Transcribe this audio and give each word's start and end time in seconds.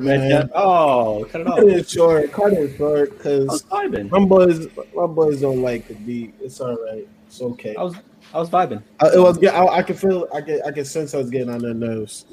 All 0.00 0.08
right, 0.08 0.28
man. 0.28 0.50
Oh, 0.54 1.26
cut 1.30 1.40
it 1.42 1.46
off. 1.46 1.58
Cut 1.58 1.68
it 1.68 1.88
short. 1.88 2.32
Cut 2.32 2.52
it 2.52 2.76
short 2.76 3.10
because 3.16 3.48
I 3.48 3.52
was 3.52 3.62
vibing. 3.64 4.10
my 4.10 4.24
boys, 4.24 4.66
my 4.94 5.06
boys 5.06 5.40
don't 5.40 5.62
like 5.62 5.88
the 5.88 5.94
beat. 5.94 6.34
It's 6.40 6.60
all 6.60 6.76
right. 6.76 7.06
It's 7.26 7.40
okay. 7.40 7.74
I 7.76 7.82
was 7.82 7.94
I 8.32 8.38
was 8.38 8.50
vibing. 8.50 8.82
I, 9.00 9.08
it 9.14 9.18
was. 9.20 9.38
get- 9.38 9.54
I, 9.54 9.66
I 9.66 9.82
can 9.82 9.96
feel. 9.96 10.26
I 10.34 10.40
can. 10.40 10.60
I 10.66 10.70
can 10.70 10.84
sense 10.84 11.14
I 11.14 11.18
was 11.18 11.30
getting 11.30 11.50
on 11.50 11.60
their 11.60 11.74
nerves. 11.74 12.24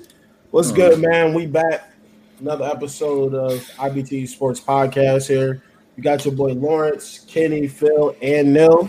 What's 0.52 0.70
Hmm. 0.70 0.76
good, 0.76 1.00
man? 1.02 1.34
We 1.34 1.46
back. 1.46 1.92
Another 2.40 2.66
episode 2.66 3.34
of 3.34 3.54
IBT 3.78 4.28
Sports 4.28 4.60
Podcast 4.60 5.28
here. 5.28 5.62
You 5.96 6.04
got 6.04 6.24
your 6.24 6.36
boy 6.36 6.54
Lawrence, 6.54 7.26
Kenny, 7.28 7.68
Phil, 7.68 8.16
and 8.22 8.54
Nil. 8.54 8.88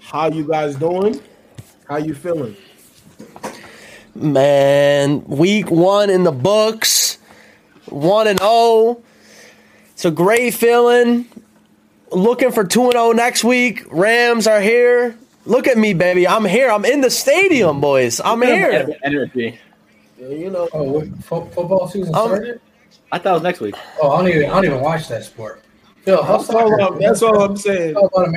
How 0.00 0.28
you 0.28 0.46
guys 0.46 0.76
doing? 0.76 1.18
How 1.88 1.96
you 1.96 2.14
feeling? 2.14 2.54
Man, 4.14 5.24
week 5.24 5.70
one 5.70 6.08
in 6.10 6.24
the 6.24 6.32
books, 6.32 6.95
one 7.88 8.26
and 8.26 8.38
zero. 8.38 9.02
It's 9.92 10.04
a 10.04 10.10
great 10.10 10.54
feeling. 10.54 11.26
Looking 12.12 12.52
for 12.52 12.64
two 12.64 12.84
and 12.84 12.92
zero 12.92 13.12
next 13.12 13.44
week. 13.44 13.84
Rams 13.90 14.46
are 14.46 14.60
here. 14.60 15.16
Look 15.44 15.66
at 15.66 15.78
me, 15.78 15.94
baby. 15.94 16.26
I'm 16.26 16.44
here. 16.44 16.70
I'm 16.70 16.84
in 16.84 17.00
the 17.00 17.10
stadium, 17.10 17.80
boys. 17.80 18.20
I'm 18.24 18.42
here. 18.42 18.88
Energy. 19.04 19.58
Yeah, 20.18 20.28
you 20.28 20.50
know, 20.50 20.68
Oh, 20.72 21.02
fo- 21.22 21.44
football 21.46 21.88
season 21.88 22.14
Um, 22.14 22.28
started? 22.28 22.60
I 23.12 23.18
thought 23.18 23.30
it 23.30 23.34
was 23.34 23.42
next 23.42 23.60
week. 23.60 23.74
Oh, 24.02 24.10
I 24.10 24.18
don't 24.22 24.30
even 24.30 24.50
I 24.50 24.54
don't 24.54 24.64
even 24.64 24.80
watch 24.80 25.08
that 25.08 25.24
sport. 25.24 25.62
Phil, 26.02 26.22
how's 26.22 26.46
that's 26.48 26.56
all, 26.58 26.68
soccer? 26.70 26.80
I'm, 26.94 26.98
that's 27.00 27.22
all 27.22 27.40
I'm 27.42 27.56
saying. 27.56 27.94
How 27.94 28.06
about 28.06 28.34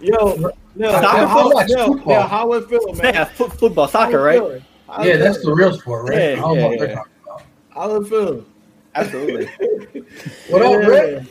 Yo, 0.00 0.52
Nil, 0.76 0.90
Soccer, 0.90 1.06
how, 1.06 1.24
I 1.24 1.26
how, 1.26 1.50
watch 1.54 1.68
Nil, 1.68 1.86
football. 1.94 2.06
Nil, 2.18 2.22
how 2.22 2.52
it 2.52 2.68
feeling, 2.68 2.96
man? 2.98 3.14
Yeah, 3.14 3.24
fo- 3.24 3.48
football, 3.48 3.88
soccer, 3.88 4.20
right? 4.20 4.38
feeling? 4.38 4.64
How 4.88 5.02
it 5.02 5.08
Yeah, 5.08 5.16
that's 5.16 5.42
the 5.42 5.52
real 5.54 5.72
sport, 5.78 6.08
right? 6.08 6.18
Yeah, 6.18 6.24
I 6.32 6.36
don't 6.36 6.56
know 6.58 6.70
yeah, 6.72 6.78
they're 6.78 6.88
yeah. 6.88 6.94
talking 6.94 7.12
about. 7.24 7.42
How 7.70 7.94
it 7.96 8.08
feeling? 8.08 8.46
Absolutely. 8.94 9.48
What 10.50 10.62
up, 10.62 10.72
Yeah. 10.82 10.88
Rick? 10.88 11.22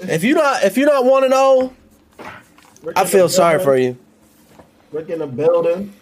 If 0.00 0.22
you 0.24 0.34
not 0.34 0.62
if 0.62 0.76
you're 0.76 0.86
not 0.86 1.04
one 1.04 1.24
and 1.24 1.32
zero, 1.32 1.72
Rick 2.82 2.96
I 2.98 3.04
feel 3.06 3.28
sorry 3.28 3.58
building. 3.58 3.64
for 3.64 3.76
you. 3.78 3.98
Rick 4.92 5.08
in 5.10 5.18
the 5.20 5.26
building. 5.26 5.92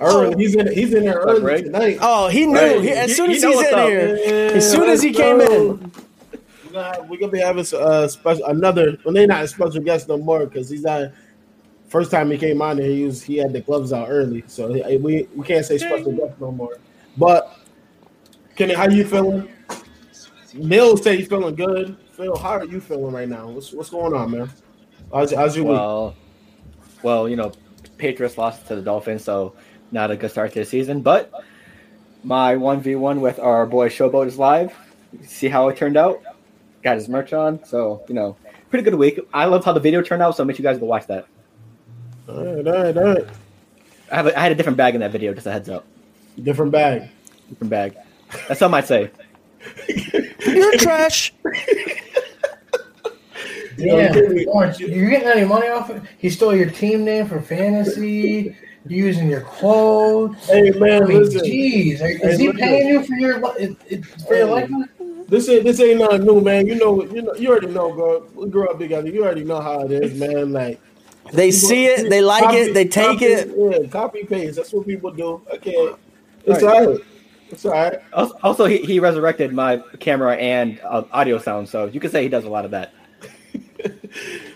Oh. 0.00 0.22
Early, 0.24 0.36
he's 0.42 0.54
in. 0.54 0.72
He's 0.72 0.94
in 0.94 1.04
there 1.04 1.18
early 1.18 1.42
Rick? 1.42 1.64
tonight. 1.66 1.98
Oh, 2.00 2.28
he 2.28 2.46
knew. 2.46 2.54
Right. 2.58 2.80
He, 2.82 2.90
as 2.90 3.08
You- 3.10 3.14
soon 3.14 3.30
you 3.30 3.36
as 3.36 3.42
know 3.42 3.48
he's 3.50 3.56
what's 3.56 3.68
in 3.72 3.78
up. 3.78 3.88
here, 3.88 4.50
as 4.54 4.70
soon 4.70 4.88
as 4.88 5.02
he 5.02 5.12
came 5.12 5.40
in. 5.40 5.48
We're 5.50 6.72
gonna, 6.72 6.84
have, 6.94 7.08
we're 7.10 7.18
gonna 7.18 7.32
be 7.32 7.38
having 7.40 7.64
a 7.72 7.76
uh, 7.78 8.08
special 8.08 8.44
another. 8.46 8.96
Well, 9.04 9.12
they're 9.14 9.26
not 9.26 9.42
a 9.44 9.48
special 9.48 9.80
guest 9.80 10.08
no 10.08 10.16
more 10.18 10.46
because 10.46 10.70
he's 10.70 10.82
not. 10.82 11.10
First 11.88 12.10
time 12.10 12.30
he 12.30 12.38
came 12.38 12.60
on 12.62 12.78
here, 12.78 12.90
he 12.90 13.04
was 13.04 13.22
he 13.22 13.36
had 13.36 13.52
the 13.52 13.60
gloves 13.60 13.92
out 13.92 14.08
early, 14.10 14.44
so 14.46 14.70
we 14.98 15.28
we 15.34 15.46
can't 15.46 15.64
say 15.64 15.78
special 15.78 16.12
guest 16.12 16.40
no 16.40 16.50
more. 16.52 16.78
But 17.16 17.56
Kenny, 18.56 18.74
how 18.74 18.88
you 18.88 19.04
feeling? 19.06 19.48
Neil 20.58 20.96
say 20.96 21.16
he's 21.16 21.28
feeling 21.28 21.54
good. 21.54 21.96
Phil, 22.12 22.36
how 22.36 22.50
are 22.50 22.64
you 22.64 22.80
feeling 22.80 23.14
right 23.14 23.28
now? 23.28 23.48
What's 23.48 23.72
what's 23.72 23.90
going 23.90 24.14
on, 24.14 24.30
man? 24.30 24.50
How's, 25.12 25.32
how's 25.32 25.56
your 25.56 25.64
week? 25.64 25.72
well, 25.72 26.14
well, 27.02 27.28
you 27.28 27.36
know, 27.36 27.52
Patriots 27.96 28.36
lost 28.36 28.66
to 28.68 28.76
the 28.76 28.82
Dolphins, 28.82 29.24
so 29.24 29.54
not 29.92 30.10
a 30.10 30.16
good 30.16 30.30
start 30.30 30.52
to 30.52 30.60
the 30.60 30.64
season. 30.64 31.00
But 31.00 31.32
my 32.24 32.56
one 32.56 32.80
v 32.80 32.96
one 32.96 33.20
with 33.20 33.38
our 33.38 33.66
boy 33.66 33.88
Showboat 33.88 34.26
is 34.26 34.38
live. 34.38 34.74
See 35.22 35.48
how 35.48 35.68
it 35.68 35.76
turned 35.76 35.96
out. 35.96 36.22
Got 36.82 36.96
his 36.96 37.08
merch 37.08 37.32
on, 37.32 37.64
so 37.64 38.04
you 38.08 38.14
know, 38.14 38.36
pretty 38.70 38.84
good 38.84 38.94
week. 38.94 39.20
I 39.32 39.46
love 39.46 39.64
how 39.64 39.72
the 39.72 39.80
video 39.80 40.02
turned 40.02 40.22
out, 40.22 40.36
so 40.36 40.44
make 40.44 40.56
sure 40.56 40.62
you 40.62 40.68
guys 40.68 40.78
go 40.78 40.86
watch 40.86 41.06
that. 41.06 41.26
All 42.28 42.44
right, 42.44 42.66
all 42.66 42.84
right, 42.84 42.96
all 42.96 43.14
right. 43.14 43.26
I 44.10 44.16
have 44.16 44.26
a, 44.26 44.38
I 44.38 44.42
had 44.42 44.52
a 44.52 44.54
different 44.54 44.76
bag 44.76 44.94
in 44.94 45.00
that 45.00 45.12
video, 45.12 45.32
just 45.34 45.46
a 45.46 45.52
heads 45.52 45.68
up. 45.68 45.86
Different 46.42 46.72
bag. 46.72 47.08
Different 47.48 47.70
bag. 47.70 47.96
That's 48.46 48.60
something 48.60 48.76
I'd 48.78 48.86
say. 48.86 49.10
You're 50.46 50.76
trash. 50.78 51.32
Damn, 53.76 54.12
Kenny, 54.12 54.44
Lawrence, 54.44 54.80
you 54.80 54.88
getting 55.08 55.28
any 55.28 55.44
money 55.46 55.68
off 55.68 55.90
it? 55.90 56.02
He 56.18 56.30
stole 56.30 56.54
your 56.54 56.68
team 56.70 57.04
name 57.04 57.26
for 57.26 57.40
fantasy. 57.40 58.56
You're 58.86 59.06
using 59.06 59.28
your 59.28 59.42
clothes. 59.42 60.36
Hey 60.48 60.70
man, 60.70 61.02
I 61.04 61.06
mean, 61.06 61.18
listen. 61.22 61.42
jeez, 61.42 62.00
are- 62.00 62.08
Hey, 62.08 62.14
is 62.32 62.38
he 62.38 62.46
listen. 62.46 62.60
paying 62.60 62.88
you 62.88 63.02
for 63.04 63.14
your 63.14 63.38
it- 63.58 63.76
it- 63.88 64.04
for 64.26 64.34
your 64.34 64.46
likeness? 64.46 64.88
This 65.28 65.48
ain't 65.48 65.64
this 65.64 65.78
ain't 65.80 66.00
nothing 66.00 66.24
new, 66.24 66.40
man. 66.40 66.66
You 66.66 66.76
know, 66.76 67.04
you 67.04 67.22
know, 67.22 67.34
you 67.34 67.50
already 67.50 67.66
know, 67.68 67.92
bro. 67.92 68.26
We 68.34 68.48
grew 68.48 68.68
up 68.68 68.78
together. 68.78 69.08
You 69.10 69.24
already 69.24 69.44
know 69.44 69.60
how 69.60 69.80
it 69.82 69.92
is, 69.92 70.18
man. 70.18 70.52
Like 70.52 70.80
They 71.32 71.50
see 71.50 71.84
it, 71.86 72.08
they 72.08 72.22
like 72.22 72.54
it, 72.54 72.72
they 72.72 72.86
take 72.86 73.18
copy, 73.18 73.24
it. 73.26 73.50
Yeah, 73.54 73.88
copy 73.88 74.24
paste. 74.24 74.56
That's 74.56 74.72
what 74.72 74.86
people 74.86 75.10
do. 75.12 75.42
Okay, 75.54 75.94
it's 76.46 76.62
Right. 76.62 76.74
all 76.84 76.92
right. 76.94 77.00
It's 77.50 77.64
all 77.64 77.72
right. 77.72 77.98
Also, 78.12 78.38
also 78.42 78.64
he, 78.66 78.78
he 78.78 79.00
resurrected 79.00 79.52
my 79.52 79.78
camera 80.00 80.36
and 80.36 80.80
uh, 80.84 81.04
audio 81.12 81.38
sound, 81.38 81.68
so 81.68 81.86
you 81.86 82.00
could 82.00 82.10
say 82.12 82.22
he 82.22 82.28
does 82.28 82.44
a 82.44 82.50
lot 82.50 82.64
of 82.64 82.70
that. 82.72 82.92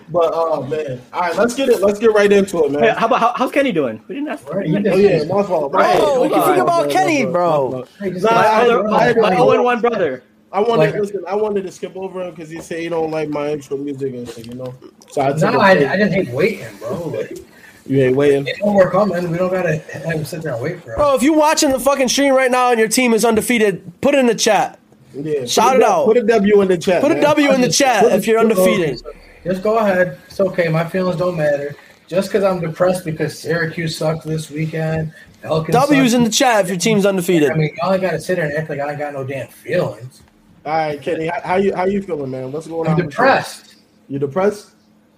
But 0.08 0.30
oh 0.34 0.64
man, 0.66 1.00
all 1.12 1.20
right. 1.22 1.36
Let's 1.36 1.54
get 1.54 1.70
it. 1.70 1.80
Let's 1.80 1.98
get 1.98 2.12
right 2.12 2.30
into 2.30 2.64
it, 2.64 2.72
man. 2.72 2.82
Hey, 2.82 2.90
how 2.94 3.06
about 3.06 3.20
how, 3.20 3.32
how's 3.34 3.50
Kenny 3.50 3.72
doing? 3.72 4.02
We 4.08 4.16
didn't 4.16 4.28
ask. 4.28 4.46
Right, 4.52 4.66
you 4.66 4.76
Oh 4.76 4.96
yeah, 4.96 5.24
my 5.24 5.42
fault. 5.42 5.72
My 5.72 5.78
Right. 5.80 5.98
fault. 5.98 6.10
Oh, 6.18 6.22
we 6.22 6.28
can 6.28 6.36
fault. 6.38 6.46
think 6.48 6.62
about 6.62 6.86
My 6.86 6.92
Kenny, 6.92 7.24
bro. 7.24 7.64
My 7.64 7.70
fault. 7.72 7.88
Hey, 7.98 8.10
just 8.10 8.24
Nah, 8.24 8.30
like- 8.34 8.44
My 8.44 8.50
I- 8.50 8.62
other, 8.64 8.88
I- 8.88 9.08
I- 9.08 9.14
my 9.14 9.28
I- 9.28 9.36
0 9.36 9.62
1 9.62 9.80
brother. 9.80 10.22
I 10.52 10.60
wanted 10.60 10.76
Like- 10.76 10.94
listen. 11.00 11.24
I 11.26 11.34
wanted 11.34 11.62
to 11.62 11.72
skip 11.72 11.96
over 11.96 12.20
him 12.20 12.30
because 12.34 12.50
he 12.50 12.60
said 12.60 12.80
he 12.80 12.90
don't 12.90 13.10
like 13.10 13.30
my 13.30 13.52
intro 13.52 13.78
music 13.78 14.12
and 14.12 14.28
shit. 14.28 14.48
You 14.48 14.54
know, 14.54 14.74
so 15.08 15.22
I 15.22 15.28
took 15.32 15.40
No, 15.40 15.60
a 15.60 15.62
I. 15.62 15.70
I 15.70 15.76
didn't 15.96 16.12
hate 16.12 16.28
waiting, 16.28 16.66
bro. 16.78 17.08
Like, 17.08 17.38
You 17.86 18.00
ain't 18.02 18.16
waiting. 18.16 18.44
they 18.44 18.54
know 18.62 18.72
we're 18.72 18.90
coming. 18.90 19.30
We 19.30 19.38
don't 19.38 19.50
gotta 19.50 19.78
have 19.78 20.02
him 20.04 20.24
sit 20.24 20.42
there 20.42 20.54
and 20.54 20.62
wait 20.62 20.82
for 20.82 20.92
us. 20.92 20.96
Bro, 20.96 21.14
if 21.16 21.22
you're 21.22 21.36
watching 21.36 21.70
the 21.70 21.80
fucking 21.80 22.08
stream 22.08 22.34
right 22.34 22.50
now 22.50 22.70
and 22.70 22.78
your 22.78 22.88
team 22.88 23.12
is 23.12 23.24
undefeated, 23.24 24.00
put 24.00 24.14
it 24.14 24.18
in 24.18 24.26
the 24.26 24.34
chat. 24.34 24.78
Yeah. 25.14 25.44
Shout 25.44 25.76
it 25.76 25.82
out. 25.82 26.06
Put 26.06 26.16
a 26.16 26.22
W 26.22 26.60
in 26.62 26.68
the 26.68 26.78
chat. 26.78 27.02
Put 27.02 27.10
a 27.10 27.14
man. 27.14 27.24
W 27.24 27.52
in 27.52 27.60
the 27.60 27.68
chat 27.68 28.04
if 28.12 28.26
you're 28.26 28.38
undefeated. 28.38 29.02
Just 29.44 29.62
go 29.62 29.78
ahead. 29.78 30.18
It's 30.28 30.40
okay. 30.40 30.68
My 30.68 30.88
feelings 30.88 31.18
don't 31.18 31.36
matter. 31.36 31.74
Just 32.06 32.28
because 32.28 32.44
I'm 32.44 32.60
depressed 32.60 33.04
because 33.04 33.38
Syracuse 33.38 33.96
sucked 33.96 34.24
this 34.24 34.50
weekend. 34.50 35.12
Elkins 35.42 35.74
W's 35.74 36.12
sucked. 36.12 36.18
in 36.18 36.24
the 36.24 36.30
chat 36.30 36.64
if 36.64 36.68
your 36.68 36.78
team's 36.78 37.04
undefeated. 37.04 37.50
I 37.50 37.54
mean, 37.54 37.74
y'all 37.82 37.92
ain't 37.92 38.02
gotta 38.02 38.20
sit 38.20 38.36
there 38.36 38.44
and 38.46 38.54
act 38.56 38.70
like 38.70 38.78
I 38.80 38.90
ain't 38.90 38.98
got 38.98 39.12
no 39.12 39.24
damn 39.24 39.48
feelings. 39.48 40.22
All 40.64 40.72
right, 40.72 41.02
Kenny. 41.02 41.26
How, 41.26 41.40
how 41.40 41.56
you 41.56 41.74
how 41.74 41.84
you 41.86 42.00
feeling, 42.02 42.30
man? 42.30 42.52
What's 42.52 42.68
going 42.68 42.86
I'm 42.86 42.92
on? 42.92 42.96
with 42.96 43.04
you? 43.06 43.10
depressed. 43.10 43.76
You 44.08 44.18
depressed? 44.20 44.70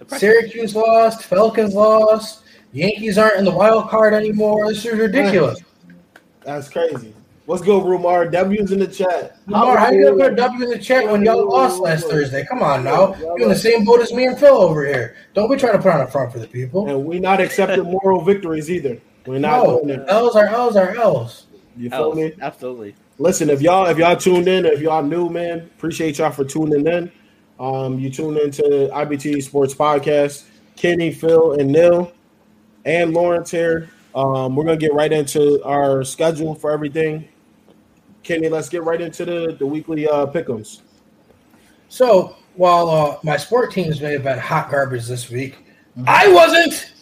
Syracuse 0.08 0.74
lost. 0.74 1.24
Falcons 1.24 1.74
lost. 1.74 2.43
Yankees 2.74 3.18
aren't 3.18 3.36
in 3.38 3.44
the 3.44 3.52
wild 3.52 3.88
card 3.88 4.14
anymore. 4.14 4.66
This 4.66 4.84
is 4.84 4.98
ridiculous. 4.98 5.60
That's 6.44 6.68
crazy. 6.68 7.14
What's 7.46 7.62
good, 7.62 7.84
Rumar? 7.84 8.32
W's 8.32 8.72
in 8.72 8.80
the 8.80 8.86
chat. 8.88 9.36
Lamar, 9.46 9.76
how 9.76 9.90
you 9.90 10.04
gonna 10.04 10.16
put 10.16 10.32
a 10.32 10.36
W 10.36 10.64
in 10.64 10.70
the 10.70 10.78
chat 10.78 11.08
when 11.08 11.24
y'all 11.24 11.48
lost 11.48 11.78
last 11.78 12.08
Thursday? 12.08 12.44
Come 12.46 12.62
on 12.62 12.82
now. 12.82 13.14
You're 13.14 13.42
in 13.42 13.48
the 13.50 13.54
same 13.54 13.84
boat 13.84 14.00
as 14.00 14.12
me 14.12 14.26
and 14.26 14.36
Phil 14.36 14.56
over 14.56 14.84
here. 14.84 15.14
Don't 15.34 15.48
be 15.48 15.56
trying 15.56 15.74
to 15.74 15.78
put 15.78 15.92
on 15.92 16.00
a 16.00 16.06
front 16.06 16.32
for 16.32 16.40
the 16.40 16.48
people. 16.48 16.88
And 16.88 17.04
we 17.04 17.20
not 17.20 17.40
accepting 17.40 17.84
moral 17.84 18.24
victories 18.24 18.70
either. 18.70 19.00
We're 19.24 19.38
not 19.38 19.64
No, 19.64 19.80
doing 19.80 20.00
it. 20.00 20.04
L's 20.08 20.34
are 20.34 20.46
L's 20.46 20.74
are 20.76 20.96
L's. 20.96 21.46
You 21.76 21.90
feel 21.90 21.98
Else, 22.00 22.16
me? 22.16 22.32
Absolutely. 22.40 22.94
Listen, 23.18 23.50
if 23.50 23.62
y'all 23.62 23.86
if 23.86 23.98
y'all 23.98 24.16
tuned 24.16 24.48
in, 24.48 24.66
if 24.66 24.80
y'all 24.80 25.02
new, 25.02 25.28
man, 25.28 25.58
appreciate 25.76 26.18
y'all 26.18 26.32
for 26.32 26.44
tuning 26.44 26.86
in. 26.86 27.12
Um, 27.60 28.00
you 28.00 28.10
tune 28.10 28.36
into 28.38 28.62
IBT 28.92 29.42
Sports 29.44 29.74
Podcast. 29.74 30.44
Kenny, 30.76 31.12
Phil, 31.12 31.52
and 31.52 31.70
Nil, 31.70 32.10
and 32.84 33.14
Lawrence 33.14 33.50
here. 33.50 33.90
Um, 34.14 34.54
we're 34.54 34.64
gonna 34.64 34.76
get 34.76 34.92
right 34.92 35.12
into 35.12 35.62
our 35.64 36.04
schedule 36.04 36.54
for 36.54 36.70
everything. 36.70 37.28
Kenny, 38.22 38.48
let's 38.48 38.68
get 38.68 38.84
right 38.84 39.00
into 39.00 39.24
the 39.24 39.56
the 39.58 39.66
weekly 39.66 40.08
uh, 40.08 40.26
pickums. 40.26 40.82
So 41.88 42.36
while 42.54 42.88
uh, 42.88 43.18
my 43.22 43.36
sport 43.36 43.72
teams 43.72 44.00
may 44.00 44.12
have 44.12 44.22
been 44.22 44.38
hot 44.38 44.70
garbage 44.70 45.06
this 45.06 45.30
week, 45.30 45.56
I 46.06 46.32
wasn't. 46.32 46.92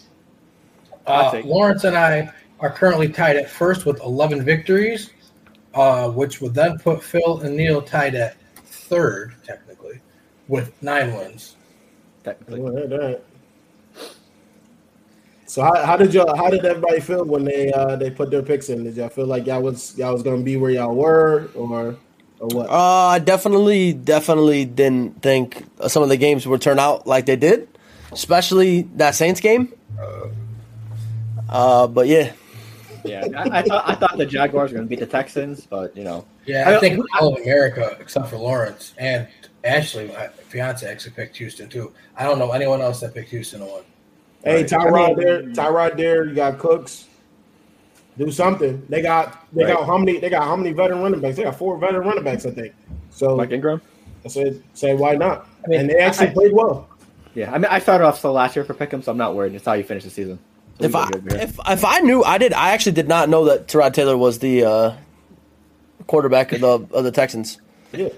Uh, 1.06 1.40
Lawrence 1.44 1.84
and 1.84 1.96
I 1.96 2.32
are 2.61 2.70
currently 2.70 3.08
tied 3.08 3.37
at 3.37 3.50
first 3.50 3.87
with 3.87 4.00
11 4.02 4.44
victories, 4.44 5.11
uh, 5.75 6.11
which 6.11 6.40
would 6.40 6.55
then 6.55 6.79
put 6.79 7.02
Phil 7.02 7.40
and 7.40 7.56
Neil 7.56 7.82
tied 7.82 8.14
at 8.14 8.37
third, 8.64 9.34
technically, 9.44 10.00
with 10.49 10.81
nine 10.82 11.12
wins. 11.14 11.56
Technically. 12.23 12.61
All 12.61 12.70
right, 12.70 12.93
all 12.93 12.99
right. 12.99 13.25
So 15.52 15.60
how, 15.60 15.84
how 15.84 15.99
did 15.99 16.14
y'all 16.14 16.34
how 16.34 16.49
did 16.49 16.64
everybody 16.64 16.99
feel 16.99 17.26
when 17.26 17.44
they 17.44 17.70
uh 17.75 17.96
they 17.96 18.08
put 18.10 18.31
their 18.31 18.43
picks 18.43 18.70
in? 18.70 18.84
Did 18.84 18.96
y'all 18.96 19.10
feel 19.10 19.26
like 19.26 19.44
y'all 19.46 19.60
was 19.60 19.94
y'all 19.99 20.14
was 20.14 20.22
gonna 20.22 20.40
be 20.43 20.56
where 20.56 20.70
y'all 20.70 20.94
were 20.94 21.50
or 21.54 21.94
or 22.40 22.49
what? 22.49 22.70
Uh, 22.70 23.08
I 23.08 23.19
definitely, 23.19 23.93
definitely 23.93 24.64
didn't 24.64 25.20
think 25.20 25.62
some 25.88 26.02
of 26.02 26.08
the 26.08 26.16
games 26.16 26.46
would 26.46 26.62
turn 26.62 26.78
out 26.78 27.06
like 27.06 27.26
they 27.26 27.37
did, 27.37 27.69
especially 28.12 28.88
that 28.96 29.14
Saints 29.14 29.40
game. 29.40 29.75
Uh, 31.50 31.87
but 31.87 32.06
yeah, 32.08 32.32
Yeah, 33.05 33.26
I, 33.37 33.58
I, 33.58 33.62
thought, 33.62 33.84
I 33.87 33.94
thought 33.94 34.16
the 34.16 34.25
Jaguars 34.25 34.70
were 34.70 34.76
going 34.78 34.88
to 34.88 34.90
beat 34.90 35.00
the 35.00 35.06
Texans, 35.06 35.66
but 35.66 35.94
you 35.94 36.02
know, 36.02 36.25
Yeah, 36.46 36.66
I- 36.66 36.76
I 36.76 36.81
think 36.81 37.05
all 37.20 37.34
of 37.34 37.43
America, 37.43 37.94
except 38.00 38.28
for 38.28 38.38
Lawrence 38.38 38.94
and 38.96 39.28
Ashley, 39.64 40.08
my 40.08 40.28
fiance, 40.28 40.90
actually 40.90 41.12
picked 41.12 41.37
Houston 41.37 41.69
too. 41.69 41.93
I 42.16 42.25
don't 42.25 42.38
know 42.38 42.52
anyone 42.52 42.81
else 42.81 43.00
that 43.00 43.12
picked 43.12 43.28
Houston 43.28 43.60
to 43.60 43.66
win. 43.66 43.82
Hey. 44.44 44.65
Tyrod 44.65 45.05
I 45.05 45.06
mean- 45.09 45.19
there, 45.19 45.43
Tyrod 45.43 45.97
there. 45.97 46.25
You 46.27 46.35
got 46.35 46.59
Cooks. 46.59 47.06
do 48.19 48.31
something. 48.31 48.85
They 48.89 49.00
got 49.03 49.47
they 49.55 49.65
Right. 49.65 49.75
got 49.75 49.87
how 49.87 49.97
many 49.99 50.19
they 50.19 50.29
got 50.31 50.44
how 50.44 50.56
many 50.56 50.73
veteran 50.73 51.00
running 51.03 51.21
backs? 51.21 51.37
They 51.37 51.44
got 51.44 51.56
four 51.56 51.79
veteran 51.79 52.06
running 52.06 52.25
backs, 52.25 52.44
I 52.47 52.50
think. 52.50 52.75
So 53.11 53.37
Mike 53.37 53.53
Ingram. 53.53 53.81
I 54.25 54.29
said, 54.29 54.62
say 54.75 54.94
why 54.94 55.15
not? 55.17 55.47
I 55.65 55.69
mean, 55.69 55.81
and 55.81 55.91
they 55.91 55.99
actually 55.99 56.29
I- 56.29 56.33
played 56.35 56.53
well. 56.53 56.89
Yeah, 57.35 57.50
I 57.50 57.56
mean, 57.56 57.65
I 57.71 57.79
started 57.79 58.05
off 58.05 58.21
slow 58.21 58.33
last 58.33 58.55
year 58.55 58.65
for 58.67 58.75
Pick'em, 58.75 59.03
so 59.03 59.11
I'm 59.11 59.17
not 59.17 59.35
worried. 59.35 59.55
It's 59.55 59.65
how 59.65 59.73
you 59.73 59.83
finish 59.85 60.05
the 60.05 60.11
season. 60.11 60.39
So 60.79 60.85
If 60.85 60.94
I 60.94 61.05
go 61.11 61.19
good 61.21 61.33
here. 61.33 61.41
if 61.43 61.59
if 61.67 61.85
I 61.85 62.00
knew 62.00 62.23
I 62.23 62.37
did 62.37 62.53
I 62.53 62.71
actually 62.73 62.93
did 62.93 63.09
not 63.09 63.29
know 63.31 63.47
that 63.47 63.69
Tyrod 63.69 63.94
Taylor 63.94 64.17
was 64.19 64.39
the 64.41 64.65
uh, 64.65 64.93
quarterback 66.06 66.53
of 66.53 66.61
the 66.61 66.87
of 66.94 67.05
the 67.05 67.11
Texans. 67.11 67.59
Yeah. 67.93 68.09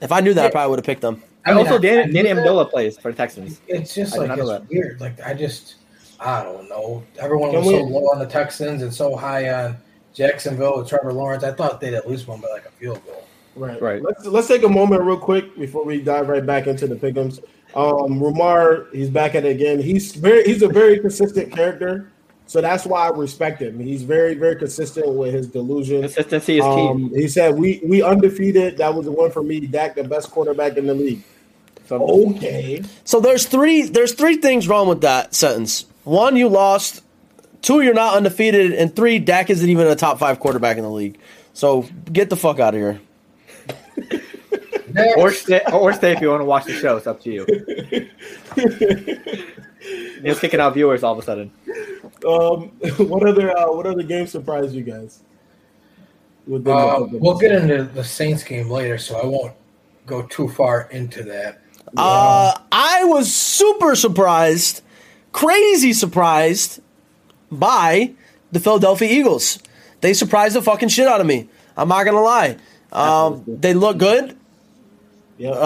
If 0.00 0.12
I 0.12 0.20
knew 0.20 0.32
that, 0.34 0.46
I 0.46 0.50
probably 0.50 0.70
would 0.70 0.78
have 0.78 0.86
picked 0.86 1.02
them. 1.02 1.22
I 1.46 1.50
mean, 1.50 1.58
also, 1.58 1.72
I- 1.74 1.76
I 1.76 1.78
Danny, 1.80 2.12
knew 2.12 2.22
Danny. 2.22 2.40
Amendola 2.40 2.70
plays 2.70 2.98
for 2.98 3.10
the 3.10 3.16
Texans. 3.16 3.60
It's 3.66 3.94
just 3.94 4.14
I 4.14 4.16
did 4.16 4.20
like 4.20 4.28
not 4.28 4.38
it's 4.38 4.46
know 4.46 4.52
that. 4.52 4.68
weird. 4.68 5.00
Like 5.00 5.20
I 5.26 5.34
just, 5.34 5.76
I 6.20 6.42
don't 6.42 6.68
know. 6.68 7.02
Everyone 7.18 7.50
Can 7.50 7.60
was 7.60 7.68
so 7.68 7.82
low 7.82 8.04
on 8.12 8.18
the 8.18 8.26
Texans 8.26 8.82
and 8.82 8.92
so 8.92 9.16
high 9.16 9.50
on 9.52 9.76
Jacksonville 10.14 10.78
with 10.78 10.88
Trevor 10.88 11.12
Lawrence. 11.12 11.44
I 11.44 11.52
thought 11.52 11.80
they'd 11.80 11.94
at 11.94 12.08
least 12.08 12.26
won 12.28 12.40
by 12.40 12.48
like 12.48 12.66
a 12.66 12.70
field 12.70 13.04
goal. 13.06 13.24
Right. 13.56 13.80
Right. 13.80 14.02
Let's 14.02 14.24
let's 14.26 14.48
take 14.48 14.62
a 14.64 14.68
moment 14.68 15.02
real 15.02 15.18
quick 15.18 15.56
before 15.58 15.84
we 15.84 16.00
dive 16.00 16.28
right 16.28 16.44
back 16.44 16.66
into 16.66 16.86
the 16.86 16.94
pickums. 16.94 17.38
Um 17.74 18.20
Rumar, 18.20 18.92
he's 18.92 19.08
back 19.10 19.34
at 19.34 19.44
it 19.44 19.50
again. 19.50 19.80
He's 19.80 20.14
very 20.14 20.44
he's 20.44 20.62
a 20.62 20.68
very 20.68 20.98
consistent 21.00 21.52
character. 21.52 22.10
So 22.50 22.60
that's 22.60 22.84
why 22.84 23.06
I 23.06 23.10
respect 23.10 23.62
him. 23.62 23.78
He's 23.78 24.02
very, 24.02 24.34
very 24.34 24.56
consistent 24.56 25.14
with 25.14 25.32
his 25.32 25.46
delusion. 25.46 26.00
Consistency 26.00 26.58
is 26.58 26.64
key. 26.64 26.88
Um, 26.88 27.10
he 27.14 27.28
said 27.28 27.54
we 27.56 27.80
we 27.84 28.02
undefeated. 28.02 28.78
That 28.78 28.92
was 28.92 29.04
the 29.04 29.12
one 29.12 29.30
for 29.30 29.40
me. 29.40 29.60
Dak, 29.60 29.94
the 29.94 30.02
best 30.02 30.32
quarterback 30.32 30.76
in 30.76 30.88
the 30.88 30.94
league. 30.94 31.22
so, 31.86 32.04
Okay. 32.30 32.82
So 33.04 33.20
there's 33.20 33.46
three 33.46 33.82
there's 33.82 34.14
three 34.14 34.38
things 34.38 34.66
wrong 34.66 34.88
with 34.88 35.02
that 35.02 35.32
sentence. 35.32 35.86
One, 36.02 36.34
you 36.34 36.48
lost. 36.48 37.04
Two, 37.62 37.82
you're 37.82 37.94
not 37.94 38.16
undefeated, 38.16 38.72
and 38.72 38.96
three, 38.96 39.20
Dak 39.20 39.48
isn't 39.48 39.70
even 39.70 39.86
a 39.86 39.94
top 39.94 40.18
five 40.18 40.40
quarterback 40.40 40.76
in 40.76 40.82
the 40.82 40.90
league. 40.90 41.20
So 41.52 41.86
get 42.12 42.30
the 42.30 42.36
fuck 42.36 42.58
out 42.58 42.74
of 42.74 42.80
here. 42.80 43.00
or 45.16 45.30
stay, 45.30 45.60
or 45.72 45.92
stay 45.92 46.14
if 46.14 46.20
you 46.20 46.30
want 46.30 46.40
to 46.40 46.46
watch 46.46 46.64
the 46.64 46.72
show. 46.72 46.96
It's 46.96 47.06
up 47.06 47.22
to 47.22 47.30
you. 47.30 47.46
Just 50.24 50.40
kicking 50.40 50.58
out 50.58 50.74
viewers 50.74 51.04
all 51.04 51.12
of 51.12 51.18
a 51.20 51.22
sudden. 51.22 51.52
Um, 52.24 52.68
what 53.08 53.26
other 53.26 53.56
uh, 53.56 53.72
what 53.72 53.86
other 53.86 54.02
game 54.02 54.26
surprised 54.26 54.74
you 54.74 54.82
guys? 54.82 55.20
Within 56.46 56.72
Uh, 56.72 57.06
we'll 57.12 57.38
get 57.38 57.52
into 57.52 57.84
the 57.84 58.04
Saints 58.04 58.42
game 58.42 58.70
later, 58.70 58.98
so 58.98 59.16
I 59.20 59.26
won't 59.26 59.52
go 60.06 60.22
too 60.22 60.48
far 60.48 60.88
into 60.90 61.22
that. 61.24 61.60
Uh, 61.96 62.58
I 62.72 63.04
was 63.04 63.32
super 63.32 63.94
surprised, 63.94 64.82
crazy 65.32 65.92
surprised 65.92 66.80
by 67.50 68.12
the 68.52 68.60
Philadelphia 68.60 69.08
Eagles. 69.08 69.58
They 70.00 70.14
surprised 70.14 70.56
the 70.56 70.62
fucking 70.62 70.88
shit 70.88 71.06
out 71.06 71.20
of 71.20 71.26
me. 71.26 71.48
I'm 71.76 71.88
not 71.88 72.04
gonna 72.04 72.20
lie. 72.22 72.56
Um, 72.92 73.44
they 73.46 73.74
look 73.74 73.98
good. 73.98 74.36
Yep. 75.38 75.56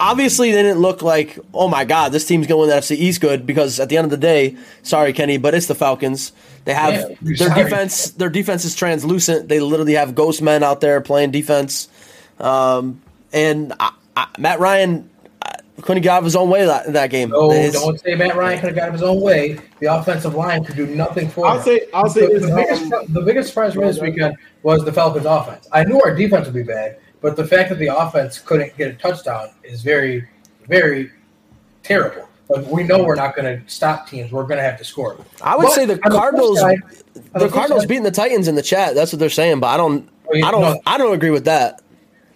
Obviously, 0.00 0.50
they 0.50 0.62
didn't 0.62 0.80
look 0.80 1.02
like, 1.02 1.38
oh 1.52 1.68
my 1.68 1.84
god, 1.84 2.10
this 2.10 2.26
team's 2.26 2.46
going 2.46 2.56
to 2.56 2.60
win 2.66 2.68
the 2.70 2.74
NFC 2.76 2.96
East 2.96 3.20
good 3.20 3.44
because 3.46 3.78
at 3.78 3.90
the 3.90 3.98
end 3.98 4.06
of 4.06 4.10
the 4.10 4.16
day, 4.16 4.56
sorry 4.82 5.12
Kenny, 5.12 5.36
but 5.36 5.54
it's 5.54 5.66
the 5.66 5.74
Falcons. 5.74 6.32
They 6.64 6.72
have 6.74 6.94
Yeah, 6.94 7.14
their 7.20 7.36
sorry. 7.36 7.64
defense. 7.64 8.10
Their 8.12 8.30
defense 8.30 8.64
is 8.64 8.74
translucent. 8.74 9.48
They 9.48 9.60
literally 9.60 9.94
have 9.94 10.14
ghost 10.14 10.40
men 10.42 10.62
out 10.62 10.80
there 10.80 11.00
playing 11.02 11.32
defense. 11.32 11.88
Um, 12.38 13.00
and 13.32 13.74
I, 13.78 13.92
I, 14.16 14.26
Matt 14.38 14.58
Ryan 14.60 15.08
uh, 15.42 15.52
couldn't 15.82 16.02
get 16.02 16.10
out 16.12 16.18
of 16.18 16.24
his 16.24 16.36
own 16.36 16.48
way 16.48 16.64
that, 16.64 16.92
that 16.94 17.10
game. 17.10 17.28
No, 17.28 17.50
It's- 17.52 17.72
don't 17.74 18.00
say 18.00 18.14
Matt 18.14 18.36
Ryan 18.36 18.58
could 18.60 18.66
have 18.68 18.76
got 18.76 18.92
his 18.92 19.02
own 19.02 19.20
way. 19.20 19.58
The 19.80 19.94
offensive 19.94 20.34
line 20.34 20.64
could 20.64 20.76
do 20.76 20.86
nothing 20.86 21.28
for 21.28 21.46
I'll 21.46 21.58
him. 21.58 21.62
say 21.64 21.86
I'll 21.92 22.08
say 22.08 22.26
the, 22.26 22.38
this. 22.40 22.48
the 22.48 22.56
biggest, 22.56 22.92
um, 22.92 23.04
the 23.12 23.20
biggest 23.20 23.48
surprise 23.50 23.74
for 23.74 23.80
me 23.80 23.86
this 23.88 24.00
weekend 24.00 24.36
was 24.62 24.84
the 24.84 24.92
Falcons' 24.92 25.26
offense. 25.26 25.68
I 25.72 25.84
knew 25.84 26.00
our 26.02 26.14
defense 26.14 26.46
would 26.46 26.54
be 26.54 26.62
bad, 26.62 26.98
but 27.20 27.36
the 27.36 27.46
fact 27.46 27.68
that 27.70 27.78
the 27.78 27.88
offense 27.94 28.38
couldn't 28.38 28.76
get 28.76 28.88
a 28.90 28.94
touchdown 28.94 29.50
is 29.62 29.82
very, 29.82 30.26
very 30.66 31.10
terrible. 31.82 32.28
Like 32.48 32.66
we 32.66 32.82
know 32.82 33.04
we're 33.04 33.14
not 33.14 33.36
going 33.36 33.60
to 33.60 33.68
stop 33.72 34.08
teams; 34.08 34.32
we're 34.32 34.42
going 34.44 34.56
to 34.56 34.62
have 34.64 34.76
to 34.78 34.84
score. 34.84 35.16
I 35.42 35.56
would 35.56 35.64
But 35.64 35.72
say 35.72 35.84
the 35.86 35.98
Cardinals. 35.98 36.58
side- 36.60 36.78
the 37.34 37.48
Cardinals 37.48 37.82
side, 37.82 37.88
beating 37.88 38.02
the 38.04 38.10
Titans 38.10 38.48
in 38.48 38.54
the 38.56 38.62
chat. 38.62 38.94
That's 38.94 39.12
what 39.12 39.18
they're 39.20 39.30
saying, 39.30 39.60
but 39.60 39.68
I 39.68 39.76
don't. 39.76 40.08
Oh, 40.32 40.36
I 40.36 40.50
don't. 40.50 40.60
no. 40.62 40.80
I 40.86 40.98
don't 40.98 41.12
agree 41.14 41.30
with 41.30 41.44
that. 41.44 41.82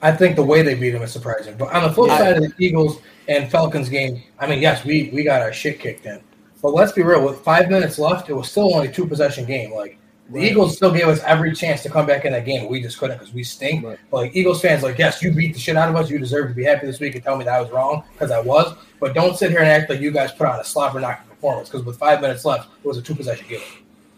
I 0.02 0.12
think 0.12 0.36
the 0.36 0.44
way 0.44 0.62
they 0.62 0.74
beat 0.74 0.90
them 0.90 1.02
is 1.02 1.12
surprising. 1.12 1.56
But 1.56 1.72
on 1.72 1.82
the 1.82 1.90
flip 1.92 2.08
Yeah. 2.10 2.18
side 2.18 2.36
of 2.36 2.42
the 2.42 2.52
Eagles 2.64 3.00
and 3.28 3.50
Falcons 3.50 3.88
game, 3.88 4.22
I 4.38 4.46
mean, 4.46 4.60
yes, 4.60 4.84
we 4.84 5.10
we 5.12 5.24
got 5.24 5.40
our 5.42 5.52
shit 5.52 5.80
kicked 5.80 6.06
in. 6.06 6.20
But 6.62 6.74
let's 6.74 6.92
be 6.92 7.02
real. 7.02 7.24
With 7.24 7.38
five 7.40 7.68
minutes 7.70 7.98
left, 7.98 8.28
it 8.30 8.34
was 8.34 8.48
still 8.50 8.72
only 8.74 8.88
a 8.88 8.92
two 8.92 9.06
possession 9.06 9.44
game. 9.46 9.72
Like 9.72 9.98
the 10.31 10.38
Right. 10.38 10.50
Eagles 10.50 10.76
still 10.76 10.90
gave 10.90 11.07
us 11.07 11.21
every 11.25 11.52
chance 11.52 11.83
to 11.83 11.90
come 11.90 12.07
back 12.07 12.25
in 12.25 12.33
that 12.33 12.47
game. 12.47 12.71
We 12.71 12.81
just 12.81 12.99
couldn't 12.99 13.19
because 13.19 13.35
we 13.35 13.45
stink. 13.45 13.85
Right. 13.85 13.99
But 14.11 14.16
like 14.16 14.37
Eagles 14.37 14.62
fans, 14.62 14.83
like, 14.83 14.99
yes, 14.99 15.23
you 15.23 15.33
beat 15.33 15.52
the 15.52 15.61
shit 15.61 15.76
out 15.76 15.90
of 15.90 15.97
us. 15.97 16.09
You 16.09 16.19
deserve 16.19 16.49
to 16.49 16.54
be 16.54 16.64
happy 16.64 16.87
this 16.87 16.99
week 16.99 17.14
and 17.14 17.23
tell 17.23 17.37
me 17.37 17.45
that 17.45 17.54
I 17.54 17.61
was 17.61 17.71
wrong 17.71 18.04
because 18.12 18.31
I 18.31 18.40
was. 18.40 18.75
But 19.00 19.14
don't 19.14 19.37
sit 19.37 19.50
here 19.50 19.61
and 19.61 19.69
act 19.69 19.90
like 19.90 20.00
you 20.00 20.11
guys 20.11 20.33
put 20.33 20.47
on 20.47 20.59
a 20.59 20.64
slobber 20.64 20.99
knocking 20.99 21.28
performance 21.28 21.69
because 21.69 21.85
with 21.85 21.99
five 21.99 22.23
minutes 22.23 22.45
left, 22.45 22.71
it 22.83 22.88
was 22.88 22.97
a 22.97 23.02
two 23.02 23.14
possession 23.14 23.47
game. 23.49 23.61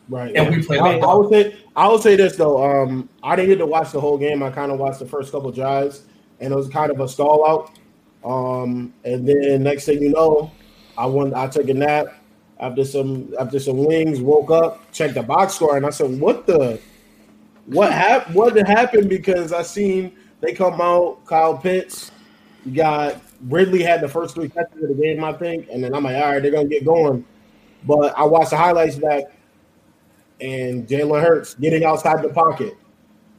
Right. 0.09 0.35
And 0.37 0.55
we 0.55 0.63
played 0.63 0.81
I, 0.81 0.99
I 0.99 1.15
would 1.15 1.31
say 1.31 1.59
I 1.75 1.89
would 1.89 2.01
say 2.01 2.15
this 2.15 2.37
though. 2.37 2.65
Um, 2.65 3.09
I 3.25 3.35
didn't 3.35 3.51
get 3.51 3.59
to 3.59 3.67
watch 3.67 3.91
the 3.91 4.01
whole 4.01 4.17
game. 4.17 4.43
I 4.45 4.51
kind 4.51 4.71
of 4.71 4.79
watched 4.79 5.01
the 5.01 5.07
first 5.07 5.33
couple 5.33 5.51
drives, 5.51 6.03
and 6.39 6.53
it 6.53 6.57
was 6.57 6.69
kind 6.69 6.93
of 6.93 7.01
a 7.01 7.09
stall 7.09 7.45
out. 7.49 7.73
Um, 8.25 8.95
and 9.05 9.29
then 9.29 9.65
next 9.65 9.87
thing 9.87 10.01
you 10.01 10.11
know, 10.11 10.53
I 10.97 11.07
went. 11.07 11.35
I 11.35 11.49
took 11.49 11.69
a 11.69 11.75
nap 11.75 12.07
after 12.61 12.85
some 12.85 13.35
after 13.39 13.59
some 13.59 13.85
wings. 13.85 14.21
Woke 14.21 14.51
up, 14.51 14.93
checked 14.93 15.15
the 15.15 15.23
box 15.23 15.55
score, 15.55 15.77
and 15.77 15.87
I 15.87 15.91
said, 15.91 16.19
"What 16.21 16.47
the? 16.47 16.81
What 17.67 17.93
happened? 17.93 18.35
What 18.35 18.55
did 18.55 18.67
happen?" 18.67 19.09
Because 19.09 19.53
I 19.53 19.63
seen 19.63 20.13
they 20.41 20.53
come 20.53 20.81
out. 20.81 21.25
Kyle 21.27 21.57
Pitts, 21.57 22.11
got 22.75 23.21
Ridley 23.43 23.83
had 23.83 24.01
the 24.01 24.09
first 24.09 24.35
three 24.35 24.49
catches 24.49 24.83
of 24.83 24.89
the 24.89 24.95
game, 24.95 25.23
I 25.23 25.33
think, 25.33 25.69
and 25.71 25.83
then 25.83 25.95
I'm 25.95 26.05
like, 26.05 26.17
all 26.17 26.33
right, 26.33 26.43
they're 26.43 26.51
gonna 26.51 26.69
get 26.69 26.85
going. 26.85 27.25
But 27.85 28.17
I 28.19 28.25
watched 28.25 28.51
the 28.51 28.57
highlights 28.57 28.97
back 28.97 29.25
and 30.41 30.87
Jalen 30.87 31.23
Hurts 31.23 31.55
getting 31.55 31.85
outside 31.85 32.23
the 32.23 32.29
pocket. 32.29 32.77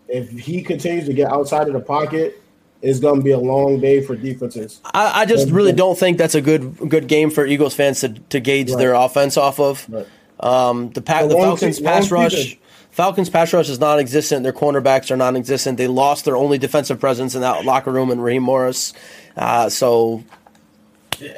If 0.08 0.30
he 0.32 0.62
continues 0.62 1.06
to 1.06 1.14
get 1.14 1.32
outside 1.32 1.68
of 1.68 1.74
the 1.74 1.80
pocket, 1.80 2.42
it's 2.88 3.00
going 3.00 3.20
to 3.20 3.24
be 3.24 3.32
a 3.32 3.38
long 3.40 3.80
day 3.80 4.02
for 4.02 4.16
defenses. 4.16 4.80
I, 4.86 5.22
I 5.22 5.26
just 5.26 5.50
really 5.50 5.74
don't 5.74 5.98
think 5.98 6.18
that's 6.18 6.36
a 6.36 6.42
good 6.42 6.78
good 6.90 7.08
game 7.08 7.30
for 7.30 7.46
Eagles 7.46 7.76
fans 7.76 8.00
to, 8.02 8.10
to 8.10 8.40
gauge 8.40 8.70
Right. 8.72 8.78
their 8.80 8.94
offense 8.94 9.36
off 9.38 9.60
of. 9.60 9.86
Right. 9.90 10.08
Um, 10.40 10.90
the 10.92 11.02
pa- 11.02 11.22
A 11.22 11.28
the 11.28 11.36
Falcons 11.36 11.78
se- 11.78 11.84
pass 11.84 12.12
rush. 12.12 12.34
season. 12.34 12.58
Falcons 12.92 13.30
pass 13.30 13.54
rush 13.54 13.70
is 13.70 13.80
non-existent. 13.80 14.42
Their 14.44 14.54
cornerbacks 14.54 15.12
are 15.12 15.18
non-existent. 15.18 15.78
They 15.78 15.88
lost 15.88 16.26
their 16.26 16.36
only 16.36 16.58
defensive 16.58 17.00
presence 17.00 17.36
in 17.36 17.42
that 17.42 17.64
locker 17.66 17.92
room 17.92 18.10
in 18.10 18.20
Raheem 18.22 18.42
Morris. 18.44 18.94
Uh, 19.36 19.70
so, 19.70 20.24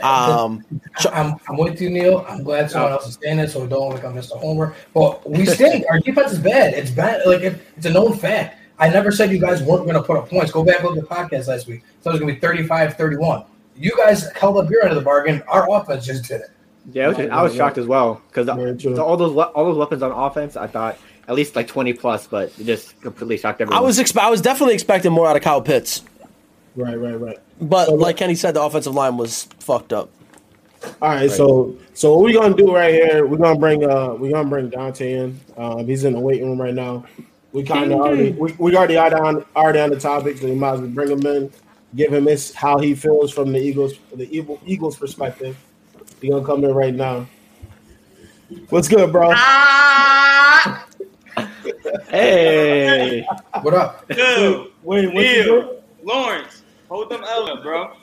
um, 0.01 0.63
I'm, 1.11 1.35
I'm 1.47 1.57
with 1.57 1.79
you, 1.81 1.89
Neil. 1.89 2.25
I'm 2.27 2.43
glad 2.43 2.69
someone 2.69 2.91
else 2.91 3.07
is 3.07 3.17
saying 3.21 3.39
it, 3.39 3.49
so 3.49 3.63
it 3.63 3.69
don't 3.69 3.89
look 3.89 3.95
like 3.95 4.05
I'm 4.05 4.15
just 4.15 4.31
a 4.33 4.37
homer. 4.37 4.75
But 4.93 5.29
we 5.29 5.45
stink. 5.55 5.85
Our 5.89 5.99
defense 5.99 6.33
is 6.33 6.39
bad. 6.39 6.73
It's 6.73 6.91
bad. 6.91 7.25
Like 7.25 7.41
it, 7.41 7.61
it's 7.77 7.85
a 7.85 7.89
known 7.89 8.17
fact. 8.17 8.57
I 8.79 8.89
never 8.89 9.11
said 9.11 9.31
you 9.31 9.39
guys 9.39 9.61
weren't 9.61 9.83
going 9.83 9.95
to 9.95 10.03
put 10.03 10.17
up 10.17 10.29
points. 10.29 10.51
Go 10.51 10.63
back 10.63 10.79
and 10.79 10.87
look 10.89 10.97
at 10.97 11.07
the 11.09 11.15
podcast 11.15 11.47
last 11.47 11.67
week. 11.67 11.83
So 12.01 12.09
it 12.09 12.13
was 12.13 12.19
going 12.21 12.33
to 12.33 12.39
be 12.39 12.39
35 12.39 12.95
31. 12.95 13.43
You 13.75 13.95
guys 13.97 14.31
held 14.33 14.57
up 14.57 14.69
your 14.69 14.81
end 14.83 14.91
of 14.91 14.95
the 14.97 15.03
bargain. 15.03 15.41
Our 15.47 15.69
offense 15.71 16.05
just 16.05 16.25
did 16.27 16.41
it. 16.41 16.49
Yeah, 16.91 17.05
I 17.05 17.07
was, 17.09 17.19
I 17.19 17.41
was 17.43 17.55
shocked 17.55 17.77
as 17.77 17.85
well 17.85 18.21
because 18.29 18.47
Very 18.47 18.97
all 18.97 19.15
those 19.17 19.35
all 19.37 19.65
those 19.65 19.77
weapons 19.77 20.01
on 20.01 20.11
offense, 20.11 20.55
I 20.57 20.65
thought 20.67 20.97
at 21.27 21.35
least 21.35 21.55
like 21.55 21.67
twenty 21.67 21.93
plus, 21.93 22.25
but 22.25 22.51
it 22.59 22.65
just 22.65 22.99
completely 23.01 23.37
shocked 23.37 23.61
everyone. 23.61 23.77
I 23.83 23.85
was 23.85 23.99
expe- 23.99 24.19
I 24.19 24.29
was 24.29 24.41
definitely 24.41 24.73
expecting 24.73 25.11
more 25.11 25.27
out 25.27 25.35
of 25.35 25.43
Kyle 25.43 25.61
Pitts, 25.61 26.01
Right, 26.75 26.97
right, 26.99 27.19
right. 27.19 27.37
but 27.61 27.87
So- 27.87 27.93
like 27.95 28.17
Kenny 28.17 28.33
said, 28.33 28.55
the 28.55 28.63
offensive 28.63 28.95
line 28.95 29.17
was 29.17 29.43
fucked 29.59 29.93
up. 29.93 30.09
All 31.01 31.09
right, 31.09 31.29
so 31.29 31.75
so 31.93 32.15
what 32.15 32.23
we're 32.23 32.39
gonna 32.41 32.55
do 32.55 32.73
right 32.73 32.93
here? 32.93 33.27
We're 33.27 33.37
gonna 33.37 33.59
bring 33.59 33.83
uh 33.83 34.13
we're 34.15 34.31
gonna 34.31 34.49
bring 34.49 34.69
Dante 34.69 35.13
in. 35.13 35.39
Um, 35.57 35.85
he's 35.85 36.05
in 36.05 36.13
the 36.13 36.19
waiting 36.19 36.47
room 36.49 36.59
right 36.59 36.73
now. 36.73 37.05
We 37.51 37.63
kind 37.63 37.91
of 37.91 37.99
already 37.99 38.31
we, 38.31 38.53
we 38.59 38.75
already 38.75 38.97
are 38.97 39.23
on 39.23 39.43
already 39.55 39.79
on 39.79 39.89
the 39.89 39.99
topic, 39.99 40.37
so 40.37 40.45
we 40.45 40.55
might 40.55 40.73
as 40.73 40.81
well 40.81 40.89
bring 40.89 41.11
him 41.11 41.25
in, 41.25 41.51
give 41.95 42.13
him 42.13 42.25
his 42.25 42.53
how 42.53 42.77
he 42.77 42.93
feels 42.93 43.31
from 43.31 43.51
the 43.51 43.59
Eagles 43.59 43.93
the 44.13 44.29
Eagles 44.65 44.97
perspective. 44.97 45.57
He 46.21 46.29
gonna 46.29 46.45
come 46.45 46.63
in 46.63 46.73
right 46.73 46.93
now. 46.93 47.27
What's 48.69 48.87
good, 48.87 49.11
bro? 49.11 49.31
Ah. 49.33 50.87
hey, 52.09 53.25
What 53.61 53.73
up? 53.73 54.07
Dude, 54.07 54.71
Wait, 54.83 55.13
what 55.13 55.23
you? 55.25 55.45
Neil, 55.45 55.83
Lawrence, 56.03 56.63
hold 56.87 57.09
them 57.09 57.23
L 57.23 57.49
up, 57.49 57.63
bro. 57.63 57.93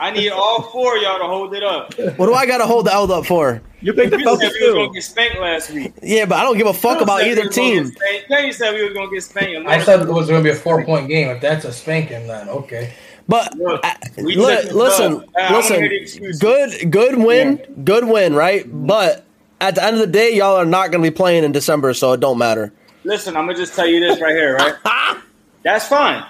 I 0.00 0.10
need 0.10 0.30
all 0.30 0.62
four 0.62 0.96
of 0.96 1.02
y'all 1.02 1.18
to 1.18 1.24
hold 1.26 1.54
it 1.54 1.62
up. 1.62 1.94
What 2.18 2.26
do 2.26 2.34
I 2.34 2.46
got 2.46 2.58
to 2.58 2.66
hold 2.66 2.86
the 2.86 2.92
L 2.92 3.10
up 3.12 3.26
for? 3.26 3.60
you 3.80 3.92
picked 3.92 4.10
the 4.12 4.18
You 4.18 4.24
said 4.24 4.38
Falcons 4.38 4.54
we 4.60 4.72
was 4.72 4.94
get 4.94 5.02
spanked 5.02 5.38
last 5.38 5.70
week. 5.70 5.92
Yeah, 6.02 6.24
but 6.24 6.38
I 6.38 6.42
don't 6.44 6.56
give 6.56 6.66
a 6.66 6.72
fuck 6.72 7.00
about 7.00 7.20
said 7.20 7.26
we 7.26 7.32
either 7.32 7.48
team. 7.50 7.84
get 7.84 7.94
spanked. 7.94 8.28
Kenny 8.28 8.52
said 8.52 8.74
we 8.74 8.82
were 8.88 8.94
gonna 8.94 9.10
get 9.10 9.22
spanked. 9.22 9.68
I 9.68 9.82
said 9.82 10.00
it 10.02 10.08
was 10.08 10.28
going 10.28 10.42
to 10.42 10.44
be 10.44 10.50
a 10.50 10.58
four 10.58 10.84
point 10.84 11.08
game. 11.08 11.28
If 11.28 11.40
that's 11.40 11.64
a 11.64 11.72
spanking, 11.72 12.26
then 12.26 12.48
okay. 12.48 12.94
But 13.28 13.54
Look, 13.56 13.80
I- 13.84 13.96
we 14.18 14.36
li- 14.36 14.70
listen. 14.72 15.24
Uh, 15.38 15.52
listen. 15.52 15.76
hear 15.76 15.88
the 15.88 16.00
excuses. 16.00 16.40
Good, 16.40 16.90
good 16.90 17.16
win, 17.18 17.60
good 17.84 18.04
win, 18.06 18.34
right? 18.34 18.64
But 18.66 19.24
at 19.60 19.74
the 19.76 19.84
end 19.84 19.94
of 19.94 20.00
the 20.00 20.06
day, 20.08 20.34
y'all 20.34 20.56
are 20.56 20.66
not 20.66 20.90
going 20.90 21.02
to 21.04 21.10
be 21.10 21.14
playing 21.14 21.44
in 21.44 21.52
December, 21.52 21.94
so 21.94 22.12
it 22.12 22.20
don't 22.20 22.38
matter. 22.38 22.72
Listen, 23.04 23.36
I'm 23.36 23.46
gonna 23.46 23.58
just 23.58 23.74
tell 23.74 23.86
you 23.86 24.00
this 24.00 24.20
right 24.20 24.34
here, 24.34 24.56
right? 24.56 24.74
That's 25.62 25.86
fine 25.86 26.24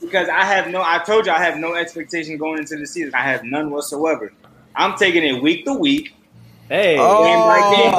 because 0.00 0.28
I 0.28 0.44
have 0.44 0.68
no. 0.68 0.82
I 0.82 0.98
told 0.98 1.26
you 1.26 1.32
I 1.32 1.38
have 1.38 1.58
no 1.58 1.74
expectation 1.74 2.36
going 2.36 2.58
into 2.58 2.76
the 2.76 2.86
season. 2.86 3.14
I 3.14 3.22
have 3.22 3.44
none 3.44 3.70
whatsoever. 3.70 4.32
I'm 4.74 4.96
taking 4.96 5.22
it 5.24 5.42
week 5.42 5.64
to 5.66 5.74
week, 5.74 6.14
Hey. 6.68 6.96
Oh. 6.98 7.22
game 7.24 7.42
by 7.42 7.76
game. 7.76 7.92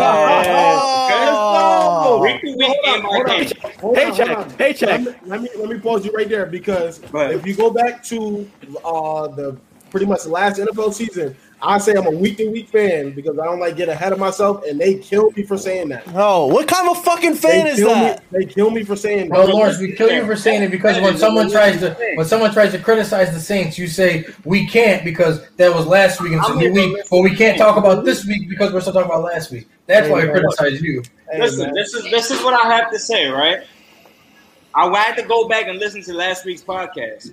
Oh. 1.35 2.19
Week 2.21 2.41
to 2.41 2.57
week, 2.57 2.83
game 2.83 3.03
by 3.03 3.23
game. 3.37 3.51
Hold 3.79 3.97
Hey, 3.97 4.11
check. 4.11 4.51
Hey, 4.57 4.73
check. 4.73 4.89
Let 4.89 5.03
me, 5.03 5.13
let 5.25 5.41
me 5.41 5.49
let 5.57 5.69
me 5.69 5.79
pause 5.79 6.05
you 6.05 6.11
right 6.11 6.27
there 6.27 6.45
because 6.45 6.99
if 7.13 7.45
you 7.45 7.55
go 7.55 7.69
back 7.69 8.03
to 8.05 8.49
uh, 8.83 9.27
the 9.27 9.57
pretty 9.91 10.05
much 10.07 10.23
the 10.23 10.29
last 10.29 10.59
NFL 10.59 10.93
season, 10.93 11.35
I 11.65 11.77
say 11.77 11.93
I'm 11.93 12.05
a 12.05 12.12
week 12.12 12.38
to 12.38 12.50
week 12.50 12.67
fan 12.67 13.12
because 13.12 13.39
I 13.39 13.46
don't 13.46 13.60
like 13.60 13.77
get 13.77 13.88
ahead 13.88 14.12
of 14.12 14.20
myself, 14.20 14.63
and 14.67 14.79
they 14.79 14.96
kill 14.96 15.32
me 15.32 15.43
for 15.43 15.58
saying 15.58 15.89
that. 15.89 16.03
Oh, 16.13 16.48
what 16.48 16.67
kind 16.67 16.89
of 16.89 17.01
fucking 17.03 17.36
fan 17.36 17.65
they 17.65 17.72
is 17.72 17.79
that? 17.79 18.32
Me, 18.32 18.39
they 18.39 18.46
kill 18.46 18.70
me 18.70 18.84
for 18.84 18.98
saying 18.98 19.29
No, 19.29 19.46
that. 19.46 19.53
Lawrence, 19.53 19.79
we 19.79 19.93
kill 19.93 20.12
you 20.12 20.25
for 20.25 20.36
saying 20.36 20.63
it 20.63 20.72
because 20.72 21.00
when 21.00 21.17
someone 21.17 21.50
tries 21.50 21.79
to 21.79 21.96
when 22.15 22.25
someone 22.25 22.51
tries 22.51 22.74
to 22.74 22.79
criticize 22.79 23.34
the 23.34 23.39
Saints, 23.39 23.77
you 23.77 23.88
say 23.88 24.25
we 24.43 24.67
can't 24.67 25.05
because 25.05 25.50
that 25.51 25.74
was 25.74 25.86
last 25.86 26.20
week 26.22 26.34
and 26.34 26.41
it's 26.41 26.50
a 26.50 26.55
new 26.55 26.74
week, 26.74 26.98
but 27.10 27.22
we 27.22 27.34
can't 27.34 27.58
talk 27.58 27.77
about 27.77 28.03
this 28.03 28.25
week 28.25 28.50
because 28.50 28.74
we're 28.74 28.82
still 28.82 28.93
talking 28.93 29.10
about 29.10 29.24
last 29.24 29.50
week. 29.50 29.67
That's 29.88 30.10
why 30.10 30.24
I 30.24 30.27
criticize 30.27 30.82
you. 30.82 31.01
Listen, 31.38 31.74
this 31.74 31.93
is 31.93 32.03
this 32.12 32.29
is 32.29 32.43
what 32.43 32.53
I 32.53 32.75
have 32.75 32.91
to 32.91 33.00
say, 33.00 33.29
right? 33.29 33.62
I 34.75 34.98
had 34.98 35.15
to 35.15 35.24
go 35.24 35.48
back 35.48 35.67
and 35.67 35.79
listen 35.79 36.01
to 36.03 36.13
last 36.13 36.46
week's 36.46 36.63
podcast. 36.63 37.32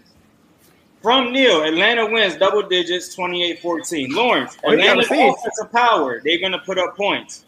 From 1.03 1.33
Neil, 1.33 1.63
Atlanta 1.63 2.05
wins 2.07 2.37
double 2.37 2.63
digits, 2.63 3.15
28-14. 3.17 4.09
Lawrence, 4.11 4.57
Oh, 4.65 4.73
you 4.73 4.79
got 4.79 4.99
Atlanta's 4.99 5.11
offensive 5.11 5.73
power, 5.73 6.21
they're 6.25 6.39
gonna 6.41 6.59
put 6.59 6.79
up 6.79 6.97
points. 6.97 7.45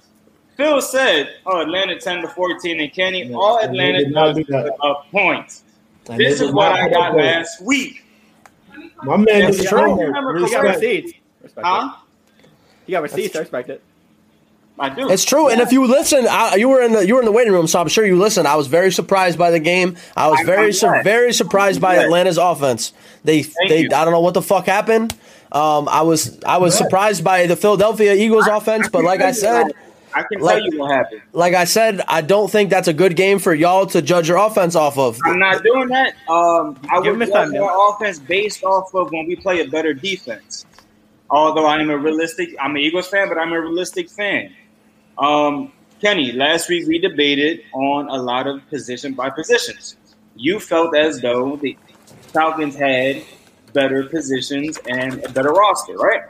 Phil 0.56 0.80
said, 0.80 1.37
"Oh, 1.47 1.61
Atlanta 1.61 1.99
10 1.99 2.23
to 2.23 2.28
14," 2.28 2.80
and 2.80 2.92
Kenny, 2.92 3.25
Yeah, 3.25 3.37
all 3.37 3.59
Atlanta 3.59 3.99
did 3.99 4.12
not 4.12 4.28
does 4.28 4.38
is 4.38 4.47
do 4.47 4.52
that. 4.52 4.76
put 4.78 4.88
up 4.90 5.11
points. 5.11 5.64
And 6.09 6.18
This 6.18 6.40
is 6.40 6.50
what 6.52 6.73
I 6.73 6.88
got 6.88 7.09
up 7.09 7.12
points. 7.14 7.26
last 7.26 7.62
week. 7.62 8.04
My 9.02 9.16
man 9.16 9.49
is 9.50 9.56
true. 9.59 9.66
strong. 9.66 9.99
Remember, 9.99 10.38
You 10.38 10.50
got 10.50 10.62
receipts. 10.64 11.12
Respect 11.42 11.66
Huh? 11.66 11.90
it. 11.92 12.47
You 12.87 12.92
got 12.92 13.02
receipts. 13.02 13.37
I 13.37 13.40
respect 13.40 13.68
it. 13.71 13.82
I 14.83 14.89
do. 14.95 15.09
It's 15.11 15.25
true, 15.25 15.49
and 15.49 15.61
if 15.61 15.71
you 15.73 15.87
listen, 15.87 16.27
I, 16.29 16.57
you 16.57 16.69
were 16.69 16.83
in 16.83 16.93
the 16.93 17.07
you 17.07 17.15
were 17.15 17.21
in 17.21 17.27
the 17.27 17.33
waiting 17.33 17.53
room, 17.53 17.67
so 17.67 17.81
I'm 17.81 17.89
sure 17.89 18.05
you 18.05 18.19
listened. 18.19 18.49
I 18.49 18.57
was 18.57 18.67
very 18.67 18.91
surprised 18.91 19.39
by 19.39 19.51
the 19.51 19.61
game. 19.61 19.97
I 20.17 20.29
was 20.29 20.41
I- 20.41 20.45
very 20.45 20.67
I'm 20.67 20.73
su- 20.73 21.01
very 21.05 21.33
surprised 21.33 21.81
by. 21.81 21.97
Atlanta's 21.97 22.37
offense. 22.39 22.93
They 23.25 23.43
they 23.69 23.83
you. 23.83 23.89
I 23.95 24.05
don't 24.05 24.12
know 24.12 24.21
what 24.21 24.35
the 24.35 24.43
fuck 24.43 24.67
happened. 24.67 25.15
Um, 25.53 25.89
I 25.89 26.03
was 26.03 26.43
I 26.45 26.59
was 26.59 26.77
surprised 26.77 27.23
by 27.23 27.47
the 27.47 27.57
Philadelphia 27.57 28.15
Eagles 28.15 28.47
offense, 28.49 28.89
but 28.89 29.05
like 29.05 29.21
I 29.21 29.33
said, 29.33 29.67
I 30.15 30.23
can 30.25 30.41
like- 30.41 30.57
tell 30.59 30.73
you 30.73 30.79
what 30.81 30.91
happened. 30.91 31.23
like 31.33 31.55
I 31.55 31.65
said, 31.65 32.01
I 32.09 32.21
don't 32.23 32.51
think 32.51 32.71
that's 32.71 32.89
a 32.89 32.93
good 32.93 33.15
game 33.17 33.39
for 33.39 33.55
y'all 33.55 33.87
to 33.87 34.03
judge 34.03 34.29
your 34.29 34.39
offense 34.39 34.75
off 34.75 34.99
of. 34.99 35.19
I'm 35.25 35.39
not 35.39 35.62
doing 35.62 35.89
that. 35.89 36.15
Um, 36.29 36.77
I 36.91 37.01
Give 37.03 37.17
would 37.17 37.29
him 37.29 37.33
time, 37.35 37.53
judge 37.53 37.61
our 37.61 37.91
offense 37.95 38.19
based 38.19 38.65
off 38.65 38.93
of 38.95 39.12
when 39.12 39.27
we 39.27 39.37
play 39.37 39.61
a 39.61 39.69
better 39.69 39.95
defense. 39.95 40.67
Although 41.31 41.65
I 41.67 41.81
am 41.81 41.89
a 41.89 41.97
realistic, 41.97 42.55
I'm 42.61 42.73
an 42.73 42.79
Eagles 42.83 43.09
fan, 43.09 43.29
but 43.29 43.39
I'm 43.39 43.53
a 43.53 43.61
realistic 43.61 44.11
fan. 44.11 44.53
Um, 45.19 45.73
Kenny, 46.00 46.33
last 46.33 46.69
week 46.69 46.87
we 46.88 46.99
debated 46.99 47.62
on 47.73 48.09
a 48.09 48.16
lot 48.16 48.47
of 48.47 48.66
position 48.69 49.14
by 49.14 49.31
positions. 49.31 49.97
You 50.35 50.59
felt 50.59 50.97
as 50.97 51.21
though 51.21 51.57
the 51.57 51.76
Falcons 52.33 52.75
had 52.75 53.23
better 53.73 54.04
positions 54.04 54.78
and 54.88 55.25
a 55.25 55.28
better 55.28 55.50
roster, 55.50 55.95
right? 55.95 56.23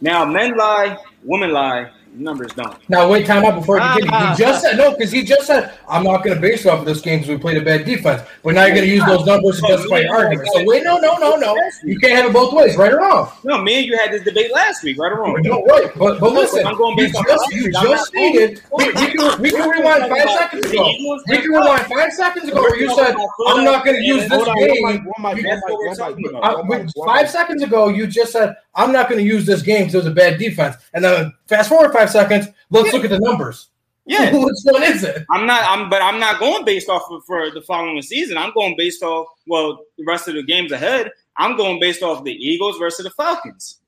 Now, 0.00 0.24
men 0.24 0.56
lie, 0.56 0.98
women 1.24 1.52
lie, 1.52 1.90
numbers 2.16 2.52
don't. 2.52 2.76
Now 2.88 3.08
wait, 3.08 3.26
time 3.26 3.44
out 3.44 3.54
before 3.54 3.78
you 3.78 3.82
continue. 3.84 4.10
Ah. 4.12 4.34
He 4.36 4.42
just 4.42 4.62
said 4.62 4.76
no 4.76 4.90
because 4.92 5.12
he 5.12 5.22
just 5.22 5.46
said 5.46 5.78
I'm 5.88 6.04
not 6.04 6.24
going 6.24 6.34
to 6.34 6.40
base 6.40 6.64
it 6.64 6.68
off 6.68 6.80
of 6.80 6.86
this 6.86 7.00
game 7.00 7.20
because 7.20 7.30
we 7.34 7.38
played 7.38 7.56
a 7.58 7.64
bad 7.64 7.84
defense. 7.84 8.22
But 8.42 8.54
now 8.54 8.64
you're 8.64 8.74
going 8.74 8.88
to 8.88 8.94
use 8.94 9.04
those 9.04 9.26
numbers 9.26 9.60
to 9.60 9.68
justify 9.68 10.00
your 10.00 10.14
argument. 10.14 10.48
So 10.52 10.64
wait, 10.64 10.84
no, 10.84 10.98
no, 10.98 11.16
no, 11.16 11.36
no. 11.36 11.56
You 11.82 11.98
can't 11.98 12.14
have 12.14 12.26
it 12.26 12.32
both 12.32 12.52
ways, 12.52 12.76
right 12.76 12.92
or 12.92 12.98
wrong. 12.98 13.30
No, 13.44 13.62
me 13.62 13.78
and 13.78 13.86
you 13.86 13.96
had 13.96 14.12
this 14.12 14.22
debate 14.22 14.52
last 14.52 14.82
week, 14.82 14.98
right 14.98 15.12
or 15.12 15.20
wrong? 15.20 15.40
No, 15.42 15.62
right, 15.64 15.90
but 15.96 16.20
but 16.20 16.32
listen, 16.32 16.66
I'm 16.66 16.76
going 16.76 16.96
you 16.98 17.04
based 17.04 17.16
on 17.16 17.24
just 17.24 17.52
you 17.52 17.72
just 17.72 18.06
stated 18.06 18.62
we, 18.76 18.86
we 18.86 18.92
can 18.92 19.42
we 19.42 19.50
can 19.50 19.68
rewind 19.68 20.10
five 20.10 20.30
seconds 20.30 20.66
ago. 20.72 20.92
We 21.28 21.38
can 21.38 21.50
rewind 21.50 21.86
five 21.86 22.12
seconds 22.12 22.48
ago 22.48 22.60
where 22.60 22.76
you 22.80 22.94
said 22.94 23.14
I'm 23.46 23.64
not 23.64 23.84
going 23.84 23.96
to 23.96 24.02
use 24.02 24.28
this 24.28 24.32
Hold 24.32 24.48
on, 24.48 24.56
one 24.56 24.64
mic, 24.66 24.74
game. 24.74 24.82
one 24.82 24.94
mic, 24.94 25.10
one 25.22 25.42
That's 25.42 25.62
what 25.62 25.78
we're 25.78 25.88
mic, 25.88 25.98
talking 25.98 26.22
one 26.24 26.32
mic, 26.32 26.42
about. 26.42 26.58
One 26.58 26.68
wait, 26.68 26.84
mic, 26.84 26.96
one 26.96 27.08
five 27.08 27.30
seconds 27.30 27.62
ago, 27.62 27.88
you 27.88 28.06
just 28.06 28.32
said 28.32 28.56
I'm 28.76 28.92
not 28.92 29.08
going 29.08 29.20
to 29.20 29.26
use 29.26 29.46
this 29.46 29.62
game 29.62 29.80
because 29.80 29.94
it 29.94 29.98
was 29.98 30.06
a 30.06 30.10
bad 30.12 30.38
defense, 30.38 30.76
and 30.94 31.02
then 31.04 31.32
fast 31.48 31.68
forward 31.68 31.92
five 31.92 32.10
seconds. 32.10 32.46
Let's 32.70 32.92
look 32.92 33.04
at 33.04 33.10
the 33.10 33.18
numbers. 33.18 33.68
Yeah, 34.04 34.30
Which 34.32 34.54
one 34.64 34.82
is 34.84 35.02
it? 35.02 35.24
I'm 35.30 35.46
not. 35.46 35.62
I'm, 35.64 35.90
but 35.90 36.00
I'm 36.02 36.20
not 36.20 36.38
going 36.38 36.64
based 36.64 36.88
off 36.88 37.10
of 37.10 37.24
for 37.24 37.50
the 37.50 37.62
following 37.62 38.00
season. 38.02 38.38
I'm 38.38 38.52
going 38.54 38.76
based 38.76 39.02
off 39.02 39.26
well 39.48 39.80
the 39.98 40.04
rest 40.06 40.28
of 40.28 40.34
the 40.34 40.42
games 40.44 40.70
ahead. 40.72 41.10
I'm 41.36 41.56
going 41.56 41.80
based 41.80 42.02
off 42.02 42.22
the 42.22 42.32
Eagles 42.32 42.78
versus 42.78 43.04
the 43.04 43.10
Falcons. 43.10 43.80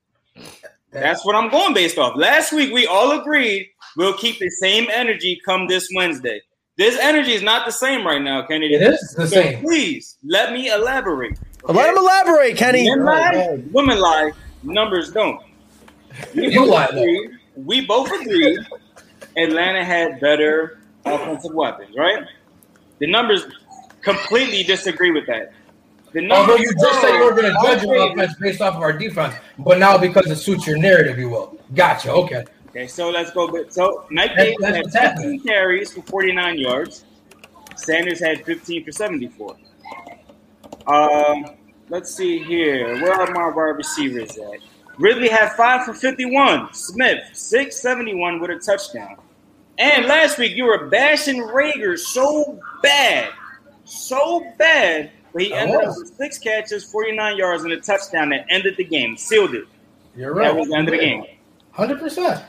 That's 0.91 1.23
what 1.25 1.35
I'm 1.35 1.49
going 1.49 1.73
based 1.73 1.97
off. 1.97 2.15
Last 2.15 2.51
week 2.51 2.73
we 2.73 2.85
all 2.87 3.19
agreed 3.19 3.69
we'll 3.95 4.13
keep 4.17 4.39
the 4.39 4.49
same 4.49 4.87
energy 4.91 5.39
come 5.45 5.67
this 5.67 5.89
Wednesday. 5.95 6.41
This 6.77 6.97
energy 6.99 7.33
is 7.33 7.41
not 7.43 7.65
the 7.65 7.71
same 7.71 8.05
right 8.05 8.21
now, 8.21 8.45
Kennedy. 8.45 8.75
It 8.75 8.81
is 8.81 9.13
the 9.17 9.27
So 9.27 9.35
same. 9.41 9.61
please 9.61 10.17
let 10.23 10.53
me 10.53 10.71
elaborate. 10.71 11.37
Let 11.63 11.89
him 11.89 11.97
elaborate, 11.97 12.55
Kenny. 12.57 12.89
Men 12.89 13.03
lie, 13.03 13.29
right. 13.31 13.71
women 13.71 13.99
lie, 13.99 14.31
numbers 14.63 15.11
don't. 15.11 15.41
We 16.35 16.51
You 16.53 16.65
both 16.65 16.89
agreed- 16.89 17.29
We 17.55 17.85
both 17.85 18.11
agreed 18.11 18.59
Atlanta 19.37 19.83
had 19.83 20.19
better 20.19 20.79
offensive 21.05 21.53
weapons, 21.53 21.95
right? 21.97 22.23
The 22.99 23.07
numbers 23.07 23.45
completely 24.01 24.63
disagree 24.63 25.11
with 25.11 25.25
that. 25.27 25.51
The 26.11 26.29
Although 26.31 26.55
you 26.55 26.71
just 26.81 27.01
said 27.01 27.13
you 27.17 27.23
were 27.23 27.31
going 27.31 27.53
to 27.53 27.57
judge 27.63 27.83
your 27.83 28.11
offense 28.11 28.33
based 28.39 28.61
off 28.61 28.75
of 28.75 28.81
our 28.81 28.93
defense, 28.93 29.35
but 29.59 29.77
now 29.77 29.97
because 29.97 30.25
it 30.31 30.37
suits 30.37 30.65
your 30.65 30.77
narrative, 30.77 31.19
you 31.19 31.29
will. 31.29 31.57
Gotcha. 31.75 32.11
Okay. 32.11 32.45
Okay, 32.69 32.87
so 32.87 33.09
let's 33.09 33.31
go. 33.31 33.65
So 33.69 34.05
Mike 34.09 34.35
Davis 34.35 34.63
had 34.63 34.75
what's 34.83 34.95
happening. 34.95 35.39
15 35.39 35.43
carries 35.47 35.93
for 35.93 36.01
49 36.03 36.57
yards. 36.57 37.05
Sanders 37.75 38.19
had 38.19 38.43
15 38.45 38.85
for 38.85 38.91
74. 38.91 39.55
Um, 40.87 41.45
let's 41.89 42.13
see 42.13 42.43
here. 42.43 43.01
Where 43.01 43.13
are 43.13 43.31
my 43.31 43.49
wide 43.49 43.77
receivers 43.77 44.37
at? 44.37 44.59
Ridley 44.97 45.29
had 45.29 45.53
five 45.53 45.85
for 45.85 45.93
51. 45.93 46.73
Smith, 46.73 47.23
671 47.33 48.39
with 48.39 48.49
a 48.51 48.59
touchdown. 48.59 49.17
And 49.77 50.07
last 50.07 50.37
week 50.37 50.55
you 50.55 50.65
were 50.65 50.87
bashing 50.87 51.37
Reagor 51.37 51.97
so 51.97 52.59
bad, 52.83 53.29
so 53.85 54.45
bad, 54.57 55.11
but 55.31 55.41
he 55.41 55.53
ended 55.53 55.77
up 55.77 55.95
with 55.97 56.13
six 56.17 56.37
catches, 56.37 56.83
49 56.83 57.37
yards, 57.37 57.63
and 57.63 57.71
a 57.71 57.79
touchdown 57.79 58.29
that 58.29 58.45
ended 58.49 58.75
the 58.75 58.83
game, 58.83 59.15
sealed 59.15 59.55
it. 59.55 59.65
You're 60.15 60.33
right. 60.33 60.49
That 60.49 60.55
was 60.57 60.67
the 60.67 60.75
end 60.75 60.89
of 60.89 60.91
the 60.91 60.99
game. 60.99 61.25
100%. 61.75 62.43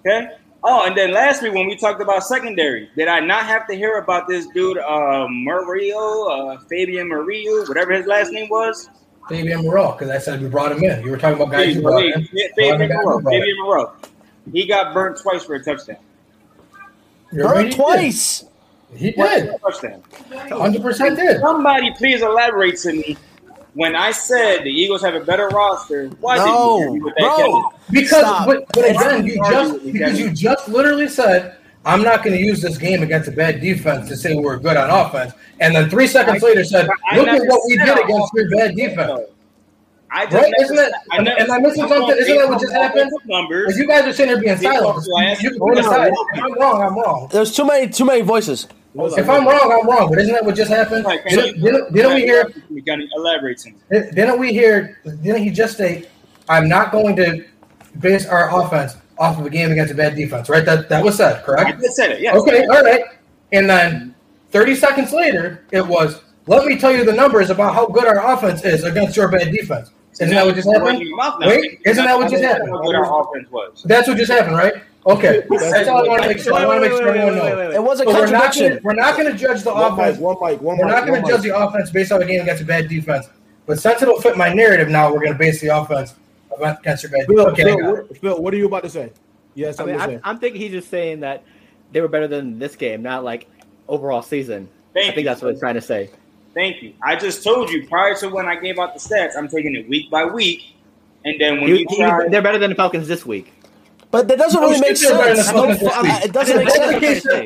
Okay. 0.00 0.36
Oh, 0.68 0.84
and 0.84 0.96
then 0.96 1.12
lastly, 1.12 1.48
when 1.48 1.68
we 1.68 1.76
talked 1.76 2.00
about 2.02 2.24
secondary, 2.24 2.90
did 2.96 3.06
I 3.06 3.20
not 3.20 3.44
have 3.44 3.68
to 3.68 3.74
hear 3.74 3.98
about 3.98 4.26
this 4.26 4.48
dude, 4.48 4.78
uh, 4.78 5.28
Murillo, 5.30 6.26
uh, 6.28 6.58
Fabian 6.68 7.06
Murillo, 7.08 7.64
whatever 7.68 7.92
his 7.92 8.06
last 8.06 8.32
name 8.32 8.48
was? 8.48 8.90
Fabian 9.28 9.62
Moreau, 9.62 9.92
because 9.92 10.10
I 10.10 10.18
said 10.18 10.42
we 10.42 10.48
brought 10.48 10.72
him 10.72 10.82
in. 10.82 11.04
You 11.04 11.12
were 11.12 11.18
talking 11.18 11.40
about 11.40 11.52
guys 11.52 11.76
you 11.76 11.82
brought 11.82 12.04
in. 12.04 12.26
Fabian 12.56 12.88
Brought 12.88 13.04
Moreau. 13.04 13.16
you 13.18 13.22
brought 13.22 13.34
in. 13.34 13.40
Fabian 13.42 13.56
Moreau. 13.62 13.92
He 14.52 14.66
got 14.66 14.92
burnt 14.92 15.18
twice 15.20 15.44
for 15.44 15.54
a 15.54 15.62
touchdown. 15.62 15.98
You're 17.32 17.44
right, 17.46 17.54
Burnt 17.54 17.66
he 17.66 17.70
did. 17.70 17.76
twice. 17.76 18.44
He 18.96 19.10
did. 19.12 19.50
Touchdown. 19.60 20.02
100% 20.30 21.16
did. 21.16 21.40
Somebody 21.40 21.92
please 21.94 22.22
elaborate 22.22 22.76
to 22.78 22.92
me. 22.92 23.16
When 23.76 23.94
I 23.94 24.10
said 24.10 24.64
the 24.64 24.70
Eagles 24.70 25.02
have 25.02 25.14
a 25.14 25.20
better 25.20 25.48
roster, 25.48 26.08
why 26.20 26.36
No, 26.36 26.44
did 26.44 26.50
you 26.50 26.86
agree 26.88 27.00
with 27.02 27.14
that? 27.16 27.20
bro. 27.20 27.36
Kevin? 27.36 27.62
Because, 27.90 28.20
Stop. 28.20 28.46
but, 28.46 28.66
but 28.72 28.84
again, 28.90 29.26
you 29.26 29.36
just 29.36 29.84
because 29.84 30.18
you 30.18 30.30
just 30.30 30.68
literally 30.68 31.08
said 31.08 31.56
I'm 31.84 32.02
not 32.02 32.24
going 32.24 32.34
to 32.36 32.42
use 32.42 32.62
this 32.62 32.78
game 32.78 33.02
against 33.02 33.28
a 33.28 33.32
bad 33.32 33.60
defense 33.60 34.08
to 34.08 34.16
say 34.16 34.34
we're 34.34 34.56
good 34.58 34.76
on 34.78 34.88
offense, 34.90 35.34
and 35.60 35.76
then 35.76 35.90
three 35.90 36.06
seconds 36.06 36.42
later 36.42 36.64
said, 36.64 36.88
I 37.10 37.18
"Look 37.18 37.28
at 37.28 37.42
what 37.46 37.60
we 37.68 37.76
did 37.76 37.98
against 38.02 38.32
your 38.34 38.50
bad 38.56 38.74
defense." 38.74 38.96
though. 39.12 39.26
I 40.10 40.24
just 40.24 40.34
right? 40.34 40.52
Isn't 40.60 40.76
it- 40.78 40.80
said- 40.80 40.92
I 41.12 41.16
am- 41.18 41.24
never 41.24 41.40
am 41.40 41.50
I 41.50 41.58
missing 41.58 41.82
said 41.82 41.88
something? 41.98 42.16
Isn't 42.16 42.38
that 42.38 42.48
what 42.48 42.60
just 42.60 42.72
happened? 42.72 43.10
Numbers. 43.26 43.66
Because 43.66 43.78
you 43.78 43.86
guys 43.86 44.04
are 44.06 44.12
sitting 44.14 44.28
here 44.34 44.40
being 44.40 44.54
Based 44.54 44.62
silent. 44.62 44.86
off 44.86 45.04
last- 45.08 45.42
You 45.42 45.50
can 45.50 45.58
Hold 45.58 45.74
put 45.74 45.84
on, 45.84 45.92
aside. 45.92 46.12
hold 46.14 46.26
I'm 46.34 46.54
wrong, 46.60 46.82
I'm 46.82 46.94
wrong. 46.98 47.28
There's 47.30 47.52
too 47.54 47.66
many 47.66 47.88
too 47.88 48.04
many 48.06 48.22
voices. 48.22 48.66
If 48.98 49.28
I'm 49.28 49.46
wrong, 49.46 49.78
I'm 49.80 49.88
wrong. 49.88 50.08
But 50.08 50.18
isn't 50.20 50.32
that 50.32 50.44
what 50.44 50.54
just 50.54 50.70
happened? 50.70 51.04
Like, 51.04 51.24
Didn't, 51.24 51.62
didn't, 51.62 51.92
didn't 51.92 52.14
we 52.14 52.22
hear? 52.22 52.52
We 52.70 52.80
got 52.80 52.96
to 52.96 53.08
elaborate. 53.16 53.62
Didn't 53.90 54.38
we 54.38 54.52
hear? 54.52 54.98
Didn't 55.04 55.42
he 55.42 55.50
just 55.50 55.76
say, 55.76 56.08
"I'm 56.48 56.68
not 56.68 56.92
going 56.92 57.16
to 57.16 57.44
base 58.00 58.26
our 58.26 58.60
offense 58.60 58.96
off 59.18 59.38
of 59.38 59.46
a 59.46 59.50
game 59.50 59.70
against 59.72 59.92
a 59.92 59.96
bad 59.96 60.14
defense"? 60.14 60.48
Right? 60.48 60.64
That 60.64 60.88
that 60.88 61.04
was 61.04 61.16
said, 61.16 61.36
I 61.36 61.42
correct? 61.42 61.80
just 61.80 61.96
said 61.96 62.12
it. 62.12 62.20
Yes. 62.20 62.36
Okay, 62.36 62.64
all 62.66 62.82
right. 62.82 63.04
And 63.52 63.68
then 63.68 64.14
30 64.50 64.74
seconds 64.74 65.12
later, 65.12 65.64
it 65.72 65.86
was, 65.86 66.22
"Let 66.46 66.66
me 66.66 66.78
tell 66.78 66.92
you 66.92 67.04
the 67.04 67.12
numbers 67.12 67.50
about 67.50 67.74
how 67.74 67.86
good 67.86 68.06
our 68.06 68.34
offense 68.34 68.64
is 68.64 68.84
against 68.84 69.16
your 69.16 69.28
bad 69.28 69.52
defense." 69.52 69.90
Isn't 70.20 70.34
that 70.34 70.46
what 70.46 70.54
just 70.54 70.68
happened? 70.70 70.98
Wait, 71.40 71.80
isn't 71.84 72.04
that 72.04 72.16
what 72.16 72.30
just 72.30 72.42
happened? 72.42 72.70
What 72.72 72.94
our 72.94 73.20
offense 73.22 73.50
was. 73.50 73.82
That's 73.84 74.08
what 74.08 74.16
just 74.16 74.30
happened, 74.32 74.56
right? 74.56 74.74
Okay, 75.06 75.42
that's 75.48 75.88
all 75.88 76.04
I 76.04 76.08
want 76.08 76.22
to 76.22 76.28
make 76.28 76.38
sure. 76.38 76.54
I 76.54 76.66
want 76.66 76.82
to 76.82 76.88
make 76.88 76.98
sure 76.98 77.08
everyone 77.08 77.36
knows. 77.36 77.74
It 77.74 77.82
was 77.82 78.00
a 78.00 78.04
so 78.04 78.12
contradiction. 78.12 78.80
we're 78.82 78.94
not 78.94 79.16
going 79.16 79.30
to 79.30 79.38
judge 79.38 79.62
the 79.62 79.72
One 79.72 79.92
mic, 79.92 80.00
offense. 80.00 80.18
one 80.18 80.36
mic, 80.42 80.60
one 80.60 80.78
We're 80.78 80.86
not 80.86 81.06
going 81.06 81.22
to 81.22 81.28
judge 81.28 81.42
mic. 81.42 81.52
the 81.52 81.56
offense 81.58 81.90
based 81.90 82.10
on 82.10 82.22
a 82.22 82.26
game 82.26 82.40
against 82.42 82.62
a 82.62 82.64
bad 82.66 82.88
defense. 82.88 83.26
But 83.66 83.78
since 83.78 84.02
it'll 84.02 84.20
fit 84.20 84.36
my 84.36 84.52
narrative 84.52 84.88
now, 84.88 85.12
we're 85.12 85.20
going 85.20 85.32
to 85.32 85.38
base 85.38 85.60
the 85.60 85.68
offense 85.68 86.14
against 86.60 87.04
a 87.04 87.08
bad 87.08 87.26
Phil, 87.26 87.36
defense. 87.36 87.52
Okay, 87.52 87.62
I 87.62 87.66
Phil, 87.66 87.76
got 87.78 87.88
it. 87.98 88.08
what, 88.08 88.18
Phil, 88.18 88.42
what 88.42 88.54
are 88.54 88.56
you 88.56 88.66
about 88.66 88.82
to 88.82 88.90
say? 88.90 89.12
Yes, 89.54 89.78
I 89.78 89.84
I'm 89.84 89.90
mean. 89.90 90.00
I'm, 90.00 90.20
I'm 90.24 90.38
thinking 90.40 90.60
he's 90.60 90.72
just 90.72 90.90
saying 90.90 91.20
that 91.20 91.44
they 91.92 92.00
were 92.00 92.08
better 92.08 92.26
than 92.26 92.58
this 92.58 92.74
game, 92.74 93.02
not 93.02 93.22
like 93.22 93.48
overall 93.86 94.22
season. 94.22 94.68
Thank 94.92 95.04
I 95.04 95.08
think 95.10 95.18
you. 95.18 95.24
that's 95.24 95.40
what 95.42 95.52
he's 95.52 95.60
trying 95.60 95.74
to 95.74 95.80
say. 95.80 96.10
Thank 96.56 96.82
you. 96.82 96.94
I 97.02 97.16
just 97.16 97.44
told 97.44 97.68
you 97.68 97.86
prior 97.86 98.14
to 98.14 98.30
when 98.30 98.46
I 98.48 98.56
gave 98.56 98.78
out 98.78 98.94
the 98.94 98.98
stats, 98.98 99.36
I'm 99.36 99.46
taking 99.46 99.76
it 99.76 99.86
week 99.90 100.10
by 100.10 100.24
week, 100.24 100.74
and 101.26 101.38
then 101.38 101.60
when 101.60 101.68
He- 101.68 101.80
you 101.80 101.96
try, 101.98 102.28
they're 102.28 102.40
better 102.40 102.58
than 102.58 102.70
the 102.70 102.76
Falcons 102.76 103.06
this 103.06 103.26
week. 103.26 103.52
But 104.10 104.26
that 104.28 104.38
doesn't 104.38 104.58
really 104.58 104.76
oh, 104.76 104.80
make 104.80 104.96
shit, 104.96 105.10
better 105.10 105.34
than 105.34 105.44
sense. 105.44 105.48
the 105.48 105.52
Falcons 105.52 105.82
No, 105.82 106.02
this 106.02 106.12
week. 106.14 106.24
it 106.24 106.32
doesn't 106.32 106.56
make 106.56 106.70
sense. 106.70 106.86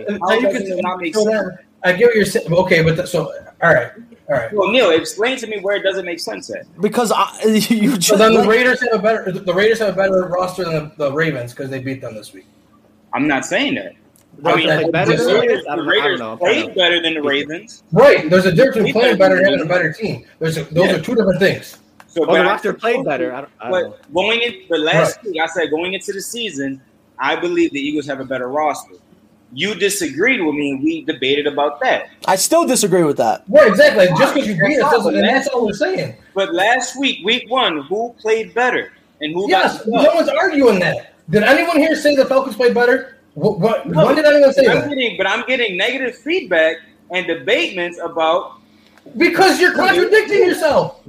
what 0.06 0.32
I'm 0.32 0.42
so 0.42 0.48
you 0.48 0.66
can 0.66 0.78
not 0.78 1.00
make 1.00 1.14
so 1.14 1.24
sense? 1.24 1.48
I 1.82 1.92
get 1.94 2.06
what 2.06 2.14
you're 2.14 2.24
saying. 2.24 2.52
Okay, 2.52 2.82
but 2.84 2.94
th- 2.94 3.08
so 3.08 3.32
all 3.60 3.74
right, 3.74 3.90
all 4.28 4.36
right. 4.36 4.52
well, 4.52 4.70
Neil, 4.70 4.90
explain 4.90 5.36
to 5.38 5.46
me 5.48 5.58
where 5.58 5.74
it 5.74 5.82
doesn't 5.82 6.04
make 6.04 6.20
sense 6.20 6.48
at. 6.50 6.66
Because 6.80 7.10
I, 7.10 7.36
you 7.44 7.96
just 7.96 8.10
So 8.10 8.16
then 8.16 8.34
the 8.34 8.46
Raiders 8.46 8.80
have 8.82 8.92
a 8.92 9.02
better 9.02 9.32
the 9.32 9.52
Raiders 9.52 9.80
have 9.80 9.94
a 9.94 9.96
better 9.96 10.22
roster 10.26 10.62
than 10.62 10.72
the, 10.74 11.08
the 11.08 11.12
Ravens 11.12 11.52
because 11.52 11.68
they 11.68 11.80
beat 11.80 12.00
them 12.00 12.14
this 12.14 12.32
week. 12.32 12.46
I'm 13.12 13.26
not 13.26 13.44
saying 13.44 13.74
that. 13.74 13.94
They 14.38 14.50
I 14.50 14.56
mean, 14.56 14.66
play 14.66 14.84
the 14.84 14.92
better 14.92 15.16
the 15.16 15.38
Raiders, 15.40 15.64
I 15.68 15.76
the 15.76 15.76
don't 15.76 15.86
know. 15.86 15.92
Raiders 15.92 16.20
know. 16.20 16.32
I'm 16.32 16.38
trying 16.38 16.62
played 16.64 16.74
better 16.76 17.02
than 17.02 17.14
the 17.14 17.22
Ravens. 17.22 17.82
Right. 17.92 18.30
There's 18.30 18.46
a 18.46 18.52
difference 18.52 18.76
between 18.76 18.94
playing 18.94 19.18
better 19.18 19.36
and 19.36 19.44
having 19.46 19.60
a 19.60 19.66
better 19.66 19.92
team. 19.92 20.24
There's 20.38 20.56
a, 20.56 20.64
those 20.64 20.86
Yeah. 20.86 20.96
are 20.96 21.00
two 21.00 21.14
different 21.14 21.40
things. 21.40 21.78
So, 22.06 22.24
but 22.26 22.32
the 22.34 22.40
I 22.40 22.44
roster 22.44 22.72
played 22.72 23.04
better. 23.04 23.32
I 23.34 23.42
don't, 23.42 23.50
I 23.60 23.70
don't 23.70 23.82
know. 23.90 23.96
But 23.98 24.12
going 24.14 24.40
in, 24.42 24.54
but 24.68 24.80
last 24.80 25.22
week 25.24 25.40
I 25.42 25.46
said 25.46 25.70
going 25.70 25.94
into 25.94 26.12
the 26.12 26.20
season, 26.22 26.80
I 27.18 27.36
believe 27.36 27.72
the 27.72 27.80
Eagles 27.80 28.06
have 28.06 28.20
a 28.20 28.24
better 28.24 28.48
roster. 28.48 28.94
You 29.52 29.74
disagreed 29.74 30.40
with 30.40 30.54
me, 30.54 30.70
and 30.70 30.82
we 30.82 31.04
debated 31.04 31.46
about 31.48 31.80
that. 31.80 32.08
I 32.26 32.36
still 32.36 32.64
disagree 32.66 33.02
with 33.02 33.16
that. 33.16 33.44
Right, 33.48 33.66
exactly. 33.66 34.06
Just 34.16 34.34
because 34.34 34.48
you 34.48 34.54
beat 34.54 34.76
us 34.78 34.82
That's 34.84 34.92
doesn't, 34.96 35.16
and 35.16 35.24
that's 35.28 35.48
all 35.48 35.66
we're 35.66 35.72
saying. 35.72 36.14
But 36.34 36.54
last 36.54 36.98
week, 36.98 37.24
week 37.24 37.44
one, 37.50 37.82
who 37.82 38.14
played 38.20 38.54
better 38.54 38.92
and 39.20 39.34
who 39.34 39.50
Yes, 39.50 39.78
got 39.78 39.88
no 39.88 40.14
one's 40.14 40.28
arguing 40.28 40.78
that. 40.78 41.14
Did 41.30 41.42
anyone 41.42 41.78
here 41.78 41.96
say 41.96 42.14
the 42.14 42.24
Falcons 42.26 42.54
played 42.56 42.74
better? 42.74 43.16
What? 43.34 43.58
what 43.60 43.86
No. 43.86 44.06
when 44.06 44.16
did 44.16 44.24
anyone 44.24 44.52
say 44.52 44.66
I'm 44.66 44.80
that? 44.80 44.88
getting, 44.88 45.16
but 45.16 45.26
I'm 45.26 45.44
getting 45.46 45.76
negative 45.76 46.16
feedback 46.16 46.76
and 47.10 47.26
debatements 47.26 47.98
about 48.02 48.52
Because 49.16 49.60
you're 49.60 49.74
contradicting 49.74 50.38
yourself. 50.44 51.00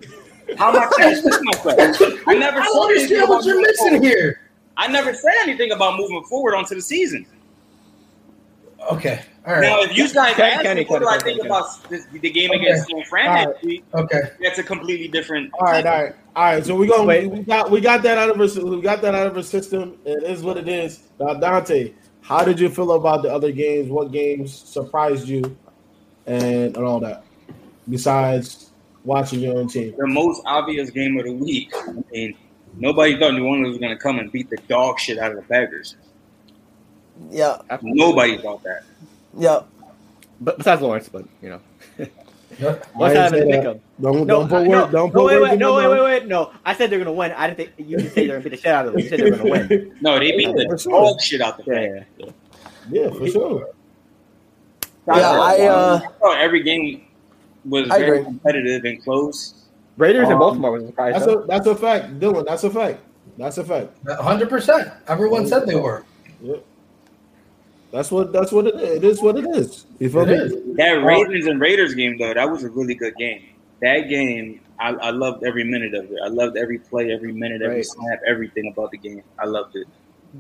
how 0.58 0.72
much 0.72 0.92
I 1.00 1.10
express 1.12 1.40
myself. 1.44 2.22
I 2.28 2.36
never 2.36 2.60
I 2.60 2.66
said 2.66 2.74
don't 2.74 2.92
anything 2.92 3.18
understand 3.22 3.30
what 3.30 3.36
about 3.36 3.46
you're 3.46 3.56
moving 3.56 3.62
missing 3.72 3.88
forward. 3.94 4.04
here. 4.04 4.42
I 4.78 4.88
never 4.88 5.14
said 5.14 5.34
anything 5.44 5.72
about 5.72 5.98
moving 5.98 6.24
forward 6.24 6.56
onto 6.56 6.76
the 6.76 6.82
season. 6.82 7.26
Okay. 8.92 9.22
All 9.46 9.54
right. 9.54 9.62
Now, 9.62 9.82
if 9.82 9.96
you 9.96 10.12
guys 10.12 10.36
Kenny, 10.36 10.52
ask 10.54 10.62
Kenny, 10.64 10.82
me 10.82 10.88
what 10.88 11.00
do 11.00 11.08
I 11.08 11.18
think 11.20 11.38
Kenny, 11.38 11.48
about 11.48 11.88
this, 11.90 12.06
the 12.12 12.30
game 12.30 12.50
Okay. 12.52 12.60
against 12.62 12.90
San 12.90 13.04
Fran 13.06 13.48
right. 13.48 13.64
week, 13.64 13.84
Okay. 13.94 14.22
that's 14.42 14.58
a 14.60 14.64
completely 14.64 15.08
different. 15.08 15.52
All 15.60 15.68
right, 15.68 15.86
all 15.86 16.04
right, 16.04 16.16
all 16.36 16.44
right. 16.46 16.66
So 16.66 16.76
we're 16.76 16.88
going 16.88 17.02
to 17.02 17.06
Wait. 17.08 17.28
we 17.32 17.40
got 17.44 17.70
we 17.70 17.80
got 17.82 18.02
that 18.04 18.18
out 18.18 18.30
of 18.30 18.40
our 18.40 18.64
we 18.66 18.82
got 18.82 19.02
that 19.04 19.14
out 19.14 19.28
of 19.28 19.38
our 19.38 19.44
system. 19.44 19.98
It 20.06 20.24
is 20.24 20.42
what 20.44 20.58
it 20.58 20.68
is. 20.68 21.04
Now, 21.20 21.36
Dante, 21.36 21.94
how 22.22 22.44
did 22.44 22.60
you 22.60 22.70
feel 22.70 22.92
about 22.94 23.24
the 23.24 23.34
other 23.34 23.52
games? 23.52 23.90
What 23.90 24.12
games 24.12 24.54
surprised 24.54 25.28
you, 25.28 25.56
and, 26.26 26.76
and 26.76 26.78
all 26.78 27.00
that? 27.02 27.24
Besides 27.90 28.72
watching 29.04 29.40
your 29.40 29.58
own 29.58 29.68
team, 29.68 29.94
The 29.98 30.08
most 30.08 30.42
obvious 30.46 30.90
game 30.92 31.18
of 31.18 31.26
the 31.26 31.34
week. 31.34 31.72
I 31.76 31.92
mean, 32.12 32.38
nobody 32.78 33.18
thought 33.18 33.34
New 33.34 33.46
Orleans 33.46 33.70
was 33.70 33.78
going 33.80 33.96
to 33.96 34.02
come 34.02 34.20
and 34.20 34.32
beat 34.32 34.50
the 34.50 34.58
dog 34.68 35.00
shit 35.00 35.18
out 35.18 35.32
of 35.32 35.38
the 35.38 35.44
Packers. 35.44 35.96
Yeah, 37.30 37.58
Nobody 37.82 38.38
thought 38.38 38.64
that. 38.64 38.84
yeah. 39.38 39.62
But 40.40 40.58
besides 40.58 40.82
Lawrence, 40.82 41.08
but 41.10 41.26
you 41.42 41.50
know, 41.50 41.56
Yep. 41.56 41.62
What's 42.94 43.16
happening 43.16 43.16
didn't 43.16 43.32
to 43.32 43.38
say 43.40 43.52
pick 43.52 43.64
that. 43.64 44.02
Don't 44.02 44.26
No, 44.28 44.40
don't 44.40 44.50
put 44.50 44.56
I- 44.56 44.68
word, 44.68 44.70
no, 44.70 44.88
don't 44.92 45.14
no, 45.14 45.24
wait, 45.24 45.42
wait, 45.42 45.54
in 45.54 45.60
no, 45.60 45.76
wait, 45.76 45.88
wait, 45.88 46.02
wait, 46.04 46.28
no. 46.28 46.52
I 46.66 46.74
said 46.76 46.90
they're 46.90 47.00
gonna 47.00 47.12
win. 47.14 47.32
I 47.32 47.48
didn't 47.48 47.58
think 47.58 47.90
you 47.90 47.98
didn't 47.98 48.12
say 48.14 48.28
they're 48.28 48.38
gonna 48.40 48.50
beat 48.50 48.56
the 48.56 48.58
shit 48.58 48.74
out 48.74 48.86
of 48.88 48.94
them. 48.94 49.02
You 49.02 49.10
said 49.10 49.20
they're 49.20 49.32
gonna 49.32 49.50
win. 49.50 49.96
No, 50.02 50.20
they 50.20 50.32
beat 50.32 50.48
Yeah, 50.48 50.54
the 50.54 50.66
for 50.70 50.78
sure. 50.78 50.92
dog 50.92 51.22
shit 51.22 51.42
out 51.42 51.58
the 51.58 51.64
Yeah, 51.68 51.74
Packers. 51.74 52.06
yeah, 52.18 52.26
yeah. 52.26 53.02
Yeah, 53.04 53.10
for 53.18 53.28
sure. 53.28 53.70
Yeah, 55.08 55.14
I, 55.14 55.68
uh, 55.68 56.00
I 56.04 56.08
thought 56.20 56.38
every 56.40 56.64
game 56.64 57.04
was 57.66 57.90
I 57.90 58.00
very 58.00 58.20
agree. 58.20 58.24
competitive 58.26 58.86
and 58.86 59.04
close. 59.04 59.54
Raiders 59.98 60.26
and 60.26 60.34
Um, 60.34 60.40
Baltimore 60.40 60.72
was 60.72 60.84
a 60.84 60.88
surprise. 60.88 61.14
That's 61.14 61.26
though. 61.26 61.40
a 61.40 61.48
that's 61.48 61.68
a 61.68 61.76
fact, 61.76 62.20
Dylan. 62.20 62.46
That's 62.46 62.64
a 62.64 62.70
fact. 62.70 63.00
That's 63.38 63.58
a 63.58 63.64
fact. 63.64 63.90
hundred 64.20 64.50
percent. 64.50 64.90
Everyone 65.08 65.46
said 65.48 65.66
they 65.68 65.76
were. 65.76 66.04
Yeah. 66.42 66.56
That's 67.92 68.10
what 68.12 68.32
that's 68.32 68.52
what 68.52 68.68
it 68.68 68.76
is. 68.76 68.96
It 68.98 69.04
is 69.04 69.22
what 69.22 69.38
it 69.38 69.46
is. 69.56 69.86
You 70.00 70.10
feel 70.10 70.22
It 70.22 70.28
me? 70.30 70.34
is. 70.36 70.76
That 70.78 70.98
uh, 70.98 71.02
Ravens 71.02 71.46
and 71.48 71.60
Raiders 71.60 71.94
game, 71.94 72.18
though, 72.18 72.34
that 72.34 72.50
was 72.50 72.64
a 72.64 72.70
really 72.70 72.96
good 72.96 73.16
game. 73.18 73.44
That 73.82 74.02
game, 74.10 74.62
I, 74.80 74.90
I 74.94 75.10
loved 75.10 75.44
every 75.44 75.64
minute 75.64 75.94
of 75.94 76.06
it. 76.06 76.18
I 76.24 76.28
loved 76.30 76.56
every 76.58 76.78
play, 76.80 77.12
every 77.12 77.32
minute, 77.34 77.62
every 77.62 77.78
Right. 77.78 77.86
snap, 77.86 78.20
everything 78.26 78.72
about 78.72 78.92
the 78.92 78.98
game. 78.98 79.24
I 79.40 79.46
loved 79.46 79.76
it. 79.76 79.88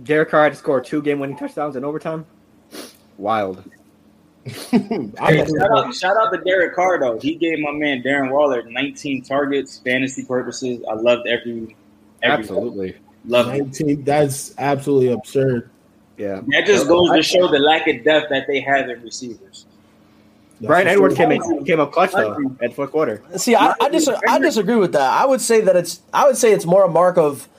Derek 0.03 0.29
Carr 0.29 0.43
had 0.43 0.53
to 0.53 0.57
score 0.59 0.79
two 0.79 1.01
game-winning 1.01 1.35
touchdowns 1.37 1.75
in 1.75 1.83
overtime. 1.83 2.25
Wild. 3.17 3.63
Hey, 4.71 5.45
Shout 5.45 5.71
out, 5.71 5.93
shout 5.95 6.17
out 6.17 6.31
to 6.31 6.41
Derek 6.43 6.73
Carr, 6.73 6.99
though. 6.99 7.19
He 7.19 7.35
gave 7.35 7.59
my 7.59 7.71
man 7.71 8.01
Darren 8.01 8.31
Waller 8.31 8.63
19 8.63 9.23
targets, 9.23 9.77
fantasy 9.79 10.23
purposes. 10.25 10.83
I 10.89 10.93
loved 10.93 11.27
every, 11.27 11.75
every 12.23 12.43
Absolutely. 12.43 12.95
Loved 13.25 13.49
it. 13.49 13.63
19, 13.65 14.03
that's 14.03 14.55
absolutely 14.57 15.09
absurd. 15.11 15.69
Yeah. 16.21 16.41
That 16.49 16.65
just 16.67 16.87
goes 16.87 17.09
to 17.11 17.23
show 17.23 17.47
the 17.47 17.57
lack 17.57 17.87
of 17.87 18.03
depth 18.03 18.29
that 18.29 18.45
they 18.45 18.59
have 18.61 18.89
in 18.89 19.01
receivers. 19.01 19.65
That's 20.59 20.67
Bryan 20.67 20.87
Edwards 20.87 21.15
came 21.15 21.31
in, 21.31 21.65
came 21.65 21.79
up 21.79 21.91
clutch 21.91 22.11
though 22.11 22.55
at 22.61 22.75
fourth 22.75 22.91
quarter. 22.91 23.23
See, 23.37 23.55
I, 23.55 23.73
I, 23.81 23.89
dis- 23.89 24.07
I 24.07 24.37
disagree 24.37 24.75
with 24.75 24.91
that. 24.91 25.01
I 25.01 25.25
would 25.25 25.41
say 25.41 25.61
that 25.61 25.75
it's 25.75 26.01
I 26.13 26.27
would 26.27 26.37
say 26.37 26.51
it's 26.53 26.65
more 26.65 26.83
a 26.85 26.87
mark 26.87 27.17
of 27.17 27.49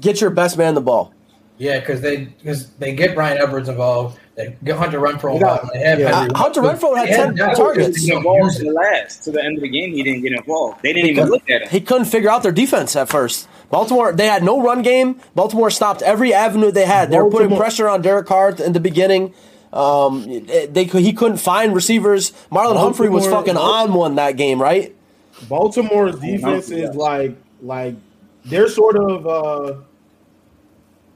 get 0.00 0.20
your 0.20 0.28
best 0.28 0.58
man 0.58 0.74
the 0.74 0.82
ball. 0.82 1.14
Yeah, 1.56 1.80
because 1.80 2.02
they 2.02 2.24
because 2.26 2.68
they 2.72 2.94
get 2.94 3.14
Bryan 3.14 3.38
Edwards 3.38 3.70
involved. 3.70 4.18
They 4.34 4.54
get 4.64 4.76
Hunter 4.76 4.98
Renfrow 5.00 5.34
You 5.34 5.40
got- 5.40 5.60
involved. 5.62 5.70
They 5.72 5.78
have 5.78 5.98
yeah. 5.98 6.18
Uh, 6.30 6.36
Hunter 6.36 6.60
Renfrow 6.60 6.96
had 6.96 7.08
10 7.08 7.34
depth, 7.36 7.56
targets. 7.56 8.02
He 8.02 8.12
involved 8.12 8.44
use 8.44 8.56
to 8.58 8.64
the 8.64 8.72
last. 8.72 9.24
To 9.24 9.30
the 9.30 9.42
end 9.42 9.56
of 9.56 9.62
the 9.62 9.68
game, 9.68 9.92
he 9.92 10.02
didn't 10.02 10.22
get 10.22 10.32
involved. 10.32 10.82
They 10.82 10.92
didn't 10.92 11.10
even 11.10 11.28
look 11.28 11.48
at 11.48 11.62
him. 11.62 11.68
He 11.70 11.80
couldn't 11.80 12.06
figure 12.06 12.30
out 12.30 12.42
their 12.42 12.52
defense 12.52 12.96
at 12.96 13.08
first. 13.08 13.48
Baltimore, 13.72 14.12
they 14.12 14.26
had 14.26 14.44
no 14.44 14.60
run 14.62 14.82
game. 14.82 15.18
Baltimore 15.34 15.70
stopped 15.70 16.02
every 16.02 16.34
avenue 16.34 16.70
they 16.70 16.84
had. 16.84 17.10
They 17.10 17.18
were 17.18 17.30
putting 17.30 17.56
pressure 17.56 17.88
on 17.88 18.02
Derek 18.02 18.26
Carr 18.26 18.50
in 18.50 18.74
the 18.74 18.80
beginning. 18.80 19.32
Um, 19.72 20.44
they 20.44 20.84
could, 20.84 21.00
he 21.00 21.14
couldn't 21.14 21.38
find 21.38 21.74
receivers. 21.74 22.32
Marlon 22.50 22.76
Humphrey 22.76 23.08
was 23.08 23.26
fucking 23.26 23.56
on 23.56 23.94
one 23.94 24.16
that 24.16 24.36
game, 24.36 24.60
right? 24.60 24.94
Baltimore's 25.48 26.20
defense 26.20 26.70
is 26.70 26.94
like 26.94 27.34
like 27.62 27.94
they're 28.44 28.68
sort 28.68 28.96
of 28.96 29.26
uh 29.26 29.80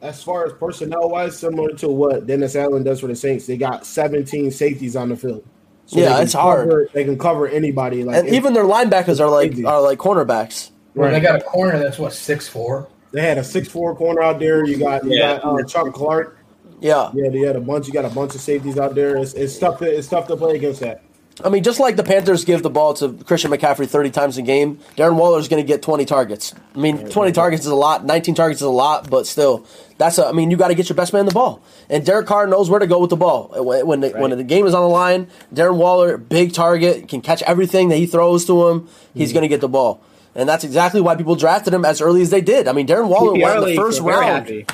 as 0.00 0.22
far 0.22 0.46
as 0.46 0.54
personnel 0.54 1.10
wise, 1.10 1.38
similar 1.38 1.74
to 1.74 1.88
what 1.88 2.26
Dennis 2.26 2.56
Allen 2.56 2.82
does 2.82 3.00
for 3.00 3.06
the 3.06 3.16
Saints. 3.16 3.46
They 3.46 3.58
got 3.58 3.84
17 3.84 4.50
safeties 4.50 4.96
on 4.96 5.10
the 5.10 5.16
field. 5.16 5.44
Yeah, 5.88 6.08
they 6.08 6.14
can 6.14 6.22
it's 6.22 6.32
hard. 6.32 6.88
They 6.94 7.04
can 7.04 7.18
cover 7.18 7.46
anybody. 7.46 8.02
Like 8.02 8.16
And 8.16 8.28
even 8.30 8.54
their 8.54 8.64
linebackers 8.64 9.20
are 9.20 9.28
like 9.28 9.62
are 9.62 9.82
like 9.82 9.98
cornerbacks. 9.98 10.70
Well, 10.96 11.10
Right. 11.10 11.20
They 11.20 11.26
got 11.26 11.40
a 11.40 11.44
corner 11.44 11.78
that's 11.78 11.98
what 11.98 12.12
six 12.12 12.48
four. 12.48 12.88
they 13.12 13.22
had 13.22 13.38
a 13.38 13.44
six 13.44 13.68
four 13.68 13.94
corner 13.94 14.22
out 14.22 14.40
there. 14.40 14.64
You 14.64 14.78
got 14.78 15.04
you 15.04 15.12
Yeah. 15.12 15.38
got 15.38 15.44
uh, 15.44 15.62
Chuck 15.64 15.92
Clark. 15.92 16.38
Yeah, 16.80 17.10
Yeah, 17.14 17.30
they 17.30 17.40
had 17.40 17.56
a 17.56 17.60
bunch. 17.60 17.86
You 17.86 17.92
got 17.92 18.04
a 18.04 18.10
bunch 18.10 18.34
of 18.34 18.40
safeties 18.40 18.76
out 18.78 18.94
there. 18.94 19.16
It's, 19.16 19.32
it's 19.34 19.56
tough. 19.58 19.78
To, 19.78 19.84
it's 19.84 20.08
tough 20.08 20.26
to 20.28 20.36
play 20.36 20.56
against 20.56 20.80
that. 20.80 21.02
I 21.44 21.50
mean, 21.50 21.62
just 21.62 21.78
like 21.80 21.96
the 21.96 22.02
Panthers 22.02 22.44
give 22.46 22.62
the 22.62 22.70
ball 22.70 22.94
to 22.94 23.12
Christian 23.24 23.50
McCaffrey 23.50 23.86
30 23.86 24.10
times 24.10 24.38
a 24.38 24.42
game, 24.42 24.78
Darren 24.96 25.16
Waller 25.16 25.38
is 25.38 25.48
going 25.48 25.62
to 25.62 25.66
get 25.66 25.82
20 25.82 26.06
targets. 26.06 26.54
I 26.74 26.78
mean, 26.78 27.08
20 27.10 27.32
targets 27.32 27.66
is 27.66 27.70
a 27.70 27.74
lot, 27.74 28.06
19 28.06 28.34
targets 28.34 28.62
is 28.62 28.66
a 28.66 28.70
lot, 28.70 29.10
but 29.10 29.26
still, 29.26 29.66
that's 29.98 30.16
a, 30.16 30.26
I 30.26 30.32
mean, 30.32 30.50
you 30.50 30.56
got 30.56 30.68
to 30.68 30.74
get 30.74 30.88
your 30.88 30.96
best 30.96 31.12
man 31.12 31.26
the 31.26 31.32
ball. 31.32 31.62
And 31.90 32.06
Derek 32.06 32.26
Carr 32.26 32.46
knows 32.46 32.70
where 32.70 32.80
to 32.80 32.86
go 32.86 33.00
with 33.00 33.10
the 33.10 33.16
ball. 33.16 33.52
When, 33.54 33.86
when, 33.86 34.00
the, 34.00 34.10
when 34.12 34.30
the 34.30 34.44
game 34.44 34.66
is 34.66 34.72
on 34.72 34.80
the 34.80 34.88
line, 34.88 35.28
Darren 35.54 35.76
Waller, 35.76 36.16
big 36.16 36.54
target, 36.54 37.06
can 37.08 37.20
catch 37.20 37.42
everything 37.42 37.90
that 37.90 37.96
he 37.96 38.06
throws 38.06 38.46
to 38.46 38.68
him, 38.68 38.88
he's 39.12 39.34
going 39.34 39.42
to 39.42 39.48
get 39.48 39.60
the 39.60 39.68
ball. 39.68 40.02
And 40.36 40.48
that's 40.48 40.64
exactly 40.64 41.00
why 41.00 41.16
people 41.16 41.34
drafted 41.34 41.72
him 41.72 41.84
as 41.84 42.00
early 42.00 42.20
as 42.20 42.30
they 42.30 42.42
did. 42.42 42.68
I 42.68 42.72
mean, 42.72 42.86
Darren 42.86 43.08
Waller 43.08 43.32
PPR 43.32 43.42
went 43.42 43.58
in 43.58 43.64
the 43.64 43.76
first 43.76 44.02
very 44.02 44.16
round. 44.16 44.46
happy. 44.46 44.66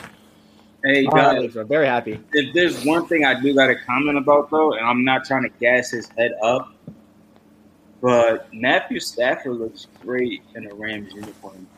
Hey, 0.85 1.07
guys, 1.07 1.41
leagues 1.41 1.55
were 1.55 1.65
very 1.65 1.87
happy. 1.87 2.19
if 2.33 2.53
there's 2.55 2.85
one 2.85 3.07
thing 3.07 3.25
I 3.25 3.41
do 3.41 3.55
got 3.55 3.69
to 3.69 3.77
comment 3.77 4.19
about 4.19 4.51
though, 4.51 4.73
and 4.73 4.85
I'm 4.85 5.05
not 5.05 5.25
trying 5.25 5.45
to 5.45 5.49
gas 5.61 5.93
his 5.93 6.09
head 6.19 6.33
up, 6.43 6.75
but 8.01 8.53
Matthew 8.53 8.99
Stafford 8.99 9.59
looks 9.59 9.87
great 10.01 10.43
in 10.57 10.69
a 10.69 10.75
Rams 10.75 11.15
uniform. 11.15 11.69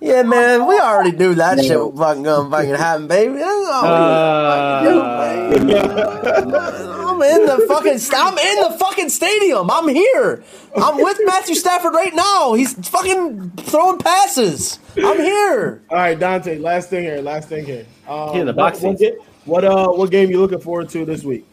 Yeah, 0.00 0.22
man, 0.22 0.66
we 0.66 0.78
already 0.78 1.12
knew 1.12 1.34
that 1.34 1.62
shit 1.62 1.78
was 1.78 1.98
fucking 1.98 2.22
gonna 2.22 2.50
fucking 2.50 2.74
happen, 2.74 3.06
baby. 3.06 3.34
That's 3.34 3.68
all 3.70 3.82
we 3.82 3.88
Uh, 3.88 5.50
fucking 5.50 5.66
knew, 5.66 5.74
baby. 5.74 5.78
I'm 5.78 7.20
I'm 7.20 7.22
in 7.22 7.46
the 7.46 7.66
fucking. 7.68 7.98
I'm 8.16 8.38
in 8.38 8.62
the 8.72 8.76
fucking 8.78 9.10
stadium. 9.10 9.70
I'm 9.70 9.88
here. 9.88 10.42
I'm 10.74 10.96
with 10.96 11.18
Matthew 11.24 11.54
Stafford 11.54 11.92
right 11.92 12.14
now. 12.14 12.54
He's 12.54 12.72
fucking 12.88 13.50
throwing 13.58 13.98
passes. 13.98 14.78
I'm 14.96 15.18
here. 15.18 15.82
All 15.90 15.98
right, 15.98 16.18
Dante. 16.18 16.56
Last 16.58 16.88
thing 16.88 17.02
here. 17.04 17.20
Last 17.20 17.50
thing 17.50 17.66
here. 17.66 17.84
Um, 18.08 18.36
in 18.38 18.46
the 18.46 18.54
box 18.54 18.80
What, 18.80 18.98
what, 19.44 19.62
seats. 19.64 19.74
uh? 19.74 19.88
What 19.88 20.10
game 20.10 20.30
you 20.30 20.40
looking 20.40 20.60
forward 20.60 20.88
to 20.90 21.04
this 21.04 21.24
week? 21.24 21.46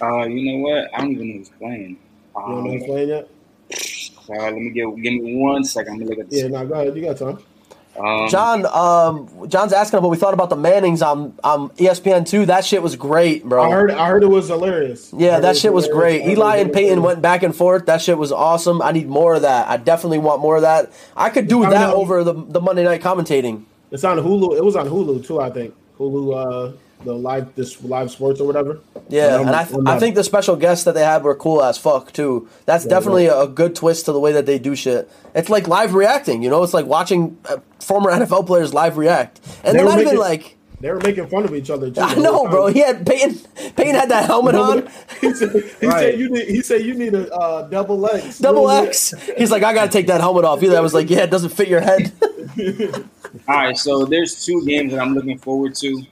Uh, 0.00 0.24
you 0.26 0.58
know 0.62 0.68
what? 0.68 0.90
I 0.94 1.00
don't 1.00 1.12
even 1.12 1.28
know 1.28 1.38
who's 1.38 1.48
playing. 1.50 1.98
You 2.36 2.40
Um, 2.40 2.54
don't 2.54 2.64
know 2.64 2.70
who's 2.72 2.84
playing 2.84 3.08
yet? 3.08 3.28
Uh, 4.30 4.32
let 4.34 4.54
me 4.54 4.70
give 4.70 4.94
give 5.02 5.12
me 5.14 5.36
one 5.36 5.64
second. 5.64 5.94
I'm 5.94 5.98
gonna 6.00 6.10
look 6.10 6.18
at 6.18 6.30
this. 6.30 6.42
Yeah, 6.42 6.48
this. 6.48 6.52
no. 6.52 6.66
Go 6.66 6.74
ahead. 6.74 6.96
You 6.96 7.02
got 7.02 7.18
time. 7.18 7.38
Um, 7.96 8.28
John, 8.28 8.66
um, 8.66 9.48
John's 9.48 9.72
asking 9.72 10.02
what 10.02 10.10
we 10.10 10.16
thought 10.16 10.34
about 10.34 10.50
the 10.50 10.56
Mannings 10.56 11.00
on 11.00 11.38
on 11.44 11.68
ESPN 11.70 12.28
two. 12.28 12.44
That 12.46 12.64
shit 12.64 12.82
was 12.82 12.96
great, 12.96 13.44
bro. 13.44 13.62
I 13.62 13.70
heard. 13.70 13.90
I 13.92 14.08
heard 14.08 14.24
it 14.24 14.28
was 14.28 14.48
hilarious. 14.48 15.12
Yeah, 15.16 15.38
that 15.40 15.54
it 15.54 15.58
shit 15.58 15.72
was 15.72 15.86
hilarious. 15.86 16.22
great. 16.24 16.32
Eli 16.32 16.56
and 16.56 16.72
Peyton 16.72 17.02
went 17.02 17.22
back 17.22 17.44
and 17.44 17.54
forth. 17.54 17.86
That 17.86 18.02
shit 18.02 18.18
was 18.18 18.32
awesome. 18.32 18.82
I 18.82 18.90
need 18.90 19.08
more 19.08 19.34
of 19.36 19.42
that. 19.42 19.68
I 19.68 19.76
definitely 19.76 20.18
want 20.18 20.40
more 20.40 20.56
of 20.56 20.62
that. 20.62 20.90
I 21.16 21.30
could 21.30 21.46
do 21.46 21.62
that 21.62 21.94
over 21.94 22.24
the 22.24 22.32
the 22.34 22.60
Monday 22.60 22.82
night 22.82 23.00
commentating. 23.00 23.64
It's 23.92 24.02
on 24.02 24.18
Hulu. 24.18 24.56
It 24.56 24.64
was 24.64 24.74
on 24.74 24.88
Hulu 24.88 25.24
too. 25.24 25.40
I 25.40 25.50
think 25.50 25.72
Hulu. 25.98 26.72
Uh, 26.72 26.76
the 27.04 27.14
live 27.14 27.54
this 27.54 27.82
live 27.82 28.10
sports 28.10 28.40
or 28.40 28.46
whatever. 28.46 28.80
Yeah, 29.08 29.36
I'm- 29.36 29.40
and 29.48 29.50
I, 29.56 29.62
I'm 29.72 29.86
I 29.86 29.98
think 29.98 30.14
the 30.14 30.24
special 30.24 30.56
guests 30.56 30.84
that 30.84 30.94
they 30.94 31.02
had 31.04 31.22
were 31.22 31.34
cool 31.34 31.62
as 31.62 31.78
fuck 31.78 32.12
too. 32.12 32.48
That's 32.66 32.84
definitely 32.84 33.26
a 33.26 33.46
good 33.46 33.74
twist 33.76 34.06
to 34.06 34.12
the 34.12 34.20
way 34.20 34.32
that 34.32 34.46
they 34.46 34.58
do 34.58 34.74
shit. 34.74 35.10
It's 35.34 35.48
like 35.50 35.68
live 35.68 35.94
reacting, 35.94 36.42
you 36.42 36.50
know. 36.50 36.62
It's 36.62 36.74
like 36.74 36.86
watching 36.86 37.36
uh, 37.48 37.58
former 37.80 38.10
NFL 38.18 38.46
players 38.46 38.72
live 38.74 38.96
react, 38.96 39.40
and 39.62 39.74
They 39.74 39.78
they're 39.78 39.84
were 39.84 39.90
not 39.92 40.00
even 40.00 40.16
like. 40.16 40.56
they 40.80 40.90
were 40.90 41.00
making 41.00 41.26
fun 41.28 41.44
of 41.44 41.54
each 41.54 41.70
other. 41.70 41.90
Too, 41.90 42.00
I 42.00 42.14
know, 42.14 42.46
bro. 42.48 42.66
He 42.68 42.80
had 42.80 43.06
Peyton. 43.06 43.38
Peyton 43.76 43.94
had 43.94 44.10
that 44.10 44.26
helmet 44.26 44.54
on, 44.54 44.88
he 45.20 45.32
said, 45.34 45.50
he 45.80 45.86
Right. 45.86 46.00
said 46.12 46.18
you 46.18 46.28
need. 46.30 46.48
He 46.48 46.62
said 46.62 46.82
you 46.82 46.94
need 46.94 47.14
a 47.14 47.32
uh, 47.34 47.68
double 47.68 48.06
X. 48.08 48.38
double 48.46 48.70
X. 48.70 49.12
He's 49.36 49.50
like, 49.50 49.62
I 49.62 49.72
gotta 49.74 49.90
take 49.90 50.06
that 50.08 50.20
helmet 50.20 50.44
off. 50.44 50.62
Either 50.62 50.76
I 50.76 50.80
was 50.80 50.94
like, 50.94 51.10
yeah, 51.10 51.24
it 51.24 51.30
doesn't 51.30 51.50
fit 51.50 51.68
your 51.68 51.80
head. 51.80 52.12
All 53.48 53.56
right, 53.56 53.76
so 53.76 54.04
there's 54.04 54.44
two 54.44 54.64
games 54.64 54.92
that 54.92 55.00
I'm 55.00 55.14
looking 55.14 55.38
forward 55.38 55.74
to. 55.76 56.02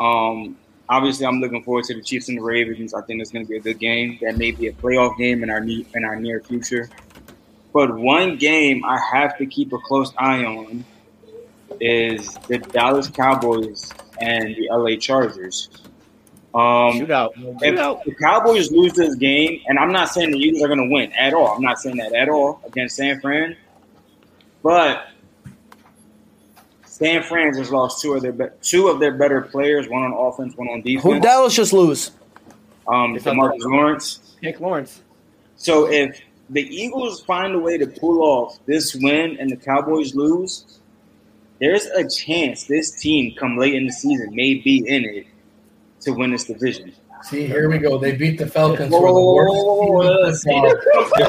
Um, 0.00 0.56
obviously, 0.88 1.26
I'm 1.26 1.40
looking 1.40 1.62
forward 1.62 1.84
to 1.84 1.94
the 1.94 2.02
Chiefs 2.02 2.28
and 2.28 2.38
the 2.38 2.42
Ravens. 2.42 2.94
I 2.94 3.02
think 3.02 3.20
it's 3.20 3.30
going 3.30 3.44
to 3.44 3.48
be 3.48 3.56
a 3.56 3.60
good 3.60 3.78
game. 3.78 4.18
That 4.22 4.36
may 4.36 4.52
be 4.52 4.68
a 4.68 4.72
playoff 4.72 5.16
game 5.18 5.42
in 5.42 5.50
our 5.50 5.60
ne- 5.60 5.86
in 5.94 6.04
our 6.04 6.16
near 6.16 6.40
future. 6.40 6.88
But 7.72 7.96
one 7.96 8.36
game 8.38 8.84
I 8.84 8.98
have 9.12 9.36
to 9.38 9.46
keep 9.46 9.72
a 9.72 9.78
close 9.78 10.12
eye 10.18 10.44
on 10.44 10.84
is 11.80 12.34
the 12.48 12.58
Dallas 12.58 13.08
Cowboys 13.08 13.92
and 14.20 14.56
the 14.56 14.68
LA 14.70 14.96
Chargers. 14.96 15.68
Um, 16.54 16.98
Shootout. 16.98 17.32
if 17.36 17.74
Shootout. 17.74 18.04
the 18.04 18.14
Cowboys 18.14 18.72
lose 18.72 18.94
this 18.94 19.14
game, 19.16 19.60
and 19.66 19.78
I'm 19.78 19.92
not 19.92 20.08
saying 20.08 20.30
the 20.30 20.38
Eagles 20.38 20.62
are 20.62 20.68
going 20.68 20.88
to 20.88 20.92
win 20.92 21.12
at 21.12 21.34
all. 21.34 21.48
I'm 21.54 21.62
not 21.62 21.78
saying 21.78 21.98
that 21.98 22.14
at 22.14 22.28
all 22.28 22.62
against 22.66 22.96
San 22.96 23.20
Fran, 23.20 23.56
but 24.62 25.08
San 26.98 27.22
Fran 27.22 27.54
just 27.54 27.70
lost 27.70 28.02
two 28.02 28.14
of 28.14 28.22
their 28.22 28.32
be- 28.32 28.46
two 28.60 28.88
of 28.88 28.98
their 28.98 29.12
better 29.12 29.40
players, 29.40 29.88
one 29.88 30.02
on 30.02 30.12
offense, 30.12 30.56
one 30.56 30.66
on 30.66 30.82
defense. 30.82 31.04
Who. 31.04 31.20
Dallas 31.20 31.54
just 31.54 31.72
lose? 31.72 32.10
Um, 32.88 33.14
It's 33.14 33.24
on 33.24 33.36
Demarcus 33.36 33.60
Lawrence. 33.60 34.34
Tank 34.42 34.58
Lawrence. 34.58 35.02
So 35.56 35.88
if 35.88 36.20
the 36.50 36.62
Eagles 36.62 37.20
find 37.22 37.54
a 37.54 37.58
way 37.60 37.78
to 37.78 37.86
pull 37.86 38.22
off 38.22 38.58
this 38.66 38.96
win 38.96 39.36
and 39.38 39.48
the 39.48 39.56
Cowboys 39.56 40.16
lose, 40.16 40.80
there's 41.60 41.86
a 41.86 42.08
chance 42.08 42.64
this 42.64 42.90
team 43.00 43.32
come 43.38 43.56
late 43.56 43.74
in 43.74 43.86
the 43.86 43.92
season 43.92 44.34
may 44.34 44.54
be 44.54 44.78
in 44.88 45.04
it 45.04 45.26
to 46.00 46.10
win 46.10 46.32
this 46.32 46.44
division. 46.44 46.92
See, 47.24 47.46
here 47.46 47.68
we 47.68 47.78
go. 47.78 47.98
They 47.98 48.12
beat 48.16 48.38
the 48.38 48.46
Falcons. 48.46 48.90
Whoa, 48.92 49.00
the 49.06 49.12
whoa, 49.12 49.34
worst 49.34 49.54
whoa, 49.54 49.64
whoa, 49.64 49.92
whoa, 49.92 50.02
team 50.02 50.16
in 50.16 50.22
let's 50.24 50.42
see. 50.42 50.50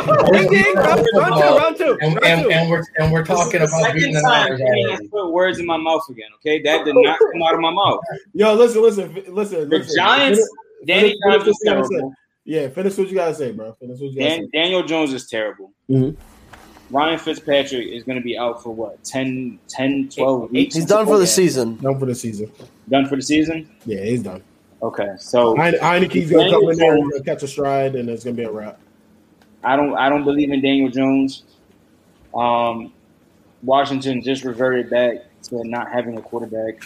football. 0.05 0.31
Ding, 0.31 0.49
ding, 0.49 0.75
round 0.75 1.05
two, 1.11 1.19
round 1.19 1.35
two, 1.35 1.57
round 1.57 1.77
two, 1.77 1.97
And, 2.01 2.13
round 2.15 2.25
and, 2.25 2.43
two. 2.43 2.51
and 2.51 2.69
we're 2.69 2.83
and 2.99 3.11
we're 3.11 3.25
talking 3.25 3.59
This 3.59 3.71
the 3.71 3.77
about 3.77 3.93
beating 3.95 4.13
the 4.13 4.19
second 4.21 4.57
time 4.59 4.59
Niners 4.59 4.99
Kenny 4.99 5.07
put 5.09 5.31
words 5.31 5.59
in 5.59 5.65
my 5.65 5.77
mouth 5.77 6.03
again. 6.09 6.29
Okay, 6.35 6.61
that 6.61 6.85
did 6.85 6.95
not 6.95 7.19
come 7.19 7.41
out 7.43 7.53
of 7.55 7.59
my 7.61 7.71
mouth. 7.71 7.99
Yo, 8.33 8.53
listen, 8.53 8.81
listen, 8.81 9.13
listen. 9.29 9.69
The 9.69 9.77
listen. 9.79 9.95
Giants, 9.97 10.39
Finish- 10.39 10.87
Danny 10.87 11.01
finish 11.01 11.17
Jones 11.23 11.39
what 11.45 11.47
is 11.49 11.57
you 11.63 11.69
gotta 11.71 11.83
say. 11.85 11.89
terrible. 11.95 12.13
Yeah, 12.45 12.67
finish 12.69 12.97
what 12.97 13.07
you 13.09 13.15
gotta 13.15 13.35
say, 13.35 13.51
bro. 13.51 13.73
Finish 13.79 13.99
what 13.99 14.11
you 14.11 14.19
gotta 14.19 14.29
Dan, 14.29 14.39
say. 14.41 14.49
Daniel 14.53 14.83
Jones 14.83 15.13
is 15.13 15.27
terrible. 15.27 15.71
Mhm. 15.89 16.15
Ryan 16.91 17.19
Fitzpatrick 17.19 17.87
is 17.87 18.03
going 18.03 18.17
to 18.17 18.23
be 18.23 18.35
out 18.35 18.63
for 18.63 18.73
what 18.73 19.03
10, 19.03 19.59
10 19.69 20.09
12 20.09 20.49
weeks. 20.49 20.73
He's 20.73 20.85
done 20.85 21.05
for 21.05 21.19
the 21.19 21.27
season. 21.27 21.75
Done 21.75 21.99
for 21.99 22.07
the 22.07 22.15
season. 22.15 22.51
Done 22.89 23.05
for 23.07 23.15
the 23.15 23.21
season. 23.21 23.69
Yeah, 23.85 24.03
he's 24.03 24.23
done. 24.23 24.41
Okay, 24.81 25.09
so 25.17 25.55
Heine- 25.57 25.73
Heinicke's 25.79 26.31
gonna 26.31 26.49
come 26.51 26.69
in 26.69 26.77
there 26.77 26.95
and 26.95 27.11
gonna 27.11 27.23
catch 27.23 27.43
a 27.43 27.47
stride, 27.47 27.95
and 27.95 28.09
it's 28.09 28.23
gonna 28.23 28.35
be 28.35 28.43
a 28.43 28.51
wrap. 28.51 28.79
I 29.63 29.75
don't 29.75 29.93
I 29.95 30.07
don't 30.07 30.23
believe 30.23 30.51
in 30.51 30.61
Daniel 30.61 30.89
Jones. 30.89 31.43
Um, 32.33 32.93
Washington 33.63 34.21
just 34.21 34.43
reverted 34.45 34.89
back 34.89 35.17
to 35.43 35.63
not 35.67 35.91
having 35.91 36.17
a 36.17 36.21
quarterback, 36.21 36.79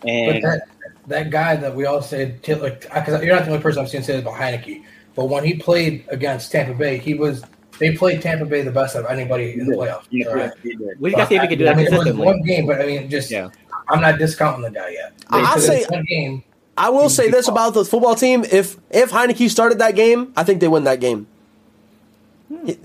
But 0.00 0.10
and 0.10 0.42
that, 0.42 0.62
that 1.06 1.30
guy 1.30 1.56
that 1.56 1.74
we 1.74 1.86
all 1.86 2.02
said 2.02 2.40
like, 2.48 2.80
because 2.82 3.22
you're 3.22 3.34
not 3.36 3.44
the 3.44 3.50
only 3.52 3.62
person 3.62 3.82
I've 3.82 3.88
seen 3.90 4.02
say 4.02 4.14
this 4.14 4.22
about 4.22 4.34
Heinicke. 4.34 4.82
But 5.14 5.26
when 5.26 5.44
he 5.44 5.54
played 5.54 6.04
against 6.08 6.50
Tampa 6.50 6.74
Bay, 6.74 6.98
he 6.98 7.14
was 7.14 7.44
they 7.78 7.96
played 7.96 8.20
Tampa 8.20 8.46
Bay 8.46 8.62
the 8.62 8.70
best 8.72 8.96
of 8.96 9.06
anybody 9.06 9.52
in 9.52 9.66
the 9.66 9.76
playoffs. 9.76 10.06
Yeah, 10.10 10.26
all 10.26 10.34
right? 10.34 10.52
he 10.62 10.74
did. 10.74 11.00
We 11.00 11.12
gotta 11.12 11.26
see 11.28 11.36
if 11.36 11.42
we 11.42 11.48
can 11.48 11.58
do 11.58 11.64
I 11.66 11.68
that 11.68 11.76
mean, 11.76 11.86
it 11.86 11.90
consistently. 11.90 12.26
one 12.26 12.42
game, 12.42 12.66
but 12.66 12.80
I 12.80 12.86
mean, 12.86 13.08
just 13.08 13.30
Yeah. 13.30 13.48
I'm 13.88 14.00
not 14.00 14.18
discounting 14.18 14.62
the 14.62 14.70
guy 14.70 14.90
yet. 14.90 15.12
I- 15.30 15.40
I'll 15.40 15.58
say- 15.60 15.82
it's 15.82 15.90
one 15.90 16.04
game. 16.04 16.42
I 16.76 16.90
will 16.90 17.10
say 17.10 17.30
this 17.30 17.48
about 17.48 17.74
the 17.74 17.84
football 17.84 18.14
team: 18.14 18.44
if 18.44 18.76
if 18.90 19.10
Heinicke 19.10 19.50
started 19.50 19.78
that 19.78 19.94
game, 19.94 20.32
I 20.36 20.44
think 20.44 20.60
they 20.60 20.68
win 20.68 20.84
that 20.84 21.00
game. 21.00 21.26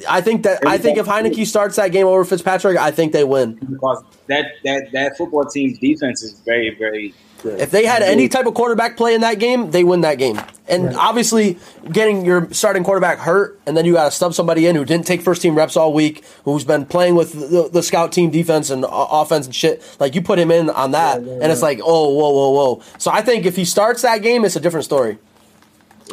I 0.08 0.21
think 0.21 0.43
that 0.43 0.65
I 0.65 0.78
think 0.78 0.98
if 0.98 1.06
Heinicke 1.08 1.45
starts 1.45 1.78
that 1.78 1.91
game 1.91 2.06
over 2.06 2.24
Fitzpatrick, 2.24 2.78
I 2.78 2.91
think 2.91 3.13
they 3.13 3.24
win. 3.24 3.56
because 3.56 4.04
that 4.28 4.45
that 4.63 4.91
that 4.91 5.17
football 5.17 5.45
team's 5.45 5.80
defense 5.80 6.21
is 6.24 6.39
very 6.41 6.76
very 6.78 7.13
good. 7.41 7.60
If 7.60 7.71
they 7.71 7.86
had 7.86 8.02
any 8.02 8.28
type 8.28 8.45
of 8.45 8.54
quarterback 8.54 8.98
play 8.98 9.15
in 9.15 9.21
that 9.21 9.39
game, 9.39 9.71
they 9.71 9.84
win 9.84 10.02
that 10.02 10.15
game. 10.17 10.39
And 10.67 10.95
obviously, 10.95 11.60
getting 11.91 12.26
your 12.26 12.52
starting 12.52 12.84
quarterback 12.84 13.19
hurt, 13.19 13.60
and 13.67 13.78
then 13.78 13.86
you 13.86 13.93
got 13.93 14.06
to 14.06 14.12
stub 14.12 14.34
somebody 14.34 14.65
in 14.65 14.76
who 14.76 14.84
didn't 14.84 15.06
take 15.06 15.21
first 15.21 15.41
team 15.41 15.56
reps 15.56 15.78
all 15.78 15.93
week, 15.93 16.24
who's 16.43 16.63
been 16.63 16.86
playing 16.86 17.15
with 17.15 17.34
the, 17.34 17.69
the 17.71 17.84
scout 17.84 18.12
team 18.12 18.32
defense 18.32 18.71
and 18.71 18.84
o- 18.84 19.08
offense 19.12 19.45
and 19.45 19.54
shit. 19.56 19.84
Like 20.00 20.15
you 20.15 20.21
put 20.21 20.39
him 20.39 20.50
in 20.50 20.69
on 20.71 20.91
that, 20.91 21.19
and 21.19 21.52
it's 21.52 21.62
like, 21.62 21.80
oh, 21.84 22.10
whoa, 22.10 22.30
whoa, 22.30 22.50
whoa. 22.50 22.84
So 22.98 23.12
I 23.12 23.21
think 23.21 23.45
if 23.45 23.56
he 23.56 23.65
starts 23.65 24.02
that 24.02 24.24
game, 24.24 24.43
it's 24.43 24.56
a 24.56 24.60
different 24.60 24.86
story. 24.86 25.17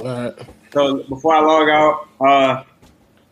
All 0.01 0.05
right. 0.05 0.35
So 0.73 1.03
before 1.05 1.35
I 1.35 1.41
log 1.41 1.69
out, 1.69 2.09
uh, 2.21 2.65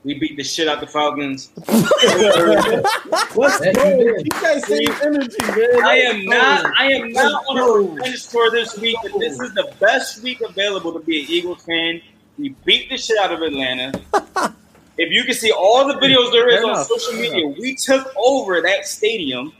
we 0.02 0.14
beat 0.14 0.36
the 0.36 0.44
shit 0.44 0.66
out 0.66 0.80
the 0.80 0.86
Falcons. 0.86 1.50
Let's 1.68 3.58
That 3.58 3.96
you. 3.98 4.16
You 4.18 4.30
guys 4.40 4.66
same 4.66 4.94
energy, 5.02 5.36
man. 5.40 5.84
I 5.84 5.96
am 5.98 6.24
not. 6.24 6.72
I 6.78 6.92
am 6.92 7.12
not 7.12 7.44
on 7.48 7.58
a 7.58 7.88
revenge 7.88 8.28
tour 8.28 8.50
this 8.50 8.78
week. 8.78 8.96
But 9.02 9.18
this 9.18 9.38
is 9.38 9.52
the 9.54 9.74
best 9.78 10.22
week 10.22 10.40
available 10.40 10.92
to 10.94 11.00
be 11.00 11.20
an 11.20 11.26
Eagles 11.28 11.64
fan. 11.64 12.00
We 12.38 12.50
beat 12.64 12.88
the 12.88 12.96
shit 12.96 13.18
out 13.18 13.32
of 13.32 13.42
Atlanta. 13.42 13.92
if 14.98 15.12
you 15.12 15.24
can 15.24 15.34
see 15.34 15.52
all 15.52 15.86
the 15.86 15.94
videos 15.94 16.32
there 16.32 16.48
is 16.48 16.56
Fair 16.56 16.64
on 16.64 16.70
enough. 16.70 16.86
social 16.86 17.20
media, 17.20 17.46
we 17.46 17.74
took 17.74 18.10
over 18.16 18.62
that 18.62 18.86
stadium. 18.86 19.52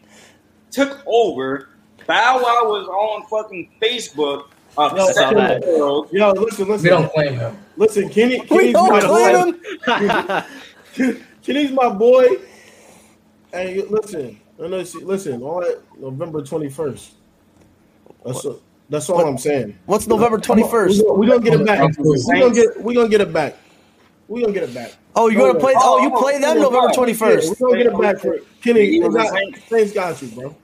Took 0.70 1.02
over. 1.06 1.68
Bow 2.06 2.36
Wow 2.36 2.70
was 2.70 2.88
on 2.88 3.26
fucking 3.26 3.70
Facebook. 3.82 4.46
Uh, 4.78 4.94
Yo, 4.96 5.06
second 5.12 5.36
saw 5.38 6.02
in. 6.02 6.08
Yo, 6.16 6.30
listen, 6.32 6.68
listen, 6.68 6.82
We 6.84 6.88
don't 6.90 7.12
claim 7.12 7.34
him. 7.34 7.58
listen. 7.76 8.08
Kenny, 8.08 8.40
We 8.40 8.46
Kenny's 8.46 8.72
don't 8.72 8.90
my 8.90 9.00
claim 9.00 9.54
boy. 9.86 11.04
him. 11.04 11.16
Kenny's 11.42 11.72
my 11.72 11.88
boy. 11.88 12.26
Hey, 13.52 13.82
listen, 13.82 14.40
I 14.62 14.68
know 14.68 14.84
she- 14.84 14.98
listen. 15.00 15.42
All 15.42 15.60
that 15.60 15.80
November 15.98 16.42
twenty 16.42 16.68
first. 16.68 17.12
That's 18.24 18.46
that's 18.88 19.08
all 19.10 19.26
I'm 19.26 19.38
saying. 19.38 19.76
What's 19.86 20.06
November 20.06 20.38
twenty 20.38 20.62
first? 20.68 21.02
We 21.16 21.26
gonna 21.26 21.40
get 21.40 21.54
it 21.60 21.66
back. 21.66 21.90
We 21.98 22.40
gonna 22.40 22.54
get 22.54 22.80
we 22.82 22.94
gonna 22.94 23.08
get 23.08 23.20
it 23.20 23.32
back. 23.32 23.56
We 24.28 24.42
gonna 24.42 24.52
get 24.52 24.62
it 24.64 24.74
back. 24.74 24.92
Oh, 25.16 25.28
you're 25.28 25.40
gonna 25.48 25.58
play? 25.58 25.72
Oh, 25.76 26.00
you 26.02 26.10
play 26.16 26.38
them 26.38 26.58
Oh, 26.58 26.62
November 26.70 26.92
twenty 26.94 27.14
first. 27.14 27.48
Yeah, 27.48 27.54
first. 27.54 27.60
we 27.60 27.66
gonna 27.66 27.82
get 27.82 27.92
it 27.92 28.00
back 28.00 28.18
for 28.20 28.38
Kenny. 28.62 28.80
Eagles 28.82 29.14
we 29.14 29.20
and 29.20 29.28
got- 29.30 29.36
Saints. 29.38 29.64
Saints 29.68 29.92
got 29.92 30.22
you, 30.22 30.28
bro. 30.28 30.56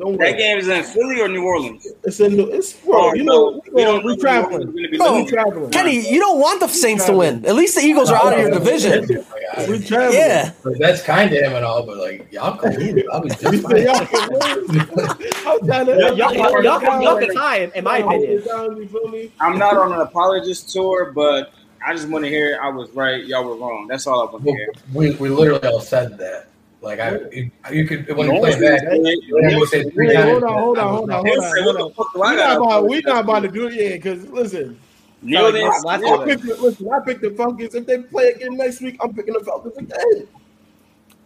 Don't 0.00 0.16
That 0.16 0.38
game 0.38 0.56
is 0.56 0.66
in 0.66 0.82
Philly 0.82 1.20
or 1.20 1.28
New 1.28 1.44
Orleans. 1.44 1.86
It's 2.04 2.20
in 2.20 2.38
the 2.38 2.44
it's 2.48 2.72
bro. 2.72 3.10
Oh, 3.10 3.14
you 3.14 3.22
know 3.22 3.60
we 3.70 3.82
don't 3.82 4.02
we 4.02 4.16
know 4.16 4.20
traveling. 4.22 4.72
be 4.72 4.96
No. 4.96 5.16
We 5.22 5.26
traveling. 5.26 5.70
Kenny, 5.70 6.10
you 6.10 6.18
don't 6.18 6.40
want 6.40 6.60
the 6.60 6.68
Saints 6.68 7.04
to 7.04 7.12
win. 7.12 7.44
At 7.44 7.54
least 7.54 7.74
the 7.74 7.82
Eagles 7.82 8.10
are 8.10 8.16
out 8.16 8.32
of 8.32 8.38
your 8.40 8.50
division. 8.50 9.24
We 9.68 9.80
traveling. 9.84 10.16
Yeah. 10.18 10.52
That's 10.78 11.02
kind 11.02 11.30
of 11.30 11.36
him 11.42 11.52
and 11.54 11.64
all, 11.64 11.82
but 11.84 11.98
like 11.98 12.32
y'all 12.32 12.56
can 12.56 12.76
win. 12.76 13.02
I'll 13.12 13.20
be 13.20 13.28
just 13.30 13.40
say 13.40 13.58
fine. 13.60 13.82
y'all 13.82 14.06
can 14.06 14.28
win. 14.30 14.80
I'm 15.46 15.66
trying 15.66 15.86
to- 15.86 15.98
Y'all, 15.98 16.16
y'all, 16.16 16.34
y'all, 16.34 16.62
y'all, 16.62 16.80
can- 16.80 17.02
y'all 17.02 17.18
can 17.18 17.34
tie, 17.34 17.70
in 17.74 17.84
my 17.84 17.98
opinion. 17.98 18.30
You 18.30 18.88
feel 18.88 19.08
me? 19.08 19.32
I'm 19.40 19.58
not 19.58 19.76
on 19.76 19.92
an 19.92 20.00
apologist 20.00 20.72
tour, 20.72 21.10
but 21.12 21.52
I 21.84 21.92
just 21.94 22.08
want 22.08 22.24
to 22.24 22.30
hear 22.30 22.58
I 22.62 22.68
was 22.70 22.90
right, 22.92 23.24
y'all 23.26 23.44
were 23.44 23.56
wrong. 23.56 23.86
That's 23.88 24.06
all 24.06 24.26
I 24.26 24.30
want 24.32 24.44
to 24.44 24.52
hear. 24.52 24.72
We, 24.94 25.10
we 25.16 25.28
literally 25.28 25.66
all 25.68 25.80
said 25.80 26.16
that. 26.18 26.49
Like 26.82 26.98
I, 26.98 27.18
you, 27.30 27.50
you 27.70 27.86
could 27.86 28.08
when 28.16 28.32
you 28.32 28.40
play 28.40 28.52
back. 28.52 28.80
said 28.80 28.88
that. 28.88 29.22
When 29.30 29.60
we 29.60 29.66
said 29.66 29.92
three 29.92 30.08
Wait, 30.08 30.14
times, 30.14 30.30
hold 30.30 30.44
on, 30.44 30.58
hold 30.58 30.78
on, 30.78 30.88
hold 30.94 31.10
on, 31.10 31.26
hold 31.26 31.38
on. 31.38 31.44
"What 31.44 31.62
Hold 31.62 31.76
the 31.76 31.82
on. 31.84 31.92
fuck 31.92 32.12
do 32.14 32.20
We 32.20 32.26
I 32.26 32.34
not 32.36 32.56
about 32.56 32.88
we 32.88 33.00
not 33.02 33.24
about 33.24 33.40
to 33.40 33.48
do 33.48 33.66
it, 33.66 33.74
yeah. 33.74 33.88
Because 33.96 34.26
listen, 34.28 34.78
Neil 35.20 35.40
Sorry, 35.40 35.52
didn't- 35.60 35.86
I 35.86 35.98
week. 36.16 36.24
picked 36.26 36.42
the, 36.46 36.54
listen, 36.62 36.88
I 36.90 37.00
picked 37.04 37.20
the 37.20 37.30
Falcons. 37.32 37.74
If 37.74 37.86
they 37.86 37.98
play 37.98 38.28
again 38.32 38.56
next 38.56 38.80
week, 38.80 38.96
I'm 39.02 39.12
picking 39.12 39.34
the 39.34 39.40
Falcons 39.40 39.76
again. 39.76 40.26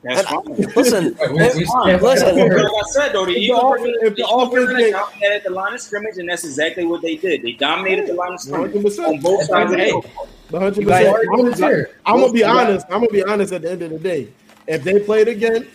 That's 0.03 0.29
fine. 0.29 0.43
Listen, 0.77 1.17
Wait, 1.19 1.31
we- 1.31 1.37
we 1.37 1.93
if- 1.93 2.03
listen. 2.03 2.37
Like 2.37 2.51
I 2.53 2.83
said, 2.91 3.13
though, 3.13 3.25
the 3.25 3.31
If 3.31 3.37
the 3.37 3.41
Eagles 3.41 3.63
were 3.63 3.77
offense- 3.77 3.97
if 4.03 4.03
the 4.03 4.11
the 4.11 4.21
Eagles 4.23 4.53
were 4.53 4.61
offense 4.65 4.93
gonna 5.23 5.35
at 5.35 5.45
the 5.45 5.51
line 5.51 5.73
of 5.75 5.81
scrimmage, 5.81 6.19
and 6.19 6.29
that's 6.29 6.45
exactly 6.45 6.85
what 6.85 7.01
they 7.01 7.15
did. 7.17 7.43
They 7.43 7.53
dominated 7.53 8.09
the 8.09 8.15
line 8.15 8.33
of 8.35 8.41
scrimmage 8.41 8.73
100%. 8.75 9.07
on 9.07 9.21
both 9.21 9.45
sides 9.45 9.71
of 9.73 9.79
the 9.79 9.85
Hey. 9.85 9.93
ball. 9.93 10.05
100. 10.51 10.77
You 10.83 10.87
guys- 10.89 11.07
percent 11.07 11.17
I'm, 11.25 11.31
Arguments 11.31 11.59
here. 11.61 11.91
I'm 12.05 12.21
gonna 12.21 12.33
be 12.33 12.45
honest. 12.45 12.87
I'm 12.91 13.01
gonna 13.01 13.09
be 13.13 13.23
honest. 13.23 13.53
At 13.55 13.63
the 13.63 13.71
end 13.71 13.83
of 13.83 13.91
the 13.93 13.99
day, 13.99 14.29
if 14.67 14.83
they 14.85 14.99
played 15.01 15.29
again, 15.29 15.67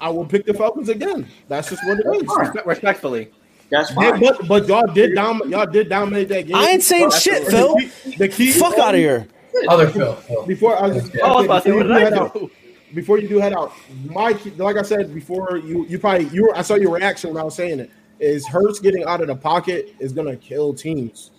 I 0.00 0.08
will 0.08 0.24
pick 0.26 0.46
the 0.46 0.54
Falcons 0.54 0.88
again. 0.88 1.26
That's 1.48 1.70
just 1.70 1.84
what 1.86 1.98
it 2.00 2.06
is. 2.16 2.22
Respe- 2.24 2.66
Respectfully, 2.66 3.30
That's 3.70 3.90
Yeah, 3.90 4.10
fine. 4.12 4.20
but 4.20 4.48
but 4.48 4.68
y'all 4.68 4.86
did 4.92 5.14
dom- 5.14 5.42
y'all 5.48 5.66
did 5.66 5.88
dominate 5.88 6.28
that 6.28 6.46
game. 6.46 6.56
I 6.56 6.70
ain't 6.70 6.82
saying 6.82 7.08
But- 7.10 7.20
shit, 7.22 7.44
the 7.46 7.50
Phil. 7.52 7.76
key- 7.76 8.16
The 8.18 8.28
key, 8.28 8.50
Fuck 8.52 8.78
out 8.78 8.94
of 8.94 9.00
here. 9.00 9.26
Other 9.68 9.86
Phil. 9.88 10.14
Phil. 10.14 10.46
Before 10.46 10.76
I 10.76 10.88
was, 10.88 11.14
Yeah. 11.14 11.20
oh, 11.24 11.26
I 11.32 11.36
was 11.36 11.44
about 11.44 11.62
to 11.64 11.68
say, 11.70 11.72
what 11.76 11.82
before 11.86 11.98
you 11.98 12.04
did 12.04 12.04
head 12.04 12.12
I 12.14 12.18
out, 12.24 12.34
do? 12.34 12.50
before 12.94 13.18
you 13.18 13.28
do 13.28 13.38
head 13.38 13.52
out, 13.54 13.72
my 14.08 14.36
like 14.56 14.76
I 14.76 14.82
said 14.82 15.14
before, 15.14 15.56
you 15.64 15.86
you 15.88 15.98
probably 15.98 16.26
you 16.28 16.42
were, 16.44 16.56
I 16.56 16.62
saw 16.62 16.74
your 16.74 16.90
reaction 16.92 17.30
when 17.32 17.40
I 17.40 17.44
was 17.44 17.54
saying 17.54 17.78
it. 17.80 17.90
Is 18.18 18.46
Hurts 18.46 18.78
getting 18.80 19.04
out 19.04 19.20
of 19.20 19.26
the 19.28 19.34
pocket 19.36 19.94
is 19.98 20.12
gonna 20.12 20.36
kill 20.36 20.74
teams, 20.74 21.30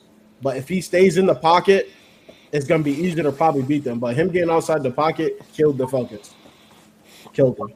but 0.42 0.58
if 0.58 0.68
he 0.68 0.80
stays 0.82 1.18
in 1.18 1.26
the 1.26 1.36
pocket, 1.36 1.90
it's 2.52 2.66
gonna 2.66 2.84
be 2.84 2.92
easier 2.92 3.24
to 3.24 3.32
probably 3.32 3.62
beat 3.64 3.84
them. 3.84 4.00
But 4.00 4.16
him 4.16 4.30
getting 4.30 4.50
outside 4.50 4.84
the 4.84 4.92
pocket 4.92 5.40
killed 5.54 5.78
the 5.78 5.88
Falcons, 5.88 6.34
killed 7.34 7.58
them. 7.58 7.74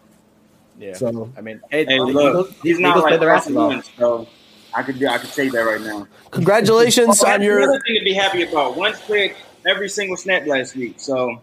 Yeah. 0.80 0.94
So 0.94 1.32
I 1.38 1.42
mean, 1.42 1.60
hey, 1.72 1.86
Hey, 1.86 2.00
look, 2.00 2.52
he's 2.64 2.80
not 2.80 2.98
like 2.98 3.08
played 3.08 3.22
their 3.22 3.32
asses 3.32 3.56
Carson 3.56 3.80
off. 3.80 3.98
So 3.98 4.28
I 4.76 4.84
could 4.84 5.04
I 5.04 5.18
could 5.18 5.30
say 5.30 5.50
that 5.50 5.60
right 5.60 5.82
now. 5.82 6.08
Congratulations 6.32 7.24
Oh, 7.24 7.30
on 7.32 7.42
your. 7.42 7.60
another 7.60 7.80
thing 7.86 7.96
to 7.98 8.04
be 8.04 8.14
happy 8.14 8.44
about. 8.44 8.76
one 8.78 8.94
played 8.94 9.36
every 9.66 9.90
single 9.90 10.16
snap 10.18 10.46
last 10.46 10.76
week, 10.76 10.96
so 11.00 11.42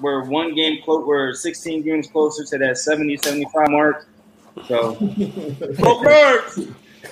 we're 0.00 0.24
one 0.24 0.54
game 0.54 0.82
close. 0.82 1.06
We're 1.06 1.34
16 1.34 1.82
games 1.82 2.08
closer 2.08 2.44
to 2.44 2.58
that 2.58 2.78
70, 2.78 3.16
75 3.18 3.70
mark. 3.70 4.06
So, 4.66 4.94
go 5.80 6.02
Birds! 6.02 6.60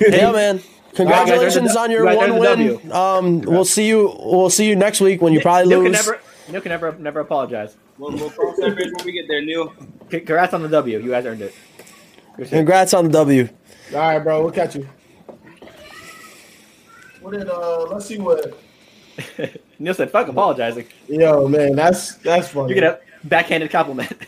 Yeah, 0.01 0.33
man. 0.33 0.61
Congratulations 0.95 1.57
You 1.57 1.69
guys 1.69 1.77
on 1.77 1.91
your 1.91 2.07
earned 2.07 2.17
one 2.17 2.39
win. 2.39 2.93
Um, 2.93 3.41
we'll 3.41 3.65
see 3.65 3.87
you. 3.89 4.15
We'll 4.21 4.51
see 4.51 4.69
you 4.69 4.77
next 4.77 5.01
week 5.01 5.21
when 5.23 5.33
you 5.33 5.41
probably 5.41 5.69
Neil 5.69 5.81
lose. 5.83 6.09
Can 6.45 6.53
never, 6.53 6.53
Neil 6.53 6.61
can 6.61 6.69
never, 6.71 6.93
never 6.99 7.21
apologize. 7.21 7.77
We'll, 7.99 8.13
we'll 8.13 8.31
cross 8.31 8.57
that 8.59 8.75
bridge 8.75 8.91
when 8.97 9.07
we 9.07 9.13
get 9.13 9.29
there, 9.29 9.43
Neil. 9.43 9.73
C- 10.11 10.21
Congrats 10.21 10.55
on 10.55 10.63
the 10.63 10.69
W. 10.69 10.99
You 10.99 11.11
guys 11.11 11.25
earned 11.25 11.43
it. 11.43 11.55
Good. 12.37 12.49
Congrats 12.49 12.95
on 12.95 13.05
the 13.05 13.11
W. 13.11 13.49
all 13.93 13.99
right, 13.99 14.19
bro, 14.19 14.43
we'll 14.43 14.53
catch 14.53 14.77
you. 14.77 14.89
What 17.21 17.33
did 17.33 17.49
uh? 17.49 17.87
Let's 17.91 18.07
see 18.07 18.19
what. 18.19 18.59
Neil 19.79 19.95
said, 19.95 20.11
"Fuck 20.11 20.29
apologizing." 20.29 20.87
Yo, 21.09 21.47
man, 21.47 21.77
that's 21.77 22.17
that's 22.17 22.49
funny. 22.49 22.71
You 22.71 22.81
get 22.81 22.85
a 22.85 23.01
backhanded 23.25 23.71
compliment. 23.71 24.13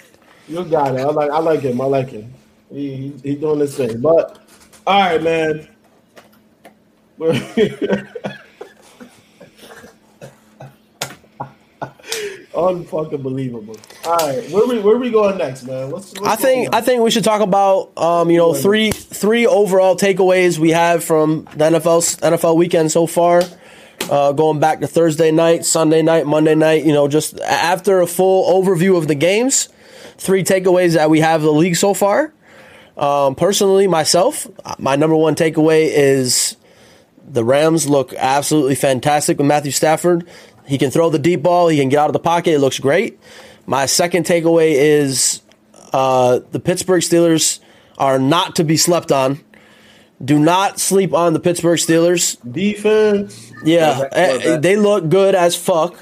You 0.47 0.63
got 0.63 0.95
it. 0.95 1.01
I 1.01 1.05
like 1.05 1.31
I 1.31 1.39
like 1.39 1.61
him. 1.61 1.81
I 1.81 1.87
like 1.87 2.11
him. 2.11 2.31
He 2.71 2.97
he, 2.97 3.15
he 3.31 3.35
doing 3.35 3.61
his 3.61 3.75
thing. 3.75 3.99
But 3.99 4.47
all 4.87 5.01
right, 5.01 5.23
man. 5.23 5.69
Unfucking 12.55 13.23
believable. 13.23 13.77
All 14.05 14.17
right, 14.17 14.49
where 14.51 14.67
we 14.67 14.79
where 14.79 14.97
we 14.97 15.11
going 15.11 15.39
next, 15.39 15.65
man? 15.65 15.91
What's, 15.91 16.13
what's 16.13 16.27
I 16.27 16.37
think 16.37 16.75
I 16.75 16.81
think 16.81 17.03
we 17.03 17.11
should 17.11 17.25
talk 17.25 17.41
about 17.41 17.97
um, 17.99 18.31
you 18.31 18.39
know 18.39 18.55
three 18.55 18.93
three 18.93 19.47
overall 19.47 19.97
takeaways 19.97 20.59
we 20.59 20.71
have 20.71 21.03
from 21.03 21.45
the 21.57 21.65
NFL 21.65 22.21
NFL 22.21 22.57
weekend 22.57 22.93
so 22.93 23.07
far. 23.07 23.43
Uh, 24.11 24.33
going 24.33 24.61
back 24.61 24.81
to 24.81 24.87
Thursday 24.87 25.31
night, 25.31 25.65
Sunday 25.65 26.03
night, 26.03 26.27
Monday 26.27 26.55
night, 26.55 26.85
you 26.85 26.93
know, 26.93 27.09
just 27.09 27.41
after 27.41 28.01
a 28.01 28.07
full 28.07 28.63
overview 28.63 28.99
of 28.99 29.09
the 29.09 29.15
games, 29.15 29.69
three 30.19 30.45
takeaways 30.45 30.95
that 30.95 31.09
we 31.09 31.21
have 31.21 31.41
the 31.43 31.53
league 31.53 31.77
so 31.77 31.95
far. 31.95 32.33
Um, 32.97 33.35
personally, 33.35 33.87
myself, 33.87 34.47
my 34.79 34.97
number 34.97 35.17
one 35.17 35.35
takeaway 35.35 35.89
is 35.91 36.57
the 37.27 37.45
Rams 37.45 37.89
look 37.89 38.13
absolutely 38.15 38.75
fantastic 38.75 39.39
with 39.39 39.47
Matthew 39.47 39.73
Stafford. 39.73 40.27
He 40.67 40.79
can 40.79 40.91
throw 40.91 41.11
the 41.11 41.19
deep 41.19 41.43
ball. 41.43 41.69
He 41.69 41.79
can 41.79 41.89
get 41.89 41.99
out 41.99 42.09
of 42.09 42.13
the 42.13 42.19
pocket. 42.19 42.53
It 42.53 42.59
looks 42.59 42.79
great. 42.79 43.19
My 43.67 43.87
second 43.87 44.25
takeaway 44.25 44.73
is 44.73 45.43
uh, 45.93 46.41
the 46.51 46.61
Pittsburgh 46.61 47.03
Steelers 47.03 47.61
are 47.99 48.19
not 48.19 48.57
to 48.57 48.65
be 48.65 48.77
slept 48.77 49.13
on. 49.13 49.41
Do 50.25 50.39
not 50.39 50.81
sleep 50.81 51.13
on 51.13 51.33
the 51.33 51.41
Pittsburgh 51.41 51.79
Steelers. 51.79 52.37
defense. 52.51 53.53
Yeah, 53.65 54.59
they 54.59 54.77
look 54.77 55.09
good 55.09 55.35
as 55.35 55.57
fuck. 55.57 55.97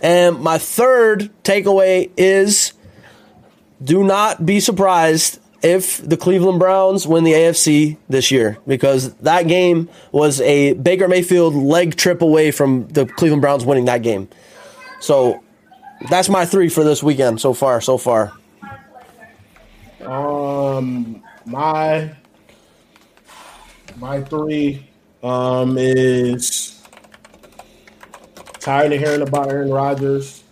And 0.00 0.40
my 0.40 0.58
third 0.58 1.30
takeaway 1.42 2.10
is 2.16 2.72
do 3.82 4.04
not 4.04 4.46
be 4.46 4.60
surprised 4.60 5.40
if 5.62 5.98
the 6.06 6.16
Cleveland 6.16 6.58
Browns 6.58 7.06
win 7.06 7.24
the 7.24 7.32
AFC 7.32 7.96
this 8.08 8.30
year 8.30 8.58
because 8.66 9.12
that 9.16 9.48
game 9.48 9.88
was 10.12 10.40
a 10.40 10.74
Baker 10.74 11.08
Mayfield 11.08 11.54
leg 11.54 11.96
trip 11.96 12.22
away 12.22 12.50
from 12.50 12.86
the 12.88 13.06
Cleveland 13.06 13.42
Browns 13.42 13.64
winning 13.64 13.86
that 13.86 14.02
game. 14.02 14.28
So 15.00 15.42
that's 16.08 16.28
my 16.28 16.44
three 16.46 16.68
for 16.68 16.84
this 16.84 17.02
weekend 17.02 17.40
so 17.40 17.52
far. 17.54 17.80
So 17.80 17.98
far, 17.98 18.32
Um, 20.04 21.22
my 21.44 22.10
my 23.96 24.22
three 24.22 24.86
um 25.22 25.76
is 25.76 26.80
tired 28.60 28.92
of 28.92 29.00
hearing 29.00 29.22
about 29.22 29.48
Aaron 29.50 29.70
Rodgers. 29.70 30.42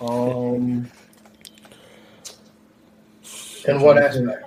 Um, 0.00 0.90
And 3.66 3.82
what 3.82 3.98
aspect? 3.98 4.44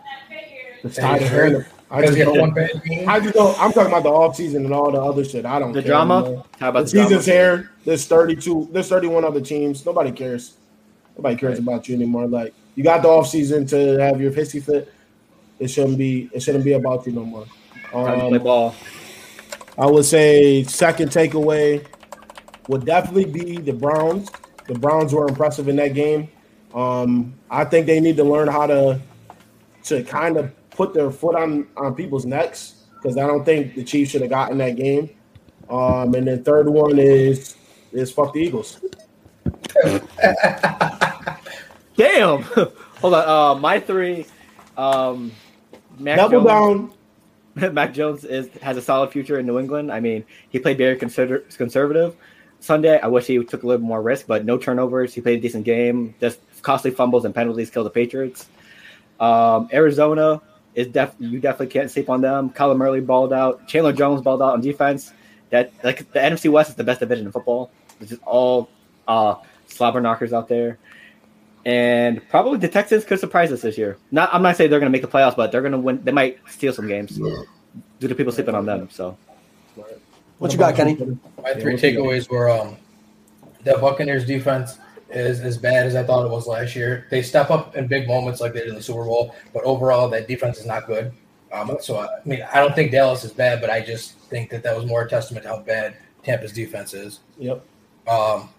it's 0.84 0.96
tired 0.98 1.22
of 1.22 1.30
hearing. 1.30 1.66
I 1.92 2.02
just 2.02 2.18
you 2.18 2.24
had 2.26 2.30
one 2.40 2.54
don't. 2.54 2.54
bad 2.56 2.84
game. 2.84 3.08
I 3.08 3.20
just 3.20 3.36
don't. 3.36 3.60
I'm 3.62 3.72
talking 3.72 3.92
about 3.92 4.04
the 4.04 4.10
off 4.10 4.36
season 4.36 4.66
and 4.66 4.74
all 4.74 4.92
the 4.92 5.00
other 5.02 5.24
shit. 5.24 5.46
I 5.46 5.60
don't. 5.60 5.72
The 5.74 5.82
care, 5.82 5.90
drama. 5.92 6.22
man. 6.24 6.44
How 6.60 6.70
about 6.70 6.86
The 6.88 6.92
the 6.92 6.92
drama? 6.94 7.10
season's 7.10 7.26
here. 7.26 7.72
There's 7.86 8.06
32. 8.06 8.70
There's 8.72 8.90
31 8.90 9.24
other 9.26 9.42
teams. 9.42 9.86
Nobody 9.86 10.12
cares. 10.12 10.56
Nobody 11.16 11.36
cares 11.36 11.60
about 11.60 11.88
you 11.88 11.96
anymore. 11.96 12.26
Like 12.28 12.54
you 12.76 12.84
got 12.84 13.04
the 13.04 13.10
off 13.10 13.28
season 13.30 13.68
to 13.68 13.98
have 14.00 14.20
your 14.20 14.32
hissy 14.32 14.64
fit. 14.64 14.92
It 15.60 15.68
shouldn't 15.68 15.98
be. 16.00 16.30
It 16.34 16.42
shouldn't 16.42 16.64
be 16.64 16.74
about 16.74 17.06
you 17.06 17.14
no 17.14 17.26
more. 17.26 17.46
Time 17.92 18.20
to 18.22 18.28
play 18.30 18.38
Um, 18.40 18.44
ball. 18.44 18.76
I 19.78 19.86
would 19.86 20.06
say 20.06 20.64
second 20.64 21.10
takeaway 21.10 21.86
would 22.68 22.86
definitely 22.86 23.26
be 23.26 23.58
the 23.58 23.74
Browns. 23.74 24.30
The 24.68 24.74
Browns 24.76 25.14
were 25.14 25.28
impressive 25.28 25.68
in 25.68 25.76
that 25.76 25.94
game. 25.94 26.30
Um, 26.74 27.34
I 27.50 27.66
think 27.66 27.86
they 27.86 28.00
need 28.00 28.18
to 28.18 28.24
learn 28.24 28.48
how 28.48 28.68
to 28.68 29.00
to 29.84 30.04
kind 30.04 30.38
of 30.38 30.52
put 30.72 30.94
their 30.94 31.12
foot 31.12 31.36
on 31.36 31.68
on 31.78 31.96
people's 31.96 32.26
necks 32.26 32.86
because 32.96 33.18
I 33.18 33.28
don't 33.28 33.44
think 33.44 33.76
the 33.76 33.84
Chiefs 33.84 34.12
should 34.12 34.22
have 34.22 34.30
gotten 34.30 34.58
that 34.60 34.76
game. 34.76 35.10
Um, 35.70 36.14
and 36.16 36.28
then 36.28 36.44
third 36.44 36.70
one 36.70 36.98
is 37.00 37.56
is 37.92 38.12
fuck 38.12 38.34
the 38.34 38.42
Eagles. 38.42 38.80
Damn. 41.96 42.42
Hold 43.02 43.14
on. 43.14 43.28
Uh, 43.28 43.60
my 43.60 43.80
three. 43.80 44.26
Um, 44.78 45.32
Mac 46.00 46.18
Double 46.18 46.44
Jones, 46.44 46.94
down. 47.56 47.74
Mac 47.74 47.94
Jones 47.94 48.26
is 48.26 48.50
has 48.62 48.78
a 48.78 48.82
solid 48.82 49.12
future 49.12 49.40
in 49.40 49.46
New 49.46 49.60
England. 49.60 49.92
I 49.92 50.00
mean, 50.00 50.24
he 50.50 50.60
played 50.60 50.78
very 50.78 50.96
consider- 50.98 51.40
conservative 51.58 52.16
Sunday. 52.60 53.00
I 53.00 53.08
wish 53.08 53.28
he 53.28 53.44
took 53.44 53.64
a 53.64 53.68
little 53.68 53.86
more 53.86 54.02
risk, 54.02 54.26
but 54.28 54.46
no 54.46 54.58
turnovers. 54.58 55.14
He 55.14 55.22
played 55.22 55.40
a 55.40 55.42
decent 55.42 55.66
game. 55.66 56.16
Just 56.20 56.40
costly 56.64 56.90
fumbles 56.90 57.26
and 57.26 57.36
penalties 57.36 57.70
kill 57.70 57.84
the 57.84 57.92
Patriots. 57.92 58.48
Um, 59.20 59.70
Arizona 59.72 60.42
is 60.74 60.88
def 60.88 61.14
you 61.20 61.40
definitely 61.40 61.68
can't 61.68 61.92
sleep 61.92 62.10
on 62.10 62.22
them. 62.22 62.50
Kyler 62.50 62.76
Murray 62.76 63.02
balled 63.02 63.32
out. 63.32 63.68
Chandler 63.68 63.94
Jones 63.94 64.22
balled 64.22 64.42
out 64.42 64.54
on 64.54 64.62
defense. 64.62 65.14
That 65.52 65.72
like 65.84 66.12
the 66.12 66.20
NFC 66.20 66.52
West 66.52 66.72
is 66.72 66.76
the 66.76 66.84
best 66.84 67.00
division 67.00 67.28
in 67.28 67.32
football. 67.32 67.70
It's 68.00 68.10
just 68.10 68.24
all 68.24 68.70
uh, 69.08 69.36
slobber 69.68 70.02
knockers 70.02 70.34
out 70.34 70.48
there. 70.48 70.80
And 71.66 72.28
probably 72.30 72.58
the 72.58 72.68
Texans 72.68 73.06
could 73.06 73.20
surprise 73.20 73.52
us 73.52 73.62
this 73.62 73.78
year. 73.78 73.98
Not, 74.12 74.34
I'm 74.34 74.42
not 74.42 74.58
saying 74.58 74.70
they're 74.70 74.82
going 74.82 74.92
to 74.92 74.96
make 74.96 75.02
the 75.02 75.08
playoffs, 75.08 75.38
but 75.38 75.52
they're 75.52 75.62
going 75.62 75.72
to 75.72 75.78
win. 75.78 76.04
They 76.04 76.12
might 76.12 76.40
steal 76.50 76.74
some 76.74 76.88
games 76.88 77.18
due 77.18 78.08
to 78.08 78.16
people 78.16 78.34
sleeping 78.34 78.56
on 78.56 78.66
them. 78.66 78.90
So 78.92 79.16
what 80.40 80.52
you 80.52 80.58
got, 80.58 80.76
Kenny? 80.76 80.96
My 81.42 81.54
three 81.54 81.76
takeaways 81.76 82.30
were 82.30 82.50
um, 82.50 82.76
the 83.64 83.78
Buccaneers 83.78 84.26
defense 84.26 84.78
is 85.16 85.42
as 85.42 85.58
bad 85.58 85.86
as 85.86 85.96
I 85.96 86.04
thought 86.04 86.26
it 86.26 86.32
was 86.32 86.48
last 86.48 86.76
year. 86.76 87.08
They 87.10 87.22
step 87.22 87.52
up 87.52 87.76
in 87.76 87.88
big 87.88 88.08
moments 88.08 88.42
like 88.42 88.54
they 88.54 88.60
did 88.60 88.70
in 88.70 88.76
the 88.76 88.82
Super 88.82 89.06
Bowl, 89.06 89.36
but 89.54 89.64
overall 89.64 90.10
that 90.10 90.28
defense 90.28 90.60
is 90.60 90.66
not 90.66 90.88
good. 90.88 91.12
Um, 91.52 91.78
so 91.82 92.00
I 92.00 92.08
mean, 92.26 92.46
I 92.52 92.60
don't 92.60 92.74
think 92.74 92.92
Dallas 92.92 93.24
is 93.24 93.32
bad, 93.32 93.62
but 93.62 93.70
I 93.70 93.82
just 93.82 94.18
think 94.20 94.50
that 94.50 94.64
that 94.64 94.76
was 94.76 94.86
more 94.86 95.04
a 95.04 95.10
testament 95.10 95.44
to 95.44 95.50
how 95.50 95.60
bad 95.60 95.96
Tampa's 96.24 96.52
defense 96.52 96.94
is. 96.94 97.20
Yep. 97.38 97.64
Um, 98.08 98.50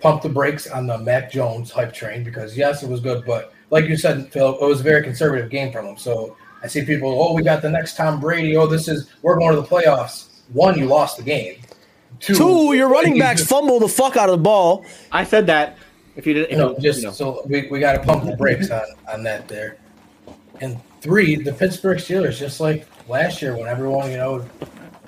pump 0.00 0.22
the 0.22 0.28
brakes 0.28 0.66
on 0.66 0.86
the 0.86 0.98
Mac 0.98 1.30
Jones 1.30 1.70
hype 1.70 1.92
train 1.92 2.24
because 2.24 2.56
yes, 2.56 2.82
it 2.82 2.88
was 2.88 3.00
good, 3.00 3.24
but 3.24 3.52
like 3.70 3.86
you 3.86 3.96
said, 3.96 4.30
Phil, 4.32 4.58
it 4.58 4.66
was 4.66 4.80
a 4.80 4.82
very 4.82 5.02
conservative 5.02 5.50
game 5.50 5.72
from 5.72 5.86
him. 5.86 5.96
So 5.96 6.36
I 6.62 6.66
see 6.66 6.84
people, 6.84 7.10
oh, 7.10 7.34
we 7.34 7.42
got 7.42 7.62
the 7.62 7.70
next 7.70 7.96
Tom 7.96 8.20
Brady. 8.20 8.56
Oh, 8.56 8.66
this 8.66 8.88
is 8.88 9.10
we're 9.22 9.38
going 9.38 9.54
to 9.54 9.60
the 9.60 9.66
playoffs. 9.66 10.28
One, 10.52 10.78
you 10.78 10.86
lost 10.86 11.16
the 11.16 11.22
game, 11.22 11.56
Two, 12.20 12.34
Two, 12.34 12.74
your 12.74 12.88
running 12.88 13.18
backs 13.18 13.44
fumble 13.44 13.80
the 13.80 13.88
fuck 13.88 14.16
out 14.16 14.28
of 14.28 14.38
the 14.38 14.42
ball. 14.42 14.84
I 15.12 15.24
said 15.24 15.46
that. 15.48 15.76
If 16.16 16.26
you 16.26 16.34
didn't, 16.34 16.50
You 16.52 16.56
know, 16.58 16.76
just 16.78 17.00
you 17.00 17.06
know. 17.06 17.12
so 17.12 17.42
we, 17.46 17.66
we 17.68 17.80
got 17.80 17.92
to 17.94 18.00
pump 18.00 18.24
the 18.24 18.36
brakes 18.36 18.70
on 18.70 18.82
on 19.12 19.22
that 19.24 19.48
there. 19.48 19.76
And 20.60 20.78
three, 21.00 21.36
the 21.36 21.52
Pittsburgh 21.52 21.98
Steelers, 21.98 22.38
just 22.38 22.60
like 22.60 22.86
last 23.08 23.42
year 23.42 23.56
when 23.56 23.66
everyone 23.66 24.10
you 24.10 24.16
know 24.16 24.48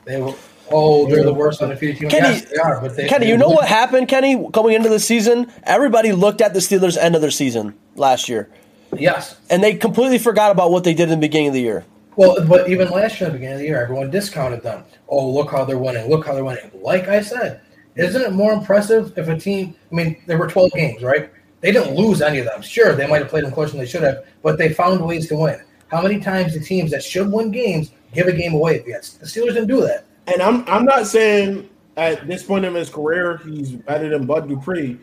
they 0.05 0.21
were 0.21 0.35
oh 0.73 1.07
they're 1.09 1.23
the 1.23 1.33
worst 1.33 1.62
undefeated 1.62 1.99
team. 1.99 2.11
Kenny- 2.11 2.35
yes, 2.38 2.45
they 2.51 2.57
are. 2.59 2.81
But 2.81 2.97
they, 2.97 3.07
Kenny, 3.09 3.27
they 3.27 3.31
you 3.31 3.37
know 3.38 3.49
what 3.51 3.69
happened, 3.69 4.09
Kenny, 4.09 4.49
Coming 4.53 4.75
into 4.75 4.88
the 4.88 4.99
season? 5.01 5.51
Everybody 5.62 6.12
looked 6.12 6.40
at 6.40 6.53
the 6.55 6.61
Steelers' 6.61 6.97
end 6.99 7.14
of 7.14 7.21
their 7.21 7.31
season 7.31 7.75
last 7.95 8.29
year, 8.29 8.49
Yes. 8.97 9.37
and 9.49 9.62
they 9.62 9.75
completely 9.75 10.19
forgot 10.19 10.51
about 10.51 10.73
what 10.73 10.83
they 10.85 10.92
did 10.95 11.05
in 11.05 11.11
the 11.11 11.16
beginning 11.16 11.49
of 11.49 11.55
the 11.55 11.61
year. 11.61 11.85
Well, 12.16 12.45
but 12.47 12.69
even 12.71 12.88
last 12.90 13.21
year, 13.21 13.29
at 13.29 13.33
the 13.35 13.38
beginning 13.38 13.55
of 13.55 13.61
the 13.61 13.66
year, 13.66 13.81
everyone 13.83 14.11
discounted 14.11 14.62
them. 14.62 14.83
Oh, 15.09 15.31
look 15.31 15.51
how 15.53 15.64
they're 15.64 15.79
winning! 15.79 16.09
Look 16.11 16.27
how 16.27 16.35
they're 16.35 16.45
winning! 16.45 16.71
Like 16.75 17.07
I 17.09 17.21
said, 17.21 17.61
isn't 17.96 18.22
it 18.22 18.32
more 18.32 18.52
impressive 18.52 19.16
if 19.16 19.28
a 19.28 19.38
team? 19.38 19.74
I 19.90 19.94
mean, 19.94 20.22
there 20.26 20.38
were 20.38 20.48
twelve 20.48 20.72
games, 20.72 21.02
right? 21.02 21.30
They 21.61 21.72
didn't 21.72 21.94
lose 21.96 22.20
any 22.22 22.38
of 22.38 22.44
them. 22.44 22.62
Sure, 22.62 22.94
they 22.94 23.06
might 23.06 23.22
have 23.22 23.28
played 23.30 23.44
them 23.44 23.52
closer 23.52 23.72
than 23.72 23.80
they 23.80 23.87
should 23.87 24.02
have, 24.02 24.24
but 24.42 24.59
they 24.59 24.72
found 24.72 25.04
ways 25.04 25.26
to 25.28 25.37
win. 25.37 25.61
How 25.88 26.02
many 26.02 26.20
times 26.20 26.52
the 26.54 26.61
teams 26.61 26.90
that 26.90 27.02
should 27.02 27.30
win 27.32 27.50
games 27.50 27.92
give 28.12 28.26
a 28.26 28.32
game 28.32 28.54
away 28.54 28.78
against 28.80 29.20
the 29.20 29.26
Steelers? 29.26 29.54
Didn't 29.54 29.68
do 29.68 29.80
that. 29.82 30.04
And 30.26 30.42
I'm 30.42 30.68
I'm 30.68 30.85
not 30.85 31.06
saying 31.06 31.68
at 31.96 32.26
this 32.26 32.42
point 32.42 32.64
in 32.64 32.74
his 32.74 32.90
career 32.90 33.38
he's 33.38 33.70
better 33.72 34.09
than 34.11 34.26
Bud 34.26 34.48
Dupree, 34.48 34.98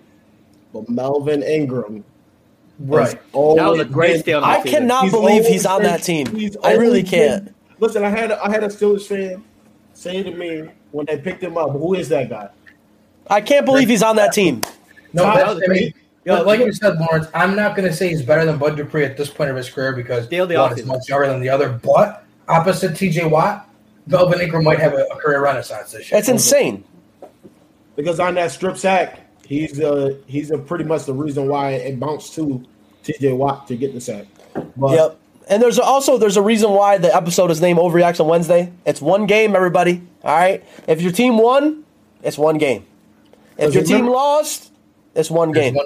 but 0.71 0.87
Melvin 0.89 1.41
Ingram. 1.43 2.03
Right. 2.79 3.19
Oh, 3.33 3.55
That 3.55 3.67
was 3.69 3.79
a 3.79 3.85
great 3.85 4.21
steal. 4.21 4.43
I 4.43 4.61
Season. 4.61 4.79
cannot 4.79 5.11
believe 5.11 5.45
he's 5.45 5.65
on 5.65 5.83
that 5.83 6.03
team. 6.03 6.27
I 6.63 6.73
really 6.75 7.03
can't. 7.03 7.53
Listen, 7.79 8.03
I 8.03 8.09
had 8.09 8.31
I 8.31 8.49
had 8.49 8.63
a 8.63 8.67
Steelers 8.67 9.05
fan 9.07 9.43
say 9.93 10.23
to 10.23 10.31
me 10.31 10.69
when 10.91 11.05
they 11.05 11.17
picked 11.17 11.41
him 11.43 11.57
up, 11.57 11.71
"Who 11.71 11.93
is 11.95 12.09
that 12.09 12.29
guy?" 12.29 12.49
I 13.29 13.41
can't 13.41 13.65
believe 13.65 13.89
he's 13.89 14.03
on 14.03 14.15
that 14.17 14.33
team. 14.33 14.61
No, 15.13 15.23
that's, 15.23 15.37
that 15.37 15.49
I 15.49 15.53
mean, 15.53 15.67
great. 15.67 15.95
Yo, 16.25 16.41
like 16.43 16.61
you 16.61 16.71
said, 16.71 16.97
Lawrence, 16.99 17.27
I'm 17.33 17.55
not 17.55 17.75
going 17.75 17.87
to 17.87 17.93
say 17.93 18.09
he's 18.09 18.21
better 18.21 18.45
than 18.45 18.57
Bud 18.57 18.77
Dupree 18.77 19.03
at 19.03 19.17
this 19.17 19.29
point 19.29 19.49
of 19.49 19.57
his 19.57 19.69
career 19.69 19.93
because 19.93 20.25
Deal 20.27 20.47
the 20.47 20.55
one 20.55 20.77
is 20.77 20.85
much 20.85 21.09
younger 21.09 21.27
than 21.27 21.41
the 21.41 21.49
other. 21.49 21.69
But 21.69 22.25
opposite 22.47 22.91
TJ 22.91 23.29
Watt, 23.29 23.69
Melvin 24.07 24.39
Ingram 24.39 24.63
might 24.63 24.79
have 24.79 24.93
a, 24.93 25.05
a 25.05 25.17
career 25.17 25.41
renaissance 25.41 25.91
this 25.91 26.09
year. 26.09 26.19
It's 26.19 26.29
insane. 26.29 26.85
Because 27.97 28.19
on 28.21 28.35
that 28.35 28.51
strip 28.51 28.77
sack, 28.77 29.19
he's 29.45 29.79
uh 29.79 30.15
he's 30.25 30.49
a 30.51 30.57
pretty 30.57 30.85
much 30.85 31.05
the 31.05 31.13
reason 31.13 31.47
why 31.47 31.71
it 31.71 31.99
bounced 31.99 32.33
to 32.35 32.63
T.J. 33.03 33.33
Watt 33.33 33.67
to 33.67 33.75
get 33.75 33.93
the 33.93 34.01
sack. 34.01 34.25
But 34.77 34.91
Yep. 34.93 35.19
And 35.49 35.61
there's 35.61 35.77
also 35.77 36.17
there's 36.17 36.37
a 36.37 36.41
reason 36.41 36.71
why 36.71 36.97
the 36.97 37.13
episode 37.13 37.51
is 37.51 37.59
named 37.59 37.77
Overreaction 37.77 38.25
Wednesday. 38.25 38.71
It's 38.85 39.01
one 39.01 39.25
game, 39.25 39.57
everybody. 39.57 40.01
All 40.23 40.35
right. 40.35 40.63
If 40.87 41.01
your 41.01 41.11
team 41.11 41.37
won, 41.37 41.83
it's 42.23 42.37
one 42.37 42.57
game. 42.57 42.85
If 43.57 43.65
Does 43.65 43.75
your 43.75 43.83
team 43.83 43.95
remember- 43.97 44.11
lost, 44.13 44.71
it's 45.15 45.29
one 45.29 45.51
game. 45.51 45.77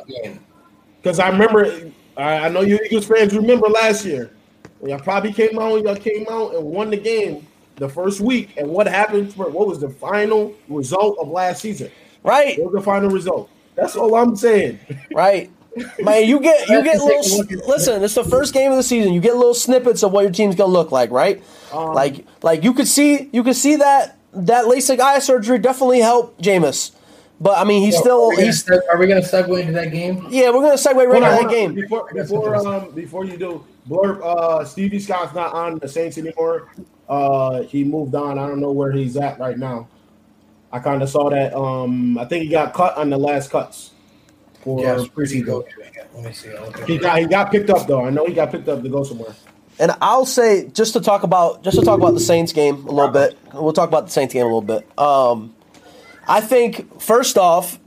Because 1.01 1.19
I 1.19 1.29
remember, 1.29 1.91
I 2.15 2.45
I 2.45 2.49
know 2.49 2.61
you 2.61 2.79
Eagles 2.85 3.05
fans 3.05 3.35
remember 3.35 3.67
last 3.67 4.05
year 4.05 4.31
when 4.79 4.91
y'all 4.91 4.99
probably 4.99 5.33
came 5.33 5.57
out, 5.59 5.83
y'all 5.83 5.95
came 5.95 6.25
out 6.29 6.55
and 6.55 6.63
won 6.65 6.89
the 6.89 6.97
game 6.97 7.45
the 7.75 7.89
first 7.89 8.19
week. 8.21 8.55
And 8.57 8.67
what 8.69 8.87
happened? 8.87 9.33
For, 9.33 9.49
what 9.49 9.67
was 9.67 9.79
the 9.79 9.89
final 9.89 10.53
result 10.67 11.17
of 11.19 11.29
last 11.29 11.61
season? 11.61 11.91
Right. 12.23 12.57
What 12.59 12.73
was 12.73 12.81
the 12.81 12.85
final 12.85 13.09
result? 13.09 13.49
That's 13.75 13.95
all 13.95 14.15
I'm 14.15 14.35
saying. 14.35 14.79
Right. 15.13 15.51
Man, 15.99 16.25
you 16.25 16.39
get 16.39 16.67
you 16.69 16.83
get 16.83 16.99
little. 16.99 17.67
Listen, 17.67 18.03
it's 18.03 18.15
the 18.15 18.23
first 18.23 18.51
game 18.53 18.71
of 18.71 18.77
the 18.77 18.83
season. 18.83 19.13
You 19.13 19.21
get 19.21 19.35
little 19.35 19.53
snippets 19.53 20.01
of 20.03 20.11
what 20.11 20.21
your 20.23 20.31
team's 20.31 20.55
gonna 20.55 20.73
look 20.73 20.91
like, 20.91 21.11
right? 21.11 21.43
Um, 21.71 21.93
like 21.93 22.25
like 22.41 22.63
you 22.63 22.73
could 22.73 22.87
see 22.87 23.29
you 23.31 23.43
could 23.43 23.55
see 23.55 23.75
that 23.75 24.17
that 24.33 24.65
LASIK 24.65 24.99
eye 24.99 25.19
surgery 25.19 25.59
definitely 25.59 25.99
helped 25.99 26.41
Jameis, 26.41 26.91
but 27.39 27.57
I 27.57 27.63
mean 27.63 27.81
he's 27.83 27.95
So, 27.95 28.01
still 28.01 28.23
are 28.25 28.29
we 28.29 28.35
gonna 28.37 28.81
are 28.91 28.97
we 28.97 29.07
going 29.07 29.21
to 29.21 29.27
segue 29.27 29.59
into 29.61 29.73
that 29.73 29.91
game? 29.91 30.25
yeah. 30.29 30.49
We're 30.49 30.61
gonna 30.61 30.73
segue 30.73 30.95
right 30.95 31.07
Hold 31.07 31.23
into 31.23 31.29
that 31.29 31.43
on. 31.43 31.49
game. 31.49 31.73
Before 31.75 32.09
before 32.13 32.55
um 32.55 32.91
before 32.91 33.25
you 33.25 33.37
do, 33.37 33.63
blurb. 33.89 34.21
uh, 34.23 34.63
Stevie 34.65 34.99
Scott's 34.99 35.33
not 35.33 35.53
on 35.53 35.79
the 35.79 35.87
Saints 35.87 36.17
anymore. 36.17 36.69
Uh, 37.07 37.61
he 37.63 37.83
moved 37.83 38.15
on. 38.15 38.37
I 38.37 38.47
don't 38.47 38.59
know 38.59 38.71
where 38.71 38.91
he's 38.91 39.15
at 39.17 39.39
right 39.39 39.57
now. 39.57 39.87
I 40.71 40.79
kind 40.79 41.01
of 41.01 41.09
saw 41.09 41.29
that. 41.29 41.55
Um, 41.55 42.17
I 42.17 42.25
think 42.25 42.43
he 42.43 42.49
got 42.49 42.73
cut 42.73 42.97
on 42.97 43.09
the 43.09 43.17
last 43.17 43.49
cuts 43.51 43.91
for 44.61 44.81
Yes, 44.81 45.07
where's 45.13 45.31
he 45.31 45.41
preseason. 45.41 45.63
Let 46.15 46.23
me 46.25 46.31
see. 46.33 46.49
I'll 46.55 46.65
look 46.65 46.81
at 46.81 46.89
He 46.89 46.97
got 46.97 47.19
he 47.19 47.25
got 47.25 47.51
picked 47.51 47.69
up 47.69 47.87
though. 47.87 48.05
I 48.05 48.09
know 48.09 48.25
he 48.25 48.33
got 48.33 48.51
picked 48.51 48.67
up 48.67 48.81
to 48.83 48.89
go 48.89 49.03
somewhere. 49.03 49.33
And 49.79 49.91
I'll 50.01 50.25
say 50.25 50.67
just 50.69 50.93
to 50.93 50.99
talk 51.01 51.23
about 51.23 51.63
just 51.63 51.77
to 51.77 51.85
talk 51.85 51.99
about 51.99 52.15
the 52.15 52.19
Saints 52.19 52.51
game 52.51 52.85
a 52.87 52.91
little 52.91 53.11
bit. 53.11 53.37
We'll 53.53 53.73
talk 53.73 53.87
about 53.87 54.05
the 54.07 54.11
Saints 54.11 54.33
game 54.33 54.41
a 54.43 54.45
little 54.45 54.61
bit. 54.61 54.85
Um, 54.99 55.53
I 56.27 56.41
think 56.41 57.01
first 57.01 57.37
off, 57.37 57.79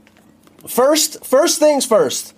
first 0.67 1.23
first 1.23 1.59
things 1.59 1.85
first. 1.85 2.33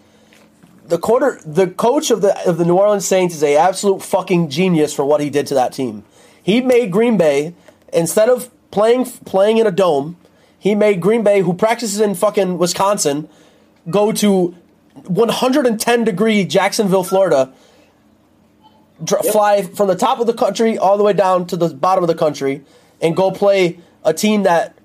The 0.85 0.97
quarter, 0.97 1.39
the 1.45 1.67
coach 1.67 2.11
of 2.11 2.21
the 2.21 2.37
of 2.47 2.57
the 2.57 2.65
New 2.65 2.75
Orleans 2.75 3.07
Saints 3.07 3.33
is 3.35 3.43
a 3.43 3.55
absolute 3.55 4.03
fucking 4.03 4.49
genius 4.49 4.93
for 4.93 5.05
what 5.05 5.21
he 5.21 5.29
did 5.29 5.47
to 5.47 5.53
that 5.53 5.71
team. 5.71 6.03
He 6.43 6.59
made 6.59 6.91
Green 6.91 7.17
Bay 7.17 7.53
instead 7.93 8.27
of 8.27 8.49
playing 8.69 9.05
playing 9.05 9.59
in 9.59 9.67
a 9.67 9.71
dome, 9.71 10.17
he 10.59 10.75
made 10.75 11.01
Green 11.01 11.23
Bay, 11.23 11.41
who 11.41 11.53
practices 11.53 11.99
in 11.99 12.15
fucking 12.15 12.57
Wisconsin, 12.57 13.29
go 13.89 14.11
to 14.13 14.55
110 15.07 16.03
degree 16.03 16.43
Jacksonville, 16.43 17.03
Florida, 17.03 17.53
dr- 19.03 19.25
fly 19.25 19.61
from 19.61 19.87
the 19.87 19.95
top 19.95 20.19
of 20.19 20.27
the 20.27 20.33
country 20.33 20.77
all 20.77 20.97
the 20.97 21.03
way 21.03 21.13
down 21.13 21.45
to 21.47 21.55
the 21.55 21.69
bottom 21.69 22.03
of 22.03 22.07
the 22.07 22.15
country 22.15 22.63
and 23.01 23.15
go 23.15 23.31
play 23.31 23.79
a 24.03 24.13
team 24.13 24.43
that 24.43 24.77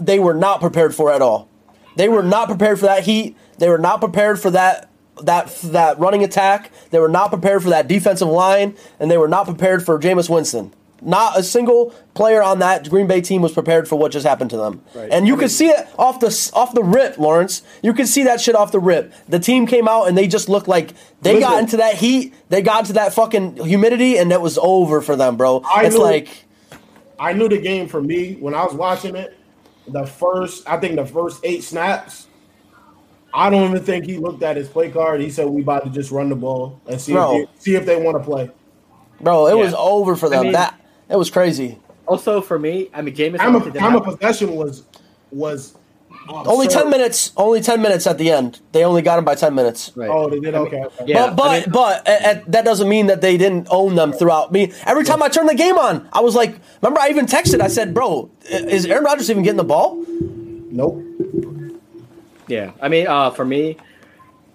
they 0.00 0.18
were 0.18 0.34
not 0.34 0.60
prepared 0.60 0.94
for 0.94 1.12
at 1.12 1.22
all. 1.22 1.48
They 1.96 2.08
were 2.08 2.22
not 2.22 2.48
prepared 2.48 2.78
for 2.78 2.86
that 2.86 3.04
heat. 3.04 3.36
They 3.58 3.68
were 3.68 3.78
not 3.78 4.00
prepared 4.00 4.40
for 4.40 4.50
that 4.52 4.88
that 5.22 5.48
that 5.64 5.98
running 5.98 6.22
attack. 6.22 6.70
They 6.90 7.00
were 7.00 7.08
not 7.08 7.30
prepared 7.30 7.62
for 7.62 7.70
that 7.70 7.88
defensive 7.88 8.28
line, 8.28 8.76
and 9.00 9.10
they 9.10 9.18
were 9.18 9.28
not 9.28 9.46
prepared 9.46 9.84
for 9.84 9.98
Jameis 9.98 10.30
Winston. 10.30 10.72
Not 11.00 11.38
a 11.38 11.44
single 11.44 11.94
player 12.14 12.42
on 12.42 12.58
that 12.58 12.88
Green 12.90 13.06
Bay 13.06 13.20
team 13.20 13.40
was 13.40 13.52
prepared 13.52 13.86
for 13.88 13.94
what 13.94 14.10
just 14.10 14.26
happened 14.26 14.50
to 14.50 14.56
them. 14.56 14.80
Right. 14.96 15.08
And 15.12 15.28
you 15.28 15.34
I 15.34 15.36
could 15.36 15.42
mean- 15.42 15.48
see 15.50 15.68
it 15.68 15.86
off 15.96 16.18
the 16.18 16.50
off 16.54 16.74
the 16.74 16.82
rip, 16.82 17.18
Lawrence. 17.18 17.62
You 17.82 17.92
could 17.94 18.08
see 18.08 18.24
that 18.24 18.40
shit 18.40 18.56
off 18.56 18.72
the 18.72 18.80
rip. 18.80 19.12
The 19.28 19.38
team 19.38 19.66
came 19.66 19.86
out 19.88 20.04
and 20.08 20.18
they 20.18 20.26
just 20.26 20.48
looked 20.48 20.66
like 20.68 20.94
they 21.22 21.38
got 21.40 21.60
into 21.60 21.76
that 21.78 21.94
heat. 21.94 22.34
They 22.48 22.62
got 22.62 22.80
into 22.80 22.94
that 22.94 23.12
fucking 23.14 23.56
humidity, 23.64 24.18
and 24.18 24.30
that 24.32 24.40
was 24.40 24.58
over 24.60 25.00
for 25.00 25.14
them, 25.14 25.36
bro. 25.36 25.62
I 25.72 25.84
it's 25.86 25.94
knew- 25.96 26.02
like 26.02 26.44
I 27.20 27.32
knew 27.32 27.48
the 27.48 27.58
game 27.60 27.88
for 27.88 28.00
me 28.02 28.34
when 28.34 28.54
I 28.54 28.64
was 28.64 28.74
watching 28.74 29.14
it. 29.16 29.37
The 29.92 30.06
first, 30.06 30.68
I 30.68 30.76
think 30.78 30.96
the 30.96 31.06
first 31.06 31.40
eight 31.44 31.62
snaps. 31.64 32.26
I 33.32 33.50
don't 33.50 33.70
even 33.70 33.82
think 33.84 34.06
he 34.06 34.16
looked 34.16 34.42
at 34.42 34.56
his 34.56 34.68
play 34.68 34.90
card. 34.90 35.20
He 35.20 35.30
said, 35.30 35.46
"We 35.48 35.62
about 35.62 35.84
to 35.84 35.90
just 35.90 36.10
run 36.10 36.28
the 36.30 36.34
ball 36.36 36.80
and 36.86 37.00
see 37.00 37.12
Bro. 37.12 37.36
if 37.36 37.48
they, 37.48 37.60
see 37.60 37.74
if 37.76 37.84
they 37.86 38.00
want 38.02 38.16
to 38.16 38.22
play." 38.24 38.50
Bro, 39.20 39.46
it 39.48 39.56
Yeah. 39.56 39.64
was 39.64 39.74
over 39.74 40.16
for 40.16 40.28
them. 40.28 40.44
mean- 40.44 40.52
that 40.52 40.74
it 41.10 41.16
was 41.16 41.30
crazy. 41.30 41.78
Also, 42.06 42.40
for 42.40 42.58
me, 42.58 42.88
I 42.94 43.02
mean, 43.02 43.14
Jameis. 43.14 43.36
Time 43.36 43.54
obviously 43.54 43.68
of, 43.68 43.74
didn't 43.74 43.90
time 43.92 44.02
possession 44.02 44.56
was 44.56 44.82
was 45.30 45.74
Only 46.28 46.66
absurd. 46.66 46.80
ten 46.82 46.90
minutes. 46.90 47.32
Only 47.36 47.60
ten 47.60 47.80
minutes 47.82 48.06
at 48.06 48.18
the 48.18 48.30
end. 48.30 48.60
They 48.72 48.84
only 48.84 49.02
got 49.02 49.18
him 49.18 49.24
by 49.24 49.34
ten 49.34 49.54
minutes. 49.54 49.92
Right. 49.96 50.10
Oh, 50.10 50.28
they 50.28 50.38
did. 50.40 50.54
Okay. 50.54 50.82
okay. 50.84 51.04
Yeah. 51.06 51.28
but 51.28 51.36
but 51.36 51.46
I 51.48 51.60
mean- 51.60 51.70
but 51.70 52.08
uh, 52.08 52.28
uh, 52.28 52.40
that 52.48 52.64
doesn't 52.64 52.88
mean 52.88 53.06
that 53.06 53.20
they 53.20 53.36
didn't 53.38 53.68
own 53.70 53.94
them 53.94 54.12
throughout. 54.12 54.52
Me 54.52 54.72
every 54.86 55.04
time 55.04 55.22
I 55.22 55.28
turned 55.28 55.48
the 55.48 55.54
game 55.54 55.78
on, 55.78 56.08
I 56.12 56.20
was 56.20 56.34
like, 56.34 56.58
remember 56.82 57.00
I 57.00 57.08
even 57.08 57.26
texted. 57.26 57.60
I 57.60 57.68
said, 57.68 57.94
"Bro, 57.94 58.30
is 58.50 58.86
Aaron 58.86 59.04
Rodgers 59.04 59.30
even 59.30 59.42
getting 59.42 59.56
the 59.56 59.64
ball?" 59.64 59.96
Nope. 60.70 61.02
Yeah, 62.46 62.72
I 62.80 62.88
mean, 62.88 63.06
uh, 63.06 63.30
for 63.30 63.44
me, 63.44 63.76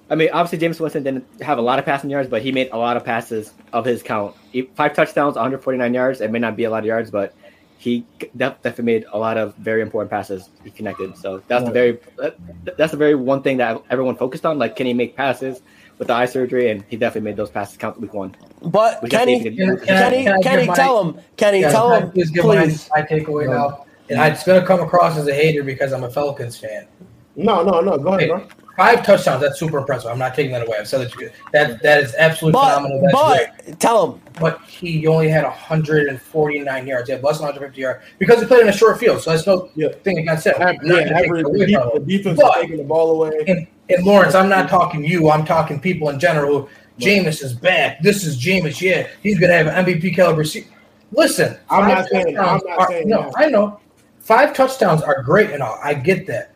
I 0.09 0.15
mean, 0.15 0.29
obviously 0.33 0.67
Jameis 0.67 0.79
Winston 0.79 1.03
didn't 1.03 1.25
have 1.41 1.57
a 1.57 1.61
lot 1.61 1.79
of 1.79 1.85
passing 1.85 2.09
yards, 2.09 2.27
but 2.29 2.41
he 2.41 2.51
made 2.51 2.69
a 2.71 2.77
lot 2.77 2.97
of 2.97 3.03
passes 3.05 3.53
of 3.71 3.85
his 3.85 4.01
count. 4.03 4.35
Five 4.75 4.95
touchdowns, 4.95 5.35
149 5.35 5.93
yards. 5.93 6.21
It 6.21 6.31
may 6.31 6.39
not 6.39 6.55
be 6.55 6.63
a 6.63 6.69
lot 6.69 6.79
of 6.79 6.85
yards, 6.85 7.11
but 7.11 7.35
he 7.77 8.05
def- 8.37 8.61
definitely 8.61 8.83
made 8.85 9.05
a 9.11 9.17
lot 9.17 9.37
of 9.37 9.55
very 9.55 9.81
important 9.81 10.09
passes. 10.09 10.49
He 10.63 10.71
connected, 10.71 11.17
so 11.17 11.41
that's 11.47 11.65
the 11.65 11.71
very 11.71 11.99
that, 12.17 12.37
that's 12.77 12.91
the 12.91 12.97
very 12.97 13.15
one 13.15 13.41
thing 13.43 13.57
that 13.57 13.81
everyone 13.89 14.15
focused 14.15 14.45
on. 14.45 14.57
Like, 14.57 14.75
can 14.75 14.85
he 14.85 14.93
make 14.93 15.15
passes 15.15 15.61
with 15.97 16.07
the 16.07 16.13
eye 16.13 16.25
surgery? 16.25 16.71
And 16.71 16.83
he 16.89 16.95
definitely 16.97 17.29
made 17.29 17.35
those 17.37 17.49
passes 17.49 17.77
count 17.77 17.99
week 17.99 18.13
one. 18.13 18.35
But 18.61 19.01
We 19.03 19.09
Kenny, 19.09 19.35
definitely 19.43 19.57
Can- 19.65 19.75
did- 19.75 19.85
can 19.87 19.97
Kenny, 19.97 20.23
can 20.23 20.33
I 20.33 20.41
Kenny, 20.41 20.67
my- 20.67 20.75
tell 20.75 21.03
him, 21.03 21.19
Kenny, 21.37 21.59
Yeah, 21.61 21.71
tell 21.71 21.91
him, 21.93 22.11
please 22.11 22.29
give 22.31 22.43
please. 22.45 22.89
my, 22.95 23.01
my 23.01 23.07
takeaway 23.07 23.49
now. 23.49 23.85
And 24.09 24.19
I, 24.19 24.27
it's 24.29 24.43
going 24.43 24.59
to 24.59 24.67
come 24.67 24.81
across 24.81 25.17
as 25.17 25.27
a 25.27 25.33
hater 25.33 25.63
because 25.63 25.93
I'm 25.93 26.03
a 26.03 26.09
Falcons 26.09 26.57
fan. 26.57 26.87
No, 27.35 27.63
no, 27.63 27.81
no. 27.81 27.97
Go 27.97 28.09
ahead, 28.09 28.21
Hey, 28.21 28.27
bro. 28.27 28.47
five 28.77 29.05
touchdowns. 29.05 29.41
That's 29.41 29.57
super 29.59 29.79
impressive. 29.79 30.11
I'm 30.11 30.19
not 30.19 30.35
taking 30.35 30.51
that 30.53 30.67
away. 30.67 30.77
I've 30.79 30.87
said 30.87 31.01
that 31.01 31.15
you 31.19 31.29
that 31.51 31.81
that 31.81 32.03
is 32.03 32.13
absolutely 32.17 32.53
But 32.59 32.75
phenomenal. 32.75 33.01
That's 33.01 33.37
great. 33.37 33.65
but 33.71 33.79
tell 33.79 34.11
him, 34.13 34.21
But 34.39 34.61
he 34.67 35.07
only 35.07 35.29
had 35.29 35.43
149 35.43 36.87
yards. 36.87 37.07
He 37.07 37.13
had 37.13 37.23
less 37.23 37.37
than 37.37 37.45
150 37.45 37.81
yards 37.81 38.03
because 38.19 38.39
he 38.39 38.45
played 38.45 38.61
in 38.61 38.69
a 38.69 38.71
short 38.73 38.99
field. 38.99 39.21
So 39.21 39.31
that's 39.31 39.47
no 39.47 39.69
Yeah. 39.75 39.89
thing 40.03 40.19
against 40.19 40.45
him. 40.47 40.53
I'm 40.59 40.77
not 40.83 41.05
yeah, 41.07 41.19
every 41.19 41.41
the, 41.43 41.49
from 41.49 41.57
de- 41.57 41.65
him. 41.65 41.89
the 41.93 41.99
defense 41.99 42.39
But- 42.41 42.61
taking 42.61 42.77
the 42.77 42.83
ball 42.83 43.11
away. 43.11 43.43
And, 43.47 43.67
and 43.89 44.05
Lawrence, 44.05 44.35
I'm 44.35 44.49
not 44.49 44.69
talking 44.69 45.03
you. 45.03 45.29
I'm 45.29 45.45
talking 45.45 45.79
people 45.79 46.09
in 46.09 46.19
general. 46.19 46.61
Who 46.61 46.69
Jameis 46.99 47.43
is 47.43 47.53
back. 47.53 48.01
This 48.03 48.23
is 48.23 48.39
Jameis. 48.39 48.79
Yeah, 48.79 49.07
he's 49.23 49.39
gonna 49.39 49.53
have 49.53 49.67
an 49.67 49.73
MVP 49.85 50.15
caliber. 50.15 50.43
se- 50.43 50.67
Listen, 51.11 51.57
I'm 51.69 51.87
not 51.87 52.07
saying- 52.09 52.37
I'm 52.39 52.59
not 52.65 52.79
are- 52.79 52.87
saying 52.89 53.07
no. 53.09 53.23
that. 53.23 53.33
I 53.35 53.47
know 53.47 53.79
five 54.19 54.53
touchdowns 54.53 55.01
are 55.01 55.21
great 55.21 55.51
and 55.51 55.61
all. 55.61 55.77
I 55.83 55.93
get 55.95 56.25
that, 56.27 56.51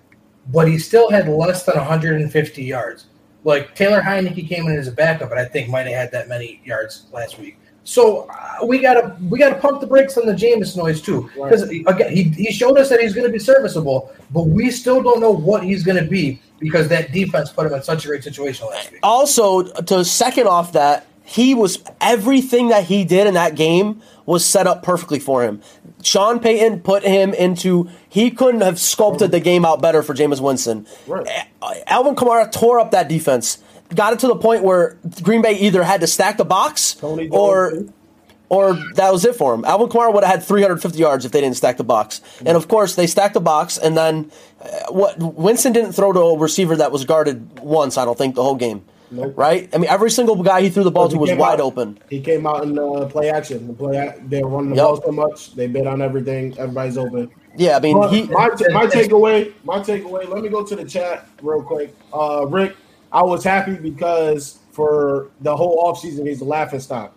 but 0.52 0.68
he 0.68 0.78
still 0.78 1.10
had 1.10 1.28
less 1.28 1.64
than 1.64 1.76
150 1.76 2.64
yards. 2.64 3.08
Like 3.44 3.76
Taylor 3.76 4.02
Heinicke 4.02 4.48
came 4.48 4.68
in 4.68 4.78
as 4.78 4.88
a 4.88 4.92
backup, 4.92 5.32
and 5.32 5.40
I 5.40 5.46
think 5.46 5.70
might 5.70 5.88
have 5.88 5.96
had 5.96 6.12
that 6.12 6.28
many 6.28 6.62
yards 6.66 7.06
last 7.12 7.40
week. 7.40 7.58
So 7.84 8.28
uh, 8.30 8.66
we 8.66 8.80
gotta 8.80 9.16
we 9.30 9.40
gotta 9.40 9.56
pump 9.56 9.80
the 9.80 9.88
brakes 9.88 10.18
on 10.18 10.26
the 10.26 10.34
Jameis 10.34 10.76
noise 10.76 11.02
too, 11.02 11.30
because 11.34 11.64
again 11.64 12.12
he, 12.12 12.24
he 12.24 12.52
showed 12.52 12.78
us 12.78 12.90
that 12.90 13.00
he's 13.00 13.14
going 13.14 13.26
to 13.26 13.32
be 13.32 13.40
serviceable, 13.40 14.12
but 14.32 14.44
we 14.44 14.72
still 14.72 15.02
don't 15.02 15.22
know 15.22 15.32
what 15.32 15.64
he's 15.64 15.84
going 15.84 16.04
to 16.04 16.10
be 16.10 16.42
because 16.60 16.90
that 16.90 17.14
defense 17.14 17.50
put 17.50 17.66
him 17.66 17.74
in 17.74 17.82
such 17.82 18.04
a 18.04 18.08
great 18.10 18.26
situation 18.26 18.68
last 18.68 18.92
week. 18.92 19.00
Also, 19.04 19.64
to 19.64 20.04
second 20.04 20.48
off 20.48 20.74
that, 20.74 21.08
he 21.28 21.54
was 21.54 21.84
everything 22.00 22.70
that 22.70 22.86
he 22.86 23.04
did 23.04 23.28
in 23.28 23.34
that 23.34 23.56
game 23.56 24.02
was 24.26 24.46
set 24.46 24.66
up 24.66 24.82
perfectly 24.82 25.20
for 25.20 25.44
him. 25.44 25.62
Sean 26.02 26.40
Payton 26.40 26.80
put 26.82 27.04
him 27.04 27.34
into 27.34 27.90
he 28.08 28.32
couldn't 28.32 28.62
have 28.62 28.80
sculpted 28.80 29.32
the 29.32 29.42
game 29.42 29.66
out 29.66 29.82
better 29.82 30.02
for 30.02 30.14
Jameis 30.14 30.40
Winston. 30.40 30.88
Right. 31.06 31.28
Alvin 31.86 32.16
Kamara 32.16 32.50
tore 32.50 32.80
up 32.80 32.92
that 32.92 33.10
defense. 33.10 33.58
Got 33.94 34.14
it 34.14 34.20
to 34.20 34.28
the 34.28 34.36
point 34.38 34.64
where 34.64 34.98
Green 35.22 35.42
Bay 35.42 35.58
either 35.60 35.84
had 35.84 36.00
to 36.02 36.08
stack 36.08 36.38
the 36.38 36.46
box 36.46 36.94
Tony 36.94 37.28
or 37.30 37.72
Jones. 37.72 37.92
or 38.50 38.74
that 38.96 39.12
was 39.12 39.26
it 39.26 39.36
for 39.36 39.54
him. 39.54 39.66
Alvin 39.66 39.90
Kamara 39.90 40.14
would 40.14 40.24
have 40.24 40.40
had 40.40 40.44
350 40.44 40.98
yards 40.98 41.26
if 41.26 41.34
they 41.34 41.42
didn't 41.42 41.58
stack 41.58 41.76
the 41.76 41.84
box. 41.84 42.22
And 42.40 42.56
of 42.56 42.70
course, 42.70 42.96
they 42.96 43.08
stacked 43.08 43.34
the 43.34 43.42
box, 43.42 43.78
and 43.78 43.98
then 43.98 44.32
uh, 44.62 44.92
what? 44.92 45.18
Winston 45.20 45.74
didn't 45.74 45.92
throw 45.92 46.14
to 46.14 46.20
a 46.20 46.38
receiver 46.38 46.78
that 46.78 46.92
was 46.94 47.04
guarded 47.04 47.60
once. 47.60 47.98
I 47.98 48.06
don't 48.06 48.18
think 48.18 48.36
the 48.36 48.44
whole 48.44 48.56
game. 48.56 48.86
Nope. 49.10 49.34
Right? 49.38 49.70
I 49.74 49.78
mean, 49.78 49.90
every 49.90 50.12
single 50.12 50.42
guy 50.44 50.62
he 50.62 50.70
threw 50.70 50.84
the 50.84 50.92
ball 50.92 51.08
to 51.10 51.18
was 51.18 51.32
wide 51.34 51.54
out- 51.56 51.60
open. 51.62 51.98
He 52.10 52.20
came 52.22 52.46
out 52.46 52.64
in 52.64 52.78
uh, 52.78 53.06
play 53.06 53.30
action. 53.30 53.68
The 53.68 53.74
play, 53.74 54.14
they 54.28 54.44
were 54.44 54.50
running 54.50 54.72
the 54.72 54.76
Yep. 54.78 54.86
ball 54.86 55.02
so 55.06 55.12
much. 55.12 55.56
They 55.56 55.68
bid 55.68 55.88
on 55.88 56.02
everything. 56.02 56.58
Everybody's 56.58 56.98
open. 56.98 57.30
Yeah, 57.56 57.78
I 57.78 57.80
mean, 57.80 58.02
he. 58.10 58.24
my, 58.24 58.50
my 58.72 58.86
takeaway, 58.86 59.54
my 59.64 59.80
takeaway. 59.80 60.28
Let 60.30 60.44
me 60.44 60.50
go 60.50 60.64
to 60.64 60.76
the 60.76 60.86
chat 60.86 61.28
real 61.42 61.64
quick. 61.64 61.96
Uh, 62.14 62.46
Rick, 62.48 62.76
I 63.12 63.24
was 63.24 63.44
happy 63.44 63.76
because 63.76 64.60
for 64.72 65.30
the 65.42 65.56
whole 65.56 65.84
offseason, 65.84 66.28
he's 66.28 66.42
a 66.42 66.46
laughing 66.46 66.80
stock. 66.80 67.16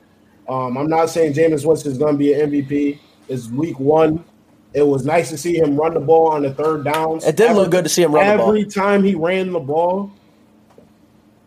Um, 0.49 0.79
I'm 0.79 0.89
not 0.89 1.11
saying 1.11 1.35
Jameis 1.35 1.65
Winston 1.67 1.93
is 1.93 1.99
going 1.99 2.15
to 2.15 2.19
be 2.19 2.33
an 2.33 2.51
MVP. 2.51 2.99
It's 3.29 3.49
week 3.49 3.79
one. 3.79 4.25
It 4.73 4.83
was 4.87 5.05
nice 5.05 5.29
to 5.31 5.37
see 5.37 5.57
him 5.59 5.77
run 5.77 5.95
the 5.95 6.01
ball 6.01 6.29
on 6.29 6.43
the 6.43 6.55
third 6.55 6.85
downs. 6.85 7.25
It 7.27 7.37
did 7.37 7.53
look 7.55 7.71
good 7.71 7.85
to 7.85 7.91
see 7.91 8.03
him 8.03 8.13
run 8.15 8.27
the 8.29 8.37
ball. 8.39 8.49
Every 8.49 8.65
time 8.65 9.03
he 9.05 9.15
ran 9.15 9.53
the 9.53 9.61
ball, 9.61 10.13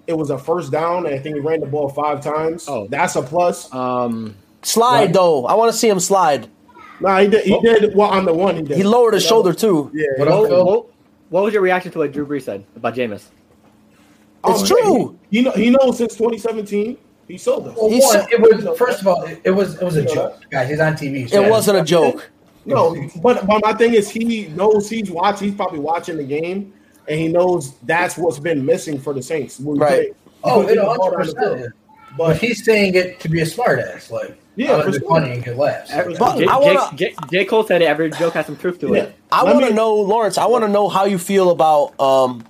it 0.08 0.14
was 0.18 0.30
a 0.30 0.38
first 0.38 0.72
down. 0.72 1.06
And 1.06 1.16
I 1.16 1.20
think 1.20 1.36
he 1.36 1.42
ran 1.42 1.60
the 1.60 1.66
ball 1.66 1.90
five 1.90 2.22
times. 2.22 2.66
Oh. 2.68 2.88
that's 2.90 3.16
a 3.16 3.22
plus. 3.22 3.74
Um, 3.74 4.36
Slide, 4.62 5.00
Right. 5.06 5.14
though. 5.14 5.46
I 5.46 5.56
want 5.56 5.72
to 5.74 5.78
see 5.78 5.90
him 5.90 6.00
slide. 6.00 6.48
No, 7.02 7.18
he 7.18 7.28
did. 7.28 7.44
He 7.44 7.60
did 7.62 7.94
well 7.96 8.10
on 8.12 8.24
the 8.24 8.34
one. 8.34 8.56
He 8.56 8.62
did. 8.62 8.78
He 8.78 8.84
lowered 8.84 9.14
his 9.14 9.24
You 9.24 9.30
know? 9.30 9.36
shoulder, 9.36 9.54
too. 9.54 9.92
Yeah. 9.94 10.06
What 10.18 10.30
what, 10.30 10.66
what, 10.66 10.86
what 11.30 11.44
was 11.44 11.54
your 11.54 11.62
reaction 11.64 11.92
to 11.92 11.98
what 12.00 12.14
Drew 12.14 12.26
Brees 12.26 12.44
said 12.44 12.64
about 12.78 12.96
Jameis? 12.96 13.26
It's 13.26 13.30
Oh, 14.46 14.66
true. 14.66 15.20
He, 15.30 15.38
he 15.40 15.44
know 15.44 15.52
he 15.52 15.70
knows 15.70 15.98
since 15.98 16.14
2017 16.16 16.98
he 17.28 17.38
sold 17.38 17.68
us. 17.68 17.76
Well, 17.78 17.90
He's 17.90 18.04
one, 18.04 18.14
so- 18.22 18.28
it 18.32 18.42
was 18.68 18.78
first 18.78 19.02
of 19.02 19.08
all, 19.08 19.24
it, 19.24 19.42
it 19.44 19.52
was 19.52 19.76
it 19.82 19.84
was 19.84 19.96
a 19.96 20.06
joke, 20.06 20.40
guys. 20.50 20.70
He's 20.70 20.80
on 20.80 20.94
TV. 20.94 21.30
so- 21.30 21.44
It 21.44 21.50
wasn't 21.50 21.80
a 21.80 21.84
joke. 21.84 22.30
No, 22.66 22.96
but 23.22 23.46
but 23.46 23.62
my 23.66 23.74
thing 23.74 23.94
is 23.94 24.10
he 24.10 24.48
knows 24.50 24.90
he's 24.90 25.10
watching. 25.12 25.48
He's 25.50 25.56
probably 25.58 25.80
watching 25.80 26.18
the 26.18 26.24
game, 26.24 26.74
and 27.08 27.20
he 27.20 27.28
knows 27.28 27.74
that's 27.84 28.18
what's 28.18 28.40
been 28.40 28.66
missing 28.66 29.00
for 29.00 29.14
the 29.14 29.22
Saints. 29.22 29.60
We 29.60 29.78
Right. 29.78 29.90
play- 29.90 30.14
Oh, 30.46 30.60
we 30.60 30.74
it 30.74 30.76
the 30.76 30.82
ball 30.82 30.98
100 30.98 31.12
down 31.12 31.12
the 31.12 31.18
percent. 31.42 31.60
field. 31.62 31.72
But 32.18 32.28
But 32.28 32.38
he's 32.38 32.64
saying 32.64 32.96
it 32.96 33.20
to 33.22 33.30
be 33.30 33.42
a 33.42 33.46
smartass, 33.46 34.12
like 34.12 34.38
Yeah, 34.56 34.78
yeah, 34.78 34.84
for 34.84 34.92
to 34.92 35.00
sure. 35.00 35.10
funny 35.10 35.32
and 35.32 35.44
get 35.44 35.58
laughs. 35.58 35.92
But 36.20 36.38
J, 36.38 36.46
I 36.46 36.60
J- 36.60 36.66
wanna- 36.76 36.90
J, 36.96 37.16
J. 37.32 37.46
Cole 37.46 37.64
said 37.66 37.82
it, 37.82 37.86
every 37.86 38.12
joke 38.12 38.34
has 38.34 38.46
some 38.46 38.56
truth 38.58 38.80
to 38.82 38.90
yeah, 38.90 39.04
it. 39.04 39.16
I 39.32 39.44
want 39.46 39.66
to 39.66 39.74
know, 39.74 39.96
Lawrence. 39.96 40.38
I 40.38 40.46
want 40.46 40.64
to 40.64 40.68
know 40.68 40.90
how 40.90 41.06
you 41.06 41.18
feel 41.18 41.50
about, 41.50 42.00
um, 42.00 42.44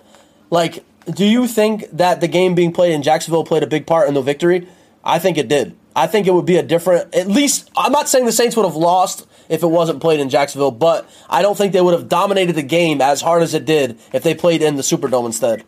like, 0.49 0.84
do 1.14 1.24
you 1.26 1.47
think 1.47 1.86
that 1.93 2.20
the 2.20 2.28
game 2.28 2.56
being 2.56 2.74
played 2.74 2.93
in 2.93 3.04
Jacksonville 3.04 3.43
played 3.45 3.64
a 3.64 3.68
big 3.68 3.86
part 3.86 4.08
in 4.08 4.16
the 4.16 4.22
victory? 4.22 4.68
I 5.04 5.20
think 5.20 5.38
it 5.38 5.47
did. 5.47 5.76
I 5.95 6.08
think 6.08 6.28
it 6.28 6.34
would 6.34 6.45
be 6.45 6.58
a 6.58 6.64
different. 6.64 7.14
At 7.16 7.28
least, 7.28 7.70
I'm 7.78 7.91
not 7.91 8.10
saying 8.10 8.26
the 8.26 8.32
Saints 8.32 8.56
would 8.58 8.66
have 8.66 8.76
lost 8.76 9.26
if 9.50 9.64
it 9.64 9.68
wasn't 9.68 10.02
played 10.02 10.20
in 10.20 10.30
Jacksonville, 10.30 10.72
but 10.72 11.10
I 11.30 11.41
don't 11.41 11.58
think 11.58 11.74
they 11.74 11.82
would 11.82 11.94
have 11.94 12.10
dominated 12.10 12.54
the 12.54 12.64
game 12.64 13.02
as 13.02 13.22
hard 13.22 13.44
as 13.44 13.54
it 13.54 13.66
did 13.66 14.00
if 14.14 14.24
they 14.24 14.34
played 14.36 14.62
in 14.62 14.76
the 14.76 14.82
Superdome 14.84 15.26
instead. 15.26 15.64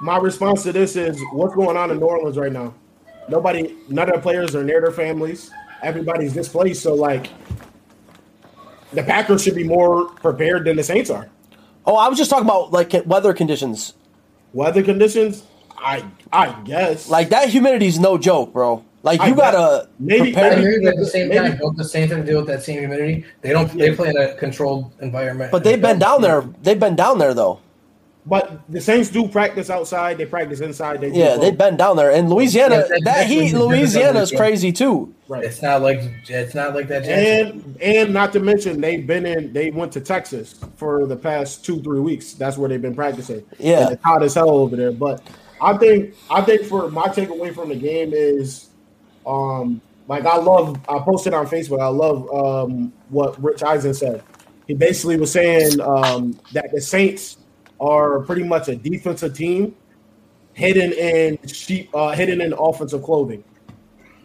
my 0.00 0.16
response 0.18 0.62
to 0.64 0.72
this 0.72 0.96
is 0.96 1.20
what's 1.32 1.54
going 1.54 1.76
on 1.76 1.90
in 1.90 1.98
New 1.98 2.06
Orleans 2.06 2.36
right 2.36 2.52
now. 2.52 2.74
Nobody, 3.28 3.76
none 3.88 4.08
of 4.08 4.16
the 4.16 4.20
players 4.20 4.54
are 4.54 4.64
near 4.64 4.80
their 4.80 4.90
families. 4.90 5.50
Everybody's 5.82 6.32
displaced. 6.32 6.82
So 6.82 6.94
like, 6.94 7.30
the 8.92 9.02
Packers 9.02 9.42
should 9.42 9.54
be 9.54 9.64
more 9.64 10.06
prepared 10.16 10.64
than 10.64 10.76
the 10.76 10.82
Saints 10.82 11.10
are. 11.10 11.28
Oh, 11.86 11.96
I 11.96 12.08
was 12.08 12.18
just 12.18 12.28
talking 12.30 12.44
about 12.44 12.72
like 12.72 12.92
weather 13.06 13.32
conditions. 13.32 13.94
Weather 14.52 14.82
conditions, 14.82 15.44
I 15.78 16.04
I 16.32 16.60
guess 16.64 17.08
Like 17.08 17.28
that 17.30 17.48
humidity 17.50 17.86
is 17.86 17.98
no 18.00 18.18
joke, 18.18 18.52
bro. 18.52 18.84
Like 19.02 19.20
you 19.22 19.34
bet. 19.34 19.52
gotta 19.54 19.88
Maybe- 19.98 20.32
prepare. 20.32 20.52
I 20.52 20.54
agree, 20.56 20.86
at 20.86 20.96
the 20.96 21.06
same 21.06 21.28
Maybe- 21.28 21.48
time, 21.48 21.58
don't 21.58 21.76
the 21.76 21.84
Saints 21.84 22.12
have 22.12 22.20
to 22.24 22.26
deal 22.30 22.38
with 22.40 22.48
that 22.48 22.62
same 22.62 22.80
humidity? 22.80 23.24
They 23.40 23.50
don't. 23.50 23.72
They 23.76 23.94
play 23.94 24.10
in 24.10 24.16
a 24.16 24.34
controlled 24.34 24.92
environment. 25.00 25.52
But 25.52 25.64
they've 25.64 25.80
been 25.80 25.98
down 25.98 26.20
there. 26.22 26.44
They've 26.62 26.78
been 26.78 26.96
down 26.96 27.18
there 27.18 27.32
though. 27.32 27.60
But 28.26 28.60
the 28.68 28.82
Saints 28.82 29.08
do 29.08 29.26
practice 29.26 29.70
outside. 29.70 30.18
They 30.18 30.26
practice 30.26 30.60
inside. 30.60 31.00
They 31.00 31.08
Yeah, 31.10 31.38
they've 31.38 31.56
been 31.56 31.78
down 31.78 31.96
there. 31.96 32.10
And 32.10 32.28
Louisiana, 32.28 32.76
Yeah, 32.76 32.82
that- 32.82 33.00
that 33.04 33.26
heat, 33.26 33.54
when 33.54 33.62
Louisiana 33.62 34.20
is 34.20 34.30
crazy 34.30 34.70
too. 34.72 35.14
right. 35.26 35.42
It's 35.42 35.62
not 35.62 35.80
like 35.80 36.02
it's 36.28 36.54
not 36.54 36.74
like 36.74 36.86
that. 36.88 37.04
Jackson. 37.04 37.74
And 37.80 37.82
and 37.82 38.12
not 38.12 38.34
to 38.34 38.40
mention 38.40 38.82
they've 38.82 39.06
been 39.06 39.24
in. 39.24 39.54
They 39.54 39.70
went 39.70 39.92
to 39.92 40.00
Texas 40.00 40.54
for 40.76 41.06
the 41.06 41.16
past 41.16 41.64
two 41.64 41.80
three 41.80 42.00
weeks. 42.00 42.34
That's 42.34 42.58
where 42.58 42.68
they've 42.68 42.82
been 42.82 42.94
practicing. 42.94 43.42
Yeah. 43.58 43.84
and 43.84 43.92
it's 43.92 44.04
hot 44.04 44.22
as 44.22 44.34
hell 44.34 44.50
over 44.50 44.76
there. 44.76 44.92
But 44.92 45.22
I 45.62 45.78
think 45.78 46.14
I 46.30 46.42
think 46.42 46.64
for 46.64 46.90
my 46.90 47.06
takeaway 47.08 47.54
from 47.54 47.70
the 47.70 47.74
game 47.76 48.10
is, 48.12 48.66
um, 49.26 49.80
like 50.08 50.24
I 50.24 50.36
love. 50.36 50.80
I 50.88 50.98
posted 50.98 51.34
on 51.34 51.46
Facebook. 51.46 51.80
I 51.80 51.86
love 51.86 52.28
um 52.34 52.92
what 53.10 53.40
Rich 53.42 53.62
Eisen 53.62 53.94
said. 53.94 54.22
He 54.66 54.74
basically 54.74 55.16
was 55.18 55.32
saying 55.32 55.80
um 55.80 56.38
that 56.52 56.70
the 56.72 56.80
Saints 56.80 57.38
are 57.80 58.20
pretty 58.20 58.42
much 58.42 58.68
a 58.68 58.76
defensive 58.76 59.36
team 59.36 59.74
hidden 60.52 60.92
in 60.92 61.38
sheep, 61.46 61.90
uh, 61.94 62.10
hidden 62.10 62.40
in 62.40 62.52
offensive 62.52 63.02
clothing 63.02 63.42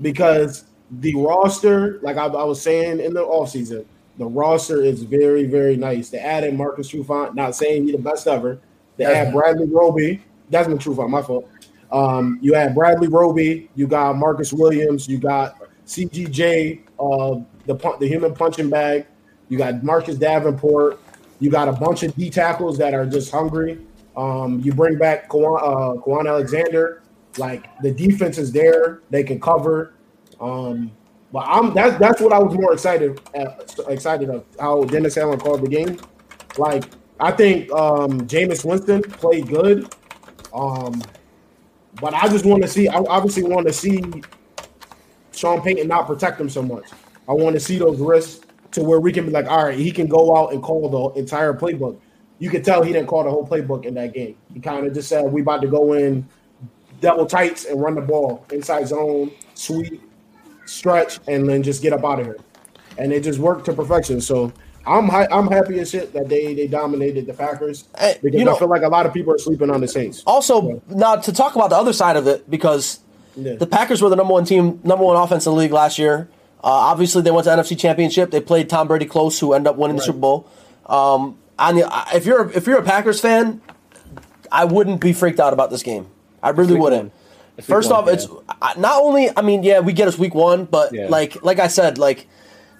because 0.01 0.65
the 0.99 1.15
roster, 1.15 1.99
like 2.01 2.17
I, 2.17 2.25
I 2.25 2.43
was 2.43 2.61
saying 2.61 2.99
in 2.99 3.13
the 3.13 3.21
offseason, 3.21 3.85
the 4.17 4.25
roster 4.25 4.83
is 4.83 5.03
very, 5.03 5.45
very 5.45 5.75
nice. 5.75 6.09
They 6.09 6.19
added 6.19 6.53
Marcus 6.53 6.91
Trufant, 6.91 7.35
not 7.35 7.55
saying 7.55 7.83
he's 7.83 7.95
the 7.95 8.01
best 8.01 8.27
ever. 8.27 8.59
They 8.97 9.05
add. 9.05 9.33
Bradley 9.33 9.67
Roby. 9.67 10.21
Desmond 10.51 10.79
Trufant, 10.79 11.09
my 11.09 11.21
fault. 11.21 11.49
Um, 11.95 12.39
you 12.41 12.53
had 12.53 12.75
Bradley 12.75 13.07
Roby, 13.07 13.69
you 13.73 13.87
got 13.87 14.17
Marcus 14.17 14.51
Williams, 14.51 15.07
you 15.07 15.17
got 15.17 15.61
CGJ, 15.85 16.81
uh, 16.99 17.39
the 17.65 17.97
the 17.99 18.07
human 18.07 18.35
punching 18.35 18.69
bag, 18.69 19.07
you 19.47 19.57
got 19.57 19.81
Marcus 19.81 20.17
Davenport, 20.17 20.99
you 21.39 21.49
got 21.49 21.69
a 21.69 21.71
bunch 21.71 22.03
of 22.03 22.13
D 22.13 22.29
tackles 22.29 22.77
that 22.79 22.93
are 22.93 23.05
just 23.05 23.31
hungry. 23.31 23.79
Um, 24.17 24.59
you 24.59 24.73
bring 24.73 24.97
back 24.97 25.29
Kwon, 25.29 25.61
uh, 26.05 26.27
Alexander, 26.27 27.01
like 27.37 27.65
the 27.81 27.91
defense 27.91 28.37
is 28.37 28.51
there, 28.51 29.01
they 29.09 29.23
can 29.23 29.39
cover. 29.39 29.93
Um, 30.41 30.91
but 31.31 31.45
I'm 31.47 31.73
that's 31.73 31.97
that's 31.97 32.19
what 32.19 32.33
I 32.33 32.39
was 32.39 32.53
more 32.55 32.73
excited 32.73 33.21
at, 33.33 33.73
excited 33.87 34.29
of 34.29 34.43
how 34.59 34.83
Dennis 34.83 35.15
Allen 35.17 35.39
called 35.39 35.61
the 35.61 35.69
game. 35.69 35.97
Like 36.57 36.83
I 37.21 37.31
think 37.31 37.71
um, 37.71 38.27
Jameis 38.27 38.65
Winston 38.65 39.01
played 39.01 39.47
good, 39.47 39.93
um, 40.53 41.01
but 42.01 42.13
I 42.13 42.27
just 42.27 42.45
want 42.45 42.61
to 42.63 42.67
see. 42.67 42.87
I 42.87 42.97
obviously 42.97 43.43
want 43.43 43.67
to 43.67 43.73
see 43.73 44.03
Sean 45.31 45.61
Payton 45.61 45.87
not 45.87 46.07
protect 46.07 46.39
him 46.39 46.49
so 46.49 46.61
much. 46.61 46.85
I 47.27 47.33
want 47.33 47.55
to 47.55 47.59
see 47.59 47.77
those 47.77 47.99
risks 47.99 48.45
to 48.71 48.83
where 48.83 48.99
we 48.99 49.11
can 49.11 49.25
be 49.25 49.31
like, 49.31 49.47
all 49.47 49.65
right, 49.65 49.77
he 49.77 49.91
can 49.91 50.07
go 50.07 50.35
out 50.35 50.53
and 50.53 50.61
call 50.61 50.89
the 50.89 51.19
entire 51.19 51.53
playbook. 51.53 51.97
You 52.39 52.49
could 52.49 52.65
tell 52.65 52.83
he 52.83 52.91
didn't 52.91 53.07
call 53.07 53.23
the 53.23 53.29
whole 53.29 53.47
playbook 53.47 53.85
in 53.85 53.93
that 53.95 54.13
game. 54.13 54.35
He 54.53 54.59
kind 54.59 54.85
of 54.85 54.93
just 54.93 55.07
said, 55.07 55.23
we 55.31 55.41
about 55.41 55.61
to 55.61 55.67
go 55.67 55.93
in 55.93 56.27
double 56.99 57.25
tights 57.25 57.65
and 57.65 57.81
run 57.81 57.95
the 57.95 58.01
ball 58.01 58.45
inside 58.51 58.87
zone, 58.87 59.31
sweep, 59.53 60.01
stretch, 60.65 61.19
and 61.27 61.47
then 61.47 61.63
just 61.63 61.81
get 61.81 61.93
up 61.93 62.03
out 62.03 62.19
of 62.19 62.25
here. 62.25 62.37
And 62.97 63.13
it 63.13 63.23
just 63.23 63.39
worked 63.39 63.65
to 63.65 63.73
perfection. 63.73 64.19
So 64.19 64.51
I'm 64.87 65.07
hi- 65.09 65.27
I'm 65.31 65.47
happy 65.47 65.79
as 65.79 65.89
shit 65.89 66.13
that 66.13 66.29
they 66.29 66.53
they 66.53 66.67
dominated 66.67 67.25
the 67.25 67.33
Packers 67.33 67.85
Hey, 67.97 68.17
because 68.21 68.39
you 68.39 68.45
know- 68.45 68.55
I 68.55 68.59
feel 68.59 68.67
like 68.69 68.83
a 68.83 68.87
lot 68.87 69.05
of 69.05 69.13
people 69.13 69.33
are 69.33 69.37
sleeping 69.37 69.69
on 69.69 69.81
the 69.81 69.87
Saints. 69.87 70.23
Also, 70.27 70.81
now 70.89 71.15
to 71.15 71.31
talk 71.33 71.55
about 71.55 71.69
the 71.71 71.75
other 71.77 71.93
side 71.93 72.17
of 72.17 72.27
it, 72.27 72.49
because 72.49 72.99
Yeah. 73.35 73.55
the 73.55 73.65
Packers 73.67 74.01
were 74.01 74.09
the 74.09 74.15
number 74.15 74.33
one 74.33 74.45
team, 74.45 74.79
number 74.83 75.03
one 75.03 75.15
offense 75.15 75.45
in 75.45 75.53
the 75.53 75.57
league 75.59 75.73
last 75.73 75.97
year. 75.99 76.27
Uh, 76.63 76.67
obviously, 76.69 77.21
they 77.21 77.31
went 77.31 77.45
to 77.45 77.51
NFC 77.51 77.75
Championship. 77.77 78.31
They 78.31 78.39
played 78.41 78.69
Tom 78.69 78.87
Brady 78.87 79.05
close, 79.05 79.39
who 79.39 79.53
ended 79.53 79.67
up 79.69 79.75
winning 79.77 79.97
the 79.97 80.03
Super 80.03 80.17
Bowl. 80.19 80.47
Um, 80.87 81.37
on 81.59 81.75
the, 81.75 81.89
if 82.13 82.25
you're 82.25 82.49
if 82.51 82.65
you're 82.67 82.79
a 82.79 82.83
Packers 82.83 83.19
fan, 83.19 83.61
I 84.51 84.65
wouldn't 84.65 85.01
be 85.01 85.13
freaked 85.13 85.39
out 85.39 85.53
about 85.53 85.69
this 85.71 85.83
game. 85.83 86.07
I 86.43 86.49
really 86.49 86.75
wouldn't. 86.75 87.03
one. 87.03 87.11
It's 87.57 87.67
week 87.67 87.75
First 87.75 87.89
one, 87.91 88.03
off, 88.03 88.09
it's 88.09 88.27
I- 88.61 88.73
not 88.77 89.01
only. 89.01 89.29
I 89.35 89.41
mean, 89.41 89.63
yeah, 89.63 89.79
we 89.79 89.93
get 89.93 90.07
us 90.07 90.17
week 90.17 90.35
one, 90.35 90.65
but 90.65 90.93
Yeah. 90.93 91.07
like 91.09 91.43
like 91.43 91.59
I 91.59 91.67
said, 91.67 91.97
like 91.97 92.27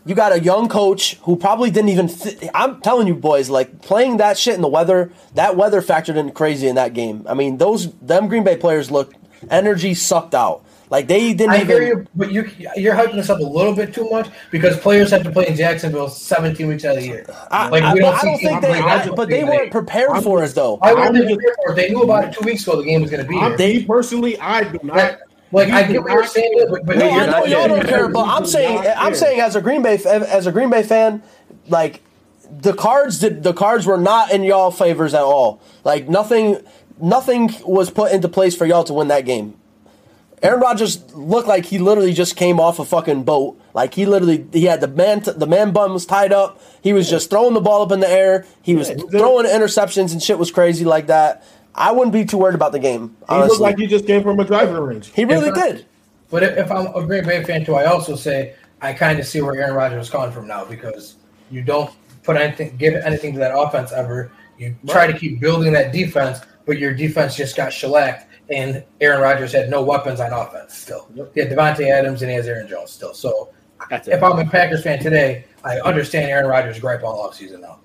You 0.08 0.14
got 0.14 0.32
a 0.34 0.40
young 0.40 0.70
coach 0.70 1.16
who 1.24 1.36
probably 1.36 1.72
didn't 1.72 1.90
even. 1.90 2.08
Th- 2.08 2.38
I'm 2.54 2.80
telling 2.82 3.08
you, 3.08 3.16
boys, 3.16 3.50
like 3.50 3.82
playing 3.82 4.18
that 4.18 4.38
shit 4.38 4.54
in 4.54 4.62
the 4.62 4.68
weather. 4.68 5.12
That 5.34 5.58
weather 5.58 5.82
factored 5.82 6.16
in 6.16 6.32
crazy 6.32 6.68
in 6.68 6.76
that 6.76 6.94
game. 6.94 7.26
I 7.28 7.34
mean, 7.34 7.58
those 7.58 7.92
them 7.96 8.28
Green 8.28 8.44
Bay 8.44 8.56
players 8.56 8.92
looked 8.92 9.16
energy 9.50 9.94
sucked 9.96 10.36
out. 10.36 10.64
Like 10.92 11.08
they 11.08 11.34
didn't 11.34 11.54
I 11.54 11.62
even. 11.62 11.68
hear 11.68 11.82
you, 11.88 12.08
but 12.14 12.32
you're 12.32 12.46
you're 12.78 12.94
hyping 12.94 13.16
this 13.16 13.32
up 13.32 13.40
a 13.40 13.44
little 13.44 13.74
bit 13.74 13.96
too 13.96 14.08
much 14.12 14.30
because 14.52 14.78
players 14.78 15.10
have 15.10 15.24
to 15.24 15.32
play 15.32 15.48
in 15.48 15.56
Jacksonville 15.56 16.08
17 16.10 16.68
weeks 16.68 16.86
out 16.86 16.96
of 16.98 17.02
the 17.02 17.08
year. 17.08 17.26
I, 17.50 17.70
Like, 17.70 17.82
I- 17.82 17.94
we 17.96 18.02
but 18.02 18.06
don't 18.12 18.16
I 18.20 18.22
don't 18.26 18.38
think 18.40 18.62
they. 18.62 18.68
playing 18.68 18.84
I- 18.84 19.10
but 19.10 19.28
they 19.30 19.44
weren't 19.44 19.72
prepared 19.72 20.12
I'm 20.12 20.22
for 20.22 20.44
us 20.44 20.54
though. 20.54 20.76
Why 20.76 20.94
weren't 20.94 21.16
they 21.16 21.22
I'm 21.22 21.28
just- 21.30 21.36
prepared 21.40 21.56
for 21.66 21.72
it? 21.72 21.76
They 21.78 21.90
knew 21.90 22.04
about 22.04 22.26
it 22.26 22.34
two 22.34 22.46
weeks 22.46 22.62
ago. 22.68 22.76
The 22.78 22.84
game 22.84 23.02
was 23.02 23.10
going 23.10 23.24
to 23.24 23.28
be 23.28 23.36
here. 23.36 23.58
they 23.58 23.84
personally, 23.84 24.40
I 24.40 24.66
do 24.66 24.80
not. 24.84 25.18
Like, 25.56 25.70
like, 25.70 25.84
I 25.86 25.88
do 25.88 25.94
get 25.94 26.04
what 26.04 26.12
you're 26.12 26.26
saying, 26.28 26.66
but, 26.70 26.86
but 26.86 26.98
No, 26.98 27.06
you're 27.06 27.14
I 27.22 27.26
know 27.26 27.32
not 27.32 27.50
y'all 27.50 27.68
don't 27.68 27.88
care, 27.88 28.08
but 28.10 28.26
I'm 28.28 28.46
saying, 28.46 28.80
I'm 28.80 28.86
care. 28.86 29.16
saying 29.16 29.40
as 29.40 29.56
a 29.56 29.62
Green 29.62 29.82
Bay, 29.82 29.96
as 30.06 30.46
a 30.48 30.52
Green 30.52 30.70
Bay 30.70 30.84
fan, 30.84 31.24
like 31.68 32.02
the 32.62 32.74
cards, 32.74 33.20
did 33.20 33.44
the 33.44 33.54
cards 33.54 33.86
were 33.86 33.98
not 33.98 34.32
in 34.32 34.44
y'all 34.44 34.72
favors 34.72 35.14
at 35.14 35.22
all. 35.24 35.62
Like 35.84 36.08
nothing, 36.10 36.58
nothing 37.02 37.50
was 37.66 37.90
put 37.90 38.12
into 38.12 38.28
place 38.30 38.56
for 38.56 38.66
y'all 38.66 38.84
to 38.84 38.94
win 38.94 39.08
that 39.10 39.26
game. 39.26 39.56
Aaron 40.44 40.60
Rodgers 40.60 41.02
looked 41.16 41.48
like 41.48 41.66
he 41.66 41.80
literally 41.80 42.14
just 42.14 42.36
came 42.36 42.60
off 42.60 42.78
a 42.78 42.86
fucking 42.86 43.24
boat. 43.24 43.60
Like 43.74 43.94
he 43.96 44.06
literally, 44.06 44.46
he 44.54 44.66
had 44.66 44.82
the 44.82 44.88
man, 44.88 45.22
the 45.26 45.48
man 45.48 45.72
bum 45.72 45.94
was 45.94 46.06
tied 46.06 46.34
up. 46.34 46.62
He 46.82 46.94
was 46.94 47.10
just 47.10 47.30
throwing 47.30 47.54
the 47.54 47.62
ball 47.62 47.82
up 47.82 47.92
in 47.92 48.00
the 48.02 48.10
air. 48.10 48.46
He 48.62 48.76
was 48.76 48.90
Yeah, 48.90 48.98
he 48.98 49.04
was- 49.06 49.12
throwing 49.12 49.46
interceptions 49.48 50.12
and 50.12 50.22
shit 50.22 50.38
was 50.38 50.52
crazy 50.52 50.86
like 50.86 51.08
that. 51.08 51.44
I 51.78 51.92
wouldn't 51.92 52.14
be 52.14 52.24
too 52.26 52.38
worried 52.38 52.56
about 52.56 52.72
the 52.72 52.80
game. 52.80 53.02
He 53.02 53.06
looked 53.08 53.30
Honestly, 53.30 53.60
like 53.60 53.78
he 53.78 53.86
just 53.88 54.08
came 54.08 54.24
from 54.24 54.40
a 54.40 54.46
driving 54.46 54.76
range. 54.76 55.12
he 55.14 55.26
really 55.26 55.50
If 55.50 55.58
I- 55.58 55.72
did. 55.72 55.86
But 56.32 56.42
if, 56.44 56.58
if 56.58 56.72
I'm 56.72 56.88
a 56.88 57.06
Green 57.06 57.24
Bay 57.26 57.44
fan 57.44 57.64
too, 57.66 57.76
I 57.76 57.86
also 57.86 58.16
say 58.16 58.56
I 58.82 58.94
kind 58.94 59.20
of 59.20 59.28
see 59.28 59.42
where 59.42 59.56
Aaron 59.56 59.76
Rodgers 59.76 60.06
is 60.08 60.10
coming 60.10 60.32
from 60.32 60.48
now 60.48 60.66
because 60.66 61.16
you 61.52 61.62
don't 61.62 61.92
put 62.24 62.36
anything, 62.36 62.76
give 62.78 62.96
anything 62.96 63.34
to 63.34 63.40
that 63.40 63.56
offense 63.58 63.92
ever. 63.92 64.32
You 64.58 64.76
try 64.88 65.06
to 65.06 65.18
keep 65.18 65.40
building 65.40 65.72
that 65.74 65.92
defense, 65.94 66.40
but 66.66 66.80
your 66.80 66.94
defense 66.94 67.36
just 67.36 67.56
got 67.56 67.72
shellacked, 67.72 68.28
and 68.50 68.84
Aaron 69.02 69.22
Rodgers 69.22 69.52
had 69.54 69.70
no 69.70 69.84
weapons 69.84 70.20
on 70.20 70.34
offense 70.34 70.76
still. 70.76 71.08
Yep. 71.14 71.32
He 71.36 71.40
had 71.42 71.50
Davante 71.52 71.88
Adams 71.92 72.22
and 72.24 72.32
he 72.32 72.38
has 72.38 72.48
Aaron 72.48 72.68
Jones 72.68 72.90
still. 72.92 73.14
So 73.14 73.50
That's 73.90 74.08
it. 74.08 74.14
if 74.16 74.24
I'm 74.24 74.40
a 74.40 74.46
Packers 74.50 74.82
fan 74.84 75.00
today, 75.00 75.46
I 75.64 75.80
understand 75.82 76.32
Aaron 76.32 76.48
Rodgers' 76.48 76.80
gripe 76.80 77.04
all 77.04 77.30
offseason 77.30 77.62
now. 77.62 77.80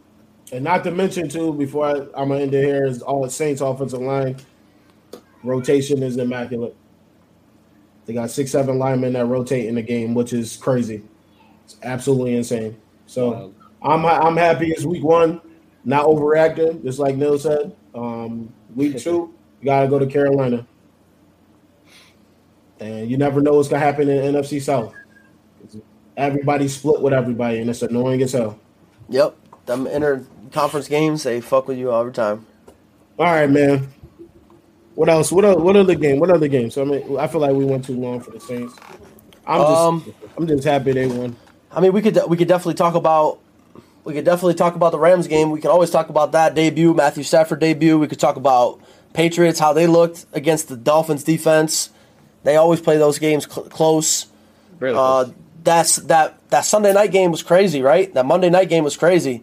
And 0.53 0.64
not 0.64 0.82
to 0.84 0.90
mention 0.90 1.28
too, 1.28 1.53
before 1.53 1.86
I, 1.86 1.92
I'm 2.20 2.28
gonna 2.28 2.40
end 2.40 2.55
it 2.55 2.64
here, 2.64 2.86
is 2.86 3.03
all 3.03 3.22
the 3.22 3.30
Saints 3.30 3.61
offensive 3.61 4.01
line 4.01 4.36
rotation 5.42 6.03
is 6.03 6.16
immaculate. 6.16 6.76
They 8.07 8.14
got 8.14 8.30
six, 8.30 8.51
seven 8.51 8.78
linemen 8.78 9.12
that 9.12 9.26
rotate 9.26 9.66
in 9.66 9.74
the 9.76 9.82
game, 9.82 10.14
which 10.14 10.32
is 10.32 10.57
crazy. 10.57 11.03
It's 11.64 11.76
absolutely 11.82 12.36
insane. 12.36 12.76
So 13.07 13.55
I'm 13.82 14.05
I'm 14.05 14.36
happy 14.36 14.70
it's 14.70 14.84
week 14.84 15.05
one, 15.05 15.40
not 15.84 16.07
overreacting, 16.07 16.82
just 16.82 16.98
like 16.98 17.16
Neil 17.16 17.38
said. 17.38 17.74
Um, 17.94 18.53
week 18.74 18.98
two, 18.98 19.32
you 19.61 19.64
gotta 19.64 19.88
go 19.88 19.98
to 19.98 20.07
Carolina, 20.07 20.66
and 22.80 23.11
you 23.11 23.16
never 23.16 23.40
know 23.40 23.55
what's 23.55 23.68
gonna 23.68 23.84
happen 23.84 24.09
in 24.09 24.34
NFC 24.34 24.61
South. 24.61 24.94
Everybody 26.16 26.68
split 26.68 27.01
with 27.01 27.12
everybody, 27.12 27.61
and 27.61 27.70
it's 27.70 27.82
annoying 27.82 28.22
as 28.22 28.32
hell. 28.32 28.59
Yep, 29.09 29.36
them 29.66 29.86
inter 29.86 30.26
conference 30.53 30.88
games 30.88 31.22
they 31.22 31.40
fuck 31.40 31.68
with 31.68 31.78
you 31.78 31.90
all 31.90 32.05
the 32.05 32.11
time. 32.12 32.46
All 33.18 33.26
right, 33.26 33.48
man. 33.51 33.88
What 34.94 35.09
else? 35.09 35.30
What 35.32 35.44
other, 35.44 35.61
what 35.61 35.76
other 35.76 35.94
game? 35.94 36.18
What 36.18 36.30
other 36.30 36.48
games? 36.48 36.76
I 36.76 36.84
mean, 36.84 37.16
I 37.18 37.26
feel 37.26 37.40
like 37.40 37.53
we 37.53 37.64
went 37.64 37.84
too 37.84 37.94
long 37.96 38.20
for 38.20 38.30
the 38.32 38.40
Saints. 38.40 38.74
I'm 39.46 39.61
just, 39.61 39.80
Um, 39.80 40.14
I'm 40.36 40.46
just 40.46 40.64
happy 40.64 40.92
they 40.92 41.07
won. 41.07 41.36
I 41.72 41.80
mean, 41.80 41.92
we 41.92 42.03
could 42.03 42.18
we 42.28 42.36
could 42.36 42.48
definitely 42.48 42.74
talk 42.74 42.94
about 42.94 43.38
we 44.05 44.12
could 44.14 44.24
definitely 44.24 44.55
talk 44.55 44.74
about 44.74 44.92
the 44.92 44.98
Rams 44.98 45.26
game. 45.26 45.51
We 45.51 45.61
could 45.61 45.70
always 45.70 45.90
talk 45.90 46.09
about 46.09 46.32
that 46.32 46.55
debut, 46.55 46.92
Matthew 46.94 47.22
Stafford 47.22 47.61
debut. 47.61 47.98
We 47.98 48.09
could 48.09 48.18
talk 48.20 48.36
about 48.36 48.80
Patriots 49.12 49.59
how 49.59 49.72
they 49.72 49.86
looked 49.86 50.26
against 50.32 50.68
the 50.68 50.76
Dolphins 50.76 51.24
defense. 51.24 51.90
They 52.42 52.57
always 52.57 52.80
play 52.80 52.96
those 52.98 53.18
games 53.18 53.46
cl- 53.51 53.68
close. 53.68 54.26
Really 54.78 54.96
Uh, 54.96 55.24
close. 55.24 55.34
that's 55.62 55.96
that 55.96 56.38
that 56.51 56.64
Sunday 56.64 56.92
night 56.92 57.12
game 57.12 57.30
was 57.30 57.42
crazy, 57.42 57.82
right? 57.82 58.12
That 58.14 58.26
Monday 58.26 58.51
night 58.51 58.68
game 58.68 58.82
was 58.84 58.96
crazy. 58.96 59.42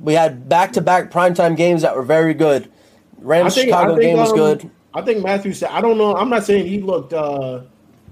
We 0.00 0.14
had 0.14 0.48
back 0.48 0.72
to 0.74 0.80
back 0.80 1.10
primetime 1.10 1.56
games 1.56 1.82
that 1.82 1.94
were 1.96 2.02
very 2.02 2.34
good. 2.34 2.70
Rams 3.18 3.54
Chicago 3.54 3.96
game 3.96 4.16
was 4.16 4.30
um, 4.30 4.36
good. 4.36 4.70
I 4.94 5.02
think 5.02 5.22
Matthew 5.24 5.52
said. 5.52 5.70
I 5.70 5.80
don't 5.80 5.98
know. 5.98 6.14
I'm 6.16 6.30
not 6.30 6.44
saying 6.44 6.66
he 6.66 6.80
looked 6.80 7.12
uh, 7.12 7.62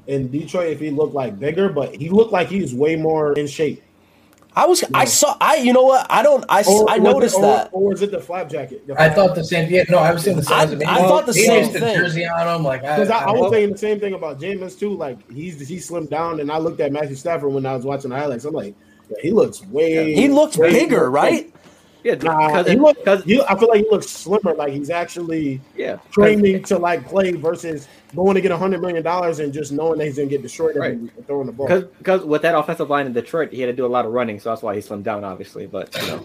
in 0.07 0.31
Detroit 0.31 0.69
if 0.73 0.81
he 0.81 0.91
looked 0.91 1.15
like 1.15 1.39
bigger, 1.39 1.69
but 1.69 1.95
he 1.95 2.09
looked 2.11 2.33
like 2.33 2.49
he 2.49 2.61
was 2.61 2.75
way 2.75 2.97
more 2.97 3.33
in 3.35 3.47
shape. 3.47 3.83
I 4.59 4.65
was 4.65 4.83
I 4.95 5.05
saw 5.05 5.37
I 5.39 5.57
you 5.57 5.75
know 5.75 5.83
what 5.83 6.07
I 6.09 6.23
don't 6.23 6.43
I, 6.49 6.65
Or- 6.67 6.89
I 6.89 6.97
noticed 6.97 7.37
it, 7.37 7.41
or, 7.41 7.43
that. 7.43 7.69
Or 7.73 7.89
was 7.91 8.01
it 8.01 8.11
the 8.11 8.21
flap 8.21 8.49
jacket? 8.49 8.83
I 8.99 9.11
thought 9.11 9.35
the 9.35 9.45
same. 9.45 9.71
Yeah, 9.71 9.85
no, 9.91 9.99
I 9.99 10.13
was 10.13 10.23
saying 10.25 10.39
the 10.39 10.43
same. 10.45 10.57
I- 10.59 10.65
Maybe- 10.67 10.87
I 10.87 10.97
thought 11.01 11.27
the 11.27 11.35
maybe 11.35 11.47
same 11.47 11.65
it's 11.65 11.73
the 11.75 11.81
thing. 11.81 11.95
jersey 11.97 12.27
on 12.27 12.57
him. 12.57 12.65
Like 12.65 12.83
I, 12.83 12.97
Because 12.97 13.11
I, 13.11 13.19
I 13.27 13.33
was 13.33 13.41
hope- 13.43 13.53
saying 13.53 13.73
the 13.73 13.79
same 13.79 14.01
thing 14.01 14.15
about 14.15 14.41
Jameis 14.41 14.79
too. 14.79 14.97
Like 14.97 15.31
he's 15.31 15.61
he 15.69 15.77
slimmed 15.77 16.09
down, 16.09 16.41
and 16.41 16.51
I 16.51 16.57
looked 16.57 16.81
at 16.81 16.91
Matthew 16.91 17.17
Stafford 17.17 17.53
when 17.53 17.67
I 17.67 17.77
was 17.77 17.85
watching 17.85 18.09
the 18.11 18.17
highlights. 18.17 18.47
I'm 18.47 18.55
like, 18.55 18.75
yeah, 19.11 19.17
he 19.21 19.31
looks 19.31 19.63
way. 19.67 20.15
He 20.15 20.29
looked 20.29 20.57
way 20.57 20.71
bigger, 20.73 21.01
more- 21.01 21.11
right? 21.11 21.53
Yeah, 22.07 22.15
Nah, 22.15 22.47
because 22.49 22.69
he 22.69 22.77
look, 22.77 22.97
because 22.99 23.25
he, 23.25 23.43
I 23.43 23.59
feel 23.59 23.69
like 23.69 23.81
he 23.85 23.91
looks 23.91 24.09
slimmer. 24.09 24.55
Like 24.55 24.73
he's 24.73 24.91
actually 24.91 25.61
yeah, 25.77 25.97
training 26.13 26.63
to 26.65 26.79
like 26.79 27.07
play 27.09 27.33
versus 27.33 27.89
going 28.15 28.37
to 28.37 28.41
get 28.41 28.53
a 28.53 28.57
hundred 28.57 28.81
million 28.81 29.03
dollars 29.03 29.41
and 29.41 29.53
just 29.53 29.73
knowing 29.73 29.99
that 29.99 30.05
he's 30.07 30.17
gonna 30.17 30.29
get 30.29 30.41
destroyed 30.43 30.77
Right. 30.77 30.93
and 30.93 31.11
throwing 31.27 31.47
the 31.47 31.53
ball. 31.53 31.67
because 31.67 31.85
because 31.99 32.25
with 32.25 32.43
that 32.43 32.55
offensive 32.57 32.89
line 32.89 33.07
in 33.07 33.13
Detroit, 33.13 33.53
he 33.53 33.61
had 33.61 33.67
to 33.67 33.73
do 33.73 33.85
a 33.85 33.89
lot 33.89 34.07
of 34.07 34.13
running, 34.13 34.39
so 34.39 34.51
that's 34.51 34.63
why 34.63 34.75
he 34.77 34.81
slimmed 34.81 35.03
down, 35.03 35.25
obviously. 35.25 35.67
But 35.67 35.95
you 36.01 36.07
know, 36.09 36.25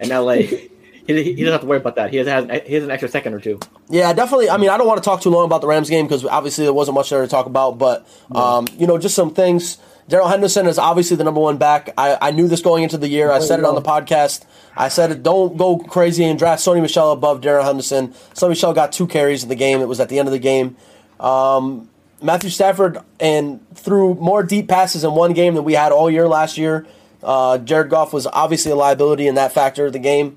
in 0.00 0.08
LA, 0.08 0.32
he, 0.34 0.68
he 1.06 1.22
he 1.22 1.34
doesn't 1.36 1.52
have 1.52 1.60
to 1.60 1.66
worry 1.68 1.78
about 1.78 1.94
that. 1.96 2.10
He 2.10 2.16
has, 2.16 2.26
has 2.26 2.62
he 2.66 2.74
has 2.74 2.82
an 2.84 2.90
extra 2.90 3.08
second 3.08 3.34
or 3.34 3.40
two. 3.40 3.60
Yeah, 3.88 4.12
definitely. 4.12 4.50
I 4.50 4.56
mean, 4.56 4.70
I 4.70 4.76
don't 4.76 4.86
want 4.88 4.98
to 5.02 5.04
talk 5.04 5.20
too 5.22 5.30
long 5.30 5.44
about 5.44 5.60
the 5.60 5.68
Rams 5.68 5.88
game 5.88 6.06
because 6.06 6.24
obviously 6.24 6.64
there 6.64 6.72
wasn't 6.74 6.96
much 6.96 7.10
there 7.10 7.22
to 7.22 7.28
talk 7.28 7.46
about. 7.46 7.78
But 7.78 8.06
um, 8.34 8.66
you 8.76 8.86
know, 8.88 8.98
just 8.98 9.14
some 9.14 9.32
things. 9.32 9.78
Darrell 10.10 10.26
Henderson 10.26 10.66
is 10.66 10.76
obviously 10.76 11.16
the 11.16 11.22
number 11.22 11.40
one 11.40 11.56
back. 11.56 11.90
I, 11.96 12.18
I 12.20 12.30
knew 12.32 12.48
this 12.48 12.62
going 12.62 12.82
into 12.82 12.98
the 12.98 13.06
year. 13.06 13.30
I 13.30 13.38
said 13.38 13.60
it 13.60 13.64
on 13.64 13.76
the 13.76 13.80
podcast. 13.80 14.44
I 14.76 14.88
said 14.88 15.12
it. 15.12 15.22
Don't 15.22 15.56
go 15.56 15.78
crazy 15.78 16.24
and 16.24 16.36
draft 16.36 16.64
Sony 16.64 16.82
Michel 16.82 17.12
above 17.12 17.40
Darrell 17.40 17.64
Henderson. 17.64 18.08
Sony 18.34 18.48
Michel 18.50 18.72
got 18.72 18.90
two 18.90 19.06
carries 19.06 19.44
in 19.44 19.48
the 19.48 19.54
game. 19.54 19.80
It 19.80 19.86
was 19.86 20.00
at 20.00 20.08
the 20.08 20.18
end 20.18 20.26
of 20.26 20.32
the 20.32 20.40
game. 20.40 20.76
Um, 21.20 21.88
Matthew 22.20 22.50
Stafford 22.50 22.98
and 23.20 23.60
threw 23.76 24.14
more 24.14 24.42
deep 24.42 24.66
passes 24.66 25.04
in 25.04 25.14
one 25.14 25.32
game 25.32 25.54
than 25.54 25.62
we 25.62 25.74
had 25.74 25.92
all 25.92 26.10
year 26.10 26.26
last 26.26 26.58
year. 26.58 26.88
Uh, 27.22 27.58
Jared 27.58 27.88
Goff 27.88 28.12
was 28.12 28.26
obviously 28.26 28.72
a 28.72 28.76
liability 28.76 29.28
in 29.28 29.36
that 29.36 29.52
factor 29.52 29.86
of 29.86 29.92
the 29.92 30.00
game. 30.00 30.36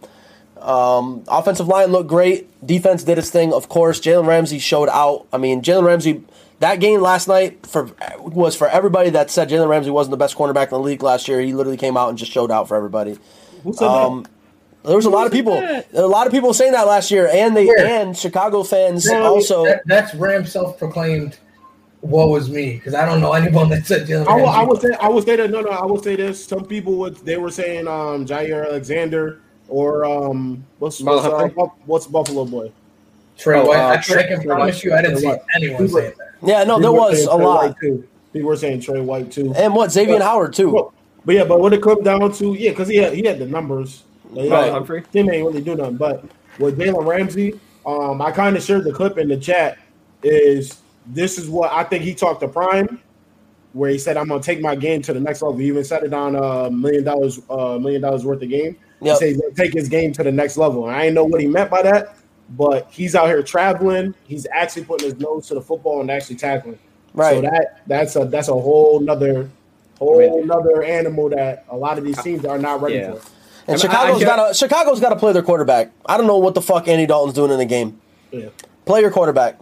Um, 0.62 1.24
offensive 1.28 1.68
line 1.68 1.92
looked 1.92 2.10
great. 2.10 2.48
Defense 2.66 3.04
did 3.04 3.18
its 3.18 3.32
thing, 3.32 3.52
of 3.52 3.70
course. 3.70 4.00
Jalen 4.00 4.28
Ramsey 4.28 4.60
showed 4.60 4.90
out. 4.90 5.26
I 5.34 5.40
mean, 5.40 5.64
Jalen 5.64 5.88
Ramsey. 5.88 6.24
That 6.64 6.80
game 6.80 7.02
last 7.02 7.28
night 7.28 7.68
for 7.68 7.90
was 8.20 8.56
for 8.56 8.70
everybody 8.70 9.10
that 9.10 9.30
said 9.30 9.50
Jalen 9.50 9.68
Ramsey 9.68 9.90
wasn't 9.90 10.12
the 10.12 10.18
best 10.18 10.38
cornerback 10.38 10.68
in 10.68 10.70
the 10.70 10.80
league 10.80 11.04
last 11.04 11.28
year. 11.28 11.42
He 11.42 11.52
literally 11.52 11.76
came 11.76 11.98
out 11.98 12.08
and 12.08 12.18
just 12.18 12.32
showed 12.32 12.52
out 12.52 12.70
for 12.70 12.78
everybody. 12.78 13.18
Who 13.64 13.74
said 13.74 13.90
Um, 13.90 14.26
there 14.86 14.96
was 14.96 15.06
a 15.06 15.10
lot 15.10 15.26
of 15.26 15.34
people, 15.34 15.62
a 15.94 16.08
lot 16.08 16.26
of 16.26 16.32
people 16.32 16.54
saying 16.54 16.72
that 16.72 16.88
last 16.88 17.12
year, 17.12 17.28
and 17.28 17.54
they 17.54 17.66
Where? 17.66 17.86
and 17.86 18.18
Chicago 18.18 18.64
fans 18.64 19.06
Yeah, 19.06 19.28
also. 19.28 19.66
that, 19.66 19.82
that's 19.88 20.16
Ram 20.16 20.46
self-proclaimed. 20.46 21.38
What 22.00 22.30
was 22.30 22.50
me 22.50 22.76
because 22.76 22.94
I 22.94 23.06
don't 23.06 23.20
know 23.20 23.34
anyone 23.34 23.68
that 23.68 23.86
said 23.86 24.08
Jalen? 24.08 24.28
I, 24.28 24.36
will, 24.36 24.48
I 24.48 24.64
would 24.64 24.80
say 24.80 24.92
I 25.02 25.10
would 25.10 25.26
say 25.26 25.36
that 25.36 25.52
no 25.52 25.60
no 25.60 25.70
I 25.70 25.86
would 25.86 26.02
say 26.02 26.16
this. 26.16 26.46
Some 26.46 26.64
people 26.64 26.96
would 26.96 27.18
they 27.26 27.36
were 27.36 27.52
saying 27.52 27.90
um 27.90 28.26
Jaire 28.26 28.66
Alexander 28.70 29.42
or 29.68 30.06
um 30.06 30.66
what's 30.80 31.02
what's, 31.02 31.26
uh, 31.26 31.50
what's 31.86 32.08
Buffalo 32.08 32.46
boy? 32.46 32.72
Trey 33.38 33.60
Oh, 33.60 33.66
White. 33.68 33.78
uh, 33.80 33.82
I, 33.82 33.94
I 33.94 33.98
Trey- 33.98 34.28
can 34.28 34.36
Trey 34.38 34.46
promise 34.46 34.76
White. 34.76 34.84
you, 34.84 34.94
I 34.94 35.02
didn't 35.02 35.22
Trey 35.22 35.32
see 35.34 35.38
anyone 35.56 35.82
People- 35.88 36.00
saying 36.00 36.14
that. 36.18 36.28
Yeah, 36.48 36.64
no, 36.66 36.80
there 36.80 36.92
was 36.92 37.24
a 37.24 37.26
Trey 37.26 37.36
lot, 37.46 37.66
White, 37.68 37.76
too. 37.82 38.08
People 38.34 38.50
were 38.50 38.58
saying 38.58 38.82
Trey 38.82 39.00
White 39.02 39.32
too. 39.32 39.54
and 39.56 39.74
what 39.76 39.92
Xavier 39.92 40.20
Howard 40.22 40.54
too. 40.54 40.70
Well, 40.72 40.94
but 41.26 41.36
yeah, 41.36 41.44
but 41.46 41.60
when 41.62 41.72
it 41.74 41.82
comes 41.82 42.04
down 42.04 42.32
to 42.34 42.54
yeah, 42.54 42.72
because 42.72 42.88
he 42.88 42.98
had 42.98 43.14
he 43.14 43.24
had 43.26 43.40
the 43.40 43.46
numbers. 43.46 44.04
Like, 44.32 44.50
Right, 44.50 44.66
yeah, 44.66 44.72
Humphrey. 44.72 45.04
Tim 45.12 45.30
ain't 45.30 45.46
really 45.46 45.62
do 45.62 45.76
nothing. 45.76 45.98
But 45.98 46.26
with 46.58 46.78
Jalen 46.80 47.06
Ramsey, 47.06 47.60
um, 47.86 48.20
I 48.22 48.32
kind 48.32 48.58
of 48.58 48.64
shared 48.64 48.84
the 48.84 48.92
clip 48.92 49.18
in 49.20 49.28
the 49.28 49.38
chat. 49.38 49.78
Is 50.24 50.82
this 51.06 51.38
is 51.38 51.50
what 51.50 51.72
I 51.72 51.84
think 51.84 52.04
he 52.04 52.16
talked 52.16 52.42
to 52.42 52.48
Prime, 52.48 53.00
where 53.74 53.92
he 53.92 53.98
said 54.00 54.18
I'm 54.18 54.28
gonna 54.28 54.42
take 54.42 54.60
my 54.62 54.76
game 54.76 55.02
to 55.04 55.14
the 55.14 55.20
next 55.20 55.42
level. 55.44 55.58
He 55.60 55.68
even 55.68 55.84
said 55.84 56.04
it 56.04 56.14
on 56.14 56.36
a 56.36 56.72
million 56.72 57.04
dollars, 57.04 57.40
a 57.50 57.80
million 57.80 58.02
dollars 58.02 58.26
worth 58.26 58.42
of 58.42 58.50
game. 58.50 58.76
He 59.02 59.14
said 59.16 59.36
take 59.56 59.74
his 59.74 59.88
game 59.90 60.12
to 60.14 60.24
the 60.24 60.32
next 60.32 60.58
level. 60.58 60.88
And 60.88 60.96
I 60.96 61.04
didn't 61.04 61.16
know 61.16 61.26
what 61.26 61.40
he 61.42 61.48
meant 61.48 61.70
by 61.70 61.82
that, 61.84 62.18
but 62.52 62.88
he's 62.92 63.16
out 63.16 63.28
here 63.28 63.42
traveling. 63.44 64.14
He's 64.26 64.46
actually 64.52 64.86
putting 64.86 65.10
his 65.10 65.20
nose 65.20 65.48
to 65.48 65.54
the 65.56 65.62
football 65.62 66.02
and 66.02 66.12
actually 66.12 66.36
tackling. 66.36 66.80
Right. 67.14 67.36
So 67.36 67.42
that 67.42 67.82
that's 67.88 68.16
a 68.16 68.26
that's 68.26 68.48
a 68.48 68.54
whole 68.54 69.00
nother 69.00 69.50
whole 70.00 70.18
Really? 70.18 70.44
nother 70.46 70.84
animal 70.84 71.30
that 71.30 71.66
a 71.70 71.78
lot 71.78 71.98
of 71.98 72.04
these 72.04 72.22
teams 72.22 72.46
are 72.46 72.58
not 72.58 72.82
ready 72.82 72.96
Yeah. 72.96 73.14
for. 73.14 73.22
And 73.68 73.76
I- 73.76 73.80
Chicago's 73.80 74.22
I- 74.22 74.26
got 74.26 74.48
to 74.48 74.54
Chicago's 74.54 75.00
got 75.00 75.10
to 75.10 75.16
play 75.16 75.32
their 75.34 75.44
quarterback. 75.44 75.92
I 76.06 76.18
don't 76.18 76.28
know 76.28 76.38
what 76.38 76.54
the 76.56 76.62
fuck 76.62 76.88
Andy 76.88 77.06
Dalton's 77.06 77.34
doing 77.36 77.52
in 77.52 77.58
the 77.60 77.66
game. 77.66 78.00
Yeah. 78.32 78.48
Play 78.86 79.02
your 79.02 79.12
quarterback. 79.12 79.60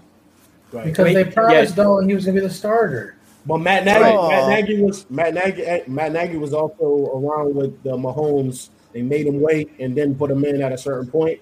Right. 0.72 0.86
Because 0.86 1.04
Wait, 1.06 1.14
they 1.14 1.26
promised 1.26 1.78
yeah. 1.78 1.84
Dalton 1.84 2.08
he 2.10 2.16
was 2.16 2.26
going 2.26 2.36
to 2.36 2.42
be 2.42 2.48
the 2.48 2.54
starter. 2.54 3.16
But 3.46 3.58
Matt 3.58 3.86
Nagy, 3.86 4.06
Oh. 4.06 4.30
Matt 4.30 4.50
Nagy 4.50 4.82
was 4.82 5.06
Matt 5.10 5.34
Nagy, 5.34 5.62
eh, 5.62 5.82
Matt 5.88 6.14
Nagy 6.14 6.38
was 6.38 6.54
also 6.54 7.12
around 7.14 7.54
with 7.56 7.84
the 7.84 7.92
Mahomes. 7.98 8.70
They 8.94 9.02
made 9.02 9.26
him 9.28 9.42
wait 9.42 9.72
and 9.80 9.96
then 9.96 10.16
put 10.16 10.32
him 10.32 10.46
in 10.46 10.62
at 10.62 10.72
a 10.72 10.78
certain 10.78 11.10
point. 11.10 11.40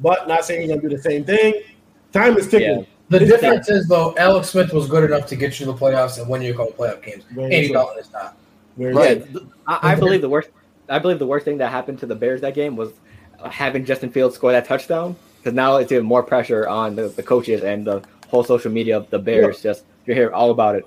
But 0.00 0.28
not 0.28 0.44
saying 0.44 0.62
he's 0.62 0.70
gonna 0.70 0.82
do 0.82 0.88
the 0.88 1.02
same 1.02 1.24
thing. 1.24 1.54
Time 2.12 2.36
is 2.36 2.48
ticking. 2.48 2.80
Yeah. 2.80 2.84
The 3.10 3.20
This 3.20 3.28
difference 3.30 3.68
is 3.70 3.88
though, 3.88 4.14
Alex 4.18 4.50
Smith 4.50 4.72
was 4.72 4.86
good 4.86 5.04
enough 5.10 5.26
to 5.26 5.36
get 5.36 5.58
you 5.58 5.66
to 5.66 5.72
the 5.72 5.78
playoffs 5.78 6.18
and 6.20 6.28
win 6.28 6.42
you 6.42 6.52
a 6.52 6.56
couple 6.56 6.72
playoff 6.72 7.02
games. 7.02 7.24
Very 7.30 7.54
Andy. 7.54 7.72
Dalton 7.72 7.98
is 7.98 8.12
not. 8.12 8.36
Very 8.76 8.94
Right. 8.94 9.32
true. 9.32 9.48
I, 9.66 9.92
I 9.92 9.94
believe 9.94 10.20
the 10.20 10.28
worst. 10.28 10.50
I 10.90 10.98
believe 10.98 11.18
the 11.18 11.26
worst 11.26 11.44
thing 11.44 11.58
that 11.58 11.70
happened 11.70 11.98
to 12.00 12.06
the 12.06 12.14
Bears 12.14 12.40
that 12.42 12.54
game 12.54 12.76
was 12.76 12.92
having 13.50 13.84
Justin 13.84 14.10
Fields 14.10 14.34
score 14.34 14.52
that 14.52 14.64
touchdown 14.66 15.16
because 15.38 15.54
now 15.54 15.76
it's 15.76 15.90
even 15.92 16.04
more 16.04 16.22
pressure 16.22 16.66
on 16.68 16.96
the, 16.96 17.08
the 17.08 17.22
coaches 17.22 17.62
and 17.62 17.86
the 17.86 18.02
whole 18.28 18.44
social 18.44 18.70
media 18.70 18.96
of 18.96 19.08
the 19.10 19.18
Bears. 19.18 19.62
Just 19.62 19.84
you 20.06 20.14
hear 20.14 20.30
all 20.32 20.50
about 20.50 20.76
it. 20.76 20.86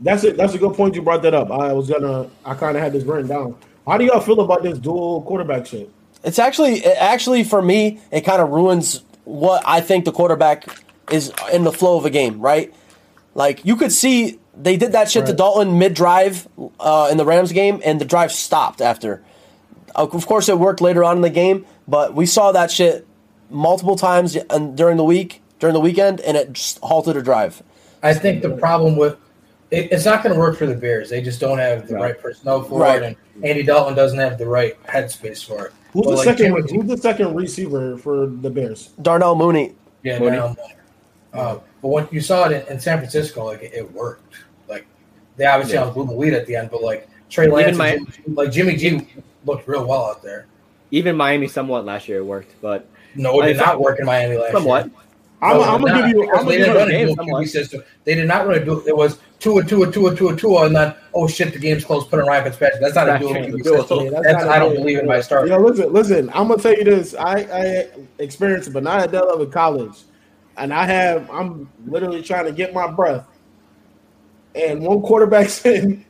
That's 0.00 0.24
it. 0.24 0.36
That's 0.36 0.54
a 0.54 0.58
good 0.58 0.74
point 0.74 0.94
you 0.94 1.02
brought 1.02 1.22
that 1.22 1.34
up. 1.34 1.50
I 1.50 1.72
was 1.72 1.88
gonna. 1.88 2.30
I 2.44 2.54
kind 2.54 2.76
of 2.76 2.82
had 2.82 2.92
this 2.92 3.04
written 3.04 3.28
down. 3.28 3.56
How 3.86 3.98
do 3.98 4.04
y'all 4.04 4.20
feel 4.20 4.40
about 4.40 4.62
this 4.62 4.78
dual 4.78 5.22
quarterback 5.22 5.66
shit? 5.66 5.90
It's 6.24 6.38
actually 6.38 6.84
it 6.84 6.96
actually 6.98 7.44
for 7.44 7.60
me 7.60 8.00
it 8.10 8.22
kind 8.22 8.40
of 8.40 8.50
ruins 8.50 9.02
what 9.24 9.62
I 9.66 9.80
think 9.80 10.04
the 10.04 10.12
quarterback 10.12 10.66
is 11.10 11.32
in 11.52 11.64
the 11.64 11.72
flow 11.72 11.96
of 11.96 12.04
a 12.04 12.10
game, 12.10 12.40
right? 12.40 12.72
Like 13.34 13.64
you 13.64 13.76
could 13.76 13.92
see 13.92 14.38
they 14.56 14.76
did 14.76 14.92
that 14.92 15.10
shit 15.10 15.26
to 15.26 15.32
Dalton 15.32 15.78
mid 15.78 15.94
drive 15.94 16.46
uh, 16.78 17.08
in 17.10 17.16
the 17.16 17.24
Rams 17.24 17.52
game, 17.52 17.80
and 17.84 18.00
the 18.00 18.04
drive 18.04 18.32
stopped 18.32 18.80
after. 18.80 19.22
Of 19.94 20.26
course, 20.26 20.48
it 20.48 20.58
worked 20.58 20.80
later 20.80 21.04
on 21.04 21.16
in 21.16 21.22
the 21.22 21.30
game, 21.30 21.66
but 21.86 22.14
we 22.14 22.26
saw 22.26 22.52
that 22.52 22.70
shit 22.70 23.06
multiple 23.50 23.96
times 23.96 24.36
during 24.74 24.96
the 24.96 25.04
week, 25.04 25.42
during 25.58 25.74
the 25.74 25.80
weekend, 25.80 26.20
and 26.20 26.36
it 26.36 26.52
just 26.52 26.78
halted 26.78 27.16
a 27.16 27.22
drive. 27.22 27.62
I 28.02 28.14
think 28.14 28.42
the 28.42 28.50
problem 28.50 28.96
with 28.96 29.16
it, 29.72 29.90
it's 29.90 30.04
not 30.04 30.22
going 30.22 30.34
to 30.34 30.38
work 30.38 30.56
for 30.58 30.66
the 30.66 30.74
Bears. 30.74 31.08
They 31.10 31.22
just 31.22 31.40
don't 31.40 31.58
have 31.58 31.88
the 31.88 31.94
Right. 31.94 32.02
right 32.02 32.20
personnel 32.20 32.62
for 32.62 32.80
Right. 32.80 33.02
it, 33.02 33.16
and 33.34 33.44
Andy 33.44 33.62
Dalton 33.62 33.94
doesn't 33.96 34.18
have 34.18 34.36
the 34.38 34.46
right 34.46 34.80
headspace 34.84 35.44
for 35.44 35.66
it. 35.66 35.72
Who's 35.92 36.04
But, 36.04 36.10
the 36.10 36.16
like, 36.16 36.24
second? 36.24 36.68
Jimmy- 36.68 36.82
Who's 36.82 36.88
the 36.90 36.96
second 36.98 37.34
receiver 37.34 37.96
for 37.96 38.26
the 38.26 38.50
Bears? 38.50 38.90
Darnell 39.00 39.34
Mooney. 39.34 39.74
Yeah, 40.04 40.18
Mooney. 40.18 40.36
now, 40.36 40.56
uh, 41.32 41.58
but 41.80 41.88
when 41.88 42.08
you 42.10 42.20
saw 42.20 42.48
it 42.48 42.52
in, 42.52 42.74
in 42.74 42.80
San 42.80 42.98
Francisco, 42.98 43.46
like 43.46 43.62
it, 43.62 43.72
it 43.74 43.92
worked. 43.92 44.34
Like 44.68 44.84
they 45.36 45.46
obviously 45.46 45.74
Yeah. 45.76 45.86
yeah. 45.86 45.90
blew 45.92 46.06
the 46.06 46.12
lead 46.12 46.34
at 46.34 46.46
the 46.46 46.54
end, 46.56 46.70
but 46.70 46.82
like 46.82 47.08
Trey 47.30 47.44
Even 47.46 47.56
Lance, 47.56 47.68
and 47.68 47.78
my- 47.78 47.90
Jimmy 47.96 48.06
like 48.36 48.52
Jimmy 48.52 48.76
G 48.76 49.06
looked 49.46 49.66
real 49.66 49.86
well 49.86 50.04
out 50.04 50.22
there. 50.22 50.46
Even 50.90 51.16
Miami 51.16 51.48
somewhat 51.48 51.86
last 51.86 52.08
year 52.08 52.18
it 52.18 52.24
worked, 52.26 52.52
but 52.60 52.86
No, 53.14 53.40
it 53.40 53.46
did 53.46 53.56
I- 53.60 53.64
not 53.66 53.80
work 53.80 53.98
in 54.00 54.04
Miami 54.06 54.36
last 54.36 54.52
somewhat. 54.52 54.84
year. 54.86 54.92
I'm, 55.42 55.56
No, 55.58 55.62
I'm 55.64 55.80
gonna 55.82 55.92
not, 56.00 56.06
give 56.06 56.16
you. 56.16 56.32
I'm 56.32 56.46
they 56.46 56.58
gonna 56.58 56.86
didn't 56.86 57.08
give 57.08 57.18
run 57.18 57.26
a 57.26 57.26
dual. 57.26 57.40
QB 57.40 57.48
system. 57.48 57.82
They 58.04 58.14
did 58.14 58.28
not 58.28 58.46
really 58.46 58.64
do 58.64 58.86
it. 58.86 58.96
Was 58.96 59.18
two 59.40 59.58
and 59.58 59.68
two 59.68 59.82
and 59.82 59.92
two 59.92 60.06
and 60.06 60.16
two 60.16 60.28
and 60.28 60.38
two, 60.38 60.56
and 60.58 60.74
then 60.76 60.94
oh 61.14 61.26
shit, 61.26 61.52
the 61.52 61.58
game's 61.58 61.84
closed. 61.84 62.08
Put 62.10 62.20
in 62.20 62.26
Ryan 62.26 62.44
Fitzpatrick. 62.44 62.80
That's 62.80 62.94
not 62.94 63.08
a 63.08 63.12
That's 63.12 63.22
dual 63.24 63.34
true. 63.34 63.42
QB 63.58 63.62
Dual. 63.64 63.78
system. 63.80 64.10
That's 64.12 64.24
That's, 64.24 64.44
not 64.44 64.54
I 64.54 64.58
don't 64.60 64.74
believe 64.74 64.98
in 65.00 65.06
my 65.06 65.20
start. 65.20 65.48
Yeah, 65.48 65.56
listen, 65.58 65.92
listen. 65.92 66.30
I'm 66.32 66.48
gonna 66.48 66.62
tell 66.62 66.74
you 66.74 66.84
this. 66.84 67.14
I, 67.16 67.34
I 67.40 67.88
experienced 68.20 68.68
it, 68.68 68.72
but 68.72 68.84
not 68.84 69.00
at 69.00 69.10
that 69.12 69.26
level 69.26 69.42
of 69.42 69.50
college, 69.50 69.98
and 70.58 70.72
I 70.72 70.86
have. 70.86 71.28
I'm 71.30 71.68
literally 71.86 72.22
trying 72.22 72.44
to 72.46 72.52
get 72.52 72.72
my 72.72 72.88
breath, 72.88 73.26
and 74.54 74.80
one 74.80 75.02
quarterback's 75.02 75.66
in, 75.66 76.04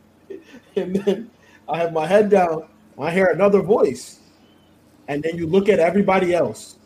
and 0.77 0.97
then 0.97 1.31
I 1.71 1.79
have 1.79 1.93
my 1.95 2.07
head 2.07 2.29
down. 2.29 2.69
I 2.99 3.11
hear 3.11 3.27
another 3.29 3.63
voice, 3.63 4.21
and 5.09 5.23
then 5.23 5.39
you 5.39 5.47
look 5.47 5.71
at 5.71 5.79
everybody 5.81 6.35
else, 6.35 6.77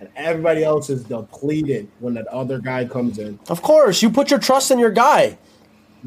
and 0.00 0.08
everybody 0.16 0.64
else 0.64 0.90
is 0.90 1.04
depleted 1.04 1.88
when 2.00 2.14
that 2.14 2.26
other 2.28 2.58
guy 2.58 2.84
comes 2.84 3.18
in. 3.18 3.38
Of 3.48 3.62
course, 3.62 4.02
you 4.02 4.10
put 4.10 4.30
your 4.30 4.38
trust 4.40 4.70
in 4.70 4.78
your 4.78 4.90
guy. 4.90 5.38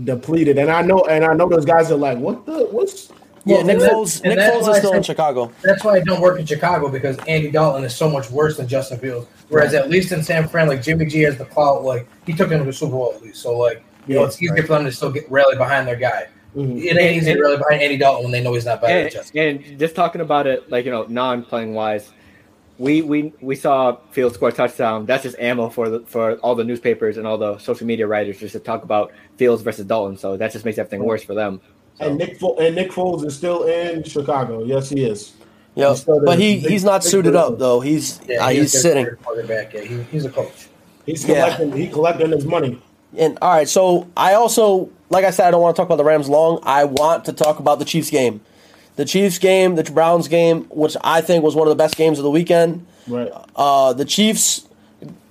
Depleted, 0.04 0.58
and 0.58 0.72
I 0.72 0.82
know, 0.82 1.02
and 1.02 1.26
I 1.26 1.34
know 1.34 1.50
those 1.50 1.66
guys 1.66 1.92
are 1.92 1.98
like, 1.98 2.18
"What 2.18 2.46
the? 2.46 2.66
What's?" 2.72 3.12
Yeah, 3.44 3.58
Well, 3.58 3.66
Nick 3.66 3.78
Foles. 3.80 4.24
Nick 4.24 4.38
Foles 4.40 4.62
is 4.62 4.68
I 4.70 4.78
still 4.80 4.94
in 4.94 5.04
Chicago. 5.04 5.52
That's 5.64 5.84
why 5.84 5.96
I 5.96 6.00
don't 6.02 6.22
work 6.22 6.40
in 6.40 6.46
Chicago 6.46 6.88
because 6.90 7.18
Andy 7.28 7.50
Dalton 7.52 7.84
is 7.84 7.94
so 7.96 8.10
much 8.10 8.30
worse 8.30 8.56
than 8.58 8.68
Justin 8.68 9.00
Fields. 9.00 9.28
Whereas 9.50 9.74
at 9.74 9.90
least 9.90 10.12
in 10.12 10.24
San 10.24 10.48
Fran, 10.48 10.68
like 10.68 10.82
Jimmy 10.82 11.06
G 11.08 11.22
has 11.24 11.38
the 11.38 11.46
clout, 11.46 11.84
like 11.84 12.08
he 12.26 12.34
took 12.34 12.50
him 12.52 12.60
to 12.60 12.66
the 12.66 12.72
Super 12.72 12.92
Bowl 12.94 13.14
at 13.16 13.22
least. 13.22 13.42
So 13.42 13.58
like 13.58 13.84
you 14.08 14.16
know, 14.16 14.24
it's 14.26 14.42
easier 14.42 14.62
for 14.64 14.74
them 14.76 14.86
to 14.86 14.92
still 14.92 15.12
get 15.12 15.30
rally 15.30 15.58
behind 15.58 15.88
their 15.88 15.96
guy. 15.98 16.28
Mhm. 16.56 16.84
It 16.84 16.98
ain't 16.98 17.18
easy 17.18 17.34
to 17.34 17.42
rally 17.42 17.58
behind 17.58 17.82
Andy 17.82 17.98
Dalton 17.98 18.24
when 18.24 18.32
they 18.32 18.42
know 18.42 18.54
he's 18.54 18.66
not 18.66 18.80
better 18.82 18.94
than 18.94 19.04
And, 19.06 19.12
Justin. 19.14 19.40
and 19.70 19.80
just 19.80 19.96
talking 19.96 20.22
about 20.22 20.48
it, 20.48 20.70
like 20.72 20.86
you 20.86 20.92
know, 20.92 21.06
non-playing 21.10 21.74
wise, 21.74 22.12
we 22.82 23.02
we 23.02 23.32
we 23.42 23.56
saw 23.56 23.98
Fields 24.12 24.36
score 24.36 24.50
a 24.50 24.52
touchdown. 24.52 25.06
That's 25.06 25.24
just 25.24 25.38
ammo 25.40 25.70
for 25.70 25.90
the 25.90 26.00
for 26.08 26.36
all 26.38 26.56
the 26.56 26.64
newspapers 26.64 27.18
and 27.18 27.28
all 27.28 27.38
the 27.38 27.58
social 27.60 27.86
media 27.86 28.08
writers 28.08 28.40
just 28.40 28.54
to 28.54 28.60
talk 28.60 28.84
about 28.84 29.12
Fields 29.38 29.62
versus 29.62 29.86
Dalton. 29.86 30.18
So 30.18 30.36
that 30.38 30.52
just 30.52 30.66
makes 30.66 30.78
everything 30.78 31.04
worse 31.04 31.24
for 31.24 31.36
them. 31.36 31.62
So, 32.00 32.06
And 32.06 32.18
Nick 32.18 32.40
Fo- 32.40 32.56
and 32.58 32.76
Nick 32.76 32.92
Foles 32.92 33.24
is 33.26 33.36
still 33.36 33.64
in 33.64 34.04
Chicago. 34.04 34.64
Yes, 34.64 34.90
he 34.90 35.04
is. 35.04 35.34
Yep. 35.76 35.90
He's 35.90 36.02
still 36.02 36.22
But 36.26 36.40
he 36.40 36.60
big- 36.60 36.70
he's 36.72 36.84
not 36.84 37.04
suited 37.04 37.34
person. 37.34 37.54
up 37.54 37.60
though. 37.60 37.80
He's 37.82 38.20
Yeah, 38.28 38.46
uh, 38.46 38.50
he 38.50 38.60
he's 38.62 38.82
sitting. 38.82 39.06
quarterback. 39.24 39.74
Yeah, 39.74 39.82
he, 39.82 40.02
he's 40.12 40.26
a 40.26 40.30
coach. 40.30 40.68
He's 41.06 41.24
Yeah. 41.28 41.56
collecting. 41.56 41.72
He 41.74 41.88
collecting 41.88 42.32
his 42.32 42.46
money. 42.46 42.82
And 43.18 43.38
all 43.42 43.54
right, 43.54 43.68
so 43.70 44.08
I 44.18 44.34
also, 44.36 44.90
like 45.10 45.26
I 45.26 45.32
said, 45.32 45.46
I 45.48 45.52
don't 45.52 45.62
want 45.62 45.76
to 45.76 45.80
talk 45.80 45.88
about 45.88 45.98
the 45.98 46.04
Rams 46.06 46.30
long. 46.30 46.60
I 46.64 46.86
want 46.86 47.26
to 47.26 47.34
talk 47.34 47.60
about 47.60 47.80
the 47.80 47.86
Chiefs 47.86 48.10
game, 48.10 48.40
the 49.02 49.06
Chiefs 49.06 49.40
game, 49.40 49.74
the 49.74 49.84
Browns 49.84 50.28
game, 50.28 50.66
which 50.70 50.96
I 51.04 51.22
think 51.22 51.44
was 51.44 51.56
one 51.56 51.68
of 51.68 51.72
the 51.72 51.76
best 51.76 51.98
games 51.98 52.20
of 52.20 52.24
the 52.24 52.30
weekend. 52.30 52.86
Right. 53.08 53.32
Uh, 53.56 53.94
the 53.94 54.06
Chiefs, 54.06 54.68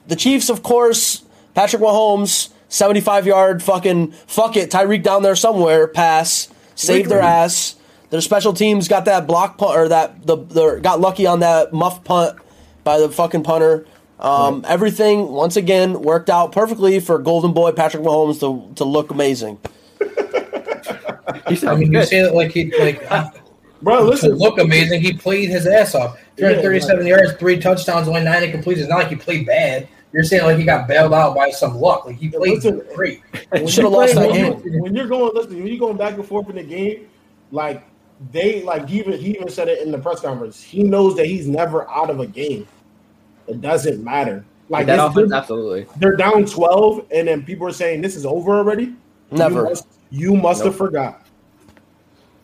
the 0.09 0.17
Chiefs, 0.17 0.51
of 0.51 0.65
course, 0.65 1.23
Patrick 1.55 1.81
Mahomes, 1.81 2.51
seventy-five 2.69 3.29
yard 3.29 3.63
fucking 3.63 4.11
fuck 4.27 4.57
it, 4.57 4.73
Tyreek 4.73 5.05
down 5.05 5.23
there 5.23 5.37
somewhere 5.37 5.87
pass, 5.87 6.49
saved 6.75 7.09
their 7.09 7.21
ass. 7.21 7.77
Their 8.11 8.21
special 8.21 8.53
teams 8.53 8.89
got 8.89 9.05
that 9.05 9.29
block 9.29 9.57
punt 9.57 9.77
or 9.77 9.89
that 9.89 10.27
the, 10.27 10.37
the 10.37 10.81
got 10.83 11.01
lucky 11.01 11.29
on 11.29 11.39
that 11.39 11.73
muff 11.73 12.03
punt 12.03 12.41
by 12.83 12.99
the 12.99 13.09
fucking 13.09 13.45
punter. 13.45 13.87
Um, 14.19 14.65
Everything 14.67 15.29
once 15.29 15.55
again 15.55 16.03
worked 16.03 16.29
out 16.29 16.51
perfectly 16.51 16.99
for 16.99 17.21
Golden 17.21 17.53
Boy 17.53 17.71
Patrick 17.71 18.03
Mahomes 18.03 18.41
to 18.41 18.75
to 18.75 18.85
look 18.85 19.13
amazing. 19.13 19.61
he 20.01 21.67
I 21.69 21.77
mean, 21.77 21.93
you 21.93 22.03
say 22.03 22.23
that 22.23 22.35
like 22.35 22.51
he 22.51 22.77
like 22.81 23.01
Bro, 23.83 24.05
listen. 24.05 24.33
look 24.33 24.59
amazing. 24.59 25.01
He 25.01 25.13
played 25.15 25.49
his 25.49 25.67
ass 25.67 25.95
off. 25.95 26.19
337 26.37 27.07
yards, 27.07 27.33
three 27.35 27.59
touchdowns, 27.59 28.09
only 28.09 28.23
nine 28.23 28.43
incompletions. 28.43 28.79
It's 28.79 28.89
not 28.89 28.99
like 28.99 29.09
he 29.09 29.17
played 29.17 29.47
bad. 29.47 29.89
You're 30.13 30.25
saying 30.25 30.43
like 30.45 30.59
he 30.59 30.65
got 30.65 30.89
bailed 30.89 31.15
out 31.15 31.37
by 31.37 31.51
some 31.51 31.77
luck. 31.77 32.05
Like 32.07 32.17
he 32.17 32.29
played 32.29 32.55
Listen, 32.65 32.83
great. 32.95 33.21
when 33.51 33.67
Should've 33.69 33.91
you're 33.91 34.01
lost 34.01 34.15
that 34.17 34.29
when 34.31 34.33
game. 34.61 34.63
you- 34.75 34.83
When 34.83 34.95
you're 34.95 35.07
going, 35.07 35.33
listen, 35.35 35.57
when 35.57 35.67
you're 35.67 35.79
going 35.79 35.97
back 35.97 36.15
and 36.15 36.27
forth 36.27 36.49
in 36.51 36.57
the 36.57 36.63
game, 36.65 37.07
like 37.53 37.85
they 38.33 38.63
like 38.65 38.89
he 38.89 38.99
even 38.99 39.19
he 39.19 39.31
even 39.31 39.49
said 39.49 39.69
it 39.69 39.83
in 39.83 39.91
the 39.93 39.99
press 39.99 40.21
conference. 40.21 40.63
He 40.63 40.83
knows 40.83 41.17
that 41.17 41.27
he's 41.27 41.47
never 41.47 41.89
out 41.89 42.11
of 42.11 42.21
a 42.21 42.27
game. 42.27 42.67
It 43.47 43.61
doesn't 43.61 44.03
matter. 44.03 44.45
Like 44.69 44.87
that 44.87 45.05
offense, 45.05 45.33
absolutely. 45.33 45.87
they're 45.97 46.17
down 46.17 46.45
twelve, 46.45 47.07
and 47.13 47.27
then 47.29 47.45
people 47.45 47.67
are 47.67 47.73
saying 47.73 48.03
this 48.03 48.15
is 48.17 48.27
over 48.27 48.53
already. 48.57 48.95
Never. 49.31 49.61
You 49.61 49.65
must, 49.65 49.87
you 50.11 50.37
must 50.37 50.59
Nope. 50.61 50.67
have 50.73 50.77
forgot. 50.77 51.20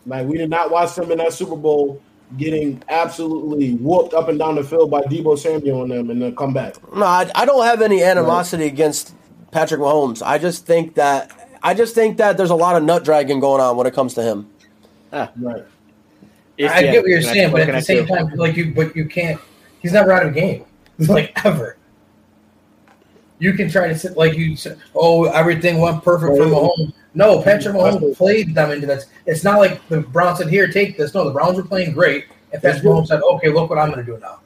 Like 0.07 0.25
we 0.27 0.37
did 0.37 0.49
not 0.49 0.71
watch 0.71 0.95
them 0.95 1.11
in 1.11 1.17
that 1.19 1.33
Super 1.33 1.55
Bowl 1.55 2.01
getting 2.37 2.81
absolutely 2.89 3.73
whooped 3.75 4.13
up 4.13 4.27
and 4.29 4.39
down 4.39 4.55
the 4.55 4.63
field 4.63 4.89
by 4.91 5.01
Deebo 5.03 5.37
Samuel 5.37 5.83
and 5.83 5.91
them, 5.91 6.09
and 6.09 6.21
then 6.21 6.35
come 6.35 6.53
back. 6.53 6.75
No, 6.95 7.05
I, 7.05 7.29
I 7.35 7.45
don't 7.45 7.63
have 7.65 7.81
any 7.81 8.03
animosity 8.03 8.65
against 8.65 9.13
Patrick 9.51 9.79
Mahomes. 9.81 10.21
I 10.25 10.37
just 10.37 10.65
think 10.65 10.95
that 10.95 11.31
I 11.63 11.73
just 11.73 11.93
think 11.95 12.17
that 12.17 12.37
there's 12.37 12.49
a 12.49 12.55
lot 12.55 12.75
of 12.75 12.83
nut 12.83 13.03
dragging 13.03 13.39
going 13.39 13.61
on 13.61 13.77
when 13.77 13.85
it 13.87 13.93
comes 13.93 14.13
to 14.15 14.23
him. 14.23 14.47
Ah, 15.13 15.31
Right. 15.37 15.63
I 16.59 16.81
get 16.81 17.01
what 17.03 17.09
you're 17.09 17.19
Can 17.21 17.29
I- 17.29 17.33
saying, 17.33 17.51
but 17.51 17.61
at 17.61 17.71
the 17.75 17.81
same 17.81 18.05
do? 18.05 18.15
time, 18.15 18.29
like 18.35 18.57
you, 18.57 18.73
but 18.73 18.95
you 18.95 19.05
can't. 19.05 19.39
He's 19.81 19.93
never 19.93 20.11
out 20.11 20.25
of 20.25 20.31
a 20.31 20.33
game, 20.39 20.65
like 20.99 21.31
ever. 21.45 21.77
You 23.39 23.53
can 23.53 23.69
try 23.69 23.87
to 23.87 23.97
sit 23.97 24.17
like 24.17 24.35
you 24.35 24.55
said. 24.55 24.79
Oh, 24.95 25.25
everything 25.25 25.79
went 25.79 26.03
perfect 26.03 26.37
for 26.37 26.45
Mahomes. 26.45 26.93
No, 27.13 27.41
Patrick 27.41 27.75
Mahomes 27.75 28.15
played 28.17 28.53
them 28.53 28.71
into 28.71 28.87
that. 28.87 29.05
It's 29.25 29.43
not 29.43 29.59
like 29.59 29.87
the 29.89 30.01
Browns 30.01 30.39
said, 30.39 30.49
"Here, 30.49 30.67
take 30.67 30.97
this." 30.97 31.13
No, 31.13 31.25
the 31.25 31.31
Browns 31.31 31.57
were 31.57 31.63
playing 31.63 31.93
great, 31.93 32.25
and 32.51 32.61
Patrick 32.61 32.83
Mahomes 32.83 33.07
said, 33.07 33.21
"Okay, 33.21 33.49
look 33.49 33.69
what 33.69 33.79
I'm 33.79 33.91
going 33.91 34.05
to 34.05 34.11
do 34.11 34.17
now." 34.19 34.39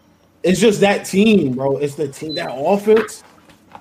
It's 0.44 0.60
just 0.60 0.80
that 0.82 1.06
team, 1.06 1.54
bro. 1.54 1.78
It's 1.78 1.96
the 1.96 2.08
team 2.08 2.36
that 2.36 2.50
offense. 2.54 3.24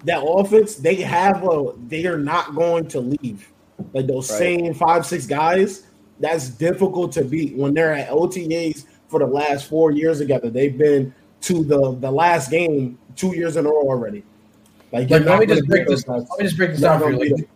That 0.05 0.23
offense, 0.25 0.77
they 0.77 0.97
have 0.97 1.43
a. 1.45 1.73
They 1.89 2.07
are 2.07 2.19
not 2.19 2.55
going 2.55 2.87
to 2.89 3.01
leave. 3.01 3.51
Like 3.93 4.07
those 4.07 4.31
Right. 4.31 4.39
same 4.39 4.75
five, 4.75 5.07
six 5.07 5.27
guys. 5.27 5.85
That's 6.21 6.49
difficult 6.51 7.13
to 7.13 7.25
beat 7.25 7.57
when 7.57 7.75
they're 7.75 7.95
at 7.95 8.11
OTAs 8.11 8.85
for 9.09 9.19
the 9.21 9.27
last 9.27 9.69
four 9.69 9.91
years 9.91 10.19
together. 10.19 10.51
They've 10.51 10.77
been 10.77 11.15
to 11.43 11.65
the 11.65 11.97
the 12.01 12.11
last 12.11 12.51
game 12.51 12.99
two 13.17 13.35
years 13.35 13.57
in 13.57 13.67
a 13.67 13.69
row 13.69 13.83
already. 13.89 14.23
Like, 14.93 15.11
Like, 15.11 15.25
let 15.25 15.39
me 15.39 15.47
just 15.47 15.67
break 15.67 15.87
this. 15.87 16.07
Let 16.07 16.29
me 16.39 16.45
just 16.45 16.57
break 16.57 16.71
this 16.71 16.81
down 16.81 17.01
for 17.01 17.11
you. 17.11 17.37
Like. 17.37 17.49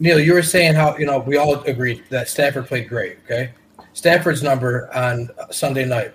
Neil, 0.00 0.18
you 0.18 0.34
were 0.34 0.42
saying 0.42 0.74
how 0.74 0.96
you 0.96 1.06
know 1.06 1.20
we 1.20 1.36
all 1.36 1.60
agreed 1.62 2.02
that 2.10 2.28
Stafford 2.28 2.66
played 2.66 2.88
great. 2.88 3.18
Okay, 3.24 3.52
Stafford's 3.92 4.42
number 4.42 4.94
on 4.94 5.30
Sunday 5.50 5.84
night: 5.84 6.14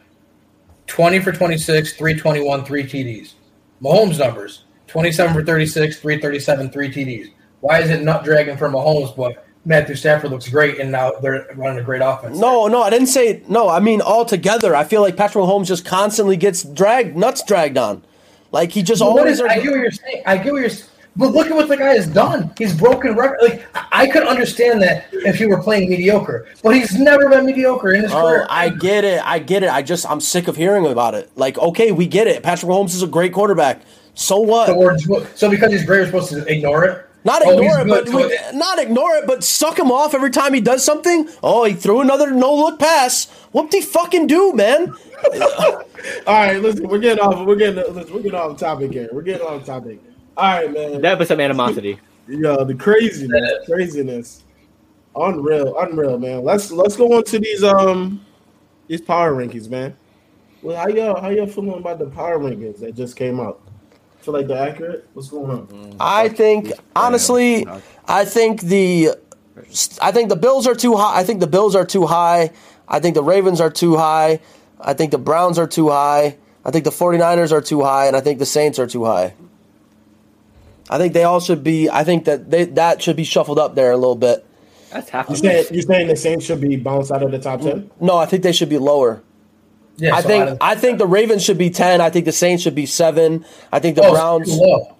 twenty 0.86 1.20
for 1.20 1.32
twenty-six, 1.32 1.94
three 1.94 2.14
twenty-one, 2.16 2.66
three 2.66 2.84
TDs. 2.84 3.34
Mahomes' 3.82 4.20
numbers: 4.20 4.66
twenty-seven 4.88 5.34
for 5.34 5.44
thirty-six, 5.44 6.00
three 6.00 6.20
thirty-seven, 6.20 6.70
three 6.72 6.92
TDs. 6.92 7.32
Why 7.62 7.80
is 7.80 7.90
it 7.90 8.04
not 8.04 8.24
dragging 8.24 8.58
for 8.58 8.70
Mahomes, 8.70 9.16
but 9.16 9.46
Matthew 9.66 9.96
Stafford 9.96 10.32
looks 10.32 10.48
great, 10.50 10.80
and 10.80 10.92
now 10.92 11.12
they're 11.22 11.48
running 11.56 11.80
a 11.80 11.84
great 11.84 12.02
offense. 12.02 12.38
No, 12.38 12.68
no, 12.68 12.82
I 12.82 12.90
didn't 12.90 13.08
say 13.08 13.44
no. 13.48 13.70
I 13.70 13.80
mean 13.80 14.02
altogether. 14.02 14.76
I 14.76 14.84
feel 14.84 15.02
like 15.02 15.16
Patrick 15.16 15.44
Mahomes 15.44 15.68
just 15.68 15.86
constantly 15.86 16.38
gets 16.38 16.64
dragged, 16.64 17.16
nuts 17.16 17.44
dragged 17.44 17.78
on. 17.78 18.04
Like 18.52 18.72
he 18.72 18.82
just 18.84 19.02
always. 19.02 19.40
is, 19.40 19.42
I 19.42 19.56
get 19.60 19.72
what 19.72 19.80
you're 19.80 19.92
saying. 19.92 20.24
I 20.26 20.38
get 20.38 20.52
what 20.54 20.62
you're. 20.62 20.72
But 21.16 21.32
look 21.34 21.48
at 21.48 21.56
what 21.56 21.68
the 21.68 21.76
guy 21.76 21.96
has 21.96 22.08
done. 22.08 22.54
He's 22.58 22.74
broken 22.74 23.16
record. 23.16 23.40
Like 23.42 23.66
I 23.92 24.08
could 24.08 24.26
understand 24.26 24.82
that 24.84 25.08
if 25.12 25.36
he 25.38 25.46
were 25.48 25.62
playing 25.62 25.90
mediocre, 25.90 26.48
but 26.64 26.76
he's 26.76 26.98
never 26.98 27.28
been 27.30 27.46
mediocre 27.46 27.92
in 27.94 28.04
his 28.04 28.12
Oh, 28.14 28.22
career. 28.22 28.48
I 28.50 28.70
get 28.70 29.04
it. 29.04 29.22
I 29.26 29.40
get 29.40 29.64
it. 29.64 29.70
I 29.70 29.82
just 29.82 30.10
I'm 30.10 30.22
sick 30.22 30.48
of 30.48 30.56
hearing 30.56 30.86
about 30.86 31.16
it. 31.16 31.30
Like, 31.36 31.58
okay, 31.58 31.92
we 31.92 32.06
get 32.08 32.28
it. 32.28 32.42
Patrick 32.44 32.70
Mahomes 32.72 32.94
is 32.96 33.04
a 33.04 33.08
great 33.08 33.34
quarterback. 33.34 33.82
So 34.14 34.40
what? 34.40 34.68
So, 35.02 35.26
so 35.36 35.50
because 35.50 35.72
he's 35.72 35.84
great, 35.86 36.00
we're 36.02 36.06
supposed 36.06 36.30
to 36.32 36.46
ignore 36.46 36.86
it. 36.86 37.06
Not 37.26 37.42
Oh, 37.46 37.52
ignore 37.52 37.80
he's 37.80 37.86
it, 37.86 37.88
but 37.90 38.08
so- 38.08 38.58
not 38.58 38.80
ignore 38.80 39.16
it, 39.16 39.28
but 39.28 39.44
suck 39.44 39.78
him 39.78 39.92
off 39.92 40.14
every 40.14 40.30
time 40.30 40.54
he 40.54 40.62
does 40.62 40.86
something. 40.86 41.28
Oh, 41.44 41.66
he 41.66 41.74
threw 41.74 42.00
another 42.00 42.32
no 42.32 42.54
look 42.56 42.80
pass. 42.80 43.26
What 43.52 43.74
he 43.74 43.82
fucking 43.82 44.28
do, 44.28 44.54
man? 44.54 44.94
All 46.28 46.34
right, 46.34 46.62
listen, 46.62 46.88
we're 46.88 47.00
getting 47.00 47.24
off. 47.24 47.46
We're 47.46 47.56
getting 47.56 47.76
listen, 47.94 48.14
we're 48.14 48.22
getting 48.22 48.40
off 48.40 48.58
topic 48.58 48.92
here. 48.92 49.10
We're 49.12 49.22
getting 49.22 49.46
off 49.46 49.66
topic. 49.66 50.02
All 50.38 50.46
right, 50.46 50.72
man. 50.72 51.02
That 51.02 51.20
was 51.20 51.28
some 51.28 51.40
animosity. 51.40 52.00
Yo, 52.28 52.64
the 52.64 52.76
craziness, 52.76 53.66
craziness, 53.66 54.44
unreal, 55.16 55.78
unreal, 55.80 56.20
man. 56.20 56.44
Let's 56.44 56.72
let's 56.72 56.96
go 56.96 57.14
on 57.14 57.24
to 57.26 57.40
these 57.40 57.64
um 57.64 58.26
these 58.88 59.02
power 59.02 59.34
rankings, 59.34 59.70
man. 59.70 59.96
Well, 60.62 60.78
how 60.78 60.88
y'all 60.88 61.20
how 61.20 61.30
y'all 61.30 61.48
feeling 61.48 61.74
about 61.74 62.00
the 62.00 62.06
power 62.06 62.38
rankings 62.40 62.80
that 62.80 62.96
just 62.96 63.16
came 63.16 63.40
out? 63.40 63.62
Feel 64.22 64.34
like 64.34 64.48
they're 64.48 64.70
accurate? 64.70 65.08
What's 65.14 65.30
going 65.30 65.50
on? 65.50 65.96
I 66.00 66.30
think 66.30 66.72
honestly, 66.96 67.66
I 68.08 68.26
think 68.26 68.62
the 68.62 69.12
I 70.02 70.12
think 70.12 70.30
the 70.30 70.36
Bills 70.36 70.68
are 70.68 70.76
too 70.76 70.96
high. 70.96 71.20
I 71.20 71.24
think 71.24 71.40
the 71.40 71.48
Bills 71.48 71.76
are 71.76 71.86
too 71.86 72.06
high. 72.06 72.52
I 72.88 73.00
think 73.00 73.16
the 73.16 73.24
Ravens 73.24 73.62
are 73.62 73.70
too 73.70 73.96
high. 73.96 74.40
I 74.80 74.94
think 74.94 75.12
the 75.12 75.18
Browns 75.18 75.58
are 75.60 75.68
too 75.68 75.90
high. 75.90 76.38
I 76.64 76.72
think 76.72 76.86
the 76.86 76.92
49ers 76.92 77.52
are 77.52 77.62
too 77.62 77.84
high 77.84 78.08
and 78.08 78.16
I 78.16 78.22
think 78.22 78.40
the 78.40 78.46
Saints 78.46 78.80
are 78.80 78.88
too 78.88 79.06
high. 79.06 79.34
I 80.90 80.98
think 80.98 81.14
they 81.14 81.24
all 81.24 81.40
should 81.40 81.64
be 81.64 81.90
I 81.90 82.04
think 82.04 82.26
that 82.26 82.50
they 82.50 82.66
that 82.66 83.02
should 83.02 83.16
be 83.16 83.24
shuffled 83.24 83.60
up 83.60 83.76
there 83.76 83.92
a 83.92 83.98
little 83.98 84.16
bit. 84.16 84.46
That's 84.92 85.10
half. 85.10 85.30
You 85.30 85.34
Of 85.34 85.40
saying 85.40 85.66
you 85.72 85.82
saying 85.82 86.08
the 86.08 86.16
Saints 86.16 86.46
should 86.46 86.62
be 86.62 86.76
bounced 86.76 87.12
out 87.12 87.22
of 87.22 87.32
the 87.32 87.40
top 87.40 87.62
ten? 87.62 87.92
No, 88.00 88.18
I 88.18 88.26
think 88.26 88.44
they 88.44 88.52
should 88.52 88.70
be 88.70 88.80
lower. 88.80 89.22
Yeah, 89.98 90.16
I 90.16 90.22
so 90.22 90.28
think 90.28 90.42
out 90.42 90.48
of- 90.50 90.58
I 90.62 90.76
think 90.76 90.98
the 90.98 91.08
Ravens 91.08 91.44
should 91.44 91.58
be 91.58 91.70
10. 91.70 92.00
I 92.00 92.10
think 92.10 92.26
the 92.26 92.32
Saints 92.32 92.64
should 92.64 92.76
be 92.76 92.86
7. 92.86 93.46
I 93.72 93.80
think 93.80 93.98
the 93.98 94.06
oh, 94.06 94.14
Browns 94.14 94.50
it's 94.50 94.94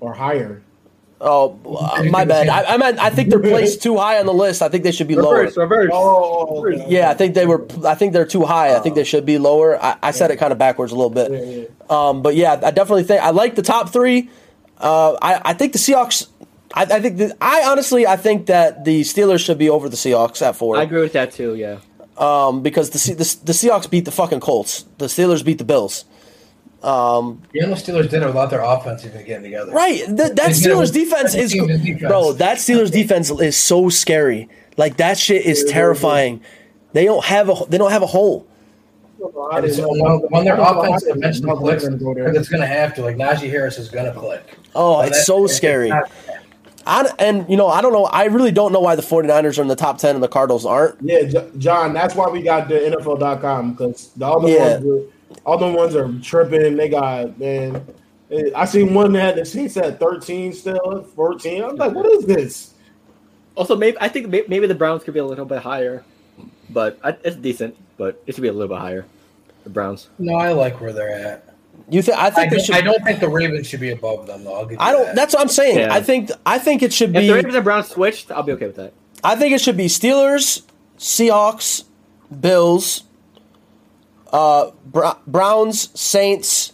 or 0.00 0.14
higher? 0.14 0.62
Oh, 1.24 1.56
uh, 1.64 2.02
my 2.10 2.24
bad. 2.24 2.48
I, 2.48 2.74
I 2.74 2.76
meant 2.78 2.98
I 2.98 3.08
think 3.10 3.30
they're 3.30 3.38
placed 3.54 3.80
too 3.80 3.96
high 3.96 4.18
on 4.18 4.26
the 4.26 4.34
list. 4.34 4.60
I 4.60 4.68
think 4.68 4.82
they 4.82 4.90
should 4.90 5.06
be 5.06 5.14
lower. 5.14 5.38
reverse, 5.38 5.56
reverse. 5.56 5.90
Oh, 5.92 6.64
okay. 6.66 6.84
Yeah, 6.88 7.10
I 7.10 7.14
think 7.14 7.34
they 7.34 7.46
were. 7.46 7.64
I 7.86 7.94
think 7.94 8.12
they're 8.12 8.26
too 8.26 8.44
high. 8.44 8.74
I 8.74 8.80
think 8.80 8.96
they 8.96 9.04
should 9.04 9.24
be 9.24 9.38
lower. 9.38 9.80
I, 9.80 9.96
I 10.02 10.10
said 10.10 10.32
it 10.32 10.36
kind 10.38 10.50
of 10.52 10.58
backwards 10.58 10.90
a 10.90 10.96
little 10.96 11.10
bit. 11.10 11.30
yeah. 11.30 11.64
Um, 11.88 12.22
but 12.22 12.34
yeah, 12.34 12.60
I 12.62 12.72
definitely 12.72 13.04
think 13.04 13.22
I 13.22 13.30
like 13.30 13.54
the 13.54 13.62
top 13.62 13.90
three. 13.90 14.30
Uh, 14.78 15.12
I, 15.22 15.40
I 15.50 15.54
think 15.54 15.72
the 15.74 15.78
Seahawks. 15.78 16.26
I, 16.74 16.82
I 16.82 17.00
think 17.00 17.18
the, 17.18 17.36
I 17.40 17.64
honestly 17.66 18.04
I 18.06 18.16
think 18.16 18.46
that 18.46 18.84
the 18.84 19.02
Steelers 19.02 19.44
should 19.44 19.58
be 19.58 19.70
over 19.70 19.88
the 19.88 19.96
Seahawks 19.96 20.42
at 20.42 20.56
four. 20.56 20.76
I 20.76 20.82
agree 20.82 21.02
with 21.02 21.12
that 21.12 21.30
too. 21.32 21.54
Yeah. 21.54 21.78
Um, 22.18 22.62
because 22.62 22.90
the, 22.90 22.98
Se- 22.98 23.14
the 23.14 23.44
the 23.44 23.52
Seahawks 23.52 23.88
beat 23.88 24.06
the 24.06 24.10
fucking 24.10 24.40
Colts. 24.40 24.86
The 24.98 25.06
Steelers 25.06 25.44
beat 25.44 25.58
the 25.58 25.64
Bills. 25.64 26.04
Um, 26.82 27.40
You 27.52 27.62
know, 27.62 27.68
the 27.68 27.74
Steelers 27.74 28.10
did 28.10 28.22
it 28.22 28.26
without 28.26 28.50
their 28.50 28.60
offense 28.62 29.04
even 29.06 29.24
getting 29.24 29.44
together. 29.44 29.70
Right. 29.72 30.04
Th- 30.04 30.16
that 30.16 30.34
They 30.36 30.42
Steelers 30.50 30.80
with 30.80 30.92
defense 30.94 31.34
is, 31.34 31.52
defense. 31.52 32.00
bro. 32.00 32.32
That 32.32 32.58
Steelers 32.58 32.90
defense 32.90 33.30
is 33.30 33.56
so 33.56 33.88
scary. 33.88 34.48
Like 34.76 34.96
that 34.96 35.16
shit 35.18 35.44
is 35.46 35.64
terrifying. 35.64 36.40
They 36.92 37.04
don't 37.04 37.24
have 37.24 37.48
a 37.48 37.54
they 37.68 37.78
don't 37.78 37.90
have 37.92 38.02
a 38.02 38.06
hole. 38.06 38.46
And 39.52 39.72
so 39.72 39.88
when, 39.88 40.00
when 40.30 40.44
their 40.44 40.58
offense 40.58 41.04
eventually 41.06 41.54
clicks, 41.56 41.86
Go 41.86 42.12
it's 42.16 42.48
going 42.48 42.60
to 42.60 42.66
have 42.66 42.92
to, 42.96 43.02
like 43.02 43.16
Najee 43.16 43.48
Harris 43.50 43.78
is 43.78 43.88
going 43.88 44.06
to 44.12 44.18
click. 44.18 44.42
Oh, 44.74 44.96
So 45.02 45.06
it's 45.06 45.18
that- 45.18 45.24
so 45.24 45.44
it's 45.44 45.54
scary. 45.54 45.88
not- 45.90 46.10
I, 46.84 47.08
and 47.20 47.48
you 47.48 47.56
know, 47.56 47.68
I 47.68 47.80
don't 47.80 47.92
know. 47.92 48.06
I 48.06 48.24
really 48.24 48.50
don't 48.50 48.72
know 48.72 48.80
why 48.80 48.96
the 48.96 49.02
49ers 49.02 49.56
are 49.56 49.62
in 49.62 49.68
the 49.68 49.76
top 49.76 49.98
10 49.98 50.16
and 50.16 50.22
the 50.24 50.26
Cardinals 50.26 50.66
aren't. 50.66 50.96
Yeah, 51.00 51.22
J- 51.22 51.48
John, 51.58 51.92
that's 51.92 52.16
why 52.16 52.28
we 52.28 52.42
got 52.42 52.68
the 52.68 52.74
NFL.com 52.74 53.74
because 53.74 54.10
the 54.16 54.26
other 54.26 54.48
Yeah. 54.48 54.72
ones, 54.78 54.84
were, 54.84 55.00
other 55.46 55.70
ones 55.70 55.94
are 55.94 56.12
tripping. 56.20 56.76
They 56.76 56.88
got 56.88 57.38
man. 57.38 57.86
I 58.54 58.64
seen 58.64 58.94
one 58.94 59.12
that 59.12 59.20
had 59.20 59.36
the 59.36 59.44
Saints 59.44 59.76
at 59.76 60.00
thirteen 60.00 60.52
still, 60.52 61.02
fourteen. 61.14 61.62
I'm 61.62 61.76
like, 61.76 61.94
what 61.94 62.06
is 62.06 62.24
this? 62.24 62.74
Also, 63.54 63.76
maybe 63.76 63.96
I 64.00 64.08
think 64.08 64.28
maybe 64.28 64.66
the 64.66 64.74
Browns 64.74 65.04
could 65.04 65.14
be 65.14 65.20
a 65.20 65.24
little 65.24 65.44
bit 65.44 65.60
higher, 65.62 66.02
but 66.70 66.98
I, 67.04 67.10
it's 67.24 67.36
decent. 67.36 67.76
But 67.98 68.22
it 68.26 68.34
should 68.34 68.42
be 68.42 68.48
a 68.48 68.52
little 68.52 68.74
bit 68.74 68.80
higher. 68.80 69.04
The 69.64 69.70
Browns. 69.70 70.08
No, 70.18 70.34
I 70.34 70.52
like 70.52 70.80
where 70.80 70.92
they're 70.92 71.10
at. 71.10 71.54
You 71.88 72.02
think? 72.02 72.18
I 72.18 72.26
I 72.26 72.30
think 72.30 72.50
they 72.50 72.56
don't, 72.56 72.64
should. 72.66 72.74
I 72.74 72.80
don't 72.80 73.04
think 73.04 73.20
the 73.20 73.28
Ravens 73.28 73.66
should 73.66 73.80
be 73.80 73.90
above 73.90 74.26
them, 74.26 74.44
though. 74.44 74.54
I'll 74.54 74.64
give 74.64 74.72
you 74.72 74.78
I 74.80 74.92
don't. 74.92 75.04
that. 75.04 75.14
That's 75.14 75.34
what 75.34 75.42
I'm 75.42 75.48
saying. 75.48 75.78
Yeah. 75.78 75.92
I 75.94 76.00
think. 76.00 76.30
I 76.46 76.58
think 76.58 76.82
it 76.82 76.92
should 76.92 77.10
If 77.10 77.20
be. 77.20 77.28
the 77.28 77.34
Ravens 77.34 77.54
and 77.54 77.64
Browns 77.64 77.88
switched, 77.88 78.30
I'll 78.30 78.42
be 78.42 78.52
okay 78.52 78.66
with 78.66 78.76
that. 78.76 78.94
I 79.22 79.36
think 79.36 79.52
it 79.52 79.60
should 79.60 79.76
be 79.76 79.86
Steelers, 79.86 80.62
Seahawks, 80.98 81.84
Bills, 82.40 83.04
uh, 84.32 84.70
Br- 84.86 85.06
Browns, 85.26 85.98
Saints, 85.98 86.72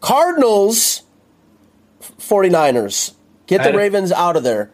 Cardinals, 0.00 1.02
49ers. 2.18 3.14
Get 3.46 3.62
the 3.62 3.76
Ravens 3.76 4.10
out 4.12 4.36
of 4.36 4.42
there. 4.42 4.70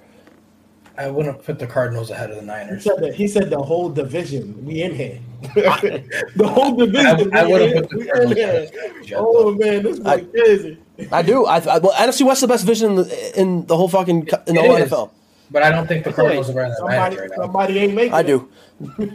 I 0.97 1.09
wouldn't 1.09 1.43
put 1.43 1.59
the 1.59 1.67
Cardinals 1.67 2.11
ahead 2.11 2.31
of 2.31 2.37
the 2.37 2.43
He 2.43 2.47
Niners. 2.47 2.85
said 2.85 2.97
that. 3.01 3.15
He 3.15 3.27
said 3.27 3.49
the 3.51 3.61
whole 3.61 3.89
division. 3.89 4.65
We 4.65 4.83
in 4.83 4.95
here. 4.95 5.19
the 5.55 6.49
whole 6.49 6.77
division. 6.77 7.35
I- 7.35 7.41
I 7.41 7.47
would've 7.47 7.73
put 7.75 7.91
the 7.91 7.97
we 7.97 8.03
in 8.03 8.09
Cardinals 8.09 8.37
here. 8.37 8.49
ahead 8.49 9.13
Oh 9.17 9.55
man, 9.55 9.83
this 9.83 10.01
I- 10.05 10.21
crazy. 10.21 10.79
I 11.11 11.23
do. 11.23 11.47
I, 11.47 11.57
I 11.57 11.79
well, 11.79 11.93
NFC 11.93 12.25
West 12.27 12.39
is 12.39 12.41
the 12.43 12.47
best 12.49 12.65
division 12.65 12.91
in 12.91 12.97
the, 12.97 13.41
in 13.41 13.67
the 13.67 13.77
whole 13.77 13.89
fucking 13.89 14.29
in 14.47 14.55
the 14.55 14.61
It 14.63 14.67
whole 14.67 14.77
is. 14.77 14.91
NFL. 14.91 15.11
But 15.51 15.63
I 15.63 15.71
don't 15.71 15.87
think 15.87 16.05
the 16.05 16.13
Cardinals 16.13 16.49
are 16.51 16.53
better 16.55 16.69
than 16.69 16.71
the 16.73 16.77
Somebody, 16.79 17.17
Niners 17.17 17.21
right 17.21 17.31
now. 17.39 17.45
somebody 17.45 17.79
ain't 17.79 17.95
making. 17.95 18.15
I 18.15 18.23
do. 18.23 18.49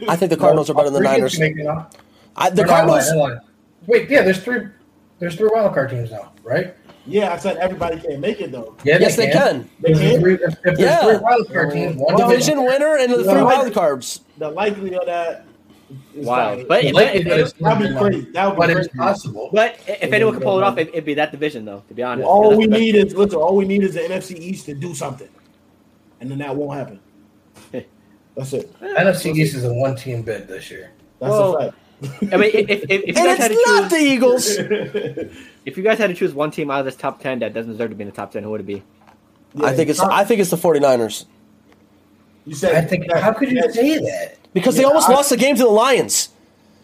I 0.08 0.16
think 0.16 0.30
the 0.30 0.36
Cardinals 0.36 0.68
are 0.70 0.74
better 0.74 0.90
than 0.90 1.02
the 1.02 1.08
Three 1.08 1.18
Niners. 1.18 1.38
Teams 2.46 2.56
making 2.56 2.62
it 2.62 2.62
now. 2.62 2.62
I, 2.62 2.62
the 2.62 2.62
Or 2.62 2.66
no, 2.66 2.72
I'm 2.72 2.86
Cardinals. 2.88 3.14
lying, 3.14 3.40
Wait, 3.86 4.10
yeah, 4.10 4.22
there's 4.22 4.42
three. 4.42 4.68
There's 5.18 5.34
three 5.34 5.48
wild 5.52 5.74
card 5.74 5.90
teams 5.90 6.10
now, 6.10 6.32
right? 6.42 6.74
Yeah, 7.06 7.32
I 7.32 7.38
said 7.38 7.56
everybody 7.56 7.98
can't 8.00 8.20
make 8.20 8.40
it 8.40 8.52
though. 8.52 8.76
Yeah, 8.84 8.98
Yes, 9.00 9.16
they 9.16 9.30
can. 9.30 9.68
They 9.80 9.90
If 9.92 9.98
there's 9.98 10.10
can. 10.12 10.20
three, 10.20 10.34
if, 10.34 10.40
if 10.42 10.62
there's 10.62 10.78
Yeah. 10.78 11.02
three 11.04 11.16
wild 11.16 11.52
card 11.52 11.72
teams, 11.72 11.96
one 11.96 12.16
Division 12.16 12.64
winner 12.64 12.96
and 12.98 13.12
the 13.12 13.22
Yeah. 13.24 13.32
three 13.32 13.42
wild 13.42 13.72
cards. 13.72 14.20
The 14.36 14.50
likelihood 14.50 14.98
of 15.00 15.06
that 15.06 15.44
is 16.14 16.26
Wild. 16.26 16.58
like- 16.58 16.68
But 16.68 16.82
The 16.82 16.88
if, 16.88 16.94
likelihood 16.94 17.30
That'd 17.60 17.78
be 17.78 17.84
slim, 17.86 17.96
crazy. 17.98 18.20
That 18.32 18.46
would 18.46 18.54
be 18.54 18.58
but 18.58 18.70
it's 18.70 18.88
crazy. 18.88 18.98
possible. 18.98 19.50
but 19.54 19.76
if 19.88 20.12
anyone 20.12 20.34
could 20.34 20.42
pull 20.42 20.58
it 20.58 20.62
off, 20.64 20.76
it, 20.76 20.88
it'd 20.88 21.06
be 21.06 21.14
that 21.14 21.32
division, 21.32 21.64
though. 21.64 21.82
To 21.88 21.94
be 21.94 22.02
honest, 22.02 22.28
All 22.28 22.50
That's 22.50 22.58
we 22.58 22.66
need 22.66 22.94
is 22.94 23.14
listen. 23.14 23.38
All 23.38 23.56
we 23.56 23.64
need 23.64 23.82
is 23.84 23.94
the 23.94 24.00
NFC 24.00 24.36
East 24.36 24.66
to 24.66 24.74
do 24.74 24.94
something, 24.94 25.28
and 26.20 26.30
then 26.30 26.38
that 26.38 26.54
won't 26.54 26.78
happen. 26.78 27.00
That's 28.36 28.52
it. 28.52 28.78
NFC 28.80 29.34
East 29.34 29.54
is 29.56 29.64
a 29.64 29.72
one 29.72 29.96
team 29.96 30.20
bid 30.22 30.46
this 30.46 30.70
year. 30.70 30.90
That's 31.20 31.30
Well, 31.32 31.56
a 31.56 31.60
fact. 31.70 31.76
I 32.32 32.36
mean, 32.36 32.50
if, 32.54 32.70
if, 32.70 32.82
if 32.84 32.90
you 32.90 33.04
And 33.06 33.16
guys 33.16 33.38
had 33.38 33.50
it's 33.50 33.64
to 33.64 33.72
not 33.72 33.82
choose, 33.82 33.90
the 33.90 34.06
Eagles. 34.06 34.46
if 35.66 35.76
you 35.76 35.82
guys 35.82 35.98
had 35.98 36.08
to 36.08 36.14
choose 36.14 36.32
one 36.32 36.50
team 36.50 36.70
out 36.70 36.80
of 36.80 36.84
this 36.86 36.96
top 36.96 37.20
ten 37.20 37.40
that 37.40 37.52
doesn't 37.54 37.72
deserve 37.72 37.90
to 37.90 37.96
be 37.96 38.02
in 38.02 38.08
the 38.10 38.14
top 38.14 38.32
ten, 38.32 38.42
who 38.42 38.50
would 38.50 38.60
it 38.60 38.66
be? 38.66 38.82
I 39.62 39.72
think 39.74 39.90
it's. 39.90 39.98
I 40.00 40.24
think 40.24 40.40
it's 40.40 40.50
the 40.50 40.56
49ers 40.56 41.24
You 42.44 42.54
said. 42.54 42.74
I 42.74 42.82
think. 42.86 43.10
How 43.12 43.32
could 43.32 43.50
you 43.50 43.60
say 43.72 43.98
that? 43.98 44.36
because 44.54 44.76
they 44.76 44.84
almost 44.84 45.08
I- 45.08 45.12
lost 45.14 45.30
the 45.30 45.36
game 45.36 45.56
to 45.56 45.62
the 45.62 45.68
Lions. 45.68 46.30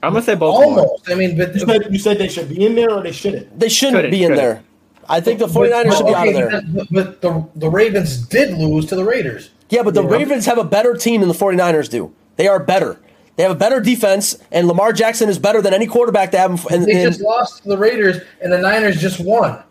I'm 0.03 0.13
gonna 0.13 0.25
say 0.25 0.35
both. 0.35 0.55
Almost. 0.63 1.09
I 1.11 1.15
mean, 1.15 1.37
but 1.39 1.55
You 1.55 1.61
said, 1.61 1.87
you 1.91 1.99
said 1.99 2.19
they 2.19 2.29
should 2.29 2.49
be 2.51 2.67
in 2.67 2.75
there 2.75 2.91
or 2.91 3.03
they 3.03 3.13
shouldn't. 3.13 3.59
They 3.59 3.71
shouldn't, 3.71 3.97
Shouldn't, 3.97 4.11
be 4.13 4.25
in 4.25 4.33
shouldn't. 4.33 4.37
there. 4.37 4.63
I 5.09 5.21
think 5.21 5.39
the 5.39 5.47
49ers 5.47 5.97
should 5.97 6.07
be 6.07 6.15
out 6.15 6.29
of 6.29 6.35
there. 6.35 6.63
But, 6.75 6.87
but 6.91 7.21
the 7.23 7.47
the 7.57 7.71
Ravens 7.71 8.19
did 8.27 8.53
lose 8.59 8.85
to 8.87 8.97
the 8.97 9.05
Raiders. 9.05 9.51
Yeah, 9.71 9.83
but 9.83 9.95
the 9.95 10.03
Yeah. 10.03 10.11
Ravens 10.11 10.45
have 10.47 10.59
a 10.59 10.65
better 10.65 10.95
team 10.95 11.21
than 11.21 11.29
the 11.29 11.35
49ers 11.35 11.89
do. 11.91 12.13
They 12.37 12.49
are 12.49 12.59
better. 12.59 12.99
They 13.37 13.43
have 13.43 13.53
a 13.53 13.57
better 13.57 13.81
defense, 13.81 14.37
and 14.53 14.69
Lamar 14.69 14.93
Jackson 14.93 15.29
is 15.29 15.39
better 15.39 15.61
than 15.61 15.75
any 15.75 15.87
quarterback 15.87 16.31
they 16.31 16.39
have. 16.39 16.65
In, 16.71 16.83
in, 16.83 16.83
They 16.85 17.03
in- 17.03 17.09
just 17.09 17.21
lost 17.21 17.63
to 17.65 17.69
the 17.69 17.79
Raiders, 17.79 18.19
and 18.41 18.53
the 18.53 18.59
Niners 18.59 19.01
just 19.01 19.19
won. 19.19 19.63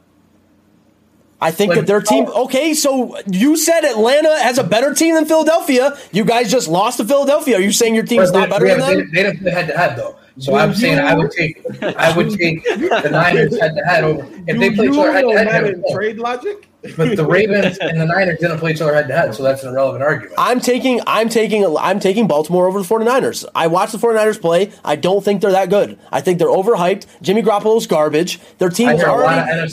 I 1.39 1.51
think 1.51 1.69
like- 1.69 1.79
that 1.79 1.87
their 1.87 2.01
team. 2.01 2.25
Oh. 2.27 2.45
Okay, 2.45 2.73
so 2.73 3.17
you 3.27 3.57
said 3.57 3.83
Atlanta 3.85 4.37
has 4.39 4.57
a 4.57 4.63
better 4.63 4.93
team 4.93 5.15
than 5.15 5.25
Philadelphia. 5.25 5.97
You 6.11 6.23
guys 6.25 6.49
just 6.51 6.67
lost 6.69 6.97
to 6.97 7.05
Philadelphia. 7.05 7.57
Are 7.57 7.61
you 7.61 7.71
saying 7.73 7.95
your 7.95 8.05
team 8.05 8.21
is 8.21 8.31
not 8.31 8.49
they, 8.49 8.59
better 8.59 8.67
than 8.67 8.79
they, 8.79 8.95
them? 8.95 9.09
they 9.13 9.23
didn't 9.23 9.47
head 9.47 9.67
to 9.67 9.77
head 9.77 9.97
though. 9.97 10.15
So 10.39 10.53
Do 10.53 10.57
I'm 10.57 10.73
saying 10.73 10.99
I 10.99 11.13
would 11.15 11.31
take 11.31 11.61
I 11.83 12.15
would 12.17 12.31
take 12.37 12.63
the 12.63 13.09
Niners 13.11 13.59
head 13.59 13.75
to 13.75 13.83
head 13.83 14.03
over 14.03 14.25
if 14.47 14.57
they 14.59 14.71
play 14.71 14.85
you 14.85 14.99
other 15.01 15.11
head 15.11 15.21
to 15.21 15.27
head. 15.29 15.37
they 15.37 15.51
Madden 15.51 15.63
would 15.75 15.83
win. 15.83 15.93
trade 15.93 16.17
logic? 16.17 16.69
But 16.97 17.15
the 17.15 17.25
Ravens 17.29 17.77
and 17.77 17.99
the 17.99 18.05
Niners 18.05 18.39
didn't 18.39 18.59
play 18.59 18.71
each 18.71 18.81
other 18.81 18.93
head 18.93 19.07
to 19.07 19.13
head, 19.13 19.33
so 19.33 19.43
that's 19.43 19.63
an 19.63 19.69
irrelevant 19.69 20.03
argument. 20.03 20.35
I'm 20.37 20.59
taking 20.59 20.99
I'm 21.07 21.29
taking 21.29 21.65
I'm 21.77 21.99
taking 21.99 22.27
Baltimore 22.27 22.67
over 22.67 22.81
the 22.81 22.87
49ers. 22.87 23.45
I 23.55 23.67
watched 23.67 23.93
the 23.93 23.97
49ers 23.97 24.41
play. 24.41 24.71
I 24.83 24.95
don't 24.95 25.23
think 25.23 25.41
they're 25.41 25.51
that 25.51 25.69
good. 25.69 25.97
I 26.11 26.21
think 26.21 26.39
they're 26.39 26.47
overhyped. 26.47 27.05
Jimmy 27.21 27.41
Garoppolo's 27.41 27.87
garbage. 27.87 28.39
Their 28.57 28.69
team 28.69 28.89
I 28.89 28.93
is 28.95 28.99
hear 29.01 29.09
a 29.09 29.11
lot 29.13 29.39
of 29.39 29.47
already 29.47 29.71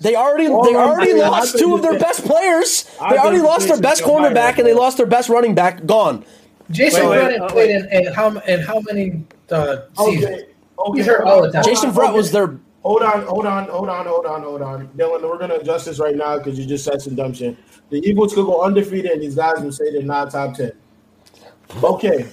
they, 0.00 0.10
they 0.10 0.16
already 0.16 0.48
Well, 0.48 0.62
they 0.62 0.74
already 0.74 1.10
saying, 1.12 1.22
I 1.22 1.28
lost 1.28 1.52
think 1.52 1.64
two 1.64 1.74
of 1.74 1.82
their 1.82 1.98
best 1.98 2.24
players. 2.24 2.90
I 3.00 3.10
They 3.10 3.18
already 3.18 3.42
lost 3.42 3.68
their 3.68 3.80
best 3.80 4.00
a 4.00 4.04
bias, 4.04 4.14
cornerback 4.14 4.58
and 4.58 4.66
they 4.66 4.74
lost 4.74 4.96
their 4.96 5.06
best 5.06 5.28
running 5.28 5.54
back. 5.54 5.84
Gone. 5.84 6.24
Jason 6.70 7.02
Wait, 7.02 7.10
wait, 7.10 7.24
Brennan 7.24 7.42
oh, 7.42 7.48
played 7.48 7.82
wait. 7.82 7.92
in, 7.92 8.06
in 8.06 8.12
how 8.14 8.28
in 8.38 8.60
how 8.60 8.80
many 8.80 9.24
uh, 9.50 9.76
seasons? 9.98 10.24
Okay. 10.24 10.46
Okay. 10.78 10.98
He's 10.98 11.06
hurt 11.06 11.24
all 11.24 11.42
the 11.42 11.52
time. 11.52 11.62
Jason 11.62 11.90
Hold 11.90 12.04
on, 12.04 12.12
Verrett 12.12 12.16
was 12.16 12.32
their 12.32 12.58
Hold 12.84 13.02
on, 13.02 13.22
hold 13.22 13.46
on, 13.46 13.64
hold 13.68 13.88
on, 13.88 14.04
hold 14.06 14.26
on, 14.26 14.42
hold 14.42 14.60
on. 14.62 14.88
Dylan, 14.88 15.22
we're 15.22 15.38
gonna 15.38 15.54
adjust 15.54 15.86
this 15.86 15.98
right 15.98 16.14
now 16.14 16.36
because 16.36 16.58
you 16.58 16.66
just 16.66 16.84
said 16.84 17.00
some 17.00 17.14
dumb 17.14 17.32
shit. 17.32 17.56
The 17.88 17.98
Eagles 18.06 18.34
could 18.34 18.44
go 18.44 18.62
undefeated 18.62 19.12
and 19.12 19.22
these 19.22 19.34
guys 19.34 19.58
will 19.60 19.72
say 19.72 19.90
they're 19.90 20.02
not 20.02 20.30
top 20.30 20.54
ten. 20.54 20.72
Okay. 21.82 22.26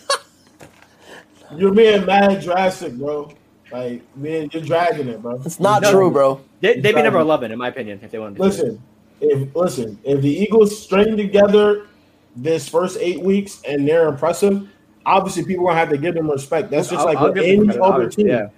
you're 1.56 1.74
being 1.74 2.06
mad 2.06 2.42
drastic, 2.42 2.94
bro. 2.94 3.32
Like, 3.72 4.02
man, 4.18 4.50
you're 4.52 4.62
dragging 4.62 5.08
it, 5.08 5.22
bro. 5.22 5.42
It's 5.46 5.60
not 5.60 5.84
No. 5.84 5.92
true, 5.92 6.12
bro. 6.12 6.42
They, 6.60 6.82
they'd 6.82 6.94
be 6.94 7.02
number 7.02 7.20
11, 7.20 7.54
in 7.54 7.58
my 7.58 7.70
opinion, 7.70 8.02
if 8.04 8.12
they 8.12 8.20
want 8.20 8.36
to. 8.36 8.42
Listen, 8.42 8.84
if 9.22 9.56
listen, 9.56 9.98
if 10.04 10.22
the 10.22 10.30
Eagles 10.30 10.78
string 10.78 11.16
together 11.16 11.88
this 12.36 12.68
first 12.68 12.98
eight 13.00 13.22
weeks 13.22 13.62
and 13.66 13.88
they're 13.88 14.10
impressive, 14.10 14.68
obviously 15.06 15.46
people 15.46 15.66
are 15.68 15.70
gonna 15.70 15.80
have 15.80 15.90
to 15.90 15.98
give 15.98 16.16
them 16.16 16.30
respect. 16.30 16.70
That's 16.72 16.90
just 16.90 17.00
I'll- 17.00 17.06
like 17.06 17.18
I'll 17.18 17.32
with 17.32 17.38
any 17.38 17.80
other 17.80 18.10
team. 18.10 18.28
Yeah. 18.28 18.50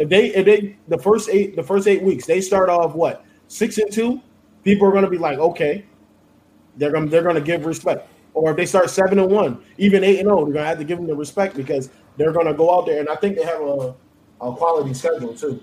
If 0.00 0.08
they 0.08 0.34
if 0.34 0.46
they 0.46 0.76
the 0.88 0.98
first 0.98 1.28
eight 1.28 1.54
the 1.54 1.62
first 1.62 1.86
eight 1.86 2.02
weeks 2.02 2.24
they 2.24 2.40
start 2.40 2.70
off 2.70 2.94
what 2.94 3.22
six 3.48 3.76
and 3.76 3.92
two, 3.92 4.22
people 4.64 4.88
are 4.88 4.92
gonna 4.92 5.10
be 5.10 5.18
like 5.18 5.38
okay, 5.38 5.84
they're 6.78 6.90
gonna 6.90 7.06
they're 7.06 7.22
gonna 7.22 7.40
give 7.40 7.66
respect. 7.66 8.08
Or 8.32 8.50
if 8.50 8.56
they 8.56 8.64
start 8.64 8.88
seven 8.88 9.18
and 9.18 9.30
one, 9.30 9.62
even 9.76 10.02
eight 10.02 10.20
and 10.20 10.26
zero, 10.26 10.42
they're 10.46 10.54
gonna 10.54 10.66
have 10.66 10.78
to 10.78 10.84
give 10.84 10.96
them 10.96 11.06
the 11.06 11.14
respect 11.14 11.54
because 11.54 11.90
they're 12.16 12.32
gonna 12.32 12.54
go 12.54 12.74
out 12.74 12.86
there 12.86 12.98
and 12.98 13.10
I 13.10 13.16
think 13.16 13.36
they 13.36 13.44
have 13.44 13.60
a 13.60 13.94
a 14.40 14.52
quality 14.54 14.94
schedule 14.94 15.34
too. 15.34 15.62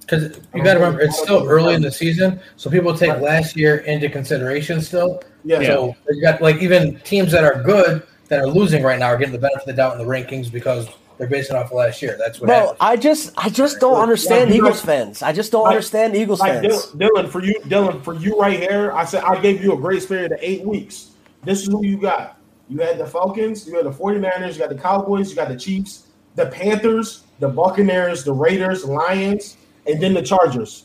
Because 0.00 0.38
you 0.54 0.62
got 0.62 0.74
to 0.74 0.80
remember, 0.80 1.00
it's 1.00 1.18
still 1.18 1.48
early 1.48 1.72
in 1.72 1.80
the 1.82 1.90
season, 1.90 2.40
so 2.56 2.68
people 2.68 2.94
take 2.94 3.10
Right. 3.10 3.22
last 3.22 3.56
year 3.56 3.76
into 3.76 4.10
consideration 4.10 4.82
still. 4.82 5.22
Yeah. 5.44 5.62
So 5.62 5.96
you 6.10 6.20
got 6.20 6.42
like 6.42 6.60
even 6.60 6.98
teams 7.00 7.32
that 7.32 7.44
are 7.44 7.62
good 7.62 8.02
that 8.28 8.40
are 8.40 8.46
losing 8.46 8.82
right 8.82 8.98
now 8.98 9.06
are 9.06 9.16
getting 9.16 9.32
the 9.32 9.38
benefit 9.38 9.62
of 9.62 9.66
the 9.66 9.72
doubt 9.72 9.98
in 9.98 9.98
the 9.98 10.04
rankings 10.04 10.52
because 10.52 10.88
they're 11.20 11.28
basing 11.28 11.54
off 11.54 11.66
of 11.66 11.72
last 11.72 12.00
year. 12.00 12.16
That's 12.18 12.40
what 12.40 12.46
Bro, 12.46 12.56
happened. 12.56 12.78
I 12.80 12.96
just 12.96 13.32
I 13.36 13.50
just 13.50 13.78
don't 13.78 14.00
understand 14.00 14.48
like, 14.48 14.56
Eagles 14.56 14.80
fans. 14.80 15.22
I 15.22 15.32
just 15.32 15.52
don't 15.52 15.64
like- 15.64 15.72
understand 15.72 16.16
Eagles 16.16 16.40
Like 16.40 16.62
fans. 16.62 16.86
Dylan, 16.86 17.10
Dylan, 17.10 17.28
for 17.28 17.44
you, 17.44 17.60
Dylan, 17.66 18.02
for 18.02 18.14
you 18.14 18.40
right 18.40 18.58
here, 18.58 18.90
I 18.92 19.04
said 19.04 19.22
I 19.24 19.38
gave 19.38 19.62
you 19.62 19.74
a 19.74 19.76
grace 19.76 20.06
period 20.06 20.32
of 20.32 20.38
eight 20.40 20.64
weeks. 20.64 21.10
This 21.44 21.60
is 21.60 21.68
who 21.68 21.84
you 21.84 21.98
got. 21.98 22.38
You 22.70 22.78
had 22.78 22.96
the 22.96 23.06
Falcons, 23.06 23.66
you 23.68 23.76
had 23.76 23.84
the 23.84 23.90
49ers, 23.90 24.54
you 24.54 24.60
got 24.60 24.70
the 24.70 24.78
Cowboys, 24.78 25.28
you 25.28 25.36
got 25.36 25.48
the 25.48 25.58
Chiefs, 25.58 26.06
the 26.36 26.46
Panthers, 26.46 27.24
the 27.38 27.48
Buccaneers, 27.48 28.24
the 28.24 28.32
Raiders, 28.32 28.86
Lions, 28.86 29.58
and 29.86 30.02
then 30.02 30.14
the 30.14 30.22
Chargers. 30.22 30.84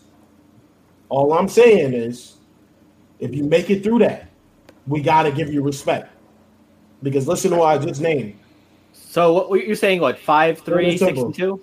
All 1.07 1.31
I'm 1.31 1.47
saying 1.47 1.93
is, 1.93 2.38
if 3.19 3.33
you 3.33 3.45
make 3.45 3.69
it 3.69 3.83
through 3.83 3.99
that, 3.99 4.29
we 4.86 4.99
got 5.01 5.23
to 5.23 5.31
give 5.31 5.53
you 5.53 5.61
respect. 5.61 6.11
Because 7.03 7.25
listen 7.25 7.51
to 7.51 7.57
what 7.57 7.67
I 7.67 7.86
just 7.86 8.01
named. 8.01 8.38
So 9.16 9.47
what 9.47 9.66
you're 9.66 9.78
saying? 9.78 10.01
What 10.01 10.20
five, 10.20 10.59
three, 10.59 10.97
six, 10.97 10.99
simple. 11.07 11.28
and 11.28 11.34
two? 11.34 11.61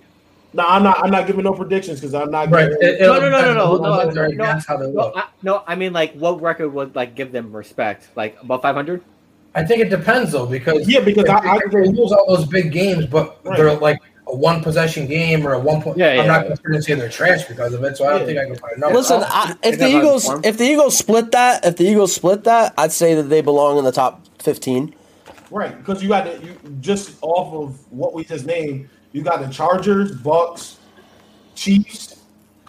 No, 0.55 0.67
I'm 0.67 0.83
not. 0.83 1.05
I'm 1.05 1.11
not 1.11 1.27
giving 1.27 1.45
no 1.45 1.53
predictions 1.53 2.01
because 2.01 2.15
I'm 2.15 2.31
not. 2.31 2.51
Right. 2.51 2.71
giving- 2.81 2.99
No, 3.03 3.21
no, 3.21 3.29
no, 3.29 3.29
no, 3.29 3.43
no, 3.43 3.53
no, 3.55 3.67
who 3.77 3.83
no, 3.83 3.93
how 4.67 4.77
they 4.79 4.87
No, 4.87 4.93
look. 4.93 5.13
I, 5.15 5.25
no, 5.43 5.63
I 5.67 5.75
mean 5.75 5.93
like 5.93 6.15
what 6.15 6.41
record 6.41 6.71
would 6.73 6.97
like 6.97 7.15
give 7.15 7.31
them 7.31 7.55
respect? 7.55 8.09
Like 8.17 8.39
above 8.41 8.63
500? 8.63 9.03
I 9.55 9.65
think 9.67 9.83
it 9.83 9.91
depends 9.91 10.33
though 10.33 10.47
because 10.47 10.89
Yeah, 10.89 11.01
because 11.01 11.27
I- 11.29 11.41
I- 11.57 11.57
if 11.67 11.73
they 11.73 11.89
lose 11.89 12.11
all 12.11 12.25
those 12.35 12.47
big 12.47 12.73
games, 12.73 13.05
but 13.05 13.37
Right. 13.45 13.59
they're 13.59 13.75
like 13.75 13.99
a 14.29 14.35
one 14.35 14.63
possession 14.63 15.07
game 15.07 15.47
or 15.47 15.53
a 15.53 15.59
one 15.59 15.83
point. 15.83 15.99
Yeah, 15.99 16.15
yeah, 16.15 16.21
I'm 16.23 16.29
not 16.29 16.49
yeah. 16.49 16.55
going 16.65 16.73
to 16.77 16.83
say 16.83 16.95
they're 16.95 17.11
trash 17.11 17.45
because 17.45 17.75
of 17.75 17.85
it, 17.85 17.99
so 17.99 18.07
I 18.07 18.13
don't 18.13 18.21
Yeah. 18.21 18.27
think 18.29 18.39
I 18.39 18.45
can 18.47 18.55
find 18.57 18.83
a. 18.83 18.89
Listen, 18.97 19.23
I'll- 19.27 19.51
if 19.63 19.75
if 19.75 19.79
the 19.79 19.89
Eagles 19.89 20.31
if 20.43 20.57
the 20.57 20.65
Eagles 20.65 20.97
split 20.97 21.33
that, 21.33 21.67
if 21.67 21.77
the 21.77 21.85
Eagles 21.85 22.15
split 22.15 22.45
that, 22.45 22.73
I'd 22.79 22.93
say 22.93 23.13
that 23.15 23.25
they 23.25 23.43
belong 23.43 23.77
in 23.77 23.85
the 23.85 23.93
top 23.93 24.23
15. 24.39 24.95
Right, 25.53 25.77
because 25.77 26.03
you 26.03 26.09
got 26.09 26.25
the, 26.25 26.45
you 26.45 26.57
just 26.81 27.19
off 27.21 27.53
of 27.53 27.93
what 27.93 28.15
we 28.15 28.25
just 28.25 28.47
named, 28.47 28.89
you 29.13 29.23
got 29.23 29.41
the 29.41 29.53
Chargers, 29.53 30.13
Bucks, 30.13 30.79
Chiefs, 31.55 32.23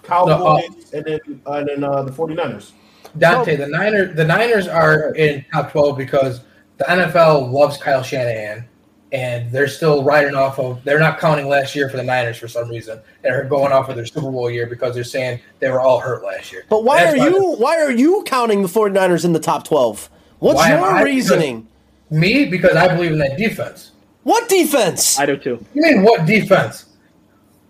Cowboys, 0.04 0.92
and 0.94 1.06
then 1.06 1.20
and 1.46 1.70
then 1.70 1.84
uh, 1.86 2.04
the 2.04 2.12
49ers. 2.12 2.72
Dante, 3.18 3.56
the 3.56 3.68
Niners, 3.68 4.18
the 4.18 4.26
Niners 4.26 4.68
are 4.68 5.16
in 5.16 5.46
top 5.54 5.72
twelve 5.72 5.98
because 5.98 6.42
the 6.78 6.84
NFL 6.84 7.54
loves 7.54 7.78
Kyle 7.78 8.04
Shanahan, 8.04 8.68
and 9.14 9.50
they're 9.50 9.70
still 9.70 10.04
riding 10.04 10.36
off 10.36 10.60
of. 10.60 10.84
They're 10.84 11.00
not 11.00 11.20
counting 11.20 11.48
last 11.48 11.76
year 11.78 11.88
for 11.88 11.96
the 11.96 12.04
Niners 12.04 12.38
for 12.38 12.50
some 12.50 12.68
reason. 12.68 13.00
They're 13.22 13.46
going 13.46 13.72
off 13.72 13.88
of 13.88 13.96
their 13.96 14.06
Super 14.06 14.30
Bowl 14.30 14.52
year 14.52 14.68
because 14.68 14.94
they're 14.94 15.06
saying 15.06 15.40
they 15.60 15.70
were 15.70 15.80
all 15.80 16.02
hurt 16.02 16.22
last 16.22 16.52
year. 16.52 16.66
But 16.68 16.84
why 16.84 17.06
That's 17.06 17.18
are 17.18 17.30
you 17.30 17.54
why 17.54 17.78
are 17.78 17.92
you 17.92 18.24
counting 18.26 18.62
the 18.62 18.68
49ers 18.68 19.24
in 19.24 19.32
the 19.32 19.40
top 19.40 19.66
12? 19.66 20.10
What's 20.40 20.58
Why 20.58 20.72
your 20.72 20.82
I? 20.82 21.04
reasoning? 21.04 21.70
Me? 22.14 22.46
Because 22.46 22.76
I 22.76 22.94
believe 22.96 23.12
in 23.12 23.18
that 23.20 23.38
defense. 23.38 23.92
What 24.24 24.48
defense? 24.48 25.20
I 25.20 25.26
do 25.26 25.36
too. 25.38 25.64
You 25.74 25.82
mean 25.82 26.04
what 26.04 26.26
defense? 26.26 26.86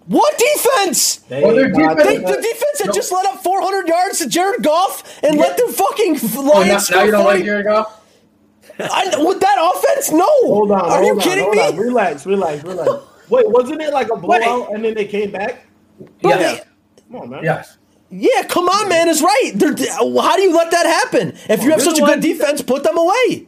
What 0.06 0.38
defense? 0.38 1.18
They 1.30 1.42
Well, 1.42 1.56
their 1.56 1.66
ain't 1.68 1.76
got 1.78 1.98
They, 1.98 2.04
defense- 2.18 2.24
that- 2.30 2.36
the 2.36 2.42
defense 2.42 2.80
had 2.80 2.88
No. 2.88 2.94
just 2.94 3.12
let 3.12 3.26
up 3.26 3.42
400 3.42 3.88
yards 3.88 4.20
to 4.20 4.28
Jared 4.28 4.62
Goff 4.62 5.20
and 5.24 5.38
let 5.38 5.56
the 5.58 5.72
fucking 5.72 6.14
Lions 6.14 6.36
Oh, 6.36 6.42
now, 6.44 6.52
Lions 6.60 6.92
now 6.92 7.04
you 7.04 7.12
don't 7.12 7.24
40 7.24 7.38
like 7.40 7.46
Jared 7.46 7.66
Goff? 7.66 8.00
I, 8.80 9.24
with 9.24 9.40
that 9.40 9.58
offense? 9.76 10.12
No. 10.12 10.28
Hold 10.42 10.72
on, 10.72 10.80
Are 10.82 10.90
hold 10.98 11.06
you 11.06 11.14
on, 11.14 11.20
kidding 11.20 11.44
hold 11.46 11.56
me? 11.56 11.62
on. 11.62 11.78
Relax, 11.78 12.26
relax, 12.26 12.64
relax. 12.64 12.92
Wait, 13.30 13.50
wasn't 13.50 13.82
it 13.82 13.94
like 13.94 14.10
a 14.12 14.16
blowout 14.18 14.74
and 14.74 14.84
then 14.84 14.94
they 14.94 15.06
came 15.06 15.32
back? 15.32 15.66
Bro, 16.22 16.32
Yes. 16.32 16.60
they- 16.60 16.66
Come 17.12 17.22
on, 17.22 17.30
man. 17.30 17.44
Yes. 17.44 17.78
Yeah, 18.10 18.44
come 18.44 18.68
on, 18.68 18.90
man, 18.90 19.08
is 19.08 19.22
right. 19.22 19.52
They're, 19.56 19.76
how 19.96 20.36
do 20.36 20.42
you 20.42 20.54
let 20.56 20.70
that 20.72 20.86
happen? 20.86 21.34
If 21.50 21.64
you 21.64 21.72
have 21.72 21.82
such 21.82 21.98
a 21.98 22.02
good 22.02 22.10
one- 22.10 22.20
defense, 22.20 22.62
put 22.62 22.84
them 22.84 22.98
away. 22.98 23.48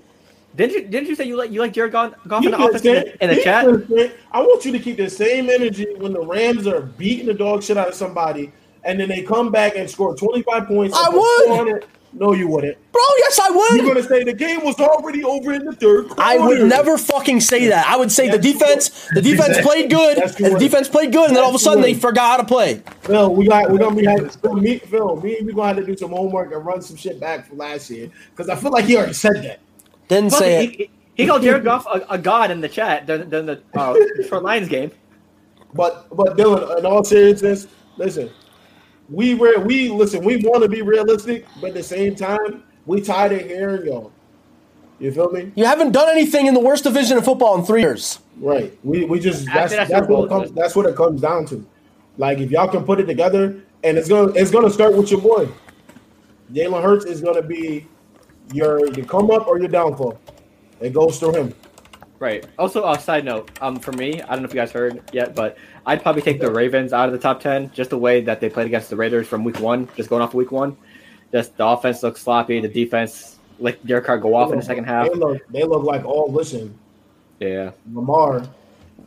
Didn't 0.55 0.73
you? 0.73 0.87
Didn't 0.87 1.09
you 1.09 1.15
say 1.15 1.25
you 1.25 1.35
like 1.37 1.51
you 1.51 1.59
like 1.59 1.73
Jared 1.73 1.91
Goff, 1.91 2.13
Goff 2.27 2.45
in 2.45 2.51
the 2.51 2.57
can 2.57 2.67
offense 2.67 2.85
in 2.85 2.95
say- 2.95 3.03
the, 3.19 3.23
in 3.23 3.35
the 3.35 3.41
chat? 3.43 3.65
say- 3.89 4.11
I 4.31 4.41
want 4.41 4.63
you 4.65 4.71
to 4.71 4.79
keep 4.79 4.97
the 4.97 5.09
same 5.09 5.49
energy 5.49 5.87
when 5.97 6.13
the 6.13 6.21
Rams 6.21 6.65
are 6.67 6.81
beating 6.81 7.25
the 7.25 7.33
dog 7.33 7.63
shit 7.63 7.77
out 7.77 7.89
of 7.89 7.95
somebody, 7.95 8.51
and 8.83 8.99
then 8.99 9.09
they 9.09 9.21
come 9.21 9.51
back 9.51 9.75
and 9.75 9.89
score 9.89 10.15
25 10.15 10.67
points. 10.67 10.97
I 10.97 11.09
would. 11.09 11.85
No, 12.17 12.31
you 12.31 12.47
wouldn't. 12.47 12.77
Bro, 12.93 13.01
yes, 13.17 13.39
I 13.43 13.49
would. 13.49 13.75
You're 13.75 13.93
gonna 13.93 14.07
say 14.07 14.23
the 14.23 14.31
game 14.31 14.63
was 14.63 14.79
already 14.79 15.21
over 15.25 15.51
in 15.51 15.65
the 15.65 15.73
third. 15.73 16.07
I 16.17 16.37
would 16.37 16.61
never 16.69 16.97
fucking 16.97 17.41
say 17.41 17.67
that. 17.67 17.85
I 17.87 17.97
would 17.97 18.09
say 18.09 18.29
the 18.29 18.37
defense, 18.37 19.09
the 19.13 19.21
defense 19.21 19.57
played 19.59 19.89
good, 19.89 20.17
and 20.19 20.55
the 20.55 20.59
defense 20.59 20.87
played 20.87 21.11
good, 21.11 21.27
and 21.27 21.35
then 21.35 21.43
all 21.43 21.49
of 21.49 21.55
a 21.55 21.59
sudden 21.59 21.81
they 21.81 21.93
forgot 21.93 22.31
how 22.31 22.37
to 22.37 22.45
play. 22.45 22.81
Phil, 23.01 23.35
we 23.35 23.47
got 23.47 23.69
we're 23.69 23.79
gonna 23.79 23.95
be 23.95 24.05
having 24.05 24.29
Phil, 24.29 24.53
me, 24.53 24.77
Phil, 24.79 25.17
me, 25.17 25.39
we 25.43 25.51
gonna 25.51 25.67
have 25.67 25.77
to 25.77 25.85
do 25.85 25.97
some 25.97 26.11
homework 26.11 26.53
and 26.53 26.65
run 26.65 26.81
some 26.81 26.95
shit 26.95 27.19
back 27.19 27.47
from 27.49 27.57
last 27.57 27.89
year 27.89 28.09
because 28.31 28.47
I 28.47 28.55
feel 28.55 28.71
like 28.71 28.85
he 28.85 28.95
already 28.95 29.11
said 29.11 29.43
that. 29.43 29.59
Didn't 30.07 30.31
Fuck 30.31 30.39
say 30.39 30.65
it, 30.65 30.69
it. 30.69 30.77
he, 30.77 31.23
he 31.23 31.27
called 31.27 31.41
Jared 31.41 31.63
Goff 31.63 31.85
a, 31.87 32.05
a 32.09 32.17
god 32.17 32.51
in 32.51 32.61
the 32.61 32.69
chat 32.69 33.05
during, 33.05 33.29
during 33.29 33.45
the 33.45 33.61
uh, 33.73 33.93
Detroit 34.17 34.43
Lions 34.43 34.67
game. 34.67 34.91
But 35.73 36.07
but 36.15 36.37
Dylan, 36.37 36.79
in 36.79 36.85
all 36.85 37.03
seriousness, 37.03 37.67
listen, 37.97 38.29
we 39.09 39.33
re- 39.33 39.57
we 39.57 39.89
listen, 39.89 40.23
we 40.23 40.37
want 40.37 40.63
to 40.63 40.69
be 40.69 40.81
realistic, 40.81 41.45
but 41.59 41.69
at 41.69 41.73
the 41.75 41.83
same 41.83 42.15
time, 42.15 42.63
we 42.85 43.01
tired 43.01 43.33
of 43.33 43.41
hearing 43.41 43.85
y'all. 43.85 44.11
You 44.99 45.11
feel 45.11 45.29
me? 45.29 45.51
You 45.55 45.65
haven't 45.65 45.91
done 45.91 46.09
anything 46.09 46.45
in 46.45 46.53
the 46.53 46.59
worst 46.59 46.85
division 46.85 47.17
of 47.17 47.25
football 47.25 47.57
in 47.59 47.65
three 47.65 47.81
years. 47.81 48.19
Right. 48.37 48.77
We 48.83 49.03
we 49.05 49.19
just 49.19 49.47
After 49.49 49.75
that's 49.75 49.89
that 49.89 49.89
that's, 49.89 50.07
what 50.07 50.25
it 50.25 50.29
comes 50.29 50.51
that's 50.51 50.75
what 50.75 50.85
it 50.85 50.95
comes 50.95 51.21
down 51.21 51.45
to. 51.47 51.65
Like 52.17 52.39
if 52.39 52.49
y'all 52.51 52.69
can 52.69 52.85
put 52.85 52.99
it 52.99 53.05
together, 53.05 53.61
and 53.83 53.97
it's 53.97 54.07
gonna 54.07 54.31
it's 54.33 54.51
gonna 54.51 54.69
start 54.69 54.95
with 54.95 55.11
your 55.11 55.21
boy. 55.21 55.49
Jalen 56.53 56.81
Hurts 56.81 57.05
is 57.05 57.21
gonna 57.21 57.41
be 57.41 57.87
your 58.53 58.85
your 58.95 59.05
come 59.05 59.31
up 59.31 59.47
or 59.47 59.59
your 59.59 59.67
downfall. 59.67 60.19
It 60.79 60.93
goes 60.93 61.19
through 61.19 61.33
him. 61.35 61.53
Right. 62.19 62.45
Also, 62.57 62.89
a 62.89 62.97
side 62.99 63.25
note, 63.25 63.51
um, 63.61 63.77
for 63.77 63.91
me, 63.91 64.21
I 64.21 64.27
don't 64.33 64.39
know 64.41 64.45
if 64.47 64.53
you 64.53 64.59
guys 64.59 64.71
heard 64.71 65.01
yet, 65.11 65.35
but 65.35 65.57
I'd 65.85 66.01
probably 66.01 66.21
take 66.21 66.39
the 66.39 66.49
Ravens 66.49 66.93
out 66.93 67.07
of 67.07 67.13
the 67.13 67.19
top 67.19 67.41
ten. 67.41 67.71
Just 67.71 67.89
the 67.89 67.97
way 67.97 68.21
that 68.21 68.39
they 68.39 68.49
played 68.49 68.67
against 68.67 68.89
the 68.89 68.95
Raiders 68.95 69.27
from 69.27 69.43
week 69.43 69.59
one, 69.59 69.89
just 69.97 70.09
going 70.09 70.21
off 70.21 70.33
week 70.33 70.51
one. 70.51 70.77
Just 71.31 71.57
the 71.57 71.65
offense 71.65 72.01
looks 72.03 72.21
sloppy. 72.21 72.61
The 72.61 72.69
defense, 72.69 73.37
like 73.59 73.83
Derek 73.85 74.05
Carr, 74.05 74.17
go 74.17 74.33
off 74.35 74.51
in 74.53 74.59
the 74.59 74.63
second 74.65 74.85
half. 74.85 75.09
They 75.09 75.15
look 75.15 75.47
they 75.49 75.63
look 75.63 75.83
like 75.83 76.05
all 76.05 76.31
listen, 76.31 76.77
Yeah. 77.39 77.71
Lamar. 77.93 78.37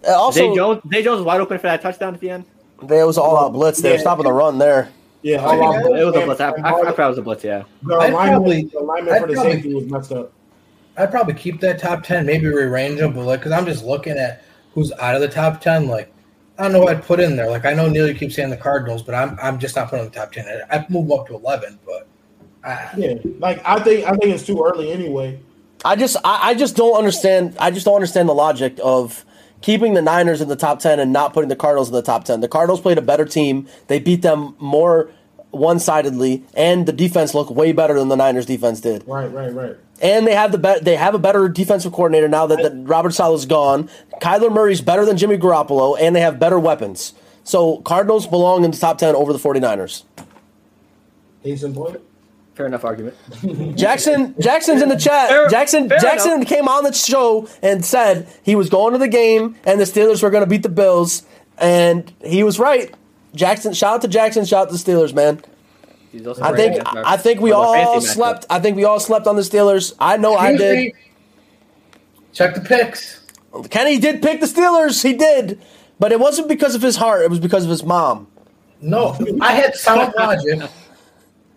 Uh, 0.07 0.12
Also, 0.14 0.41
Zay 0.51 0.55
Jones, 0.55 0.82
Zay 0.93 1.03
Jones 1.03 1.18
was 1.18 1.24
wide 1.26 1.41
open 1.41 1.59
for 1.59 1.66
that 1.68 1.80
touchdown 1.80 2.14
at 2.14 2.20
the 2.20 2.30
end. 2.30 2.45
there 2.82 3.07
was 3.07 3.16
all 3.18 3.36
out 3.39 3.53
blitz. 3.55 3.80
They 3.80 3.93
were 3.93 3.99
stopping 3.99 4.24
the 4.24 4.32
run 4.32 4.59
there. 4.59 4.91
Yeah, 5.29 5.45
oh, 5.45 5.49
I 5.49 5.76
think 5.76 5.87
all 5.87 5.95
It 5.95 6.05
was 6.05 6.16
a 6.16 6.24
blitz. 6.24 6.41
I, 6.41 6.49
I, 6.49 6.49
I 6.49 6.61
Harden- 6.70 6.95
thought 6.95 7.05
it 7.05 7.09
was 7.09 7.18
a 7.18 7.22
blitz. 7.22 7.45
Yeah. 7.45 7.64
The 7.83 7.95
I'd 7.97 8.11
alignment, 8.12 8.33
probably- 8.33 8.62
the 8.64 8.79
alignment 8.79 9.16
I'd 9.16 9.20
for 9.20 9.26
the 9.29 9.35
probably- 9.35 9.53
safety 9.53 9.74
was 9.74 9.85
messed 9.87 10.12
up. 10.12 10.33
I'd 10.97 11.11
probably 11.11 11.35
keep 11.35 11.61
that 11.61 11.79
top 11.79 12.03
ten, 12.03 12.26
maybe 12.26 12.47
rearrange 12.49 12.99
them, 12.99 13.12
but 13.12 13.24
like, 13.24 13.41
because 13.41 13.53
I'm 13.53 13.66
just 13.66 13.85
looking 13.85 14.16
at 14.18 14.43
who's 14.74 14.91
out 14.93 15.14
of 15.14 15.20
the 15.20 15.29
top 15.29 15.61
ten. 15.61 15.87
Like, 15.87 16.12
I 16.59 16.64
don't 16.64 16.72
know 16.72 16.81
what 16.81 16.97
I'd 16.97 17.05
put 17.05 17.20
in 17.20 17.37
there. 17.37 17.49
Like 17.49 17.64
I 17.64 17.72
know 17.72 17.89
Neil, 17.89 18.09
you 18.09 18.14
keep 18.14 18.33
saying 18.33 18.51
the 18.51 18.57
Cardinals, 18.57 19.03
but 19.03 19.14
I'm 19.14 19.39
I'm 19.41 19.59
just 19.61 19.76
not 19.76 19.91
putting 19.91 20.05
them 20.05 20.07
in 20.07 20.12
the 20.12 20.18
top 20.18 20.33
ten. 20.33 20.47
I- 20.70 20.76
I'd 20.76 20.91
move 20.91 21.07
them 21.09 21.18
up 21.20 21.29
to 21.29 21.35
eleven, 21.37 21.79
but 21.87 22.09
I, 22.64 22.89
Yeah, 22.97 23.14
like 23.39 23.61
I 23.64 23.79
think 23.81 24.07
I 24.07 24.11
think 24.12 24.35
it's 24.35 24.45
too 24.45 24.61
early 24.64 24.91
anyway. 24.91 25.39
I 25.85 25.95
just 25.95 26.16
I, 26.24 26.49
I 26.51 26.55
just 26.55 26.74
don't 26.74 26.97
understand 26.99 27.57
I 27.61 27.70
just 27.70 27.85
don't 27.85 27.95
understand 27.95 28.29
the 28.29 28.35
logic 28.35 28.76
of 28.83 29.24
keeping 29.61 29.95
the 29.95 30.03
Niners 30.03 30.41
in 30.41 30.49
the 30.49 30.57
top 30.57 30.81
ten 30.81 30.99
and 30.99 31.12
not 31.12 31.33
putting 31.33 31.49
the 31.49 31.55
Cardinals 31.57 31.89
in 31.91 31.95
the 31.95 32.03
top 32.03 32.24
ten. 32.24 32.41
The 32.41 32.49
Cardinals 32.49 32.81
played 32.81 32.99
a 32.99 33.03
better 33.03 33.24
team. 33.24 33.68
They 33.87 34.01
beat 34.01 34.22
them 34.22 34.57
more 34.59 35.11
one 35.51 35.79
sidedly, 35.79 36.43
and 36.55 36.87
the 36.87 36.93
defense 36.93 37.35
looked 37.35 37.51
way 37.51 37.73
better 37.73 37.95
than 37.99 38.09
the 38.09 38.17
Niners 38.17 38.47
defense 38.47 38.81
did. 38.81 39.07
Right, 39.07 39.33
right, 39.33 39.53
right. 39.53 39.77
And 40.01 40.27
they 40.27 40.35
have 40.35 40.53
the 40.53 40.59
be- 40.59 40.79
they 40.81 40.97
have 40.97 41.15
a 41.15 41.19
better 41.19 41.49
defensive 41.49 41.93
coordinator 41.93 42.29
now 42.29 42.47
that, 42.47 42.63
that 42.63 42.73
Robert 42.89 43.13
Saleh's 43.15 43.47
gone. 43.47 43.89
Kyler 44.21 44.53
Murray's 44.53 44.81
better 44.81 45.05
than 45.05 45.17
Jimmy 45.17 45.37
Garoppolo, 45.39 45.97
and 46.01 46.15
they 46.15 46.21
have 46.21 46.39
better 46.39 46.59
weapons. 46.59 47.15
So 47.45 47.79
Cardinals 47.79 48.27
belong 48.27 48.65
in 48.65 48.71
the 48.71 48.77
top 48.77 48.99
ten 48.99 49.17
over 49.17 49.33
the 49.33 49.39
49ers. 49.39 50.05
Case 51.43 51.63
in 51.63 51.75
point. 51.75 52.01
Fair 52.55 52.67
enough 52.67 52.85
argument. 52.85 53.17
Jackson 53.77 54.35
Jackson's 54.41 54.83
in 54.83 54.89
the 54.89 54.97
chat. 54.97 55.29
Fair- 55.31 55.49
Jackson 55.49 55.89
fair 55.89 55.99
Jackson 55.99 56.33
enough. 56.33 56.49
came 56.49 56.69
on 56.69 56.83
the 56.85 56.93
show 56.93 57.49
and 57.63 57.85
said 57.85 58.29
he 58.43 58.55
was 58.57 58.69
going 58.69 58.93
to 58.93 58.99
the 58.99 59.09
game 59.09 59.55
and 59.65 59.81
the 59.81 59.85
Steelers 59.85 60.23
were 60.23 60.31
going 60.31 60.43
to 60.43 60.51
beat 60.51 60.63
the 60.65 60.69
Bills, 60.69 61.23
and 61.57 62.13
he 62.25 62.43
was 62.43 62.59
right. 62.59 62.93
Jackson, 63.35 63.72
shout 63.74 63.95
out 63.97 64.03
to 64.03 64.09
Jackson, 64.09 64.45
shout 64.45 64.68
out 64.68 64.76
to 64.76 64.83
the 64.83 64.93
Steelers, 64.93 65.12
man. 65.14 65.41
I 66.43 66.57
think 66.57 66.83
I 66.87 67.16
think 67.18 67.41
we 67.41 67.53
all 67.53 68.01
slept. 68.01 68.47
I 68.49 68.59
think 68.61 68.76
we 68.76 68.85
all 68.85 68.99
slept 68.99 69.26
on 69.26 69.37
the 69.37 69.43
Steelers. 69.43 69.95
I 70.01 70.16
know 70.16 70.35
I 70.35 70.57
did. 70.57 70.76
me. 70.79 70.93
Check 72.33 72.55
the 72.55 72.61
picks. 72.62 73.20
Kenny 73.70 73.99
did 73.99 74.22
pick 74.22 74.41
the 74.41 74.47
Steelers. 74.47 75.03
He 75.03 75.12
did, 75.14 75.61
but 75.99 76.11
it 76.12 76.18
wasn't 76.20 76.49
because 76.49 76.74
of 76.74 76.81
his 76.83 76.97
heart. 76.97 77.22
It 77.22 77.31
was 77.31 77.41
because 77.41 77.64
of 77.64 77.70
his 77.70 77.85
mom. 77.85 78.26
No, 78.81 79.16
I 79.41 79.53
had 79.53 79.74
sound 79.74 80.14
logic. 80.18 80.61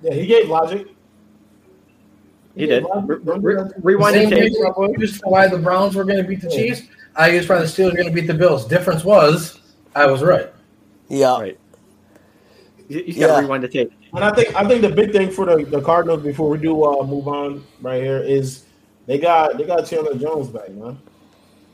Yeah, 0.01 0.13
he 0.13 0.26
gave 0.26 0.49
logic. 0.49 0.88
He 2.55 2.65
did. 2.65 2.84
Re- 2.84 3.17
logic. 3.24 3.43
re- 3.43 3.72
rewind 3.84 4.15
Same 4.15 4.30
the 4.30 4.36
tape. 4.36 4.43
reason 4.43 4.65
I 4.65 4.99
used 4.99 5.22
for 5.22 5.30
why 5.30 5.47
the 5.47 5.57
Browns 5.59 5.95
were 5.95 6.03
going 6.03 6.22
to 6.22 6.28
beat 6.28 6.41
the 6.41 6.49
Chiefs. 6.49 6.82
I 7.15 7.30
used 7.30 7.47
why 7.47 7.59
the 7.59 7.65
Steelers 7.65 7.91
were 7.91 7.97
going 7.97 8.07
to 8.09 8.13
beat 8.13 8.28
the 8.28 8.34
Bills. 8.34 8.65
Difference 8.67 9.03
was 9.05 9.59
I 9.95 10.07
was 10.07 10.22
right. 10.24 10.49
Yeah, 11.07 11.39
Right. 11.39 11.59
You, 12.92 13.00
you 13.00 13.14
Yeah. 13.14 13.28
gotta 13.28 13.42
rewind 13.44 13.64
the 13.64 13.68
tape. 13.68 13.92
And 14.14 14.24
I 14.24 14.32
think 14.34 14.56
I 14.56 14.68
think 14.68 14.82
the 14.82 14.89
big 14.89 15.12
thing 15.12 15.30
for 15.32 15.46
the, 15.46 15.64
the 15.66 15.82
Cardinals 15.82 16.22
before 16.24 16.50
we 16.50 16.58
do 16.58 16.84
uh, 16.84 17.04
move 17.06 17.28
on 17.28 17.64
right 17.82 18.02
here 18.02 18.20
is 18.20 18.64
they 19.08 19.18
got 19.18 19.58
they 19.58 19.64
got 19.66 19.86
Chandler 19.86 20.16
Jones 20.16 20.50
back, 20.50 20.70
man. 20.72 21.00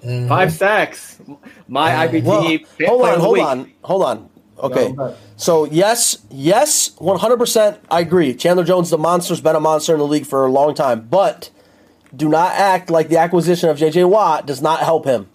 Mhm. 0.05 0.27
Five 0.27 0.53
sacks. 0.53 1.19
My 1.67 2.07
IBT. 2.07 2.23
Well, 2.23 2.89
hold 2.89 3.05
on, 3.05 3.19
hold 3.19 3.33
week. 3.33 3.43
on, 3.45 3.71
hold 3.83 4.03
on. 4.03 4.29
Okay, 4.59 4.83
Yeah, 4.85 4.89
I'm 4.89 4.95
back. 4.95 5.15
so 5.37 5.65
yes, 5.65 6.17
yes, 6.31 6.91
one 6.99 7.19
hundred 7.19 7.37
percent. 7.37 7.77
I 7.91 7.99
agree. 8.01 8.33
Chandler 8.35 8.63
Jones, 8.63 8.89
the 8.89 8.97
monster's 8.97 9.41
been 9.41 9.55
a 9.55 9.59
monster 9.59 9.93
in 9.93 9.99
the 9.99 10.07
league 10.07 10.25
for 10.25 10.45
a 10.45 10.51
long 10.51 10.73
time, 10.75 11.07
but 11.09 11.49
do 12.15 12.27
not 12.29 12.53
act 12.53 12.89
like 12.89 13.09
the 13.09 13.17
acquisition 13.17 13.69
of 13.69 13.77
J.J. 13.77 14.03
Watt 14.05 14.45
does 14.47 14.61
not 14.61 14.79
help 14.81 15.05
him. 15.05 15.27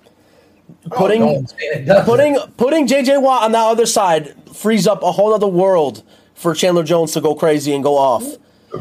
Oh, 0.90 0.96
putting 0.96 1.22
Oh, 1.22 1.34
don't 1.34 1.50
say 1.50 1.56
it 1.58 1.84
doesn't. 1.86 2.04
putting 2.04 2.38
putting 2.56 2.86
J.J. 2.86 3.18
Watt 3.18 3.44
on 3.44 3.52
that 3.52 3.64
other 3.64 3.86
side 3.86 4.34
frees 4.54 4.86
up 4.86 5.02
a 5.02 5.12
whole 5.12 5.32
other 5.34 5.46
world 5.46 6.02
for 6.34 6.54
Chandler 6.54 6.82
Jones 6.84 7.12
to 7.12 7.20
go 7.20 7.34
crazy 7.34 7.74
and 7.74 7.82
go 7.82 7.96
off. 7.96 8.24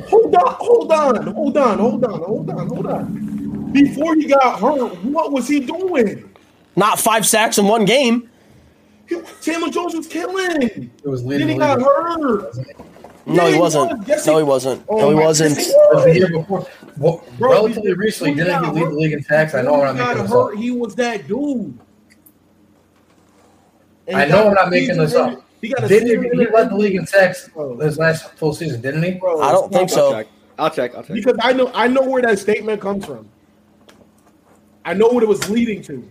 Hold 0.10 0.36
on, 0.36 0.56
hold 0.56 0.92
on, 0.92 1.28
hold 1.28 1.58
on, 1.58 1.78
hold 1.80 2.06
on, 2.06 2.20
hold 2.20 2.50
on, 2.50 2.68
hold 2.68 2.88
on. 2.88 3.72
Before 3.74 4.16
he 4.16 4.26
got 4.28 4.60
hurt, 4.60 5.04
what 5.04 5.32
was 5.32 5.48
he 5.48 5.60
doing? 5.60 6.30
Not 6.76 7.00
five 7.00 7.26
sacks 7.26 7.58
in 7.58 7.66
one 7.68 7.86
game. 7.86 8.30
Chandler 9.42 9.70
Jones 9.70 9.94
was 9.94 10.08
killing. 10.08 10.62
It 11.04 11.08
was 11.08 11.24
Then 11.26 11.50
he 11.50 11.56
got 11.58 11.82
hurt. 11.82 12.56
No, 13.26 13.34
Yeah, 13.44 13.48
he 13.50 13.54
he 13.54 13.60
wasn't. 13.60 13.98
was. 14.00 14.08
Yes, 14.08 14.26
No, 14.28 14.34
he- 14.34 14.40
he 14.40 14.44
wasn't. 14.44 14.86
Oh 14.90 14.98
No, 14.98 15.10
he 15.10 15.16
wasn't. 15.16 15.58
yes, 15.58 15.74
oh 15.76 15.80
he 15.80 15.82
It 15.82 15.94
was 15.94 15.96
was. 15.96 16.04
the 16.06 16.20
year 16.20 16.30
before. 16.42 16.68
Well, 16.98 17.24
Bro, 17.38 17.52
relatively 17.52 17.90
he- 17.92 17.94
recently, 17.94 18.32
he 18.34 18.38
didn't 18.38 18.54
he 18.56 18.62
got 18.66 18.76
lead 18.76 18.86
the 18.88 18.90
league 18.92 19.14
in 19.14 19.24
sacks? 19.24 19.54
I 19.54 19.62
know 19.62 19.74
When 19.74 19.88
I'm 19.90 19.98
not 19.98 20.08
making 20.08 20.24
this 20.24 20.32
hurt, 20.32 20.54
up. 20.54 20.60
he 20.60 20.72
was 20.72 20.96
that 20.96 21.28
dude. 21.28 21.80
And 24.08 24.18
I 24.18 24.26
know 24.26 24.32
got 24.44 24.48
I'm 24.48 24.54
not 24.56 24.70
making 24.70 24.98
this 24.98 25.12
season- 25.12 25.30
up. 25.36 25.44
He 25.62 25.70
got 25.70 25.84
a 25.84 25.88
Didn't 25.88 26.24
he, 26.24 26.30
he 26.44 26.48
led 26.52 26.72
the 26.72 26.76
league 26.76 26.96
in 26.96 27.06
sacks 27.06 27.48
Bro. 27.50 27.78
his 27.78 28.00
last 28.00 28.32
full 28.32 28.52
season, 28.56 28.82
didn't 28.82 29.04
he? 29.04 29.12
Bro, 29.12 29.42
I 29.42 29.52
don't 29.52 29.72
think 29.72 29.92
stop. 29.92 30.00
I'll 30.04 30.10
so. 30.10 30.16
check. 30.18 30.28
I'll 30.58 30.70
check. 30.72 30.96
I'll 30.96 31.04
check. 31.04 31.14
Because 31.16 31.36
I 31.40 31.54
know 31.54 31.72
I 31.76 31.88
know 31.88 32.02
where 32.02 32.22
that 32.24 32.40
statement 32.40 32.82
comes 32.82 33.06
from. 33.06 33.30
I 34.84 34.96
know 34.96 35.08
what 35.10 35.22
it 35.22 35.30
was 35.30 35.48
leading 35.52 35.84
to. 35.84 36.04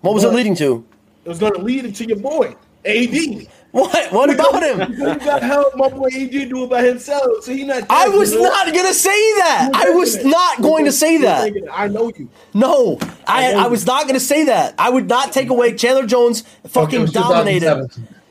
What 0.00 0.14
was 0.14 0.24
it 0.24 0.32
leading 0.32 0.56
to? 0.56 0.84
It 1.24 1.28
was 1.28 1.38
going 1.38 1.54
to 1.54 1.60
lead 1.62 1.84
into 1.84 2.04
your 2.04 2.18
boy, 2.18 2.56
AD. 2.84 3.46
What? 3.74 4.12
What 4.12 4.30
about 4.30 4.62
him? 4.62 4.92
You 4.92 5.16
got 5.16 5.42
help 5.42 5.74
my 5.74 5.88
boy 5.88 6.06
AD 6.06 6.30
do 6.30 6.62
it 6.62 6.70
by 6.70 6.84
himself. 6.84 7.42
So 7.42 7.52
he 7.52 7.64
not. 7.64 7.84
I 7.90 8.08
was 8.08 8.32
you 8.32 8.40
know? 8.40 8.48
not 8.48 8.72
gonna 8.72 8.94
say 8.94 9.10
that. 9.10 9.72
I 9.74 9.90
was 9.90 10.14
it. 10.14 10.26
not 10.26 10.62
going 10.62 10.84
to 10.84 10.92
say 10.92 11.16
that. 11.18 11.52
I 11.72 11.88
know 11.88 12.12
you. 12.16 12.28
No, 12.54 12.98
I 13.26 13.48
I 13.48 13.52
know 13.52 13.58
I 13.58 13.64
you. 13.64 13.70
was 13.70 13.84
not 13.84 14.02
going 14.04 14.14
to 14.14 14.20
say 14.20 14.44
that. 14.44 14.74
I 14.78 14.90
would 14.90 15.08
not 15.08 15.32
take 15.32 15.48
away 15.48 15.74
Chandler 15.74 16.06
Jones 16.06 16.42
fucking 16.68 17.00
was 17.00 17.10
dominated. 17.10 17.90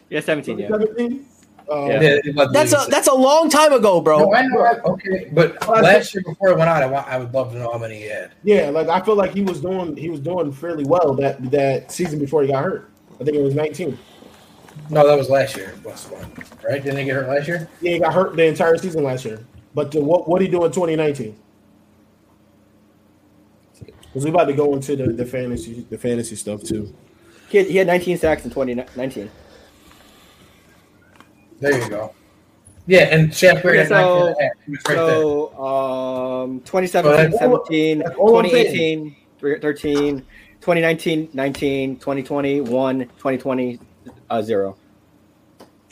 Yeah, 0.09 0.21
17. 0.21 0.59
Yeah. 0.59 0.67
17? 0.69 1.25
Uh, 1.69 1.85
Yeah. 1.87 2.01
Yeah, 2.01 2.17
he 2.23 2.31
led 2.31 2.47
the 2.47 2.53
That's 2.53 2.71
a 2.71 2.89
that's 2.89 3.07
a 3.07 3.13
long 3.13 3.49
time 3.49 3.73
ago, 3.73 3.99
bro. 3.99 4.19
No, 4.19 4.33
I 4.33 4.47
know. 4.47 4.65
Okay, 4.85 5.29
but 5.33 5.61
I 5.67 5.81
last 5.81 6.13
year 6.13 6.23
before 6.25 6.51
it 6.51 6.57
went 6.57 6.69
out, 6.69 6.81
I, 6.81 6.85
want, 6.85 7.05
I 7.07 7.17
would 7.17 7.33
love 7.33 7.51
to 7.51 7.59
know 7.59 7.69
how 7.69 7.77
many 7.79 7.97
he 7.97 8.07
had. 8.07 8.31
Yeah, 8.43 8.69
like 8.69 8.87
I 8.87 9.01
feel 9.01 9.15
like 9.15 9.33
he 9.33 9.41
was 9.41 9.59
doing 9.59 9.97
he 9.97 10.09
was 10.09 10.21
doing 10.21 10.53
fairly 10.53 10.85
well 10.85 11.13
that 11.15 11.51
that 11.51 11.91
season 11.91 12.19
before 12.19 12.43
he 12.43 12.47
got 12.47 12.63
hurt. 12.63 12.89
I 13.19 13.25
think 13.25 13.35
it 13.35 13.41
was 13.43 13.55
19. 13.55 13.97
No, 14.89 15.07
that 15.07 15.17
was 15.17 15.29
last 15.29 15.55
year. 15.55 15.73
Plus 15.81 16.09
one, 16.09 16.31
right? 16.67 16.83
Didn't 16.83 16.97
he 16.99 17.05
get 17.05 17.15
hurt 17.15 17.29
last 17.29 17.47
year? 17.47 17.67
Yeah, 17.81 17.93
he 17.93 17.99
got 17.99 18.13
hurt 18.13 18.35
the 18.35 18.45
entire 18.45 18.77
season 18.77 19.03
last 19.03 19.25
year. 19.25 19.39
But 19.73 19.91
the, 19.91 20.01
what 20.01 20.27
what 20.27 20.41
he 20.41 20.47
do 20.47 20.63
in 20.65 20.71
2019? 20.71 21.35
Because 23.79 24.25
we 24.25 24.29
about 24.29 24.45
to 24.45 24.53
go 24.53 24.73
into 24.75 24.95
the, 24.95 25.07
the 25.07 25.25
fantasy 25.25 25.85
the 25.89 25.97
fantasy 25.97 26.35
stuff 26.35 26.61
too. 26.63 26.93
He 27.49 27.57
had, 27.59 27.67
he 27.67 27.77
had 27.77 27.87
19 27.87 28.17
sacks 28.17 28.43
in 28.43 28.49
2019. 28.51 29.29
There 31.59 31.81
you 31.81 31.89
go. 31.89 32.13
Yeah, 32.85 33.15
and 33.15 33.29
Shaq 33.31 33.63
Barrett 33.63 33.89
Okay, 33.91 33.95
had 33.95 34.05
19 34.05 34.19
so- 34.21 34.27
and 34.27 34.35
a 34.37 34.43
half. 34.43 34.51
He 34.65 34.71
was 34.71 34.79
right 34.87 34.95
there. 34.95 35.21
So, 35.21 35.63
um, 35.63 36.59
2017, 36.61 37.31
That's 37.31 37.41
all- 37.43 37.65
17, 37.65 38.01
all 38.17 38.43
2018, 38.43 39.15
13, 39.39 40.17
2019, 40.59 41.29
19, 41.33 41.95
2020, 41.97 42.61
1, 42.61 42.99
2020, 42.99 43.79
uh, 44.29 44.41
0. 44.41 44.75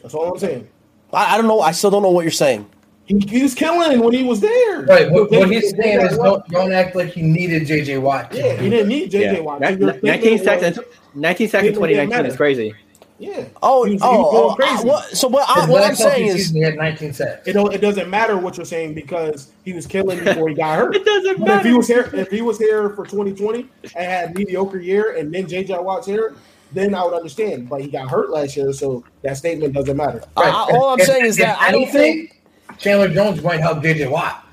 That's 0.01 0.13
all 0.13 0.32
I'm 0.34 0.39
saying. 0.39 0.67
I, 1.13 1.36
I 1.36 1.38
don't 1.38 1.47
know. 1.47 1.59
I 1.61 1.71
still 1.71 1.89
don't 1.91 2.01
know 2.03 2.09
what 2.11 2.21
you're 2.23 2.32
saying. 2.32 2.69
He, 3.05 3.19
he 3.27 3.43
was 3.43 3.53
killing 3.53 3.99
when 3.99 4.13
he 4.13 4.23
was 4.23 4.39
there. 4.39 4.82
Right. 4.84 5.11
What, 5.11 5.29
what 5.32 5.51
he's 5.51 5.71
saying 5.75 6.01
is 6.01 6.17
don't, 6.17 6.47
don't 6.47 6.71
act 6.71 6.95
like 6.95 7.09
he 7.09 7.21
needed 7.21 7.63
JJ 7.63 8.01
Watt. 8.01 8.34
Yeah, 8.34 8.55
do 8.55 8.63
he 8.63 8.69
didn't 8.69 8.88
need 8.88 9.11
JJ 9.11 9.21
Yeah. 9.34 9.39
Watt. 9.41 9.59
Ni- 9.61 9.67
So 9.67 9.73
your 9.73 9.93
ni- 9.95 9.99
19 10.01 10.39
seconds, 10.39 10.75
sacks, 10.77 10.88
19 11.13 11.49
sacks 11.49 11.61
in 11.63 11.67
It 11.67 11.71
didn't 11.73 11.89
2019 11.89 12.25
is 12.32 12.38
crazy. 12.38 12.73
Yeah. 13.19 13.45
Oh, 13.61 13.84
He 13.84 13.93
was- 13.93 14.01
he 14.01 14.07
oh, 14.07 14.32
going 14.32 14.51
oh, 14.51 14.55
crazy. 14.55 14.73
I- 14.73 14.82
what, 14.84 15.05
so 15.17 15.27
what, 15.27 15.45
I, 15.49 15.69
what 15.69 15.84
I'm 15.84 15.95
saying 15.95 16.27
is, 16.27 16.49
he 16.51 16.61
had 16.61 16.75
19 16.77 17.13
sacks. 17.13 17.47
It 17.47 17.53
don't. 17.53 17.73
It 17.73 17.82
doesn't 17.82 18.09
matter 18.09 18.38
what 18.38 18.55
you're 18.57 18.65
saying 18.65 18.93
because 18.95 19.51
he 19.65 19.73
was 19.73 19.86
killing 19.86 20.23
before 20.23 20.47
he 20.49 20.55
got 20.55 20.77
hurt. 20.77 20.95
It 21.01 21.05
doesn't 21.05 21.39
But 21.39 21.49
if 21.49 21.61
he 21.63 21.67
matter. 21.69 21.77
was 21.77 21.88
here, 21.88 22.09
if 22.13 22.29
he 22.32 22.41
was 22.41 22.57
here 22.57 22.89
for 22.91 23.05
2020 23.05 23.67
and 23.84 23.89
had 23.93 24.32
a 24.32 24.34
mediocre 24.34 24.79
year, 24.79 25.17
and 25.17 25.34
then 25.34 25.45
JJ 25.47 25.84
Watt's 25.84 26.07
here, 26.07 26.34
then 26.74 26.93
I 26.95 27.03
would 27.03 27.13
understand. 27.13 27.69
But 27.69 27.82
he 27.82 27.88
got 27.88 28.09
hurt 28.09 28.30
last 28.30 28.55
year, 28.57 28.72
so 28.74 29.03
that 29.24 29.38
statement 29.38 29.74
doesn't 29.74 29.95
matter. 29.97 30.24
I- 30.38 30.43
I- 30.49 30.78
all 30.78 30.89
I'm 30.89 30.99
saying 30.99 31.26
is 31.26 31.38
that 31.38 31.57
I 31.59 31.72
don't 31.72 31.89
think 31.89 32.41
Chandler 32.78 33.09
Jones 33.09 33.41
might 33.43 33.59
help 33.59 33.82
JJ 33.84 34.07
Watt. 34.09 34.43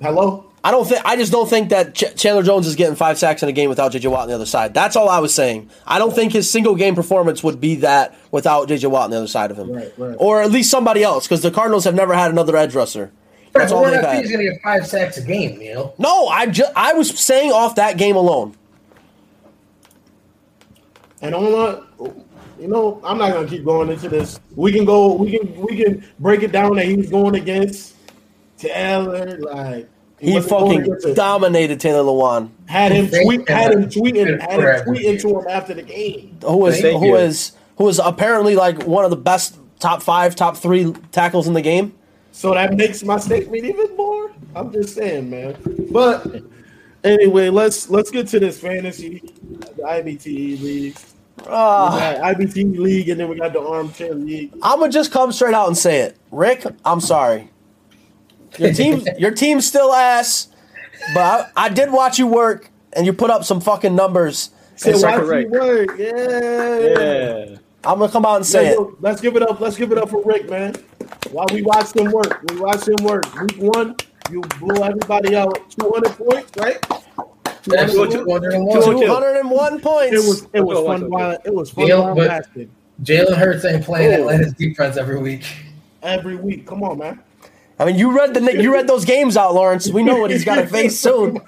Hello. 0.00 0.44
I 0.64 0.70
don't 0.70 0.86
think 0.88 1.00
I 1.04 1.16
just 1.16 1.32
don't 1.32 1.48
think 1.50 1.70
that 1.70 1.92
Ch- 1.94 2.14
Chandler 2.16 2.44
Jones 2.44 2.68
is 2.68 2.76
getting 2.76 2.94
five 2.94 3.18
sacks 3.18 3.42
in 3.42 3.48
a 3.48 3.52
game 3.52 3.68
without 3.68 3.90
JJ 3.92 4.08
Watt 4.10 4.22
on 4.22 4.28
the 4.28 4.34
other 4.34 4.46
side. 4.46 4.72
That's 4.74 4.94
all 4.94 5.08
I 5.08 5.18
was 5.18 5.34
saying. 5.34 5.68
I 5.86 5.98
don't 5.98 6.14
think 6.14 6.32
his 6.32 6.48
single 6.48 6.76
game 6.76 6.94
performance 6.94 7.42
would 7.42 7.60
be 7.60 7.74
that 7.76 8.14
without 8.30 8.68
JJ 8.68 8.88
Watt 8.88 9.04
on 9.04 9.10
the 9.10 9.16
other 9.16 9.26
side 9.26 9.50
of 9.50 9.58
him, 9.58 9.72
Right, 9.72 9.92
right. 9.96 10.14
or 10.18 10.40
at 10.40 10.52
least 10.52 10.70
somebody 10.70 11.02
else, 11.02 11.26
because 11.26 11.42
the 11.42 11.50
Cardinals 11.50 11.82
have 11.84 11.96
never 11.96 12.14
had 12.14 12.30
another 12.30 12.56
edge 12.56 12.74
rusher. 12.76 13.10
That's 13.52 13.72
Right, 13.72 13.76
all 13.76 13.82
we're 13.82 13.90
they've 13.90 14.00
had. 14.04 14.22
he's 14.22 14.30
going 14.32 14.46
to 14.46 14.52
get 14.52 14.62
five 14.62 14.86
sacks 14.86 15.16
a 15.18 15.22
game, 15.22 15.60
you 15.60 15.74
know? 15.74 15.94
No, 15.98 16.28
I 16.28 16.46
just 16.46 16.72
I 16.76 16.92
was 16.94 17.10
saying 17.18 17.50
off 17.52 17.74
that 17.74 17.96
game 17.98 18.14
alone. 18.16 18.54
And 21.22 21.34
on 21.34 21.86
you 22.62 22.68
know, 22.68 23.00
I'm 23.02 23.18
not 23.18 23.32
gonna 23.32 23.48
keep 23.48 23.64
going 23.64 23.88
into 23.90 24.08
this. 24.08 24.38
We 24.54 24.70
can 24.70 24.84
go. 24.84 25.14
We 25.14 25.36
can. 25.36 25.60
We 25.60 25.82
can 25.82 26.04
break 26.20 26.42
it 26.42 26.52
down 26.52 26.76
that 26.76 26.86
he 26.86 26.96
was 26.96 27.10
going 27.10 27.34
against 27.34 27.96
Taylor. 28.56 29.38
Like 29.38 29.88
He 30.20 30.32
wasn't 30.34 30.94
fucking 30.94 31.14
dominated 31.14 31.80
Taylor 31.80 32.04
Lewan, 32.04 32.50
had 32.66 32.92
him 32.92 33.08
tweet. 33.08 33.48
Had 33.48 33.72
him 33.72 33.84
tweeting. 33.88 34.40
Had 34.40 34.50
him 34.52 34.60
forever. 34.60 34.84
tweeting 34.90 35.20
to 35.22 35.40
him 35.40 35.46
after 35.48 35.74
the 35.74 35.82
game. 35.82 36.38
who 36.44 36.66
is 36.66 36.80
Thank 36.80 37.00
who 37.00 37.06
you. 37.08 37.16
is 37.16 37.52
who 37.78 37.88
is 37.88 38.00
apparently 38.02 38.54
like 38.54 38.84
one 38.86 39.04
of 39.04 39.10
the 39.10 39.16
best 39.16 39.58
top 39.80 40.02
five, 40.02 40.36
top 40.36 40.56
three 40.56 40.92
tackles 41.10 41.48
in 41.48 41.54
the 41.54 41.62
game. 41.62 41.92
So 42.30 42.54
that 42.54 42.74
makes 42.74 43.02
my 43.02 43.18
statement 43.18 43.64
even 43.64 43.96
more. 43.96 44.30
I'm 44.54 44.72
just 44.72 44.94
saying, 44.94 45.30
man. 45.30 45.56
But 45.90 46.42
anyway, 47.02 47.48
let's 47.48 47.90
let's 47.90 48.10
get 48.10 48.28
to 48.28 48.38
this 48.38 48.60
fantasy, 48.60 49.20
the 49.76 49.82
IBTE 49.82 51.11
league. 51.38 51.46
Ah. 51.48 52.18
got 52.34 52.54
league, 52.54 53.08
and 53.08 53.20
then 53.20 53.28
we 53.28 53.36
got 53.36 53.52
the 53.52 53.60
armchair 53.60 54.14
league. 54.14 54.52
I'm 54.62 54.80
gonna 54.80 54.92
just 54.92 55.12
come 55.12 55.32
straight 55.32 55.54
out 55.54 55.68
and 55.68 55.76
say 55.76 56.00
it, 56.00 56.16
Rick. 56.30 56.64
I'm 56.84 57.00
sorry. 57.00 57.50
Your 58.58 58.72
team, 58.72 59.02
your 59.18 59.30
team's 59.30 59.66
still 59.66 59.92
ass, 59.92 60.48
but 61.14 61.50
I, 61.56 61.66
I 61.66 61.68
did 61.68 61.90
watch 61.92 62.18
you 62.18 62.26
work, 62.26 62.70
and 62.92 63.06
you 63.06 63.12
put 63.12 63.30
up 63.30 63.44
some 63.44 63.60
fucking 63.60 63.94
numbers. 63.94 64.50
Say, 64.76 64.92
watch 64.94 65.20
you 65.20 65.50
work. 65.50 65.98
Yeah. 65.98 66.78
Yeah. 66.78 67.56
I'm 67.84 67.98
gonna 67.98 68.12
come 68.12 68.24
out 68.24 68.36
and 68.36 68.46
say 68.46 68.76
Let's, 68.76 68.80
it. 68.80 69.00
let's 69.00 69.20
give 69.20 69.36
it 69.36 69.42
up. 69.42 69.60
Let's 69.60 69.76
give 69.76 69.90
it 69.90 69.98
up 69.98 70.10
for 70.10 70.22
Rick, 70.22 70.48
man. 70.48 70.74
While 71.32 71.46
we 71.52 71.62
watch 71.62 71.94
him 71.96 72.12
work, 72.12 72.42
we 72.48 72.60
watch 72.60 72.86
him 72.86 73.04
work. 73.04 73.24
Week 73.40 73.56
one, 73.58 73.96
you 74.30 74.40
blew 74.60 74.82
everybody 74.82 75.34
out 75.34 75.68
200 75.70 76.10
points, 76.16 76.52
right? 76.58 77.01
Absolutely, 77.76 78.16
201. 78.18 78.82
201 78.82 79.80
points. 79.80 80.12
It 80.14 80.18
was 80.28 80.48
it 80.52 80.60
was 80.60 80.78
Go 80.78 80.86
fun 80.86 81.10
while 81.10 81.38
it 81.44 81.54
was 81.54 81.70
fun 81.70 81.86
Yeah, 81.86 81.98
while 82.00 82.14
lasted. 82.14 82.68
Jalen 83.02 83.34
Hurts 83.36 83.64
ain't 83.64 83.84
playing 83.84 84.10
Oh. 84.12 84.20
Atlanta's 84.20 84.52
defense 84.54 84.96
every 84.96 85.18
week. 85.18 85.44
every 86.02 86.36
week. 86.36 86.66
Come 86.66 86.82
on, 86.82 86.98
man. 86.98 87.20
I 87.78 87.84
mean, 87.86 87.96
you 87.96 88.16
read 88.16 88.34
the 88.34 88.40
you 88.62 88.72
read 88.72 88.86
those 88.86 89.04
games 89.04 89.36
out, 89.36 89.54
Lawrence. 89.54 89.88
We 89.90 90.02
know 90.02 90.16
what 90.20 90.30
he's 90.30 90.44
got 90.44 90.56
to 90.56 90.66
face 90.66 90.98
soon. 91.06 91.40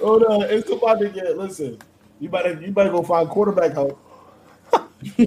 Hold 0.00 0.24
on, 0.24 0.42
it's 0.42 0.70
about 0.70 1.00
to 1.00 1.08
get. 1.08 1.36
Listen, 1.38 1.78
you 2.20 2.28
better 2.28 2.60
you 2.60 2.72
better 2.72 2.90
go 2.90 3.02
find 3.02 3.28
quarterback 3.28 3.72
help. 3.72 3.98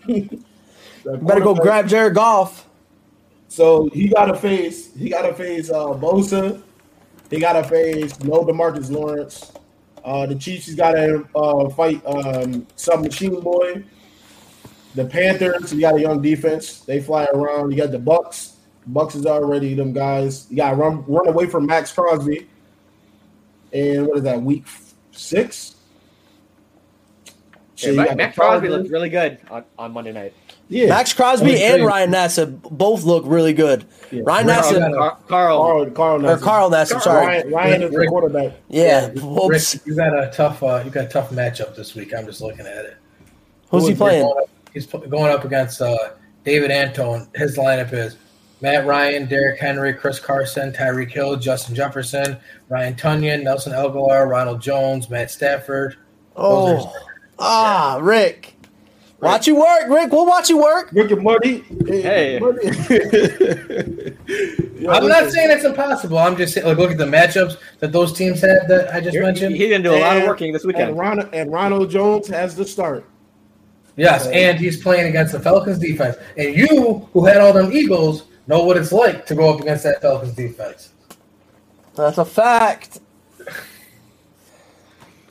You 1.08 1.20
better 1.22 1.42
go 1.42 1.54
grab 1.54 1.88
Jared 1.88 2.16
Goff. 2.16 2.68
So 3.48 3.90
he 3.94 4.08
got 4.08 4.26
to 4.26 4.36
face 4.36 4.94
he 4.96 5.10
got 5.10 5.22
to 5.22 5.34
face 5.36 5.70
uh, 5.70 5.88
Bosa. 5.88 6.62
He 7.30 7.40
got 7.40 7.54
to 7.54 7.64
face 7.64 8.20
no 8.24 8.44
DeMarcus 8.44 8.92
Lawrence. 8.92 9.52
Uh, 10.04 10.26
the 10.28 10.36
Chiefs 10.36 10.68
has 10.68 10.76
got 10.76 10.92
to 10.92 11.28
uh, 11.36 11.70
fight 11.70 12.06
um, 12.06 12.68
some 12.76 13.02
machine 13.02 13.40
boy. 13.42 13.84
The 14.94 15.06
Panthers, 15.06 15.74
you 15.74 15.82
got 15.82 15.96
a 15.96 16.02
young 16.02 16.22
defense. 16.22 16.80
They 16.82 17.02
fly 17.02 17.26
around. 17.34 17.72
You 17.72 17.78
got 17.78 17.92
the 17.92 17.98
Bucs. 18.00 18.54
Bucs 18.92 19.16
is 19.16 19.26
already 19.26 19.74
them 19.74 19.94
guys. 19.94 20.48
You 20.50 20.58
got 20.58 20.72
to 20.72 20.76
run 20.76 21.04
run 21.08 21.28
away 21.28 21.48
from 21.48 21.66
Maxx 21.66 21.92
Crosby. 21.92 22.48
And 23.74 24.08
what 24.08 24.18
is 24.18 24.24
that? 24.24 24.42
Week 24.42 24.66
six. 25.12 25.76
So 27.76 27.88
Yeah, 27.88 27.92
you 27.92 27.98
Mac, 27.98 28.08
got 28.10 28.18
Mac 28.18 28.36
the 28.36 28.42
Crosby 28.42 28.70
looked 28.70 28.90
really 28.92 29.10
good 29.10 29.40
on, 29.50 29.66
on 29.78 29.92
Monday 29.92 30.14
night. 30.14 30.34
Yeah, 30.68 30.88
Maxx 30.90 31.14
Crosby 31.14 31.52
Let 31.52 31.62
and 31.62 31.78
tell. 31.80 31.88
Ryan 31.88 32.12
Nassib 32.12 32.62
both 32.72 33.04
look 33.04 33.24
really 33.28 33.54
good. 33.54 33.86
Yeah. 34.12 34.24
Ryan 34.26 34.48
Rick, 34.48 34.56
Nassib 34.58 34.80
Carl- 34.80 34.94
Car- 34.96 35.18
Carl, 35.28 35.58
Carl, 35.64 35.86
Carl, 35.92 36.26
or 36.26 36.36
Nassib. 36.38 36.42
Carl 36.42 36.70
Nassib, 36.72 37.02
sorry. 37.02 37.26
Ryan, 37.28 37.52
Ryan 37.52 37.82
is 37.84 37.92
the 37.92 38.08
quarterback. 38.08 38.52
Yeah. 38.70 39.08
Rick, 39.10 39.20
Whoops. 39.22 39.80
you 39.86 39.96
got 39.96 40.18
a 40.18 40.32
tough, 40.34 40.64
uh, 40.64 40.82
you 40.84 40.90
got 40.90 41.06
a 41.06 41.10
tough 41.10 41.30
matchup 41.30 41.76
this 41.76 41.94
week. 41.94 42.14
I'm 42.16 42.26
just 42.26 42.42
looking 42.42 42.66
at 42.66 42.86
it. 42.86 42.98
Who's 43.70 43.88
he 43.88 43.94
playing? 43.96 44.24
going 44.24 44.38
up- 44.44 44.50
He's 44.74 44.88
going 44.88 45.32
up 45.32 45.46
against 45.46 45.82
uh, 45.82 45.96
David 46.44 46.70
Antone. 46.72 47.28
His 47.36 47.58
lineup 47.58 47.94
is 47.94 48.18
Matt 48.60 48.86
Ryan, 48.86 49.26
Derrick 49.28 49.60
Henry, 49.60 49.94
Chris 49.94 50.20
Carson, 50.20 50.74
Tyreek 50.74 51.12
Hill, 51.12 51.36
Justin 51.38 51.76
Jefferson, 51.76 52.38
Ryan 52.70 52.96
Tunyon, 52.96 53.44
Nelson 53.44 53.72
Agholor, 53.72 54.28
Ronald 54.28 54.62
Jones, 54.62 55.10
Matt 55.10 55.30
Stafford. 55.32 55.96
Oh, 56.36 56.92
ah, 57.40 58.00
Rick. 58.02 58.55
Watch 59.22 59.48
you 59.48 59.56
work, 59.56 59.88
Rick. 59.90 60.12
We'll 60.12 60.26
watch 60.26 60.50
you 60.50 60.58
work. 60.62 60.92
Rick 60.92 61.12
and 61.12 61.24
Marty. 61.24 61.64
Hey. 61.88 62.38
Marty. 62.40 62.68
I'm 64.88 65.08
not 65.08 65.32
saying 65.32 65.52
it's 65.52 65.64
impossible. 65.64 66.18
I'm 66.18 66.36
just 66.36 66.54
saying, 66.54 66.68
like, 66.68 66.78
look 66.78 66.92
at 66.92 66.98
the 66.98 67.06
matchups 67.06 67.58
that 67.80 67.92
those 67.92 68.14
teams 68.14 68.42
had 68.42 68.68
that 68.68 68.94
I 68.94 69.00
just 69.00 69.14
You're- 69.14 69.26
mentioned. 69.26 69.56
He 69.56 69.68
didn't 69.68 69.84
do 69.84 69.96
a 69.96 70.00
lot 70.00 70.18
of 70.18 70.24
working 70.24 70.52
this 70.52 70.66
weekend. 70.66 70.90
And, 70.90 70.98
weekend. 70.98 71.18
Ron, 71.18 71.30
and 71.34 71.52
Ronald 71.52 71.90
Jones 71.90 72.28
has 72.28 72.56
the 72.56 72.66
start. 72.66 73.06
Yes, 73.96 74.28
and 74.28 74.60
he's 74.60 74.82
playing 74.84 75.08
against 75.08 75.32
the 75.32 75.40
Falcons 75.40 75.80
defense. 75.80 76.18
And 76.38 76.54
you, 76.56 77.08
who 77.14 77.26
had 77.26 77.38
all 77.38 77.54
them 77.54 77.72
Eagles, 77.72 78.26
know 78.48 78.64
what 78.64 78.76
it's 78.78 78.92
like 78.92 79.26
to 79.28 79.36
go 79.36 79.54
up 79.54 79.62
against 79.62 79.86
that 79.86 80.02
Falcons 80.02 80.34
defense. 80.34 80.92
That's 81.96 82.18
a 82.18 82.26
fact. 82.26 83.00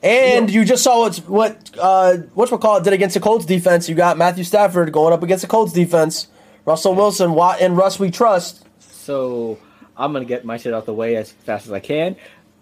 And 0.04 0.50
you 0.50 0.64
just 0.64 0.84
saw 0.84 1.00
what's 1.00 1.18
what 1.20 1.70
uh 1.80 2.18
what's 2.34 2.50
call 2.50 2.76
it 2.76 2.84
did 2.84 2.92
against 2.92 3.14
the 3.14 3.20
Colts 3.20 3.46
defense. 3.46 3.88
You 3.88 3.94
got 3.94 4.18
Matthew 4.18 4.44
Stafford 4.44 4.92
going 4.92 5.12
up 5.14 5.22
against 5.22 5.42
the 5.42 5.48
Colts 5.48 5.72
defense. 5.72 6.28
Russell 6.66 6.94
Wilson, 6.94 7.32
Watt, 7.32 7.60
and 7.60 7.76
Russ 7.76 7.98
we 7.98 8.10
trust. 8.10 8.64
So 8.80 9.58
I'm 9.96 10.12
gonna 10.12 10.24
get 10.26 10.44
my 10.44 10.56
shit 10.58 10.74
out 10.74 10.86
the 10.86 10.94
way 10.94 11.16
as 11.16 11.32
fast 11.32 11.66
as 11.66 11.72
I 11.72 11.80
can. 11.80 12.16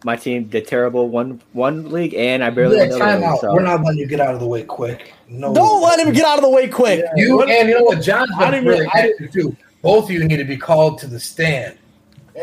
My 0.05 0.17
team 0.17 0.45
did 0.45 0.67
terrible 0.67 1.09
one 1.09 1.41
one 1.53 1.91
league, 1.91 2.15
and 2.15 2.43
I 2.45 2.51
barely 2.51 2.77
Yeah, 2.77 2.91
won 2.91 2.99
time 2.99 3.21
league, 3.21 3.25
out. 3.29 3.41
so- 3.41 3.53
We're 3.55 3.63
not 3.63 3.83
letting 3.83 3.99
you 4.01 4.07
get 4.07 4.21
out 4.21 4.35
of 4.35 4.41
the 4.41 4.47
way 4.47 4.63
quick. 4.65 5.13
No. 5.29 5.53
Don't 5.55 5.83
let 5.83 5.99
him 6.01 6.13
get 6.13 6.25
out 6.25 6.39
of 6.39 6.43
the 6.43 6.51
way 6.51 6.69
quick. 6.69 7.05
You 7.17 7.43
and 7.43 7.69
you 7.69 7.75
know 7.79 7.85
what? 7.85 8.03
John's 8.03 8.31
I 8.37 8.45
been 8.45 8.51
didn't 8.53 8.67
really 8.69 8.81
really- 8.81 8.91
I 8.95 9.09
active 9.09 9.33
too. 9.33 9.57
Both 9.81 10.05
of 10.05 10.11
you 10.13 10.25
need 10.25 10.37
to 10.37 10.45
be 10.45 10.57
called 10.57 10.99
to 10.99 11.07
the 11.09 11.19
stand. 11.19 11.75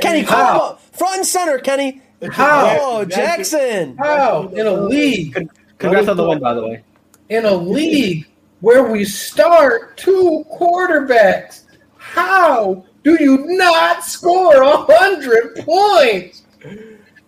Kenny, 0.02 0.24
call 0.24 0.40
him 0.40 0.62
up. 0.62 0.82
Front 0.94 1.18
and 1.18 1.26
center, 1.26 1.58
Kenny. 1.58 2.02
How? 2.32 2.78
Oh, 2.80 3.06
Jackson. 3.06 3.96
How 3.98 4.48
in 4.50 4.68
a 4.68 4.74
league 4.74 5.50
Congrats 5.78 6.08
on 6.10 6.18
the 6.18 6.28
win, 6.28 6.40
by 6.40 6.54
the 6.54 6.64
way. 6.64 6.84
in 7.30 7.46
a 7.46 7.54
league 7.54 8.28
where 8.60 8.92
we 8.92 9.06
start 9.06 9.98
two 9.98 10.44
quarterbacks? 10.52 11.64
How 11.98 12.86
do 13.04 13.18
you 13.20 13.46
not 13.58 14.04
score 14.04 14.62
a 14.62 14.78
hundred 14.78 15.56
points? 15.58 16.44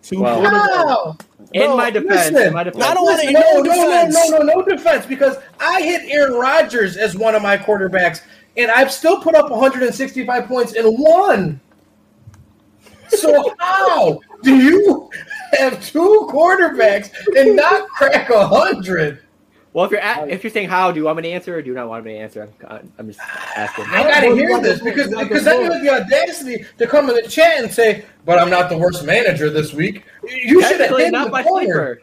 Two 0.03 0.19
Wow. 0.19 0.41
How? 0.41 1.17
In 1.53 1.67
Bro, 1.67 1.77
my 1.77 1.91
defense, 1.91 2.31
listen, 2.31 2.47
in 2.47 2.53
my 2.53 2.63
defense, 2.63 2.85
I 2.85 2.93
don't 2.93 3.03
want 3.03 3.21
to 3.21 3.31
no, 3.31 3.39
no 3.39 3.61
no, 3.61 3.73
no, 3.73 4.07
no, 4.07 4.37
no, 4.37 4.53
no 4.55 4.65
defense 4.65 5.05
because 5.05 5.35
I 5.59 5.81
hit 5.81 6.03
Aaron 6.05 6.33
Rodgers 6.33 6.95
as 6.95 7.17
one 7.17 7.35
of 7.35 7.41
my 7.41 7.57
quarterbacks, 7.57 8.21
and 8.55 8.71
I've 8.71 8.91
still 8.91 9.21
put 9.21 9.35
up 9.35 9.51
165 9.51 10.45
points 10.45 10.75
and 10.75 10.97
won. 10.97 11.59
So 13.09 13.53
how 13.59 14.19
do 14.43 14.55
you 14.55 15.09
have 15.53 15.83
two 15.83 16.27
quarterbacks 16.31 17.11
and 17.37 17.55
not 17.55 17.87
crack 17.89 18.29
a 18.29 18.47
hundred? 18.47 19.21
Well, 19.73 19.85
if 19.85 19.91
you're 19.91 20.01
at, 20.01 20.29
if 20.29 20.43
you're 20.43 20.51
saying 20.51 20.67
how, 20.67 20.91
do 20.91 20.99
you 20.99 21.05
want 21.05 21.17
me 21.17 21.23
to 21.23 21.29
answer 21.29 21.55
or 21.55 21.61
do 21.61 21.69
you 21.69 21.73
not 21.73 21.87
want 21.87 22.03
me 22.03 22.13
to 22.13 22.19
answer? 22.19 22.49
I'm, 22.67 22.91
I'm 22.97 23.07
just 23.07 23.21
asking. 23.55 23.85
I 23.87 24.03
gotta 24.03 24.35
hear 24.35 24.59
this 24.59 24.81
because 24.81 25.09
you 25.09 25.15
got 25.15 25.19
the 25.19 25.25
because 25.29 25.45
then 25.45 25.61
you 25.63 25.71
have 25.71 25.81
the 25.81 25.89
audacity 25.89 26.65
to 26.77 26.87
come 26.87 27.09
in 27.09 27.15
the 27.15 27.21
chat 27.21 27.63
and 27.63 27.71
say, 27.71 28.03
"But 28.25 28.37
I'm 28.37 28.49
not 28.49 28.69
the 28.69 28.77
worst 28.77 29.05
manager 29.05 29.49
this 29.49 29.73
week." 29.73 30.03
You 30.23 30.61
should 30.61 30.71
have 30.71 30.79
Technically, 30.79 31.03
hit 31.05 31.13
not 31.13 31.31
the 31.31 31.43
corner. 31.43 31.65
sleeper. 31.65 32.01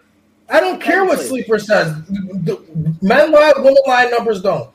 I 0.49 0.61
don't 0.61 0.81
care 0.81 1.05
what 1.05 1.21
sleeper 1.21 1.59
says. 1.59 1.95
The 2.07 2.59
men 3.03 3.33
lie, 3.33 3.53
women 3.57 3.77
lie, 3.87 4.07
numbers 4.07 4.41
don't. 4.41 4.71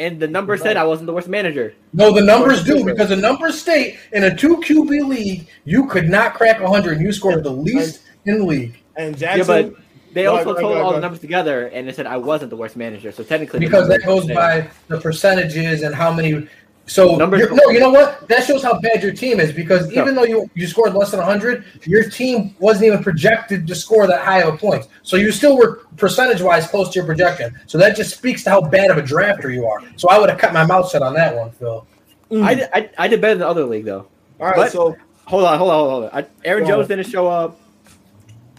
And 0.00 0.18
the 0.18 0.26
numbers 0.26 0.60
said 0.62 0.76
I 0.76 0.84
wasn't 0.84 1.06
the 1.06 1.12
worst 1.12 1.28
manager. 1.28 1.74
No, 1.92 2.10
the 2.12 2.20
numbers 2.20 2.64
do 2.64 2.84
because 2.84 3.10
the 3.10 3.16
numbers 3.16 3.60
state 3.60 3.98
in 4.12 4.24
a 4.24 4.36
two 4.36 4.56
QB 4.56 5.08
league 5.08 5.46
you 5.64 5.86
could 5.86 6.08
not 6.08 6.34
crack 6.34 6.60
100 6.60 6.96
and 6.96 7.02
you 7.06 7.12
scored 7.12 7.44
the 7.44 7.50
least 7.50 8.02
in 8.24 8.38
the 8.38 8.44
league 8.44 8.76
And 8.96 9.20
Yeah, 9.20 9.36
Jackson. 9.36 9.70
but 9.72 9.80
they 10.14 10.26
also 10.26 10.50
ahead, 10.50 10.60
told 10.62 10.72
ahead, 10.74 10.84
all 10.84 10.92
the 10.92 11.00
numbers 11.00 11.20
together, 11.20 11.66
and 11.66 11.88
they 11.88 11.92
said 11.92 12.06
I 12.06 12.16
wasn't 12.16 12.50
the 12.50 12.56
worst 12.56 12.76
manager. 12.76 13.10
So 13.10 13.24
technically, 13.24 13.58
because 13.60 13.88
that 13.88 14.04
goes 14.04 14.26
by 14.26 14.68
the 14.88 15.00
percentages 15.00 15.82
and 15.82 15.94
how 15.94 16.12
many. 16.12 16.48
So 16.86 17.16
Numbers- 17.16 17.40
you're- 17.40 17.54
no, 17.56 17.70
you 17.70 17.80
know 17.80 17.88
what? 17.90 18.28
That 18.28 18.44
shows 18.44 18.62
how 18.62 18.78
bad 18.78 19.02
your 19.02 19.12
team 19.12 19.40
is 19.40 19.52
because 19.52 19.90
Yeah. 19.90 20.02
even 20.02 20.14
though 20.14 20.24
you 20.24 20.50
you 20.54 20.66
scored 20.66 20.94
less 20.94 21.10
than 21.10 21.20
100, 21.20 21.64
your 21.84 22.08
team 22.10 22.54
wasn't 22.58 22.86
even 22.86 23.02
projected 23.02 23.66
to 23.66 23.74
score 23.74 24.06
that 24.06 24.20
high 24.20 24.42
of 24.42 24.52
a 24.54 24.56
points. 24.58 24.88
So 25.02 25.16
you 25.16 25.32
still 25.32 25.56
were 25.56 25.80
percentage 25.96 26.42
wise 26.42 26.66
close 26.66 26.90
to 26.90 26.96
your 26.96 27.06
projection. 27.06 27.54
So 27.66 27.78
that 27.78 27.96
just 27.96 28.14
speaks 28.16 28.44
to 28.44 28.50
how 28.50 28.60
bad 28.60 28.90
of 28.90 28.98
a 28.98 29.02
drafter 29.02 29.52
you 29.52 29.66
are. 29.66 29.80
So 29.96 30.08
I 30.10 30.18
would 30.18 30.28
have 30.28 30.38
cut 30.38 30.52
my 30.52 30.64
mouth 30.66 30.90
shut 30.90 31.00
on 31.02 31.14
that 31.14 31.34
one, 31.34 31.50
Phil. 31.52 31.86
Mm. 32.30 32.44
I, 32.44 32.54
did, 32.54 32.68
I, 32.74 32.90
I 32.98 33.08
did 33.08 33.20
better 33.20 33.34
than 33.34 33.40
the 33.40 33.48
other 33.48 33.64
league 33.64 33.84
though. 33.86 34.06
All 34.40 34.46
right, 34.48 34.56
but- 34.56 34.72
so 34.72 34.96
Hold 35.26 35.44
on, 35.44 35.56
hold 35.58 35.70
on, 35.70 35.88
hold 35.90 36.04
on. 36.04 36.10
I, 36.12 36.26
Aaron 36.44 36.66
Jones 36.66 36.82
on. 36.82 36.88
didn't 36.98 37.10
show 37.10 37.26
up. 37.26 37.58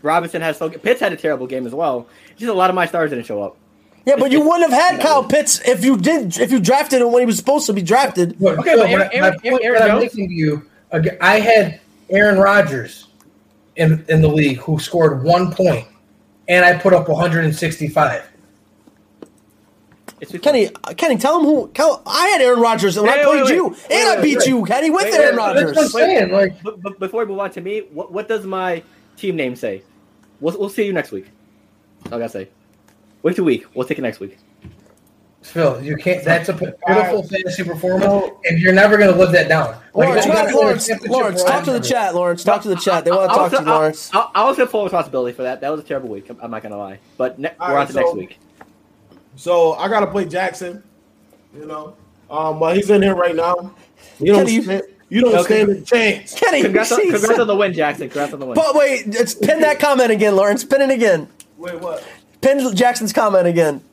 Robinson 0.01 0.41
has 0.41 0.57
so 0.57 0.67
Pitts 0.67 0.99
had 0.99 1.13
a 1.13 1.15
terrible 1.15 1.45
game 1.45 1.67
as 1.67 1.75
well. 1.75 2.07
Just 2.37 2.49
a 2.49 2.53
lot 2.53 2.71
of 2.71 2.75
my 2.75 2.87
stars 2.87 3.11
didn't 3.11 3.25
show 3.27 3.41
up. 3.43 3.55
Yeah, 4.05 4.15
but 4.17 4.31
you 4.31 4.41
wouldn't 4.41 4.71
have 4.71 4.79
had 4.91 5.01
Kyle 5.01 5.23
Pitts 5.23 5.59
if 5.67 5.83
you 5.83 5.97
did 5.97 6.37
if 6.37 6.51
you 6.51 6.59
drafted 6.59 7.01
him 7.01 7.11
when 7.11 7.21
he 7.21 7.25
was 7.25 7.37
supposed 7.37 7.65
to 7.67 7.73
be 7.73 7.81
drafted. 7.81 8.39
Look, 8.39 8.59
Okay, 8.59 8.71
Phil, 8.75 8.81
but 8.83 8.89
my- 8.91 9.09
Aaron- 9.13 9.33
my 9.43 9.49
Aaron- 9.49 9.59
Aaron 9.63 9.81
I'm 9.81 9.87
Jones- 9.89 10.01
making 10.03 10.29
to 10.29 10.33
you, 10.35 10.61
again, 10.91 11.17
I 11.21 11.39
had 11.39 11.79
Aaron 12.11 12.37
Rodgers 12.39 13.07
in 13.75 14.05
in 14.07 14.21
the 14.21 14.27
league 14.27 14.57
who 14.59 14.77
scored 14.79 15.23
one 15.23 15.51
point, 15.51 15.87
and 16.47 16.63
I 16.63 16.77
put 16.77 16.93
up 16.93 17.09
165. 17.09 18.21
Kenny, 20.41 20.69
Kenny, 20.97 21.17
tell 21.17 21.39
him 21.39 21.45
who. 21.45 21.69
Tell, 21.73 22.01
I 22.05 22.27
had 22.27 22.41
Aaron 22.41 22.59
Rodgers 22.61 22.97
and 22.97 23.07
I 23.09 23.17
Wait, 23.17 23.25
played 23.25 23.43
wait, 23.43 23.53
you, 23.55 23.67
wait. 23.67 23.77
and 23.91 24.09
Wait, 24.09 24.17
I 24.17 24.21
beat 24.21 24.37
wait. 24.39 24.47
you, 24.47 24.63
Kenny, 24.65 24.89
with 24.89 25.03
Wait, 25.03 25.13
Aaron 25.13 25.35
wait, 25.37 25.53
That's 25.55 25.75
what 25.75 25.77
I'm 25.85 25.89
saying. 25.89 26.31
Like, 26.31 26.63
But, 26.63 26.81
but 26.81 26.99
before 26.99 27.21
we 27.25 27.27
move 27.27 27.39
on 27.39 27.51
to 27.51 27.61
me, 27.61 27.81
what, 27.91 28.11
what 28.11 28.27
does 28.27 28.45
my 28.45 28.81
team 29.17 29.35
name 29.35 29.55
say? 29.55 29.83
We'll, 30.39 30.57
we'll 30.57 30.69
see 30.69 30.85
you 30.85 30.93
next 30.93 31.11
week. 31.11 31.25
That's 32.03 32.13
all 32.13 32.17
I 32.19 32.21
gotta 32.21 32.29
say. 32.31 32.47
Wait 33.25 33.39
a 33.39 33.43
week. 33.43 33.65
We'll 33.73 33.87
take 33.87 33.97
it 33.97 34.03
next 34.03 34.19
week. 34.19 34.37
Phil, 35.41 35.81
you 35.83 35.97
can't. 35.97 36.23
That's 36.23 36.47
a 36.49 36.53
beautiful 36.53 36.77
right. 36.87 37.27
fantasy 37.27 37.63
performance, 37.63 38.05
No. 38.05 38.39
and 38.45 38.59
you're 38.59 38.71
never 38.71 38.97
going 38.99 39.11
to 39.11 39.17
live 39.17 39.31
that 39.31 39.49
down. 39.49 39.75
Like, 39.95 40.09
Lawrence, 40.09 40.25
you 40.25 40.31
you 40.31 40.37
got 40.37 40.45
gotta 40.45 40.45
win 40.45 40.53
a 40.53 40.67
Lawrence, 40.67 40.89
Lawrence, 41.07 41.43
talk 41.43 41.63
to 41.63 41.71
the 41.71 41.79
chat, 41.79 42.13
Lawrence. 42.13 42.43
Talk 42.43 42.61
to 42.61 42.67
the 42.67 42.75
chat. 42.75 43.03
They 43.03 43.09
want 43.09 43.31
to 43.31 43.35
talk 43.35 43.49
to 43.49 43.57
was- 43.57 43.65
you, 43.65 43.71
Lawrence. 43.71 44.11
I, 44.13 44.29
I 44.35 44.43
was 44.43 44.59
in 44.59 44.67
full 44.67 44.83
responsibility 44.83 45.35
for 45.35 45.41
that. 45.41 45.59
That 45.61 45.71
was 45.71 45.79
a 45.79 45.83
terrible 45.83 46.09
week. 46.09 46.29
I'm, 46.29 46.37
I'm 46.39 46.51
not 46.51 46.61
gonna 46.61 46.77
lie. 46.77 46.99
But 47.17 47.39
ne- 47.39 47.49
we're 47.59 47.73
right, 47.73 47.81
on 47.81 47.87
to 47.87 47.93
next 47.93 48.13
week. 48.13 48.37
So 49.37 49.73
I 49.73 49.87
gotta 49.87 50.05
play 50.05 50.25
Jackson. 50.25 50.83
You 51.57 51.65
know, 51.65 51.97
um, 52.29 52.59
but 52.59 52.75
he's 52.75 52.91
in 52.91 53.01
here 53.01 53.15
right 53.15 53.35
now. 53.35 53.73
You 54.19 54.33
don't 54.33 54.45
Kenny, 54.45 54.53
you- 54.53 54.61
stand, 54.61 54.83
you 55.09 55.21
don't 55.21 55.35
Okay. 55.35 55.63
stand 55.63 55.69
a 55.69 55.81
chance. 55.81 56.35
Kenny, 56.35 56.61
Congrats, 56.61 56.91
on, 56.91 56.99
see, 57.01 57.09
congrats 57.09 57.39
on 57.39 57.47
the 57.47 57.55
win, 57.55 57.73
Jackson. 57.73 58.07
Congrats 58.07 58.33
on 58.33 58.39
the 58.39 58.45
win. 58.45 58.53
But 58.53 58.75
wait, 58.75 59.07
it's 59.07 59.33
pin 59.33 59.61
that 59.61 59.79
comment 59.79 60.11
again, 60.11 60.35
Lawrence. 60.35 60.63
Pin 60.63 60.81
it 60.81 60.91
again. 60.91 61.27
Wait, 61.57 61.79
what? 61.79 62.03
Pin 62.45 62.75
Jackson's 62.75 63.11
comment 63.11 63.47
again. 63.47 63.83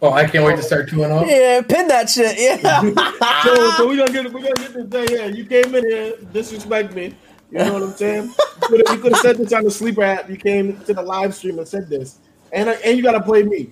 Oh, 0.00 0.10
I 0.10 0.24
can't 0.26 0.42
wait 0.42 0.56
to 0.56 0.62
start 0.62 0.88
two 0.88 1.04
and 1.04 1.12
zero. 1.12 1.26
Yeah, 1.26 1.60
pin 1.60 1.86
that 1.88 2.08
shit. 2.08 2.38
Yeah. 2.38 2.80
So, 3.44 3.70
so 3.76 3.86
we 3.88 3.96
gonna 3.98 4.10
get 4.10 4.32
we 4.32 4.40
gonna 4.40 4.54
get 4.54 4.72
this 4.72 4.86
day 4.86 5.06
here. 5.06 5.28
You 5.30 5.44
came 5.44 5.74
in 5.74 5.86
here, 5.86 6.14
disrespect 6.32 6.94
me. 6.94 7.14
You 7.50 7.58
know 7.58 7.74
what 7.74 7.82
I'm 7.82 7.92
saying? 7.92 8.32
You 8.70 8.84
could 8.84 9.12
have 9.12 9.20
said 9.20 9.36
this 9.36 9.52
on 9.52 9.64
the 9.64 9.70
sleeper 9.70 10.02
app. 10.02 10.30
You 10.30 10.36
came 10.36 10.78
to 10.84 10.94
the 10.94 11.02
live 11.02 11.34
stream 11.34 11.58
and 11.58 11.68
said 11.68 11.90
this, 11.90 12.18
and 12.52 12.70
and 12.70 12.96
you 12.96 13.02
gotta 13.02 13.20
play 13.20 13.42
me. 13.42 13.70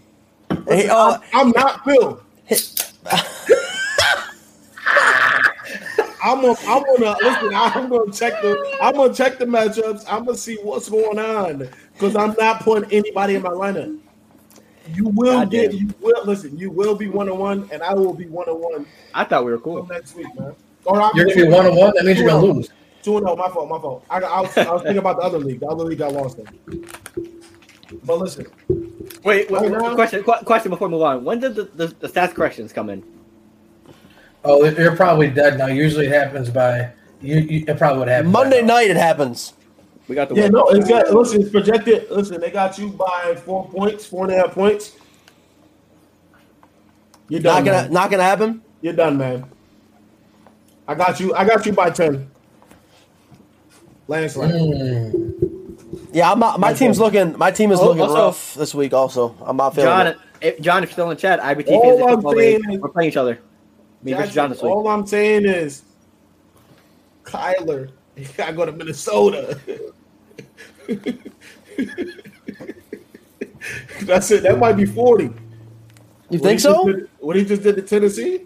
Hey, 0.67 0.89
uh, 0.89 1.19
I'm, 1.33 1.47
I'm 1.47 1.51
not 1.53 1.85
Phil. 1.85 2.23
I'm 6.23 6.43
gonna, 6.43 6.55
I'm 6.67 6.83
gonna 6.83 7.17
listen. 7.23 7.55
I'm 7.55 7.89
gonna 7.89 8.13
check 8.13 8.43
the, 8.43 8.77
I'm 8.83 8.95
gonna 8.95 9.15
check 9.15 9.39
the 9.39 9.47
matchups. 9.47 10.05
I'm 10.07 10.27
gonna 10.27 10.37
see 10.37 10.57
what's 10.57 10.91
going 10.91 11.19
on 11.19 11.69
because 11.95 12.15
I'm 12.17 12.35
not 12.39 12.61
putting 12.63 12.93
anybody 12.93 13.37
in 13.37 13.43
my 13.43 13.51
lineup. 13.51 13.99
You 14.95 15.09
will 15.09 15.33
Goddamn. 15.33 15.71
get, 15.71 15.75
you 15.75 15.95
will 16.01 16.25
listen. 16.25 16.57
You 16.59 16.71
will 16.71 16.95
be 16.95 17.09
one 17.09 17.29
on 17.29 17.39
one, 17.39 17.69
and 17.73 17.83
I 17.83 17.95
will 17.95 18.15
be 18.15 18.27
one 18.27 18.49
on 18.49 18.61
one 18.61 18.87
I 19.15 19.25
thought 19.25 19.45
we 19.45 19.51
were 19.53 19.59
cool. 19.59 19.87
next 19.87 20.15
week, 20.17 20.27
man. 20.39 20.55
Or 20.85 21.01
I'm 21.01 21.11
You're 21.15 21.27
gonna 21.27 21.37
be 21.37 21.49
one 21.49 21.67
on 21.67 21.77
one. 21.77 21.93
That 21.97 22.05
means 22.05 22.19
you're 22.19 22.29
gonna 22.29 22.47
lose. 22.47 22.69
Two 23.03 23.17
and 23.19 23.27
zero. 23.27 23.37
My 23.37 23.49
fault. 23.49 23.69
My 23.69 23.79
fault. 23.79 24.05
I, 24.11 24.19
I, 24.21 24.41
was, 24.41 24.57
I 24.59 24.73
was 24.73 24.83
thinking 24.83 24.99
about 24.99 25.17
the 25.19 25.23
other 25.23 25.39
league. 25.39 25.61
The 25.61 25.67
other 25.67 25.85
league 25.85 25.99
got 25.99 26.13
lost 26.13 26.39
in. 26.39 26.85
But 28.05 28.19
listen, 28.19 28.47
Wait, 29.25 29.51
wait, 29.51 29.51
Right 29.51 29.71
now- 29.71 29.95
question, 29.95 30.23
qu- 30.23 30.45
question 30.45 30.71
before 30.71 30.89
we 30.89 30.93
move 30.93 31.03
on. 31.03 31.25
When 31.25 31.41
did 31.41 31.55
the, 31.55 31.65
the, 31.65 31.87
the 31.89 32.09
stats 32.09 32.35
corrections 32.35 32.73
come 32.73 32.91
in? 32.91 33.03
Oh, 34.45 34.65
you're 34.65 34.95
probably 34.97 35.29
dead 35.31 35.59
now. 35.59 35.67
Usually 35.67 36.07
it 36.07 36.13
happens 36.13 36.51
by 36.51 36.91
you. 37.21 37.37
you 37.39 37.65
it 37.67 37.77
probably 37.77 37.99
would 38.01 38.09
happen 38.09 38.31
Monday 38.31 38.63
night 38.63 38.89
it 38.91 38.97
happens. 38.97 39.53
We 40.09 40.15
got 40.15 40.29
the 40.31 40.35
yeah, 40.37 40.45
win. 40.45 40.53
no, 40.53 40.69
it's 40.69 40.89
got. 40.89 41.11
Listen, 41.13 41.43
it's 41.43 41.51
projected. 41.51 42.11
Listen, 42.11 42.41
they 42.41 42.51
got 42.51 42.79
you 42.79 42.89
by 42.91 43.35
four 43.45 43.69
points, 43.69 44.07
four 44.07 44.25
and 44.25 44.33
a 44.33 44.37
half 44.39 44.53
points. 44.53 44.93
You're 47.29 47.43
Not 47.43 47.65
gonna 47.65 47.83
man. 47.83 47.93
not 47.93 48.11
gonna 48.11 48.23
happen. 48.23 48.63
You're 48.81 48.95
done, 48.95 49.19
man. 49.19 49.45
I 50.87 50.95
got 50.95 51.21
you. 51.21 51.35
I 51.35 51.45
got 51.45 51.67
you 51.67 51.73
by 51.73 51.91
ten. 51.91 52.31
Landslide. 54.07 54.51
Mm. 54.51 56.09
Yeah, 56.15 56.33
I'm 56.33 56.39
not, 56.39 56.59
my 56.59 56.71
Okay. 56.71 56.79
team's 56.79 56.99
looking. 56.99 57.37
My 57.37 57.51
team 57.51 57.71
is 57.71 57.79
Oh, 57.81 57.89
looking 57.89 58.01
also- 58.03 58.15
rough 58.15 58.55
this 58.55 58.75
week. 58.75 58.95
Also, 58.95 59.35
I'm 59.43 59.59
not 59.59 59.75
feeling 59.75 59.91
John, 59.91 60.07
it. 60.07 60.17
if, 60.41 60.61
John, 60.61 60.83
if 60.83 60.89
you're 60.89 60.95
still 60.95 61.11
in 61.11 61.19
chat, 61.19 61.41
IBT 61.41 61.69
All 61.73 61.83
Fantasy 61.83 62.03
I'm 62.05 62.09
Football 62.15 62.33
League, 62.33 62.61
saying 62.63 62.73
is- 62.75 62.81
we're 62.81 62.89
playing 62.89 63.11
each 63.11 63.17
other. 63.19 63.39
Me 64.03 64.13
versus 64.15 64.35
John 64.35 64.49
this 64.49 64.63
week. 64.63 64.73
All 64.73 64.89
I'm 64.89 65.07
saying 65.07 65.45
is, 65.45 65.83
Kyler, 67.25 67.91
you 68.17 68.27
gotta 68.39 68.55
go 68.55 68.65
to 68.65 68.73
Minnesota. 68.73 69.59
That's 74.03 74.31
it. 74.31 74.43
That 74.43 74.59
might 74.59 74.75
be 74.75 74.85
forty. 74.87 75.25
You 75.25 76.39
What 76.39 76.43
think 76.43 76.61
so? 76.61 76.87
did- 76.87 77.09
What 77.21 77.37
he 77.37 77.45
just 77.45 77.63
did 77.63 77.77
to 77.77 77.83
Tennessee? 77.83 78.43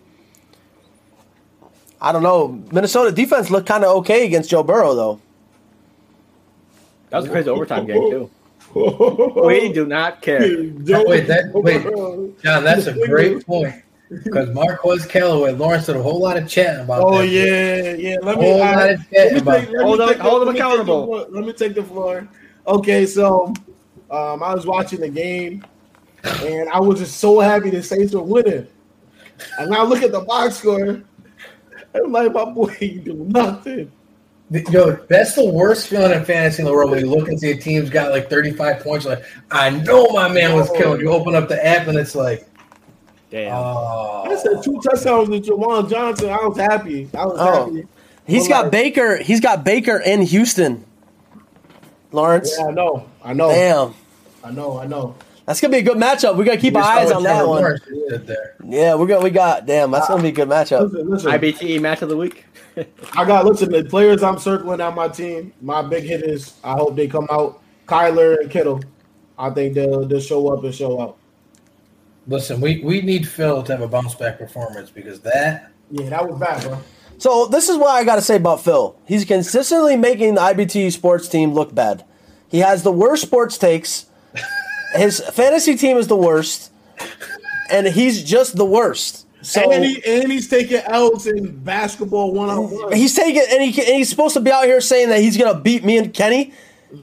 I 2.00 2.10
don't 2.12 2.22
know. 2.22 2.48
Minnesota 2.72 3.12
defense 3.12 3.50
looked 3.50 3.66
kind 3.68 3.84
of 3.84 3.96
okay 3.98 4.26
against 4.26 4.50
Joe 4.50 4.62
Burrow 4.62 4.94
though. 4.94 5.20
That 7.10 7.18
was 7.18 7.26
a 7.26 7.30
crazy 7.30 7.48
overtime 7.50 7.86
game 7.86 8.10
too. 8.10 8.30
We 9.44 9.70
do 9.70 9.84
not 9.84 10.22
care. 10.22 10.40
Wait, 10.40 11.26
that- 11.26 11.50
wait. 11.52 11.82
John, 12.42 12.64
that's 12.64 12.86
a 12.86 12.94
great 13.06 13.44
point. 13.46 13.74
Because 14.24 14.50
Mark 14.50 14.84
Marquez 14.84 15.06
Callaway, 15.06 15.52
Lawrence 15.52 15.86
did 15.86 15.96
a 15.96 16.02
whole 16.02 16.20
lot 16.20 16.36
of 16.36 16.48
chatting 16.48 16.82
about 16.84 17.02
Oh 17.02 17.18
that. 17.18 17.28
yeah, 17.28 17.92
yeah. 17.94 18.16
Let 18.22 18.38
me, 18.38 18.60
I- 18.60 18.76
let 18.86 18.98
me 18.98 19.04
take, 19.12 19.44
let 19.46 19.70
me 19.70 19.76
Hold 19.82 20.00
them- 20.00 20.08
take 20.08 20.18
the- 20.18 20.22
hold 20.24 20.42
them 20.42 20.48
let 20.48 20.54
me 20.54 20.58
take 20.58 20.58
the 20.58 20.64
accountable. 20.66 21.06
floor. 21.06 21.26
Let 21.30 21.44
me 21.44 21.52
take 21.52 21.74
the 21.74 21.82
floor. 21.82 22.28
Okay, 22.66 23.06
so 23.06 23.46
um, 24.10 24.42
I 24.42 24.54
was 24.54 24.66
watching 24.66 25.00
the 25.00 25.08
game, 25.08 25.64
and 26.24 26.68
I 26.68 26.78
was 26.80 26.98
just 27.00 27.18
so 27.18 27.40
happy 27.40 27.70
to 27.70 27.82
say 27.82 28.06
so 28.06 28.22
winning. 28.22 28.66
And 29.58 29.74
I 29.74 29.82
look 29.82 30.02
at 30.02 30.12
the 30.12 30.20
box 30.20 30.56
score, 30.56 31.02
I'm 31.94 32.12
like, 32.12 32.32
my 32.32 32.44
boy, 32.44 32.76
you 32.80 33.00
do 33.00 33.14
nothing. 33.14 33.90
Yo, 34.70 34.92
that's 35.08 35.34
the 35.34 35.46
worst 35.48 35.88
feeling 35.88 36.12
in 36.12 36.24
fantasy 36.26 36.60
in 36.60 36.66
the 36.66 36.72
world 36.72 36.90
when 36.90 37.00
you 37.00 37.06
look 37.10 37.28
and 37.28 37.40
see 37.40 37.52
a 37.52 37.56
team's 37.56 37.88
got 37.88 38.10
like 38.10 38.28
35 38.28 38.80
points. 38.80 39.06
Like, 39.06 39.24
I 39.50 39.70
know 39.70 40.08
my 40.08 40.28
man 40.28 40.54
was 40.54 40.68
killed. 40.76 41.00
You 41.00 41.10
open 41.10 41.34
up 41.34 41.48
the 41.48 41.64
app 41.66 41.88
and 41.88 41.96
it's 41.98 42.14
like, 42.14 42.46
Damn. 43.32 43.52
oh. 43.56 44.24
I 44.30 44.36
said 44.36 44.62
two 44.62 44.78
touchdowns 44.82 45.28
with 45.30 45.46
Juwan 45.46 45.90
Johnson. 45.90 46.28
I 46.28 46.46
was 46.46 46.56
happy. 46.58 47.08
I 47.16 47.24
was 47.24 47.38
Oh. 47.40 47.64
happy. 47.64 47.86
He's 48.26 48.48
Well, 48.48 48.62
got 48.64 48.70
Baker. 48.72 49.16
He's 49.16 49.40
got 49.40 49.64
Baker 49.64 49.96
in 49.98 50.22
Houston. 50.22 50.84
Lawrence, 52.12 52.54
Yeah, 52.58 52.66
I 52.66 52.70
know. 52.72 53.06
I 53.24 53.32
know. 53.32 53.48
damn, 53.48 53.94
I 54.44 54.50
know. 54.50 54.78
I 54.78 54.86
know. 54.86 55.14
that's 55.46 55.60
gonna 55.62 55.72
be 55.72 55.78
a 55.78 55.82
good 55.82 55.96
matchup. 55.96 56.36
We 56.36 56.44
gotta 56.44 56.58
keep 56.60 56.76
our 56.76 56.82
eyes 56.82 57.10
on 57.10 57.22
that 57.22 57.36
Trevor 57.36 57.48
one. 57.48 57.62
Lawrence 57.62 57.82
did 58.10 58.26
there. 58.26 58.54
Yeah, 58.62 58.94
we're 58.96 59.06
gonna 59.06 59.24
we 59.24 59.30
got 59.30 59.64
damn. 59.64 59.90
That's 59.90 60.08
gonna 60.08 60.22
be 60.22 60.28
a 60.28 60.32
good 60.32 60.48
matchup. 60.48 60.82
Listen, 60.92 61.08
listen. 61.10 61.30
IBT 61.32 61.62
E 61.62 61.78
match 61.78 62.02
of 62.02 62.10
the 62.10 62.16
week. 62.18 62.44
I 63.16 63.24
got 63.24 63.46
listen. 63.46 63.72
The 63.72 63.82
players 63.84 64.22
I'm 64.22 64.38
circling 64.38 64.82
on 64.82 64.94
my 64.94 65.08
team. 65.08 65.52
My 65.62 65.80
big 65.80 66.04
hitters. 66.04 66.54
I 66.62 66.72
hope 66.74 66.96
they 66.96 67.08
come 67.08 67.26
out. 67.30 67.60
Kyler 67.88 68.40
and 68.40 68.50
Kittle. 68.50 68.80
I 69.38 69.48
think 69.50 69.72
they'll 69.74 70.04
they'll 70.06 70.20
show 70.20 70.48
up 70.52 70.62
and 70.64 70.74
show 70.74 71.00
out. 71.00 71.16
Listen, 72.26 72.60
we, 72.60 72.80
we 72.84 73.00
need 73.00 73.26
Phil 73.28 73.62
to 73.64 73.72
have 73.72 73.80
a 73.82 73.88
bounce 73.88 74.14
back 74.14 74.38
performance 74.38 74.90
because 74.90 75.20
that 75.20 75.72
Yeah, 75.90 76.08
that 76.10 76.28
was 76.28 76.38
bad, 76.38 76.62
bro. 76.62 76.78
So 77.18 77.46
this 77.46 77.68
is 77.68 77.76
what 77.76 77.88
I 77.90 78.04
got 78.04 78.16
to 78.16 78.22
say 78.22 78.36
about 78.36 78.62
Phil. 78.64 78.96
He's 79.06 79.24
consistently 79.24 79.96
making 79.96 80.34
the 80.34 80.40
IBT 80.40 80.92
sports 80.92 81.28
team 81.28 81.52
look 81.52 81.74
bad. 81.74 82.04
He 82.48 82.58
has 82.58 82.82
the 82.82 82.92
worst 82.92 83.22
sports 83.22 83.56
takes. 83.58 84.06
His 84.94 85.20
fantasy 85.20 85.76
team 85.76 85.96
is 85.96 86.06
the 86.08 86.16
worst, 86.16 86.70
and 87.70 87.86
he's 87.86 88.22
just 88.22 88.56
the 88.56 88.64
worst. 88.66 89.26
So 89.44 89.72
and, 89.72 89.82
he, 89.84 90.02
and 90.06 90.30
he's 90.30 90.48
taking 90.48 90.76
L's 90.84 91.26
in 91.26 91.56
basketball 91.64 92.32
one 92.32 92.48
on 92.50 92.70
one. 92.70 92.92
he's 92.92 93.14
taking 93.14 93.42
and, 93.50 93.62
he, 93.62 93.68
and 93.80 93.96
he's 93.96 94.08
supposed 94.10 94.34
to 94.34 94.40
be 94.40 94.50
out 94.52 94.64
here 94.66 94.80
saying 94.80 95.08
that 95.08 95.20
he's 95.20 95.36
gonna 95.36 95.58
beat 95.58 95.82
me 95.82 95.96
and 95.98 96.12
Kenny. 96.14 96.52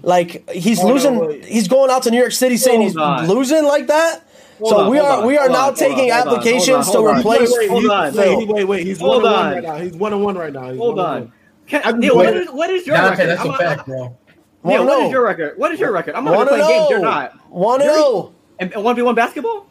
Like 0.04 0.48
he's 0.52 0.80
Oh, 0.82 0.88
losing. 0.88 1.18
wait. 1.18 1.46
he's 1.46 1.68
going 1.68 1.90
out 1.92 2.04
to 2.04 2.12
New 2.12 2.20
York 2.20 2.32
City 2.32 2.56
saying 2.58 2.82
he's 2.82 2.96
Hold 2.96 3.22
on. 3.22 3.28
losing 3.28 3.66
like 3.66 3.88
that. 3.88 4.24
Hold 4.60 4.70
so 4.72 4.80
on, 4.82 4.90
we 4.92 5.00
are 5.00 5.20
on, 5.22 5.26
we 5.26 5.38
are 5.38 5.50
now 5.50 5.68
on, 5.70 5.76
taking 5.76 6.12
on, 6.12 6.18
hold 6.18 6.28
on, 6.28 6.34
applications 6.38 6.88
hold 6.88 7.08
on, 7.08 7.14
to 7.16 7.20
replace 7.20 7.52
Wait, 7.52 7.60
wait, 7.60 7.70
Hold 7.70 7.82
he's, 7.82 7.90
on. 7.92 8.14
wait, 8.16 8.48
wait, 8.48 8.64
wait. 8.66 8.86
He's 8.88 9.00
Hold 9.00 9.24
one 9.24 9.34
on 9.34 9.40
one 9.46 9.54
right 9.54 9.64
now. 9.64 9.76
He's 9.78 9.94
one 9.96 10.14
on 10.14 10.22
one 10.24 10.38
right 10.38 10.54
now. 10.54 10.70
He's 10.72 10.78
Hold 10.80 11.00
on 11.00 11.06
on. 11.24 11.34
Can, 11.68 11.82
I 11.84 11.92
can 11.92 12.00
Neil, 12.00 12.16
what 12.16 12.36
is, 12.36 12.50
what 12.50 12.70
is 12.70 12.86
your 12.88 12.98
Dante, 12.98 13.10
record? 13.12 13.28
that's 13.30 13.42
I'm- 13.42 13.50
a 13.54 13.58
fact, 13.58 13.86
bro. 13.86 13.98
Neil, 14.64 14.80
Wanna 14.80 14.84
what 14.86 15.00
know? 15.00 15.06
is 15.06 15.12
your 15.12 15.24
record? 15.24 15.54
What 15.58 15.72
is 15.72 15.80
your 15.80 15.92
record? 15.94 16.16
I'm 16.16 16.26
not 16.26 16.36
One 16.36 16.48
playing 16.48 16.68
games. 16.68 16.90
You're 16.90 17.00
not. 17.00 17.32
One 17.50 17.82
and 17.82 17.86
You're- 17.90 17.96
zero. 17.98 18.34
And 18.60 18.76
one 18.84 18.96
v 18.96 19.02
one 19.04 19.16
basketball? 19.16 19.66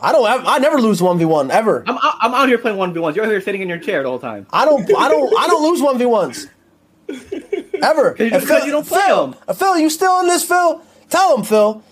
I 0.00 0.12
don't. 0.12 0.26
have- 0.26 0.46
I 0.46 0.58
never 0.58 0.80
lose 0.80 1.02
one 1.02 1.18
v 1.18 1.24
one 1.24 1.50
ever. 1.50 1.82
I'm 1.88 1.96
out- 1.96 2.14
I'm 2.20 2.32
out 2.34 2.48
here 2.48 2.58
playing 2.58 2.76
one 2.76 2.92
v 2.94 3.00
ones. 3.00 3.16
You're 3.16 3.24
out 3.24 3.30
here 3.32 3.40
sitting 3.40 3.62
in 3.62 3.68
your 3.68 3.78
chair 3.78 4.04
the 4.04 4.08
whole 4.08 4.20
time. 4.20 4.46
I 4.52 4.64
don't. 4.64 4.82
I 4.96 5.08
don't. 5.08 5.36
I 5.38 5.46
don't 5.48 5.62
lose 5.68 5.82
one 5.82 5.98
v 5.98 6.06
ones 6.06 6.46
ever. 7.82 8.12
'Cause 8.12 8.20
you- 8.20 8.26
And 8.32 8.40
because 8.42 8.64
you 8.64 8.70
don't 8.72 8.86
play 8.86 9.00
Phil, 9.06 9.24
'em. 9.24 9.34
uh, 9.48 9.54
Phil, 9.54 9.78
you 9.78 9.90
still 9.90 10.20
in 10.20 10.26
this? 10.28 10.44
Phil, 10.44 10.80
tell 11.10 11.36
him, 11.36 11.42
Phil. 11.44 11.82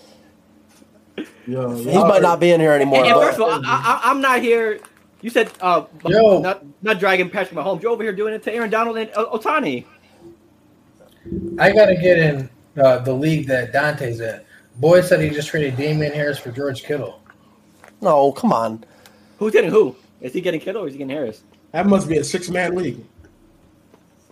Yo, 1.47 1.75
He 1.75 1.97
might 1.97 2.21
not 2.21 2.39
be 2.39 2.51
in 2.51 2.59
here 2.59 2.71
anymore. 2.71 2.99
And, 2.99 3.07
and 3.07 3.21
first 3.21 3.37
of 3.37 3.43
all, 3.43 3.51
I, 3.51 3.59
I, 3.65 4.01
I'm 4.09 4.21
not 4.21 4.41
here. 4.41 4.79
You 5.21 5.29
said 5.29 5.51
uh, 5.61 5.85
Yo. 6.05 6.39
not 6.39 6.63
not 6.83 6.99
dragging 6.99 7.29
Patrick 7.29 7.57
Mahomes. 7.57 7.81
You're 7.81 7.91
over 7.91 8.03
here 8.03 8.13
doing 8.13 8.33
it 8.33 8.43
to 8.43 8.53
Aaron 8.53 8.69
Donald 8.69 8.97
and 8.97 9.09
uh, 9.15 9.25
Ohtani. 9.27 9.85
I 11.59 11.71
got 11.71 11.85
to 11.87 11.95
get 11.95 12.19
in 12.19 12.49
uh, 12.77 12.99
the 12.99 13.13
league 13.13 13.47
that 13.47 13.71
Dante's 13.73 14.19
in. 14.19 14.41
Boy 14.77 15.01
said 15.01 15.21
he 15.21 15.29
just 15.29 15.47
traded 15.47 15.77
Damien 15.77 16.13
Harris 16.13 16.37
for 16.37 16.51
George 16.51 16.83
Kittle. 16.83 17.21
no, 18.01 18.31
come 18.33 18.53
on. 18.53 18.83
Who's 19.39 19.51
getting 19.53 19.71
who? 19.71 19.95
Is 20.21 20.33
he 20.33 20.41
getting 20.41 20.59
Kittle 20.59 20.83
or 20.83 20.87
is 20.87 20.93
he 20.93 20.97
getting 20.99 21.15
Harris? 21.15 21.43
That 21.71 21.87
must 21.87 22.07
be 22.07 22.17
a 22.17 22.23
six 22.23 22.49
man 22.49 22.75
league. 22.75 23.03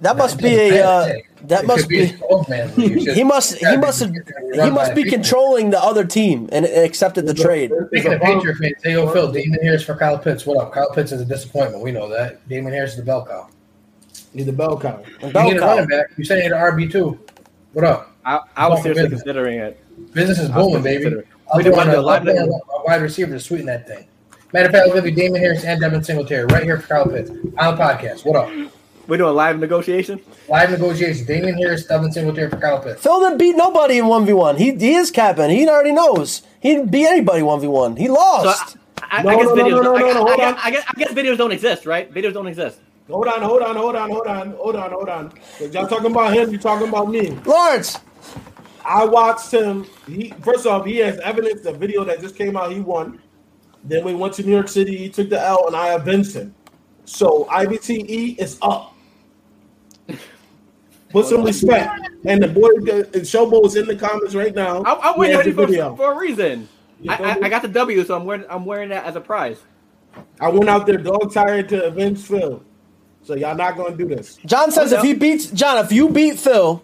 That 0.03 0.17
must 0.17 0.37
be 0.41 0.53
a. 0.55 0.85
Uh, 0.87 1.13
that 1.47 1.63
It 1.63 1.67
must 1.67 1.89
be. 1.89 2.05
be. 2.05 2.11
12-man 2.13 2.75
league. 2.75 2.91
It's 2.97 3.05
just- 3.05 3.17
He 3.17 3.23
must. 3.23 3.55
He 3.55 3.77
must. 3.77 4.03
He 4.03 4.69
must 4.69 4.95
be 4.95 5.03
controlling 5.05 5.69
the 5.71 5.81
other 5.81 6.05
team 6.05 6.47
and 6.51 6.65
and 6.65 6.85
accepted 6.85 7.25
the 7.25 7.33
trade. 7.33 7.71
Speaking 7.87 8.13
of 8.13 8.21
Patriot 8.21 8.55
fans, 8.57 8.73
hey, 8.83 8.91
yo, 8.93 9.11
Phil, 9.11 9.31
Damon 9.31 9.59
Harris 9.61 9.83
for 9.83 9.95
Kyle 9.95 10.17
Pitts. 10.17 10.45
What 10.45 10.57
up? 10.57 10.71
Kyle 10.73 10.89
Pitts 10.93 11.11
is 11.11 11.21
a 11.21 11.25
disappointment. 11.25 11.83
We 11.83 11.91
know 11.91 12.07
that. 12.09 12.47
Damon 12.47 12.71
Harris 12.73 12.91
is 12.91 12.97
the 12.97 13.03
bell 13.03 13.25
cow. 13.25 13.47
He's 14.33 14.45
the 14.45 14.53
bell 14.53 14.79
cow. 14.79 15.01
And 15.21 15.27
You 15.27 15.31
Bell 15.33 15.43
need 15.49 15.57
a 15.57 15.59
cow. 15.59 15.67
running 15.75 15.87
back. 15.87 16.07
You 16.17 16.23
said 16.25 16.37
you 16.37 16.43
need 16.43 16.51
an 16.51 16.61
RB 16.61 16.91
two. 16.91 17.19
What 17.73 17.85
up? 17.85 18.11
I, 18.25 18.39
I 18.55 18.67
was 18.69 18.81
seriously 18.81 19.03
goodness. 19.03 19.21
considering 19.23 19.59
it. 19.59 20.13
Business 20.13 20.39
is 20.39 20.49
booming, 20.49 20.81
baby. 20.83 21.05
I'll 21.51 21.57
We 21.57 21.63
do 21.63 21.71
do 21.71 21.75
want 21.77 21.89
to 21.91 21.99
a, 21.99 22.01
do 22.01 22.07
a 22.07 22.11
I'll 22.11 22.23
do 22.23 22.31
live- 22.31 22.49
a 22.49 22.83
wide 22.85 23.01
receiver 23.01 23.31
to 23.33 23.39
sweeten 23.39 23.65
that 23.67 23.87
thing. 23.87 24.05
Matter 24.53 24.67
of 24.67 24.71
fact, 24.73 24.87
I'll 24.87 24.93
give 24.93 25.05
you 25.05 25.11
Damon 25.11 25.41
Harris 25.41 25.63
and 25.63 25.79
Devin 25.81 26.03
Singletary 26.03 26.45
right 26.45 26.63
here 26.63 26.79
for 26.79 26.87
Kyle 26.87 27.05
Pitts 27.07 27.29
on 27.31 27.37
the 27.75 27.81
podcast. 27.81 28.25
What 28.25 28.35
up? 28.37 28.49
We're 29.07 29.17
doing 29.17 29.35
live 29.35 29.59
negotiation. 29.59 30.21
Live 30.47 30.71
negotiation. 30.71 31.25
Damon 31.25 31.55
Harris, 31.55 31.85
Devin 31.85 32.11
Singletary 32.11 32.49
for 32.49 32.57
Kyle 32.57 32.79
Pitts. 32.81 33.01
Phil 33.03 33.19
didn't 33.19 33.37
beat 33.37 33.55
nobody 33.55 33.97
in 33.97 34.07
one 34.07 34.25
v 34.25 34.33
one. 34.33 34.55
He 34.57 34.73
he 34.75 34.93
is 34.95 35.11
capping. 35.11 35.49
He 35.49 35.67
already 35.67 35.91
knows. 35.91 36.41
He 36.61 36.73
didn't 36.75 36.89
beat 36.91 37.07
anybody 37.07 37.43
one 37.43 37.59
v 37.59 37.67
one. 37.67 37.97
He 37.97 38.07
So, 38.07 38.13
lost. 38.13 38.77
I, 39.01 39.21
No, 39.21 39.29
I 39.29 39.35
guess 39.35 39.45
no, 39.45 39.53
no, 39.55 39.63
videos. 39.63 39.83
no, 39.83 39.93
no, 39.93 39.95
I, 39.95 40.13
no, 40.13 40.25
I- 40.25 40.31
I 40.31 40.37
guess- 40.37 40.59
I 40.63 40.71
guess, 40.71 40.83
I 40.87 40.93
guess 40.99 41.11
videos 41.13 41.37
don't 41.37 41.51
exist, 41.51 41.85
right? 41.85 42.11
Videos 42.13 42.33
don't 42.33 42.47
exist. 42.47 42.79
Hold 43.09 43.27
on, 43.27 43.41
hold 43.41 43.61
on, 43.61 43.75
hold 43.75 43.95
on, 43.97 44.09
hold 44.09 44.27
on, 44.27 44.51
hold 44.51 44.75
on, 44.77 44.91
hold 44.91 45.09
on. 45.09 45.29
'Cause 45.59 45.73
Y'all 45.73 45.87
talking 45.87 46.09
about 46.09 46.33
him, 46.33 46.51
you 46.51 46.57
talking 46.57 46.87
about 46.87 47.09
me. 47.09 47.37
Lawrence, 47.45 47.99
I 48.85 49.03
watched 49.03 49.51
him. 49.51 49.85
He 50.07 50.33
first 50.41 50.65
off, 50.65 50.85
he 50.85 50.97
has 50.99 51.19
evidence. 51.19 51.61
The 51.61 51.73
video 51.73 52.05
that 52.05 52.21
just 52.21 52.37
came 52.37 52.55
out, 52.55 52.71
he 52.71 52.79
won. 52.79 53.19
Then 53.83 54.05
we 54.05 54.13
went 54.15 54.33
to 54.35 54.43
New 54.43 54.53
York 54.53 54.69
City. 54.69 54.95
He 54.95 55.09
took 55.09 55.29
the 55.29 55.39
L, 55.41 55.67
and 55.67 55.75
I 55.75 55.89
avenged 55.89 56.33
him. 56.33 56.55
So 57.05 57.45
IBTE 57.51 58.39
is 58.39 58.57
up. 58.61 58.92
Put 61.13 61.27
some 61.27 61.43
respect. 61.43 62.09
And 62.25 62.41
the 62.41 62.47
boy, 62.47 62.69
the 62.81 63.03
Showbo 63.21 63.63
is 63.67 63.75
in 63.75 63.85
the 63.85 63.95
comments 63.95 64.33
right 64.33 64.53
now. 64.53 64.81
I, 64.81 65.11
I'm 65.11 65.19
wearing 65.19 65.35
has 65.35 65.45
the 65.45 65.51
the 65.51 65.61
hoodie 65.65 65.77
for, 65.77 65.95
for 65.95 66.11
a 66.13 66.17
reason. 66.17 66.67
I, 67.07 67.15
I. 67.15 67.39
I 67.43 67.49
got 67.49 67.61
the 67.61 67.67
W, 67.67 68.03
so 68.03 68.15
I'm 68.15 68.25
wearing 68.25 68.45
I'm 68.49 68.65
wearing 68.65 68.89
that 68.89 69.05
as 69.05 69.15
a 69.15 69.21
prize. 69.21 69.61
I 70.41 70.49
went 70.49 70.69
out 70.69 70.87
there 70.87 70.97
dog 70.97 71.31
tired 71.31 71.69
to 71.69 71.85
avenge 71.85 72.19
Phil. 72.19 72.63
So 73.21 73.35
y'all 73.35 73.55
not 73.55 73.77
gonna 73.77 73.95
do 73.95 74.07
this. 74.07 74.37
John 74.45 74.71
says 74.71 74.91
Oh, 74.91 74.97
if 74.97 75.03
he 75.03 75.13
beats 75.13 75.45
John, 75.51 75.85
if 75.85 75.91
you 75.91 76.09
beat 76.09 76.39
Phil, 76.39 76.83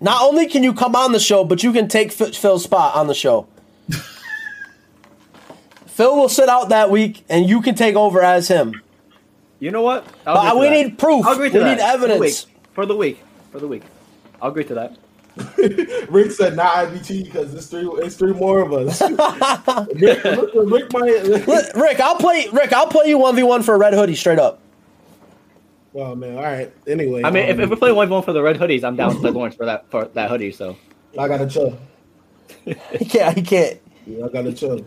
not 0.00 0.22
only 0.22 0.46
can 0.46 0.62
you 0.62 0.72
come 0.72 0.96
on 0.96 1.12
the 1.12 1.20
show, 1.20 1.44
but 1.44 1.62
you 1.62 1.72
can 1.72 1.88
take 1.88 2.10
Phil's 2.10 2.64
spot 2.64 2.94
on 2.94 3.06
the 3.06 3.14
show. 3.14 3.46
Phil 5.86 6.16
will 6.16 6.30
sit 6.30 6.48
out 6.48 6.70
that 6.70 6.90
week, 6.90 7.22
and 7.28 7.48
you 7.48 7.60
can 7.60 7.74
take 7.74 7.96
over 7.96 8.22
as 8.22 8.48
him. 8.48 8.80
You 9.60 9.72
know 9.72 9.82
what? 9.82 10.06
But 10.24 10.56
we 10.56 10.66
that. 10.68 10.70
need 10.72 10.98
proof. 10.98 11.26
I'll 11.26 11.38
We 11.38 11.48
that. 11.50 11.76
need 11.76 11.82
evidence. 11.82 12.46
For 12.72 12.86
the 12.86 12.94
week. 12.94 13.18
For 13.18 13.18
the 13.18 13.18
week. 13.18 13.27
For 13.50 13.58
the 13.58 13.68
week. 13.68 13.82
I'll 14.40 14.50
agree 14.50 14.64
to 14.64 14.74
that. 14.74 14.96
Rick 16.10 16.32
said 16.32 16.56
not 16.56 16.74
IBT 16.74 17.24
because 17.24 17.54
it's 17.54 17.66
three. 17.66 17.88
It's 18.04 18.16
three 18.16 18.32
more 18.32 18.60
of 18.60 18.72
us. 18.72 19.00
Rick, 19.94 20.24
Rick, 20.24 20.50
Rick 20.54 20.92
might. 20.92 21.74
Rick, 21.74 22.00
I'll 22.00 22.16
play. 22.16 22.48
Rick, 22.52 22.72
I'll 22.72 22.88
play 22.88 23.06
you 23.06 23.18
one 23.18 23.36
v 23.36 23.44
one 23.44 23.62
for 23.62 23.74
a 23.74 23.78
red 23.78 23.94
hoodie 23.94 24.16
straight 24.16 24.38
up. 24.38 24.60
Oh 25.94 26.14
man! 26.14 26.36
All 26.36 26.42
right. 26.42 26.72
Anyway, 26.86 27.22
I 27.24 27.30
mean, 27.30 27.44
if, 27.44 27.56
um, 27.56 27.60
if 27.60 27.70
we 27.70 27.76
play 27.76 27.92
one 27.92 28.08
v 28.08 28.14
one 28.14 28.22
for 28.22 28.32
the 28.32 28.42
red 28.42 28.56
hoodies, 28.56 28.82
I'm 28.82 28.96
down 28.96 29.14
to 29.14 29.20
play 29.20 29.30
Lawrence 29.30 29.54
for 29.54 29.66
that 29.66 29.88
for 29.90 30.06
that 30.06 30.28
hoodie. 30.28 30.52
So 30.52 30.76
I 31.18 31.28
gotta 31.28 31.46
chill. 31.46 31.78
He 32.64 33.04
can't. 33.04 33.36
He 33.36 33.42
can't. 33.42 33.80
Yeah, 34.06 34.24
I 34.24 34.28
gotta 34.28 34.52
chill. 34.52 34.84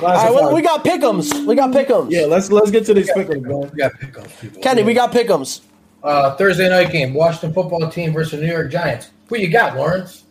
All 0.00 0.42
right, 0.42 0.52
we 0.52 0.62
got 0.62 0.84
pick'ems. 0.84 1.46
We 1.46 1.54
got 1.54 1.70
pick'ems. 1.70 2.10
Yeah, 2.10 2.22
let's 2.22 2.50
let's 2.50 2.70
get 2.70 2.84
to 2.86 2.94
these 2.94 3.10
pickers, 3.12 3.40
man. 3.40 3.70
We 3.70 3.78
got 3.78 3.92
pickups, 4.00 4.40
people. 4.40 4.62
Kenny, 4.62 4.82
we 4.82 4.94
got 4.94 5.12
pick'ems. 5.12 5.60
Uh, 6.06 6.36
Thursday 6.36 6.68
night 6.68 6.92
game: 6.92 7.12
Washington 7.14 7.52
football 7.52 7.88
team 7.90 8.12
versus 8.12 8.40
New 8.40 8.46
York 8.46 8.70
Giants. 8.70 9.10
Who 9.28 9.36
you 9.36 9.50
got, 9.50 9.76
Lawrence? 9.76 10.24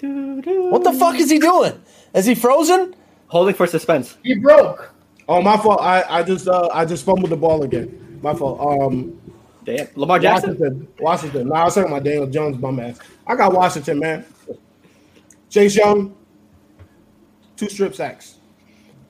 What 0.00 0.84
the 0.84 0.92
fuck 0.92 1.16
is 1.16 1.30
he 1.30 1.38
doing? 1.38 1.82
Is 2.14 2.26
he 2.26 2.34
frozen? 2.34 2.94
holding 3.28 3.54
for 3.54 3.66
suspense. 3.66 4.16
He 4.22 4.34
broke. 4.34 4.92
Oh, 5.28 5.42
my 5.42 5.56
fault. 5.56 5.80
I 5.80 6.02
I 6.08 6.22
just 6.22 6.46
uh 6.48 6.68
I 6.72 6.84
just 6.84 7.04
fumbled 7.04 7.30
the 7.30 7.36
ball 7.36 7.62
again. 7.62 8.18
My 8.22 8.34
fault. 8.34 8.60
Um, 8.60 9.20
Damn, 9.64 9.88
Lamar 9.96 10.20
Jackson. 10.20 10.50
Washington. 10.50 10.88
Washington. 11.00 11.48
No, 11.48 11.54
I 11.54 11.64
was 11.64 11.74
talking 11.74 11.90
about 11.90 12.04
Daniel 12.04 12.28
Jones 12.28 12.56
bum 12.56 12.78
ass. 12.78 13.00
I 13.26 13.34
got 13.34 13.52
Washington, 13.52 13.98
man. 13.98 14.24
Chase 15.50 15.74
Young, 15.74 16.14
two 17.56 17.68
strip 17.68 17.94
sacks. 17.94 18.36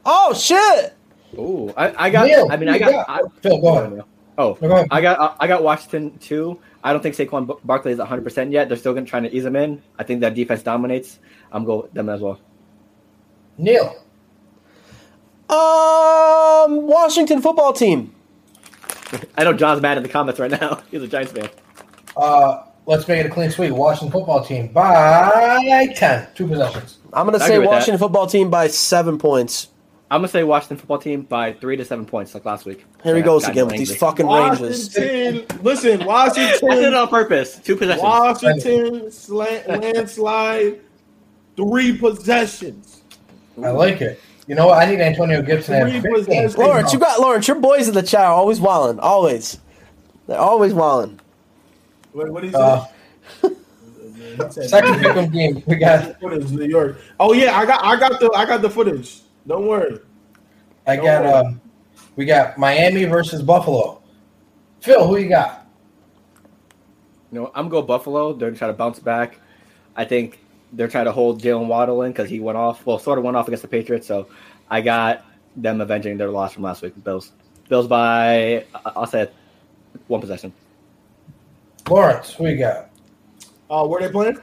Oh 0.06 0.32
shit! 0.32 0.95
Ooh, 1.38 1.72
I, 1.76 2.06
I 2.06 2.10
got. 2.10 2.26
Neil, 2.26 2.48
I 2.50 2.56
mean, 2.56 2.68
I 2.68 2.74
you 2.74 2.80
got. 2.80 3.08
I, 3.08 3.20
Phil, 3.40 3.60
go 3.60 3.78
ahead. 3.78 4.02
oh, 4.38 4.54
Go 4.54 4.66
ahead. 4.70 4.88
I 4.90 5.00
got. 5.00 5.36
I 5.40 5.46
got 5.46 5.62
Washington 5.62 6.18
too. 6.18 6.58
I 6.82 6.92
don't 6.92 7.02
think 7.02 7.14
Saquon 7.16 7.46
Bar- 7.46 7.58
Barkley 7.64 7.92
is 7.92 7.98
100 7.98 8.22
percent 8.22 8.52
yet. 8.52 8.68
They're 8.68 8.76
still 8.78 8.94
gonna 8.94 9.06
try 9.06 9.20
to 9.20 9.34
ease 9.34 9.44
him 9.44 9.56
in. 9.56 9.82
I 9.98 10.04
think 10.04 10.20
that 10.20 10.34
defense 10.34 10.62
dominates. 10.62 11.18
I'm 11.52 11.64
going 11.64 11.82
with 11.82 11.92
them 11.92 12.08
as 12.08 12.20
well. 12.20 12.40
Neil. 13.58 13.96
Um, 15.48 16.86
Washington 16.86 17.40
football 17.40 17.72
team. 17.72 18.14
I 19.38 19.44
know 19.44 19.52
John's 19.52 19.80
mad 19.80 19.96
in 19.96 20.02
the 20.02 20.08
comments 20.08 20.40
right 20.40 20.50
now. 20.50 20.82
He's 20.90 21.02
a 21.02 21.08
Giants 21.08 21.32
fan. 21.32 21.48
Uh, 22.16 22.64
let's 22.86 23.06
make 23.06 23.20
it 23.20 23.26
a 23.26 23.30
clean 23.30 23.50
sweep. 23.50 23.72
Washington 23.72 24.10
football 24.10 24.44
team 24.44 24.68
by 24.68 25.88
ten. 25.96 26.26
Two 26.34 26.48
possessions. 26.48 26.98
I'm 27.12 27.26
gonna 27.26 27.38
say 27.40 27.58
Washington 27.58 27.94
that. 27.94 27.98
football 27.98 28.26
team 28.26 28.50
by 28.50 28.66
seven 28.68 29.18
points. 29.18 29.68
I'm 30.10 30.18
gonna 30.20 30.28
say 30.28 30.44
Washington 30.44 30.76
football 30.76 30.98
team 30.98 31.22
by 31.22 31.52
three 31.54 31.76
to 31.76 31.84
seven 31.84 32.06
points, 32.06 32.32
like 32.32 32.44
last 32.44 32.64
week. 32.64 32.84
Here 33.02 33.16
he 33.16 33.22
I 33.22 33.24
goes 33.24 33.42
again 33.44 33.56
no 33.56 33.64
with 33.66 33.76
these 33.78 33.90
angry. 33.90 33.98
fucking 33.98 34.26
ranges. 34.28 34.94
Washington. 34.96 35.62
Listen, 35.64 36.02
I 36.08 36.28
did 36.32 36.62
it 36.62 36.94
on 36.94 37.08
purpose. 37.08 37.56
Two 37.58 37.74
possessions. 37.76 38.02
Washington 38.02 39.10
slant, 39.10 39.66
landslide, 39.68 40.80
three 41.56 41.98
possessions. 41.98 43.02
I 43.62 43.70
like 43.70 44.00
it. 44.00 44.20
You 44.46 44.54
know 44.54 44.68
what? 44.68 44.78
I 44.78 44.88
need 44.88 45.00
Antonio 45.00 45.42
Gibson 45.42 45.74
to 45.74 45.90
have 45.90 46.02
Three 46.02 46.12
possessions. 46.12 46.56
Lawrence, 46.56 46.92
you 46.92 47.00
got 47.00 47.18
Lawrence. 47.18 47.48
Your 47.48 47.58
boys 47.58 47.88
in 47.88 47.94
the 47.94 48.02
chat 48.02 48.20
are 48.26 48.32
always 48.34 48.60
walling. 48.60 49.00
Always. 49.00 49.58
They're 50.28 50.38
always 50.38 50.72
walling. 50.72 51.18
Wait, 52.12 52.30
what 52.30 52.42
did 52.42 52.50
he 52.50 52.56
Uh, 52.56 52.84
say? 54.50 54.66
Second 54.68 54.94
pick'em 55.00 55.32
game. 55.32 55.62
We 55.66 55.76
got. 55.76 56.20
footage, 56.20 56.50
New 56.52 56.64
York. 56.66 56.98
Oh 57.18 57.32
yeah, 57.32 57.58
I 57.58 57.66
got 57.66 57.82
I 57.84 57.96
got 57.98 58.20
the 58.20 58.30
I 58.36 58.44
got 58.44 58.62
the 58.62 58.70
footage. 58.70 59.22
Don't 59.46 59.66
worry. 59.66 60.00
I 60.86 60.96
got. 60.96 61.26
Um, 61.26 61.60
we 62.16 62.24
got 62.24 62.58
Miami 62.58 63.04
versus 63.04 63.42
Buffalo. 63.42 64.02
Phil, 64.80 65.06
who 65.06 65.18
you 65.18 65.28
got? 65.28 65.66
You 67.32 67.40
know, 67.40 67.46
I'm 67.54 67.68
going 67.68 67.82
to 67.82 67.86
go 67.86 67.86
Buffalo. 67.86 68.32
They're 68.32 68.52
trying 68.52 68.70
to 68.72 68.76
bounce 68.76 68.98
back. 68.98 69.38
I 69.96 70.04
think 70.04 70.38
they're 70.72 70.88
trying 70.88 71.06
to 71.06 71.12
hold 71.12 71.42
Jaylen 71.42 71.66
Waddle 71.66 72.02
in 72.02 72.12
because 72.12 72.28
he 72.30 72.40
went 72.40 72.56
off. 72.56 72.86
Well, 72.86 72.98
sort 72.98 73.18
of 73.18 73.24
went 73.24 73.36
off 73.36 73.48
against 73.48 73.62
the 73.62 73.68
Patriots. 73.68 74.06
So 74.06 74.28
I 74.70 74.80
got 74.80 75.24
them 75.56 75.80
avenging 75.80 76.16
their 76.16 76.30
loss 76.30 76.52
from 76.52 76.62
last 76.62 76.82
week. 76.82 76.92
Bills. 77.02 77.32
Bills 77.68 77.88
by 77.88 78.64
I- 78.74 78.92
I'll 78.94 79.06
say 79.06 79.28
one 80.06 80.20
possession. 80.20 80.52
Lawrence, 81.88 82.32
who 82.32 82.46
you 82.48 82.58
got? 82.58 82.90
Uh, 83.70 83.86
where 83.86 84.00
they 84.00 84.08
playing? 84.08 84.38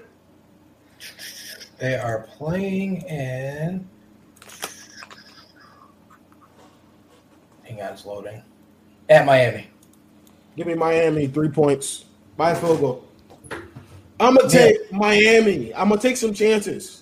They 1.80 1.96
are 1.96 2.28
playing 2.38 3.02
in. 3.02 3.88
Hang 7.74 7.88
on, 7.88 7.94
it's 7.94 8.06
loading. 8.06 8.44
At 9.10 9.26
Miami. 9.26 9.68
Give 10.56 10.68
me 10.68 10.76
Miami 10.76 11.28
three 11.28 11.50
points 11.50 12.06
by 12.38 12.54
field 12.54 12.80
goal. 12.80 13.06
I'm 14.20 14.36
gonna 14.36 14.48
take 14.48 14.92
Miami. 14.92 15.74
I'm 15.74 15.90
gonna 15.90 16.00
take 16.00 16.18
some 16.18 16.34
chances. 16.34 17.02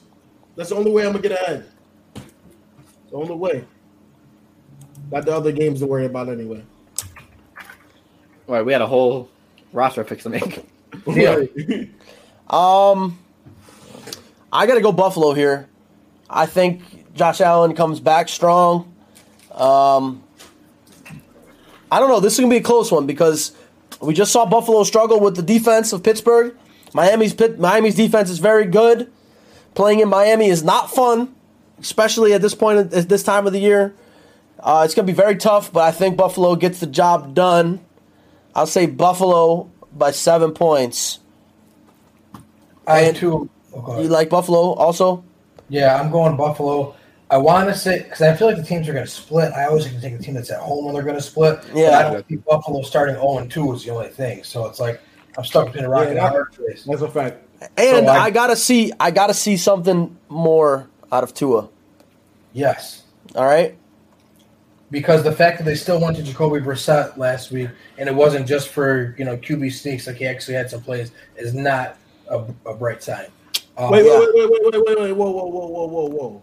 That's 0.56 0.70
the 0.70 0.76
only 0.76 0.92
way 0.92 1.06
I'm 1.06 1.12
gonna 1.12 1.22
get 1.24 1.34
ahead. 1.34 1.70
The 2.16 3.18
only 3.18 3.36
way. 3.36 3.66
Got 5.10 5.26
the 5.26 5.36
other 5.36 5.52
games 5.52 5.82
to 5.82 5.86
worry 5.86 6.06
about 6.06 6.30
anyway. 6.30 6.64
All 8.48 8.56
right, 8.56 8.66
we 8.66 8.72
had 8.72 8.82
a 8.82 8.88
whole 8.88 9.30
roster 9.74 10.04
fix 10.04 10.24
to 10.24 10.30
make. 10.30 10.66
Yeah. 11.08 11.44
Um, 12.50 13.18
I 14.52 14.68
got 14.68 14.76
to 14.76 14.82
go 14.82 14.92
Buffalo 14.92 15.32
here. 15.32 15.70
I 16.30 16.46
think 16.46 17.14
Josh 17.14 17.40
Allen 17.40 17.74
comes 17.76 18.02
back 18.02 18.28
strong. 18.28 18.94
Um, 19.54 20.22
I 21.92 22.00
don't 22.00 22.10
know. 22.10 22.20
This 22.20 22.34
is 22.34 22.40
gonna 22.40 22.50
be 22.50 22.58
a 22.58 22.62
close 22.64 22.92
one 22.92 23.06
because 23.06 23.52
we 24.00 24.14
just 24.14 24.32
saw 24.32 24.46
Buffalo 24.46 24.84
struggle 24.84 25.20
with 25.20 25.36
the 25.36 25.42
defense 25.42 25.92
of 25.94 26.02
Pittsburgh. 26.04 26.56
Miami's 26.94 27.34
Pit, 27.34 27.60
Miami's 27.60 27.96
defense 27.96 28.30
is 28.30 28.40
very 28.40 28.66
good. 28.66 29.12
Playing 29.76 30.00
in 30.00 30.10
Miami 30.10 30.48
is 30.48 30.64
not 30.64 30.90
fun, 30.92 31.34
especially 31.80 32.34
at 32.34 32.42
this 32.42 32.56
point 32.56 32.94
at 32.94 33.10
this 33.10 33.24
time 33.24 33.46
of 33.48 33.54
the 33.54 33.60
year. 33.60 33.94
Uh, 34.60 34.84
it's 34.86 34.94
gonna 34.96 35.06
be 35.06 35.14
very 35.14 35.36
tough, 35.36 35.72
but 35.74 35.82
I 35.84 35.92
think 35.92 36.16
Buffalo 36.18 36.56
gets 36.56 36.80
the 36.80 36.88
job 36.88 37.34
done. 37.34 37.80
I'll 38.56 38.68
say 38.68 38.86
Buffalo 38.86 39.70
by 39.96 40.12
seven 40.12 40.52
points. 40.54 41.20
I 42.88 43.02
And- 43.02 43.18
two. 43.18 43.50
oh. 43.76 44.02
You 44.02 44.08
like 44.10 44.30
Buffalo 44.30 44.74
also? 44.74 45.24
Yeah, 45.70 46.00
I'm 46.00 46.12
going 46.12 46.36
Buffalo. 46.36 46.96
I 47.32 47.38
want 47.38 47.70
to 47.70 47.76
say 47.76 48.00
because 48.04 48.22
I 48.22 48.36
feel 48.36 48.48
like 48.48 48.58
the 48.58 48.64
teams 48.64 48.88
are 48.90 48.94
going 48.94 49.06
to 49.06 49.12
split. 49.12 49.54
I 49.54 49.66
always 49.66 49.86
like 49.86 49.96
to 49.96 50.02
take 50.02 50.14
a 50.14 50.18
team 50.18 50.34
that's 50.36 50.52
at 50.52 50.60
home 50.60 50.84
when 50.86 50.94
they're 50.94 51.04
going 51.04 51.16
to 51.16 51.22
split. 51.22 51.62
But 51.62 51.76
Yeah. 51.76 51.98
I 51.98 52.12
don't 52.12 52.28
think 52.28 52.44
Buffalo 52.46 52.82
starting 52.82 53.16
0 53.16 53.38
and 53.38 53.50
2 53.50 53.74
is 53.74 53.86
the 53.86 53.92
only 53.92 54.10
thing. 54.10 54.44
So 54.44 54.66
it's 54.68 54.80
like 54.82 55.00
I'm 55.38 55.46
stuck 55.46 55.68
between 55.68 55.86
a 55.86 55.90
rock 55.90 56.04
Yeah, 56.04 56.10
and 56.10 56.20
a 56.20 56.28
hard 56.30 56.52
place. 56.52 56.84
That's 56.84 57.02
a 57.02 57.08
fact. 57.08 57.38
And 57.78 58.06
So 58.06 58.12
I- 58.12 58.26
I, 58.26 58.30
gotta 58.32 58.56
see 58.58 58.92
I 59.00 59.12
gotta 59.12 59.34
see 59.34 59.56
something 59.56 60.18
more 60.28 60.90
out 61.12 61.24
of 61.24 61.34
Tua. 61.34 61.70
Yes, 62.54 63.04
All 63.34 63.46
right? 63.46 63.78
because 64.90 65.24
the 65.24 65.32
fact 65.32 65.58
that 65.58 65.64
they 65.64 65.76
still 65.76 66.02
went 66.02 66.18
to 66.18 66.24
Jacoby 66.24 66.60
Brissett 66.60 67.16
last 67.16 67.50
week, 67.50 67.70
and 67.98 68.10
it 68.10 68.14
wasn't 68.16 68.46
just 68.46 68.68
for 68.68 69.16
you 69.18 69.24
know 69.24 69.38
QB 69.38 69.72
sneaks, 69.72 70.06
like 70.06 70.18
he 70.18 70.26
actually 70.28 70.56
had 70.56 70.70
some 70.70 70.82
plays, 70.82 71.12
is 71.38 71.54
not 71.54 71.96
a, 72.30 72.44
a 72.66 72.74
bright 72.74 73.02
sign. 73.02 73.28
Uh, 73.78 73.88
Wait, 73.90 74.06
yeah. 74.06 74.20
wait, 74.20 74.30
wait, 74.34 74.50
wait, 74.52 74.62
wait, 74.74 74.84
wait, 74.86 75.00
wait, 75.00 75.12
whoa, 75.14 75.32
whoa, 75.32 75.46
whoa, 75.46 75.68
whoa, 75.68 75.86
whoa, 75.88 76.06
whoa. 76.10 76.42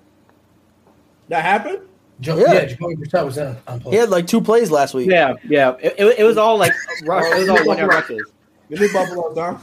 That 1.29 1.45
happened? 1.45 1.81
Jo- 2.21 2.37
Yeah. 2.37 2.53
yeah. 2.53 2.65
Jacoby 2.65 2.97
Brissett 2.97 3.25
was 3.25 3.39
in 3.39 3.57
on. 3.67 3.81
He 3.83 3.97
had 3.97 4.11
like 4.11 4.27
two 4.27 4.41
plays 4.41 4.71
last 4.71 4.95
week. 4.95 5.09
Yeah, 5.11 5.35
yeah. 5.49 5.77
It, 5.81 5.95
it, 5.99 6.19
it 6.21 6.25
was 6.25 6.37
all 6.37 6.57
like 6.59 6.73
rush. 7.05 7.25
It 7.33 7.39
was 7.41 7.49
all 7.49 7.65
one 7.67 7.79
yard 7.79 7.91
rushes. 7.91 8.23
Give 8.71 8.81
me 8.81 8.89
Buffalo, 8.93 9.35
Dom. 9.35 9.61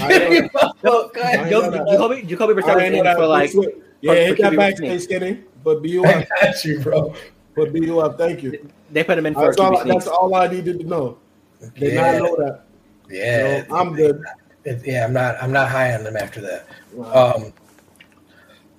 I 0.00 0.12
ain't 0.12 0.54
know 0.54 1.10
go 1.14 1.20
ahead. 1.20 1.40
I 1.40 1.48
Yo- 1.50 1.60
know 1.62 1.70
that. 1.70 1.86
Jacoby, 1.88 2.22
Jacoby 2.22 2.52
I 2.52 2.56
Brissett 2.56 2.74
was 2.74 2.90
know 2.92 2.98
in 2.98 3.04
that. 3.04 3.16
for 3.16 3.26
like 3.26 3.52
Big 3.52 3.64
Yeah, 4.00 4.12
for 4.12 4.16
hit 4.16 4.38
that 4.38 4.56
back, 4.56 4.76
sneak. 4.78 5.00
skinny. 5.00 5.40
But 5.62 5.82
BU 5.82 6.04
I 6.06 6.12
up. 6.22 6.28
got 6.40 6.64
you, 6.64 6.80
bro. 6.80 7.14
But 7.54 7.72
BU 7.72 7.98
up. 8.00 8.18
Thank 8.18 8.42
you. 8.42 8.70
They 8.90 9.04
put 9.04 9.18
him 9.18 9.26
in 9.26 9.34
for 9.34 9.46
That's 9.46 9.58
all, 9.58 9.84
that's 9.84 10.06
all 10.08 10.34
I 10.34 10.48
needed 10.48 10.80
to 10.80 10.86
know. 10.86 11.18
Did 11.76 11.92
Yeah. 11.94 12.12
not 12.18 12.22
know 12.22 12.36
that. 12.36 12.64
Yeah, 13.10 13.64
No, 13.68 13.76
I'm 13.76 13.94
good. 13.94 14.22
Yeah, 14.84 15.04
I'm 15.04 15.12
not. 15.12 15.36
I'm 15.42 15.52
not 15.52 15.68
high 15.68 15.94
on 15.94 16.02
them 16.04 16.16
after 16.16 16.40
that. 16.40 16.66
Um, 17.14 17.52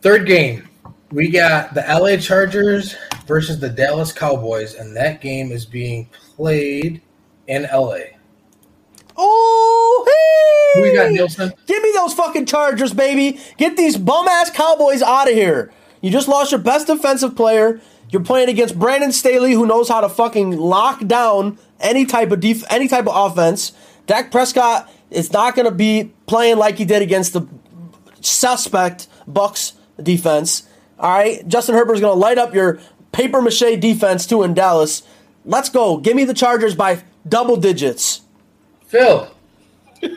third 0.02 0.26
game, 0.26 0.68
we 1.14 1.30
got 1.30 1.76
the 1.76 1.82
LA 1.82 2.18
Chargers 2.18 2.96
versus 3.28 3.60
the 3.60 3.70
Dallas 3.70 4.12
Cowboys, 4.12 4.74
and 4.74 4.98
that 4.98 5.22
game 5.22 5.52
is 5.52 5.66
being 5.66 6.10
played 6.36 7.02
in 7.48 7.64
LA. 7.72 8.00
Oh, 9.16 10.74
hey! 10.76 10.82
we 10.82 10.96
got, 10.96 11.12
Nielsen? 11.12 11.54
Give 11.68 11.84
me 11.84 11.92
those 11.94 12.16
fucking 12.16 12.48
Chargers, 12.48 12.94
baby. 12.94 13.40
Get 13.58 13.78
these 13.78 13.96
bum 13.96 14.28
ass 14.28 14.50
Cowboys 14.50 15.04
out 15.04 15.30
of 15.30 15.36
here. 15.36 15.72
You 16.02 16.10
just 16.10 16.28
lost 16.28 16.52
your 16.52 16.60
best 16.60 16.88
defensive 16.88 17.36
player. 17.36 17.80
You're 18.10 18.24
playing 18.24 18.50
against 18.50 18.78
Brandon 18.78 19.12
Staley, 19.12 19.54
who 19.54 19.68
knows 19.68 19.90
how 19.90 20.02
to 20.02 20.10
fucking 20.10 20.58
lock 20.58 21.06
down 21.06 21.60
any 21.80 22.06
type 22.06 22.32
of 22.32 22.40
def- 22.40 22.70
any 22.72 22.88
type 22.88 23.08
of 23.08 23.32
offense. 23.32 23.72
Dak 24.08 24.32
Prescott 24.32 24.92
is 25.12 25.32
not 25.32 25.56
going 25.56 25.66
to 25.66 25.72
be 25.72 26.12
playing 26.26 26.58
like 26.58 26.78
he 26.78 26.86
did 26.86 27.04
against 27.04 27.34
the 27.34 27.48
suspect 28.20 29.08
Bucs 29.30 29.74
defense. 30.02 30.64
All 31.00 31.12
right, 31.12 31.48
Justin 31.48 31.76
Herbert's 31.76 32.02
going 32.02 32.14
to 32.14 32.20
light 32.20 32.38
up 32.38 32.54
your 32.54 32.80
paper 33.12 33.42
mache 33.42 33.80
defense 33.80 34.26
too 34.26 34.44
in 34.44 34.54
Dallas. 34.54 35.04
Let's 35.46 35.70
go. 35.70 35.98
Give 35.98 36.16
me 36.16 36.24
the 36.24 36.34
Chargers 36.34 36.76
by 36.76 37.04
double 37.28 37.58
digits. 37.58 38.22
Phil. 38.86 39.30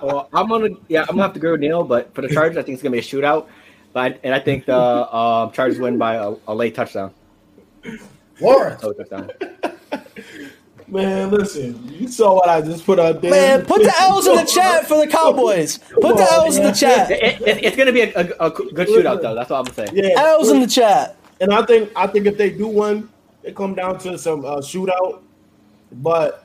Well, 0.00 0.28
I'm 0.32 0.48
gonna 0.48 0.68
yeah, 0.86 1.00
I'm 1.02 1.08
gonna 1.08 1.22
have 1.22 1.32
to 1.34 1.40
go 1.40 1.52
with 1.52 1.60
Neil, 1.60 1.82
but 1.82 2.14
for 2.14 2.22
the 2.22 2.28
Chargers, 2.28 2.56
I 2.56 2.62
think 2.62 2.74
it's 2.74 2.82
gonna 2.82 2.92
be 2.92 3.00
a 3.00 3.02
shootout. 3.02 3.48
But 3.92 4.20
and 4.22 4.32
I 4.32 4.38
think 4.38 4.66
the 4.66 4.76
uh, 4.76 5.50
Chargers 5.50 5.80
win 5.80 5.98
by 5.98 6.14
a, 6.14 6.34
a 6.46 6.54
late 6.54 6.74
touchdown. 6.74 7.12
Lawrence. 8.40 8.80
Touchdown. 8.80 9.30
Man, 10.88 11.30
listen, 11.30 11.86
you 11.92 12.08
saw 12.08 12.34
what 12.34 12.48
I 12.48 12.62
just 12.62 12.84
put 12.86 12.98
out 12.98 13.20
there. 13.20 13.30
Man, 13.30 13.66
put 13.66 13.82
the 13.82 13.92
L's 14.00 14.26
in 14.26 14.36
the 14.36 14.44
chat 14.44 14.86
for 14.86 14.96
the 14.96 15.06
Cowboys. 15.06 15.78
Put 15.78 16.16
the 16.16 16.26
L's 16.30 16.56
in 16.56 16.64
the 16.64 16.72
chat. 16.72 17.10
It, 17.10 17.40
it, 17.42 17.64
it's 17.64 17.76
gonna 17.76 17.92
be 17.92 18.02
a, 18.02 18.12
a, 18.14 18.46
a 18.46 18.50
good 18.50 18.88
shootout 18.88 19.20
though. 19.20 19.34
That's 19.34 19.50
all 19.50 19.60
I'm 19.60 19.66
gonna 19.66 19.88
say. 19.88 19.92
Yeah, 19.92 20.18
L's 20.18 20.50
in 20.50 20.60
the 20.60 20.66
chat. 20.66 21.16
and 21.40 21.52
I 21.52 21.64
think 21.64 21.90
I 21.94 22.06
think 22.06 22.26
if 22.26 22.38
they 22.38 22.50
do 22.50 22.66
one, 22.66 23.10
it 23.42 23.54
come 23.54 23.74
down 23.74 23.98
to 24.00 24.16
some 24.16 24.44
uh, 24.44 24.56
shootout. 24.56 25.20
But 25.92 26.44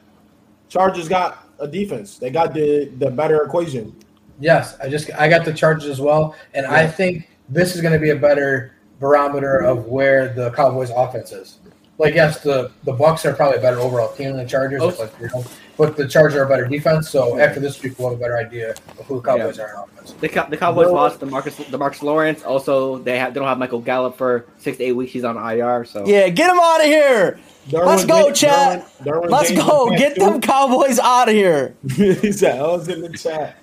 Chargers 0.68 1.08
got 1.08 1.48
a 1.60 1.68
defense. 1.68 2.18
They 2.18 2.30
got 2.30 2.54
the 2.54 2.92
the 2.98 3.10
better 3.10 3.44
equation. 3.44 3.96
Yes, 4.40 4.78
I 4.80 4.90
just 4.90 5.10
I 5.14 5.30
got 5.30 5.46
the 5.46 5.54
Chargers 5.54 5.86
as 5.86 6.02
well, 6.02 6.36
and 6.54 6.66
I 6.66 6.86
think 6.88 7.30
this 7.48 7.76
is 7.76 7.82
going 7.82 7.94
to 7.94 8.00
be 8.00 8.10
a 8.10 8.16
better 8.16 8.74
barometer 9.00 9.60
of 9.60 9.86
where 9.86 10.34
the 10.34 10.52
Cowboys' 10.52 10.92
offense 10.96 11.32
is. 11.32 11.60
Like, 12.04 12.16
yes, 12.16 12.42
the 12.42 12.70
the 12.84 12.92
Bucs 12.94 13.26
are 13.26 13.34
probably 13.34 13.58
a 13.58 13.62
better 13.62 13.80
overall 13.80 14.14
team 14.14 14.30
than 14.34 14.38
the 14.38 14.46
Chargers, 14.46 14.82
Oh. 14.84 14.92
but, 14.98 15.14
you 15.22 15.28
know, 15.34 15.44
but 15.78 15.96
the 15.98 16.08
Chargers 16.08 16.36
are 16.36 16.44
a 16.44 16.48
better 16.50 16.68
defense. 16.68 17.10
So 17.10 17.40
after 17.40 17.60
this 17.60 17.82
week, 17.82 17.98
we'll 17.98 18.10
have 18.10 18.18
a 18.20 18.22
better 18.22 18.38
idea 18.38 18.72
of 18.72 19.06
who 19.08 19.16
the 19.16 19.22
Cowboys 19.28 19.58
are 19.60 19.70
in 19.70 19.76
offense. 19.76 20.12
The, 20.20 20.28
the 20.50 20.58
Cowboys 20.58 20.88
No. 20.88 20.94
lost 20.94 21.20
the 21.20 21.26
Marcus 21.26 21.56
DeMarcus 21.56 22.02
Lawrence. 22.04 22.44
Also, 22.44 22.98
they 23.00 23.18
have 23.18 23.34
they 23.34 23.40
don't 23.40 23.48
have 23.48 23.58
Michael 23.58 23.80
Gallup 23.82 24.18
for 24.18 24.46
six 24.58 24.78
to 24.78 24.84
eight 24.84 24.92
weeks. 24.92 25.12
He's 25.14 25.24
on 25.24 25.38
IR. 25.38 25.86
So 25.86 26.06
Yeah, 26.06 26.30
get 26.30 26.50
him 26.52 26.60
out 26.62 26.80
of 26.82 26.86
here. 26.86 27.40
Derwin 27.70 27.86
Let's 27.86 28.06
go, 28.06 28.26
James- 28.28 28.40
chat. 28.40 28.86
Derwin- 29.02 29.06
Derwin 29.24 29.30
Let's 29.30 29.50
James 29.50 29.64
go. 29.64 29.90
Get 29.98 30.16
too. 30.16 30.22
them 30.26 30.42
Cowboys 30.42 31.00
out 31.00 31.30
of 31.30 31.34
here. 31.34 31.74
he 31.96 32.32
said, 32.34 32.60
"I 32.60 32.68
was 32.68 32.88
in 32.90 33.02
the 33.02 33.10
chat." 33.18 33.56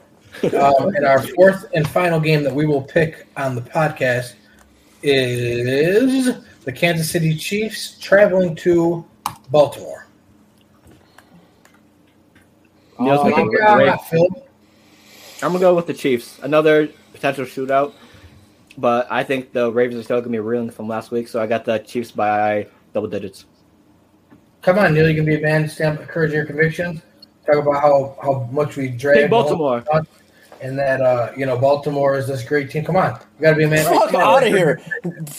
Um, 0.45 0.95
and 0.95 1.05
our 1.05 1.21
fourth 1.21 1.67
and 1.75 1.87
final 1.87 2.19
game 2.21 2.43
that 2.45 2.55
we 2.55 2.65
will 2.65 2.81
pick 2.83 3.27
on 3.37 3.55
the 3.55 3.61
podcast 3.61 4.35
is 5.03 6.29
the 6.65 6.73
Kansas 6.73 7.11
City 7.11 7.35
Chiefs 7.35 7.99
traveling 7.99 8.55
to 8.57 9.05
Baltimore. 9.51 10.07
Neil's 12.99 13.21
Oh, 13.21 13.25
picking 13.25 13.39
I'm 13.41 13.47
the 13.47 13.59
Yeah, 13.59 13.77
Ravens. 13.77 14.35
I'm 15.43 15.53
gonna 15.53 15.59
go 15.59 15.75
with 15.75 15.87
the 15.87 15.95
Chiefs. 15.95 16.39
Another 16.43 16.89
potential 17.13 17.45
shootout, 17.47 17.93
but 18.77 19.07
I 19.11 19.25
think 19.25 19.53
the 19.53 19.73
Ravens 19.73 20.01
are 20.01 20.05
still 20.05 20.21
gonna 20.21 20.33
be 20.33 20.39
reeling 20.39 20.71
from 20.71 20.87
last 20.87 21.11
week. 21.11 21.29
So 21.29 21.41
I 21.41 21.47
got 21.47 21.65
the 21.65 21.79
Chiefs 21.79 22.11
by 22.11 22.67
double 22.93 23.09
digits. 23.09 23.47
Come 24.63 24.79
on, 24.79 24.93
Neil. 24.93 25.09
You 25.09 25.17
can 25.17 25.25
be 25.25 25.37
a 25.37 25.41
man. 25.41 25.67
Stand, 25.69 25.99
encourage 26.01 26.33
your 26.33 26.45
convictions. 26.45 27.01
Talk 27.47 27.57
about 27.57 27.81
how, 27.81 28.19
how 28.23 28.49
much 28.53 28.77
we 28.77 28.89
drag 28.89 29.17
Pick 29.17 29.31
Baltimore. 29.31 29.83
And 30.63 30.79
that 30.79 31.01
uh, 31.01 31.33
you 31.37 31.47
know 31.47 31.59
Baltimore 31.59 32.17
is 32.17 32.27
this 32.27 32.45
great 32.45 32.71
team. 32.71 32.85
Come 32.85 32.97
on, 32.97 33.19
you 33.39 33.43
got 33.43 33.51
to 33.51 33.57
be 33.57 33.65
a 33.65 33.69
man. 33.69 33.85
Fuck 33.85 34.15
out 34.15 34.43
of 34.47 34.49
here. 34.53 34.81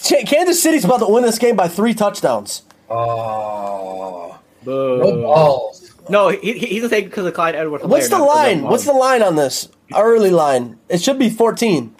Ch- 0.01 0.25
Kansas 0.25 0.61
City's 0.61 0.85
about 0.85 0.99
to 0.99 1.07
win 1.07 1.23
this 1.23 1.37
game 1.39 1.55
by 1.55 1.67
three 1.67 1.93
touchdowns. 1.93 2.63
Oh, 2.89 4.39
Boo. 4.63 4.97
no 4.99 5.21
balls. 5.21 5.93
No, 6.09 6.29
he, 6.29 6.53
he- 6.53 6.65
he's 6.67 6.81
gonna 6.81 6.89
say 6.89 7.01
because 7.03 7.25
of 7.25 7.33
Clyde 7.33 7.55
Edwards. 7.55 7.83
What's 7.85 8.09
the 8.09 8.17
line? 8.19 8.63
What's 8.63 8.85
the 8.85 8.93
line 8.93 9.21
on 9.21 9.35
this? 9.35 9.69
Early 9.95 10.29
line. 10.31 10.77
It 10.89 11.01
should 11.01 11.19
be 11.19 11.29
14. 11.29 11.95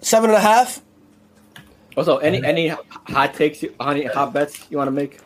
Seven 0.00 0.30
and 0.30 0.36
a 0.36 0.40
half? 0.40 0.82
Also, 1.96 2.18
any 2.18 2.44
any 2.44 2.68
hot 2.68 3.34
takes, 3.34 3.62
you- 3.62 3.74
any 3.80 4.04
hot 4.04 4.32
bets 4.32 4.66
you 4.70 4.76
want 4.76 4.88
to 4.88 4.92
make, 4.92 5.18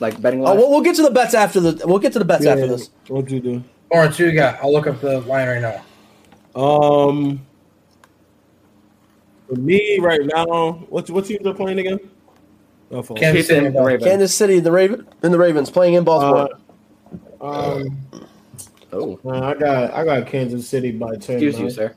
like 0.00 0.20
betting 0.20 0.44
Oh, 0.46 0.54
we'll, 0.54 0.70
we'll 0.70 0.80
get 0.82 0.96
to 0.96 1.02
the 1.02 1.10
bets 1.10 1.34
after 1.34 1.60
the. 1.60 1.86
We'll 1.86 1.98
get 1.98 2.12
to 2.14 2.18
the 2.18 2.24
bets 2.24 2.44
after 2.44 2.66
this. 2.66 2.90
What 3.08 3.26
do 3.26 3.34
you 3.36 3.40
do? 3.40 3.64
Lawrence, 3.92 4.16
who 4.18 4.26
you 4.26 4.32
got? 4.32 4.60
I'll 4.62 4.72
look 4.72 4.86
up 4.86 5.00
the 5.00 5.20
line 5.20 5.48
right 5.48 5.60
now. 5.62 5.82
Um, 6.60 7.44
for 9.48 9.54
me 9.54 9.98
right 10.00 10.20
now, 10.34 10.72
what 10.90 11.08
what 11.10 11.24
teams 11.24 11.46
are 11.46 11.54
playing 11.54 11.78
again? 11.78 11.98
Oh, 12.90 13.02
fuck. 13.02 13.16
Kansas 13.18 13.46
Chiefs 13.46 13.50
and 13.50 13.66
City. 13.66 13.76
the 13.76 13.82
Ravens. 13.84 14.04
Kansas 14.04 14.34
City, 14.34 14.60
the 14.60 14.72
Raven, 14.72 15.06
and 15.22 15.32
the 15.32 15.38
Ravens 15.38 15.70
playing 15.70 15.94
in 15.94 16.04
Baltimore. 16.04 16.48
Uh, 17.40 17.74
um, 17.76 17.98
Oh, 18.90 19.20
man, 19.22 19.42
I 19.44 19.52
got 19.54 19.92
I 19.92 20.04
got 20.04 20.26
Kansas 20.26 20.66
City 20.66 20.92
by 20.92 21.10
ten. 21.16 21.36
excuse 21.36 21.56
man. 21.56 21.64
you, 21.64 21.70
sir. 21.70 21.94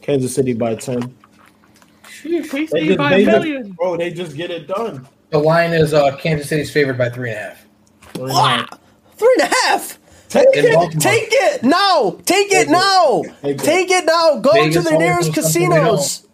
Kansas 0.00 0.32
City 0.34 0.52
by 0.52 0.76
ten. 0.76 1.14
They 2.22 2.40
just, 2.40 2.96
by 2.98 3.10
they 3.10 3.24
a 3.24 3.40
just- 3.62 3.74
bro, 3.76 3.96
they 3.96 4.10
just 4.12 4.36
get 4.36 4.50
it 4.50 4.68
done. 4.68 5.08
The 5.30 5.38
line 5.38 5.72
is 5.72 5.92
uh, 5.94 6.16
Kansas 6.16 6.48
City's 6.48 6.72
favored 6.72 6.96
by 6.98 7.08
three 7.08 7.30
and 7.30 7.38
a 7.38 7.42
half. 7.42 7.66
Ah, 8.20 8.66
three 9.16 9.34
and 9.40 9.50
a 9.50 9.54
half. 9.56 9.88
Take 9.90 9.98
In 9.98 9.98
it, 9.98 9.98
Baltimore. 9.98 9.99
Take 10.30 10.46
it 10.52 11.62
now. 11.62 12.18
Take 12.24 12.52
it 12.52 12.68
now. 12.68 13.22
Take 13.42 13.56
it. 13.56 13.58
Take 13.60 13.90
it 13.90 14.04
now. 14.06 14.38
Go 14.40 14.52
Vegas 14.52 14.76
to 14.84 14.90
the 14.90 14.96
nearest 14.98 15.34
does 15.34 15.52
something 15.52 15.70
we 15.70 15.76
casinos. 15.76 16.26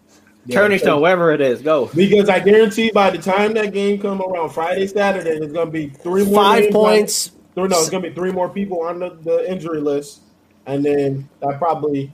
Turning 0.50 0.78
Stone, 0.78 1.02
wherever 1.02 1.32
it 1.32 1.40
is, 1.40 1.60
go. 1.60 1.86
Because 1.86 2.28
I 2.28 2.38
guarantee 2.38 2.90
by 2.92 3.10
the 3.10 3.18
time 3.18 3.54
that 3.54 3.72
game 3.72 4.00
come 4.00 4.22
around 4.22 4.50
Friday, 4.50 4.86
Saturday, 4.86 5.38
there's 5.40 5.52
gonna 5.52 5.70
be 5.70 5.88
three 5.88 6.24
more 6.24 6.34
Five 6.44 6.70
points. 6.70 7.32
on- 7.56 7.68
no, 7.68 7.78
it's 7.78 7.90
gonna 7.90 8.08
be 8.08 8.14
three 8.14 8.30
more 8.30 8.48
people 8.48 8.82
on 8.82 9.00
the, 9.00 9.16
the 9.24 9.50
injury 9.50 9.80
list, 9.80 10.20
and 10.66 10.84
then 10.84 11.28
that 11.40 11.58
probably 11.58 12.12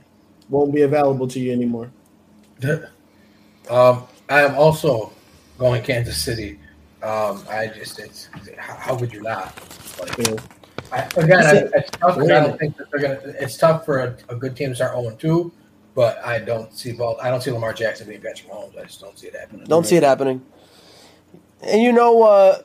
won't 0.49 0.73
be 0.73 0.81
available 0.81 1.27
to 1.27 1.39
you 1.39 1.51
anymore. 1.51 1.91
Um, 3.69 4.03
I 4.29 4.41
am 4.41 4.55
also 4.55 5.11
going 5.57 5.83
Kansas 5.83 6.17
City. 6.17 6.59
Um, 7.01 7.43
I 7.49 7.67
just 7.67 7.99
it's 7.99 8.29
how, 8.57 8.75
how 8.75 8.95
would 8.95 9.11
you 9.13 9.21
not? 9.21 9.53
Like, 9.99 10.17
Yeah. 10.17 10.35
I, 10.93 11.07
again, 11.17 11.39
I, 11.45 11.51
it's 11.77 11.89
tough. 11.91 12.15
'cause 12.17 12.29
I 12.29 12.39
don't 12.39 12.59
think 12.59 12.77
that 12.77 12.91
they're 12.91 12.99
gonna. 13.01 13.19
It's 13.39 13.57
tough 13.57 13.83
for 13.85 13.99
a, 13.99 14.15
a 14.29 14.35
good 14.35 14.55
team 14.55 14.69
to 14.69 14.75
start 14.75 14.93
0 14.99 15.15
2, 15.17 15.51
but 15.95 16.19
I 16.23 16.39
don't 16.39 16.71
see 16.73 16.91
Ball. 16.93 17.17
I 17.21 17.29
don't 17.29 17.41
see 17.41 17.51
Lamar 17.51 17.73
Jackson 17.73 18.07
being 18.07 18.21
Patrick 18.21 18.51
Mahomes. 18.51 18.77
I 18.79 18.83
just 18.83 19.01
don't 19.01 19.17
see 19.17 19.27
it 19.27 19.35
happening. 19.35 19.65
Don't 19.65 19.85
see 19.85 19.95
it 19.95 20.03
happening. 20.03 20.41
And 21.61 21.81
you 21.81 21.91
know, 21.91 22.23
uh, 22.23 22.61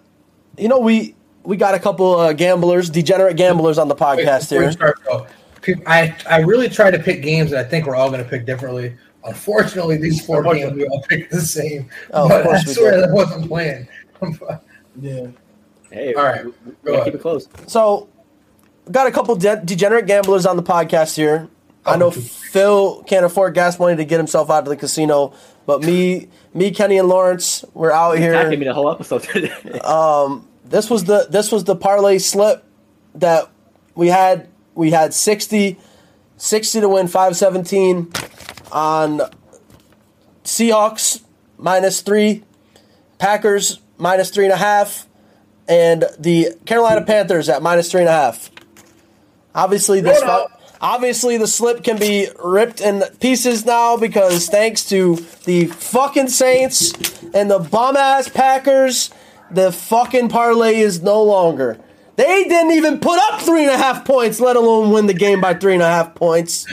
you 0.57 0.69
know, 0.69 0.79
we 0.79 1.15
we 1.45 1.57
got 1.57 1.75
a 1.75 1.79
couple 1.79 2.17
uh, 2.17 2.33
gamblers, 2.35 2.91
degenerate 2.91 3.37
gamblers 3.37 3.79
on 3.79 3.89
the 3.89 3.95
podcast 3.97 4.41
before 4.51 4.59
we 4.59 4.65
here. 4.65 4.73
start, 4.73 4.99
though, 5.07 5.27
peop- 5.63 5.83
I 5.89 6.15
I 6.29 6.41
really 6.41 6.69
try 6.69 6.91
to 6.91 6.99
pick 6.99 7.23
games 7.23 7.51
that 7.53 7.65
I 7.65 7.69
think 7.69 7.87
we're 7.87 7.97
all 7.97 8.11
going 8.11 8.23
to 8.23 8.29
pick 8.29 8.45
differently. 8.45 8.95
Unfortunately, 9.25 9.97
these 9.99 10.25
four 10.25 10.43
games 10.43 10.73
we 10.75 10.87
all 10.87 11.03
picked 11.09 11.31
the 11.33 11.41
same. 11.41 11.89
Oh, 12.13 12.25
of 12.25 12.29
but 12.31 12.41
I 12.41 12.45
course 12.45 12.67
we 12.67 12.73
swear 12.75 12.91
did. 12.93 13.05
that 13.05 13.13
wasn't 13.15 13.49
planned. 13.49 13.89
Yeah. 15.01 15.29
Hey, 15.93 16.13
All 16.15 16.25
right, 16.25 16.45
we- 16.45 16.51
we 16.67 16.73
go 16.85 16.93
gotta 16.97 17.05
keep 17.05 17.15
it 17.15 17.21
close. 17.23 17.49
So, 17.67 18.09
got 18.91 19.07
a 19.07 19.11
couple 19.11 19.35
de- 19.37 19.63
degenerate 19.65 20.07
gamblers 20.07 20.47
on 20.47 20.57
the 20.57 20.63
podcast 20.63 21.17
here. 21.17 21.49
I 21.87 21.97
know 21.97 22.09
Oh. 22.09 22.11
Phil 22.11 23.03
can't 23.05 23.25
afford 23.25 23.55
gas 23.55 23.79
money 23.79 23.97
to 23.97 24.05
get 24.05 24.19
himself 24.19 24.51
out 24.51 24.65
of 24.65 24.69
the 24.69 24.77
casino, 24.77 25.33
but 25.67 25.83
me, 25.83 26.29
me, 26.55 26.71
Kenny, 26.71 26.99
and 26.99 27.09
Lawrence, 27.09 27.65
we're 27.75 27.93
out 27.93 28.19
here. 28.19 28.33
Attacking 28.35 28.59
me 28.59 28.67
the 28.67 28.75
whole 28.75 28.91
episode 28.91 29.23
today. 29.23 29.51
um, 29.85 30.47
This 30.65 30.91
was 30.91 31.05
the 31.05 31.27
this 31.31 31.51
was 31.53 31.65
the 31.65 31.77
parlay 31.77 32.19
slip 32.19 32.65
that 33.15 33.49
we 33.95 34.09
had. 34.09 34.49
We 34.75 34.91
had 34.91 35.13
60, 35.15 35.79
60 36.37 36.81
to 36.81 36.89
win 36.89 37.09
five 37.09 37.37
seventeen 37.37 38.13
on 38.71 39.21
Seahawks 40.45 41.23
minus 41.57 42.01
three, 42.01 42.45
Packers 43.19 43.81
minus 43.97 44.31
three 44.31 44.45
and 44.45 44.53
a 44.53 44.57
half, 44.59 45.07
and 45.69 46.05
the 46.19 46.55
Carolina 46.67 47.05
Panthers 47.05 47.49
at 47.49 47.63
minus 47.63 47.91
three 47.91 48.01
and 48.01 48.09
a 48.09 48.13
half. 48.13 48.51
Obviously, 49.59 50.01
this 50.01 50.23
Obviously, 50.81 51.37
the 51.39 51.49
slip 51.49 51.83
can 51.83 51.99
be 51.99 52.29
ripped 52.43 52.81
in 52.81 53.03
pieces 53.19 53.67
now 53.67 53.97
because 53.97 54.49
thanks 54.49 54.85
to 54.91 55.17
the 55.45 55.67
fucking 55.67 56.29
Saints 56.29 56.93
and 57.35 57.51
the 57.51 57.59
bum 57.59 57.97
ass 57.97 58.29
Packers, 58.29 59.11
the 59.51 59.73
fucking 59.73 60.29
parlay 60.29 60.77
is 60.77 61.03
no 61.03 61.25
longer. 61.25 61.81
They 62.15 62.45
didn't 62.45 62.73
even 62.73 63.01
put 63.01 63.19
up 63.19 63.41
three 63.41 63.63
and 63.65 63.73
a 63.73 63.77
half 63.77 64.05
points, 64.05 64.39
let 64.39 64.55
alone 64.55 64.93
win 64.93 65.07
the 65.07 65.15
game 65.15 65.41
by 65.41 65.55
three 65.55 65.75
and 65.75 65.83
a 65.83 65.89
half 65.89 66.15
points. 66.15 66.65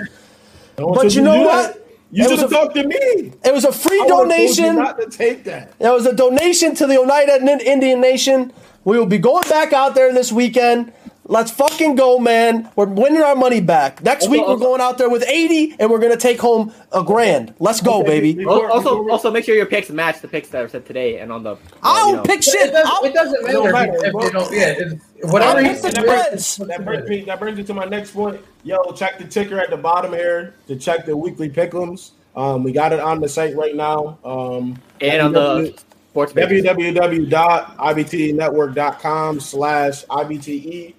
But 0.75 1.15
you 1.15 1.23
know 1.23 1.41
what? 1.41 1.81
You 2.11 2.25
It 2.25 2.29
should 2.29 2.39
have 2.39 2.51
a- 2.51 2.53
talked 2.53 2.75
to 2.75 2.83
me. 2.87 3.31
It 3.43 3.53
was 3.53 3.65
a 3.65 3.71
free 3.71 3.99
I 3.99 4.03
would've 4.03 4.09
told 4.09 4.27
you 4.27 4.37
donation. 4.37 4.75
Not 4.75 4.99
to 4.99 5.09
take 5.09 5.43
that. 5.45 5.73
It 5.79 5.89
was 5.89 6.05
a 6.05 6.13
donation 6.13 6.75
to 6.75 6.85
the 6.85 6.99
Oneida 6.99 7.43
Indian 7.67 7.99
Nation. 8.01 8.53
We 8.83 8.99
will 8.99 9.07
be 9.07 9.17
going 9.17 9.49
back 9.49 9.73
out 9.73 9.95
there 9.95 10.13
this 10.13 10.31
weekend. 10.31 10.93
Let's 11.27 11.49
fucking 11.49 11.95
go, 11.95 12.19
man. 12.19 12.69
We're 12.75 12.85
winning 12.85 13.23
our 13.23 13.35
money 13.35 13.59
back. 13.59 14.03
Next 14.03 14.29
week, 14.29 14.45
we're 14.47 14.57
going 14.57 14.79
out 14.79 14.99
there 14.99 15.09
with 15.09 15.23
80 15.27 15.75
and 15.79 15.89
we're 15.89 15.97
going 15.97 16.11
to 16.11 16.19
take 16.19 16.39
home 16.39 16.71
a 16.91 17.03
grand. 17.03 17.55
Let's 17.59 17.81
go, 17.81 18.01
Okay, 18.01 18.09
baby. 18.21 18.33
before- 18.35 18.69
also, 18.69 18.97
before 18.97 19.09
also 19.09 19.31
make 19.31 19.43
sure 19.43 19.55
your 19.55 19.65
picks 19.65 19.89
match 19.89 20.21
the 20.21 20.27
picks 20.27 20.49
that 20.49 20.61
are 20.63 20.69
said 20.69 20.85
today 20.85 21.17
and 21.17 21.31
on 21.31 21.41
the. 21.41 21.55
I 21.81 22.09
you 22.09 22.13
don't 22.13 22.15
know. 22.17 22.21
pick 22.23 22.37
It 22.39 22.43
shit. 22.43 22.71
doesn't, 22.71 22.85
I'll, 22.93 23.03
it 23.05 23.13
doesn't 23.15 23.43
matter, 23.43 23.71
matter, 23.71 23.91
you- 23.93 24.01
if 24.03 24.11
bro. 24.11 24.21
they 24.21 24.29
don't. 24.29 24.53
Yeah, 24.53 24.83
whatever 25.31 25.61
you 25.63 25.73
that, 25.75 25.93
brings, 25.95 26.07
Reds. 26.07 26.57
that 26.57 26.85
brings 26.85 27.09
me 27.09 27.21
that 27.21 27.39
brings 27.39 27.57
me 27.57 27.63
to 27.63 27.73
my 27.73 27.85
next 27.85 28.11
point. 28.11 28.39
Yo, 28.63 28.83
check 28.91 29.17
the 29.17 29.23
ticker 29.25 29.59
at 29.59 29.71
the 29.71 29.77
bottom 29.77 30.13
here 30.13 30.53
to 30.67 30.75
check 30.75 31.07
the 31.07 31.17
weekly 31.17 31.49
pickums. 31.49 32.11
Um, 32.35 32.61
we 32.63 32.71
got 32.71 32.93
it 32.93 32.99
on 32.99 33.19
the 33.19 33.27
site 33.29 33.55
right 33.55 33.75
now. 33.75 34.19
Um, 34.23 34.79
and 35.01 35.21
on 35.23 35.31
the 35.31 35.73
sports 36.11 36.33
pages. 36.33 36.63
www.ibtnetwork.com 36.65 39.39
slash 39.39 40.05
ibte 40.05 40.93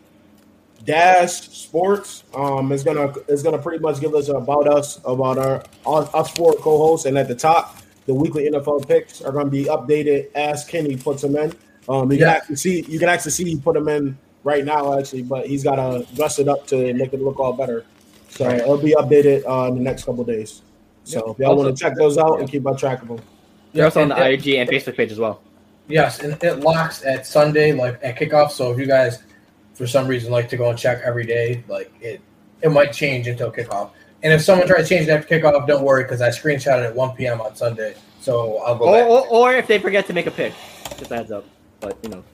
dash 0.87 1.33
sports 1.51 2.23
um 2.35 2.71
is 2.73 2.83
gonna 2.85 3.13
is 3.29 3.43
gonna 3.43 3.59
pretty 3.59 3.81
much 3.83 4.01
give 4.01 4.15
us 4.15 4.29
about 4.29 4.69
us 4.69 4.99
about 5.05 5.37
our 5.39 5.63
us 5.87 6.09
us 6.15 6.31
four 6.31 6.53
co-hosts 6.55 7.07
and 7.07 7.19
at 7.19 7.29
the 7.29 7.35
top 7.35 7.79
the 8.07 8.15
weekly 8.15 8.49
NFL 8.49 8.87
picks 8.87 9.21
are 9.21 9.33
gonna 9.33 9.51
be 9.51 9.65
updated 9.65 10.29
as 10.37 10.65
Kenny 10.65 10.97
puts 10.97 11.23
them 11.23 11.37
in. 11.37 11.53
Um 11.89 12.11
you 12.13 12.19
Yeah. 12.19 12.27
can 12.27 12.37
actually 12.37 12.57
see 12.57 12.81
you 12.89 12.99
can 12.99 13.09
actually 13.09 13.33
see 13.33 13.45
he 13.45 13.57
put 13.57 13.75
them 13.75 13.89
in 13.89 14.17
right 14.45 14.65
now 14.65 14.97
actually, 14.99 15.23
but 15.23 15.47
he's 15.47 15.65
gotta 15.65 16.07
dress 16.15 16.39
it 16.39 16.47
up 16.49 16.67
to 16.69 16.95
make 16.95 17.13
it 17.13 17.21
look 17.21 17.41
all 17.41 17.53
better. 17.53 17.85
So 18.29 18.47
Right. 18.47 18.61
it'll 18.61 18.79
be 18.79 18.95
updated 18.95 19.43
uh, 19.47 19.69
in 19.69 19.75
the 19.75 19.81
next 19.83 20.05
couple 20.05 20.23
days. 20.25 20.63
So 21.05 21.33
if 21.33 21.39
y'all 21.41 21.57
want 21.57 21.77
to 21.77 21.83
check 21.83 21.97
those 21.97 22.17
out 22.19 22.39
and 22.41 22.49
keep 22.51 22.67
on 22.67 22.77
track 22.77 23.03
of 23.03 23.09
them. 23.09 23.19
They're 23.73 23.85
also 23.87 24.03
on 24.03 24.09
the 24.09 24.17
and- 24.17 24.35
IG 24.35 24.55
and 24.57 24.69
Facebook 24.71 24.97
page 24.97 25.11
as 25.13 25.19
well. 25.19 25.41
Yes, 25.89 26.19
and 26.21 26.37
it 26.43 26.61
locks 26.61 27.05
at 27.05 27.27
Sunday, 27.27 27.73
like 27.73 27.99
at 28.03 28.17
kickoff. 28.19 28.51
So 28.51 28.73
if 28.73 28.79
you 28.79 28.87
guys, 28.87 29.21
for 29.77 29.87
some 29.87 30.09
reason, 30.09 30.33
like 30.33 30.49
to 30.49 30.57
go 30.57 30.71
and 30.71 30.79
check 30.79 31.01
every 31.05 31.27
day, 31.27 31.63
like 31.69 31.93
it, 32.01 32.21
it 32.63 32.71
might 32.71 32.93
change 32.93 33.29
until 33.29 33.53
kickoff. 33.53 33.91
And 34.23 34.33
if 34.33 34.41
someone 34.43 34.67
tries 34.67 34.89
to 34.89 34.95
change 34.95 35.09
it 35.09 35.13
after 35.13 35.39
kickoff, 35.39 35.67
don't 35.67 35.85
worry 35.85 36.03
because 36.03 36.23
I 36.23 36.31
screenshot 36.31 36.79
it 36.81 36.87
at 36.87 36.95
1 36.95 37.17
p.m. 37.17 37.41
on 37.41 37.55
Sunday. 37.55 37.95
So 38.21 38.57
I'll 38.59 38.77
go 38.77 38.87
Or, 38.87 38.93
back. 38.93 39.09
or, 39.09 39.27
or 39.29 39.53
if 39.53 39.67
they 39.67 39.79
forget 39.79 40.07
to 40.07 40.13
make 40.15 40.27
a 40.27 40.31
pick, 40.31 40.55
just 40.97 41.13
adds 41.13 41.31
up. 41.31 41.45
But 41.81 41.99
you 42.03 42.09
know, 42.09 42.25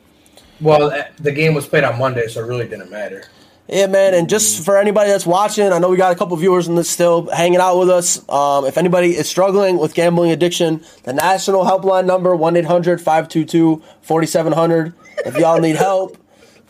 Well, 0.60 0.92
eh, 0.92 1.08
the 1.18 1.32
game 1.32 1.54
was 1.54 1.66
played 1.66 1.84
on 1.84 1.98
Monday, 1.98 2.28
so 2.28 2.40
it 2.42 2.46
really 2.46 2.68
didn't 2.68 2.90
matter. 2.90 3.24
Yeah, 3.68 3.86
man. 3.88 4.14
And 4.14 4.28
just 4.28 4.64
for 4.64 4.76
anybody 4.76 5.10
that's 5.10 5.26
watching, 5.26 5.72
I 5.72 5.78
know 5.78 5.88
we 5.88 5.96
got 5.96 6.12
a 6.12 6.16
couple 6.16 6.36
viewers 6.36 6.68
in 6.68 6.74
this 6.76 6.88
still 6.90 7.28
hanging 7.30 7.60
out 7.60 7.78
with 7.78 7.90
us. 7.90 8.26
Um, 8.28 8.64
if 8.64 8.76
anybody 8.78 9.16
is 9.16 9.28
struggling 9.28 9.78
with 9.78 9.94
gambling 9.94 10.30
addiction, 10.30 10.84
the 11.04 11.12
national 11.12 11.64
helpline 11.64 12.06
number 12.06 12.34
1 12.36 12.56
800 12.56 13.00
522 13.00 13.82
4700. 14.02 14.94
If 15.26 15.36
y'all 15.36 15.60
need 15.60 15.76
help, 15.76 16.16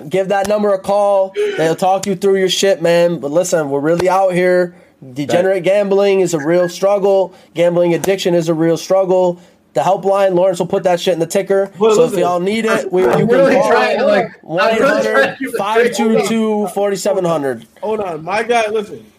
give 0.09 0.29
that 0.29 0.49
number 0.49 0.73
a 0.73 0.79
call. 0.79 1.33
They'll 1.57 1.77
talk 1.77 2.07
you 2.07 2.17
through 2.17 2.39
your 2.39 2.49
shit, 2.49 2.83
man. 2.83 3.19
But 3.21 3.31
listen, 3.31 3.71
we're 3.71 3.81
really 3.81 4.09
out 4.09 4.35
here. 4.35 4.77
Degenerate 5.15 5.65
gambling 5.65 6.21
is 6.21 6.33
a 6.33 6.39
real 6.39 6.69
struggle. 6.69 7.35
Gambling 7.55 7.95
addiction 7.95 8.35
is 8.35 8.49
a 8.49 8.55
real 8.55 8.77
struggle. 8.77 9.41
The 9.75 9.81
helpline, 9.81 10.35
Lawrence 10.35 10.59
will 10.59 10.67
put 10.67 10.83
that 10.85 11.01
shit 11.01 11.15
in 11.15 11.19
the 11.21 11.27
ticker. 11.27 11.73
Well, 11.79 11.95
so 11.95 12.05
if 12.05 12.15
y'all 12.17 12.41
need 12.41 12.67
it, 12.67 12.93
we, 12.93 13.03
you 13.03 13.11
I'm 13.11 13.21
can 13.21 13.29
really 13.29 13.55
call 13.55 13.71
trying 13.71 14.01
like. 14.03 14.27
I'm 14.45 14.79
really 14.79 15.03
trying 15.03 15.33
to 15.33 15.37
keep 15.39 15.49
it 15.49 15.55
straight. 15.55 15.97
522 15.97 16.69
4700. 16.69 17.67
Hold 17.81 18.01
on, 18.01 18.23
my 18.23 18.43
guy. 18.43 18.69
Listen, 18.69 19.12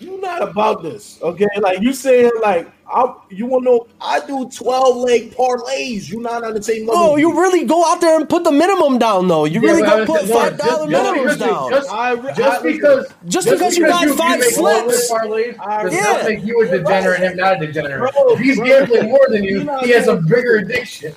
you 0.00 0.20
not 0.20 0.42
about 0.42 0.82
this, 0.82 1.18
okay? 1.22 1.46
Like 1.60 1.80
you 1.80 1.92
saying, 1.92 2.30
like 2.42 2.70
I, 2.92 3.14
you 3.30 3.46
want 3.46 3.64
to 3.64 3.70
know? 3.70 3.86
I 4.00 4.24
do 4.26 4.48
twelve 4.50 4.96
leg 4.96 5.32
parlays. 5.34 6.10
You're 6.10 6.20
not 6.20 6.44
on 6.44 6.54
the 6.54 6.62
same 6.62 6.86
level. 6.86 7.02
No, 7.10 7.16
you 7.16 7.32
really 7.40 7.64
go 7.64 7.84
out 7.90 8.00
there 8.00 8.16
and 8.18 8.28
put 8.28 8.44
the 8.44 8.52
minimum 8.52 8.98
down, 8.98 9.26
though. 9.28 9.44
You 9.46 9.60
Yeah, 9.62 9.70
really 9.70 9.82
but 9.82 10.06
go 10.06 10.18
put 10.18 10.28
five 10.28 10.58
dollar 10.58 10.90
just- 10.90 10.90
just 10.90 11.16
minimums 11.16 11.22
because 11.22 11.38
down. 11.38 11.70
just- 11.70 11.90
I, 11.90 12.10
I, 12.12 12.16
Just 12.34 12.38
listen, 12.38 12.72
because, 12.72 13.14
Just 13.28 13.48
because 13.50 13.76
you 13.78 13.86
got 13.86 14.08
five 14.16 14.40
make 14.40 14.56
one 14.58 14.90
slips. 14.90 15.10
parlays 15.12 15.56
I- 15.60 15.82
does 15.84 15.94
Yeah. 15.94 16.00
not 16.02 16.24
make 16.24 16.44
you 16.44 16.60
a 16.62 16.66
degenerate 16.68 17.20
and 17.20 17.30
him 17.32 17.36
not 17.38 17.62
a 17.62 17.66
degenerate. 17.66 18.12
Bro, 18.14 18.28
if 18.34 18.40
he's 18.40 18.56
bro. 18.58 18.66
gambling 18.66 19.10
more 19.10 19.26
than 19.30 19.44
you, 19.44 19.60
he 19.82 19.90
has 19.90 20.08
a 20.08 20.16
bigger 20.16 20.56
addiction. 20.56 21.14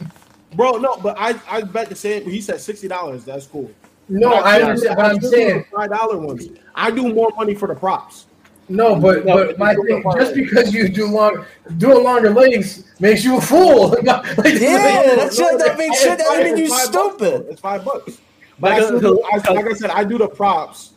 bro. 0.56 0.74
No, 0.78 0.96
but 0.98 1.16
I, 1.20 1.36
I 1.50 1.62
bet 1.62 1.90
the 1.90 1.96
same. 1.96 2.24
He 2.30 2.40
said 2.42 2.62
sixty 2.62 2.88
dollars. 2.88 3.26
That's 3.26 3.46
cool. 3.48 3.70
No, 4.10 4.30
But 4.30 4.46
I 4.46 4.62
understand, 4.62 4.96
but 4.96 5.06
I'm 5.06 5.20
saying 5.22 5.66
five 5.76 5.90
dollar 5.90 6.18
ones. 6.18 6.48
I 6.74 6.92
do 6.92 7.14
more 7.14 7.30
money 7.36 7.54
for 7.54 7.68
the 7.68 7.76
props. 7.76 8.27
No, 8.70 8.96
but 8.96 9.26
No, 9.26 9.36
but 9.36 9.48
but 9.48 9.58
my 9.60 9.74
thing, 9.76 10.04
just 10.18 10.34
because 10.36 10.74
you 10.74 10.90
do 10.90 11.08
long 11.08 11.46
doing 11.78 12.04
longer 12.04 12.30
legs 12.32 12.84
makes 13.00 13.24
you 13.24 13.38
a 13.38 13.42
fool. 13.42 13.90
Like, 14.04 14.26
Yeah, 14.60 15.16
that's 15.16 15.38
No, 15.40 15.50
shit. 15.50 15.60
That 15.60 15.78
means 15.78 15.92
it's 15.96 16.02
shit. 16.04 16.18
That 16.18 16.28
five- 16.28 16.44
mean 16.44 16.58
you 16.58 16.66
it's 16.66 16.74
five 16.84 16.92
bucks, 16.94 17.16
stupid. 17.18 17.46
It's 17.50 17.62
five 17.62 17.86
bucks. 17.86 18.18
But 18.60 18.72
I 18.74 18.80
Like, 18.80 18.98
still 18.98 19.24
I, 19.32 19.38
uh, 19.38 19.54
like 19.54 19.66
I 19.68 19.74
said, 19.74 19.90
I 19.92 20.04
do 20.04 20.18
the 20.18 20.28
props, 20.28 20.94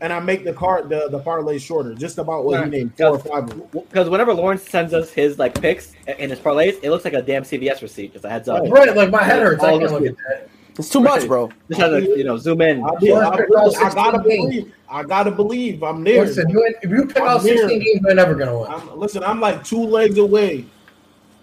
and 0.00 0.12
I 0.12 0.18
make 0.20 0.44
the 0.44 0.52
card 0.52 0.88
the 0.88 1.08
the 1.10 1.18
parlay 1.18 1.58
shorter, 1.58 1.94
just 1.94 2.18
about 2.18 2.44
what 2.44 2.56
he 2.56 2.62
Right. 2.62 2.70
named 2.70 2.92
four 2.96 3.08
or 3.10 3.18
five. 3.18 3.70
because 3.72 4.08
whenever 4.08 4.32
Lawrence 4.34 4.62
sends 4.68 4.92
us 4.94 5.10
his 5.12 5.38
like 5.38 5.60
picks 5.60 5.92
and 6.06 6.30
his 6.30 6.40
parlays, 6.40 6.78
it 6.82 6.90
looks 6.90 7.04
like 7.04 7.14
a 7.14 7.22
damn 7.22 7.42
CVS 7.44 7.82
receipt. 7.82 8.12
Just 8.14 8.24
a 8.24 8.30
heads 8.30 8.48
up. 8.48 8.62
right, 8.68 8.96
like 8.96 9.10
my 9.10 9.22
head 9.22 9.42
hurts. 9.42 9.62
I 9.62 9.78
can't 9.78 9.92
look 9.92 10.06
at 10.06 10.16
that. 10.28 10.48
It's 10.78 10.88
too 10.88 11.00
much, 11.00 11.26
bro. 11.26 11.50
Just 11.68 11.80
has 11.80 12.04
to 12.04 12.18
you 12.18 12.24
know 12.24 12.36
zoom 12.38 12.60
in. 12.62 12.82
I, 12.82 12.94
be, 12.96 13.12
I, 13.12 13.14
Lawrence 13.14 13.36
picked 13.36 13.50
believe- 13.50 13.76
all 13.78 13.86
I 13.86 13.94
gotta 13.94 14.28
games. 14.28 14.46
believe. 14.50 14.74
I 14.88 15.02
gotta 15.04 15.30
believe. 15.30 15.82
I'm 15.82 16.04
there. 16.04 16.24
Listen, 16.24 16.48
you 16.50 16.74
if 16.82 16.90
you 16.90 17.06
pick 17.06 17.18
I'm 17.22 17.28
out 17.28 17.42
here. 17.42 17.56
16 17.56 17.78
games, 17.78 18.00
you're 18.02 18.14
never 18.14 18.34
gonna 18.34 18.58
win. 18.58 18.70
I'm, 18.70 18.98
listen, 18.98 19.22
I'm 19.24 19.40
like 19.40 19.64
two 19.64 19.82
legs 19.82 20.18
away, 20.18 20.64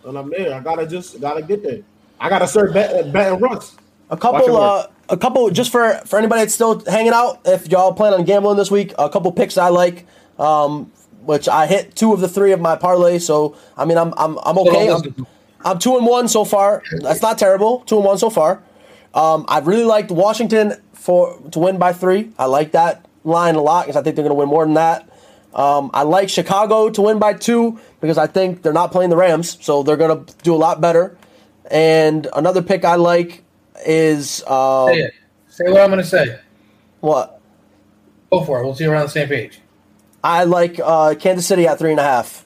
and 0.05 0.17
I'm 0.17 0.29
there. 0.29 0.53
I 0.53 0.59
gotta 0.59 0.85
just 0.87 1.19
gotta 1.21 1.41
get 1.41 1.63
there. 1.63 1.79
I 2.19 2.29
gotta 2.29 2.47
start 2.47 2.73
bet, 2.73 3.11
betting 3.13 3.39
runs. 3.39 3.75
A 4.11 4.17
couple, 4.17 4.57
uh, 4.57 4.87
a 5.09 5.17
couple, 5.17 5.49
just 5.51 5.71
for 5.71 5.93
for 6.05 6.17
anybody 6.17 6.41
that's 6.41 6.53
still 6.53 6.83
hanging 6.85 7.13
out. 7.13 7.39
If 7.45 7.67
y'all 7.69 7.93
plan 7.93 8.13
on 8.13 8.23
gambling 8.25 8.57
this 8.57 8.71
week, 8.71 8.93
a 8.99 9.09
couple 9.09 9.31
picks 9.31 9.57
I 9.57 9.69
like, 9.69 10.05
um, 10.39 10.91
which 11.23 11.47
I 11.47 11.67
hit 11.67 11.95
two 11.95 12.13
of 12.13 12.19
the 12.19 12.27
three 12.27 12.51
of 12.51 12.59
my 12.59 12.75
parlay. 12.75 13.19
So 13.19 13.55
I 13.77 13.85
mean, 13.85 13.97
I'm 13.97 14.13
I'm 14.17 14.37
I'm 14.43 14.57
okay. 14.59 14.91
I'm, 14.91 15.27
I'm 15.63 15.79
two 15.79 15.97
and 15.97 16.05
one 16.05 16.27
so 16.27 16.43
far. 16.45 16.81
That's 17.01 17.21
not 17.21 17.37
terrible. 17.37 17.79
Two 17.81 17.97
and 17.97 18.05
one 18.05 18.17
so 18.17 18.29
far. 18.29 18.63
Um, 19.13 19.45
I 19.47 19.59
really 19.59 19.83
liked 19.83 20.11
Washington 20.11 20.73
for 20.93 21.39
to 21.51 21.59
win 21.59 21.77
by 21.77 21.93
three. 21.93 22.31
I 22.37 22.45
like 22.45 22.71
that 22.73 23.05
line 23.23 23.55
a 23.55 23.61
lot 23.61 23.85
because 23.85 23.95
I 23.95 24.03
think 24.03 24.15
they're 24.15 24.23
going 24.23 24.35
to 24.35 24.39
win 24.39 24.49
more 24.49 24.65
than 24.65 24.75
that. 24.75 25.09
Um, 25.53 25.89
I 25.93 26.03
like 26.03 26.29
Chicago 26.29 26.89
to 26.91 27.01
win 27.01 27.17
by 27.17 27.33
two 27.33 27.79
because 28.01 28.17
I 28.17 28.27
think 28.27 28.61
they're 28.61 28.73
not 28.73 28.91
playing 28.91 29.09
the 29.09 29.17
Rams, 29.17 29.57
so 29.61 29.81
they're 29.81 29.97
going 29.97 30.25
to 30.25 30.33
do 30.43 30.53
a 30.53 30.57
lot 30.57 30.79
better. 30.79 31.17
And 31.71 32.27
another 32.35 32.61
pick 32.61 32.85
I 32.85 32.95
like 32.95 33.43
is 33.85 34.43
um, 34.43 34.89
Say 34.89 34.99
it. 35.01 35.13
Say 35.47 35.69
what 35.69 35.81
I'm 35.81 35.89
gonna 35.89 36.03
say. 36.03 36.39
what 37.01 37.41
Go 38.29 38.43
for 38.43 38.59
it. 38.61 38.63
We'll 38.63 38.75
see 38.75 38.83
you 38.85 38.91
around 38.91 39.03
the 39.03 39.09
same 39.09 39.27
page. 39.27 39.59
I 40.23 40.43
like 40.43 40.79
uh, 40.83 41.15
Kansas 41.15 41.47
City 41.47 41.67
at 41.67 41.79
three 41.79 41.91
and 41.91 41.99
a 41.99 42.03
half. 42.03 42.45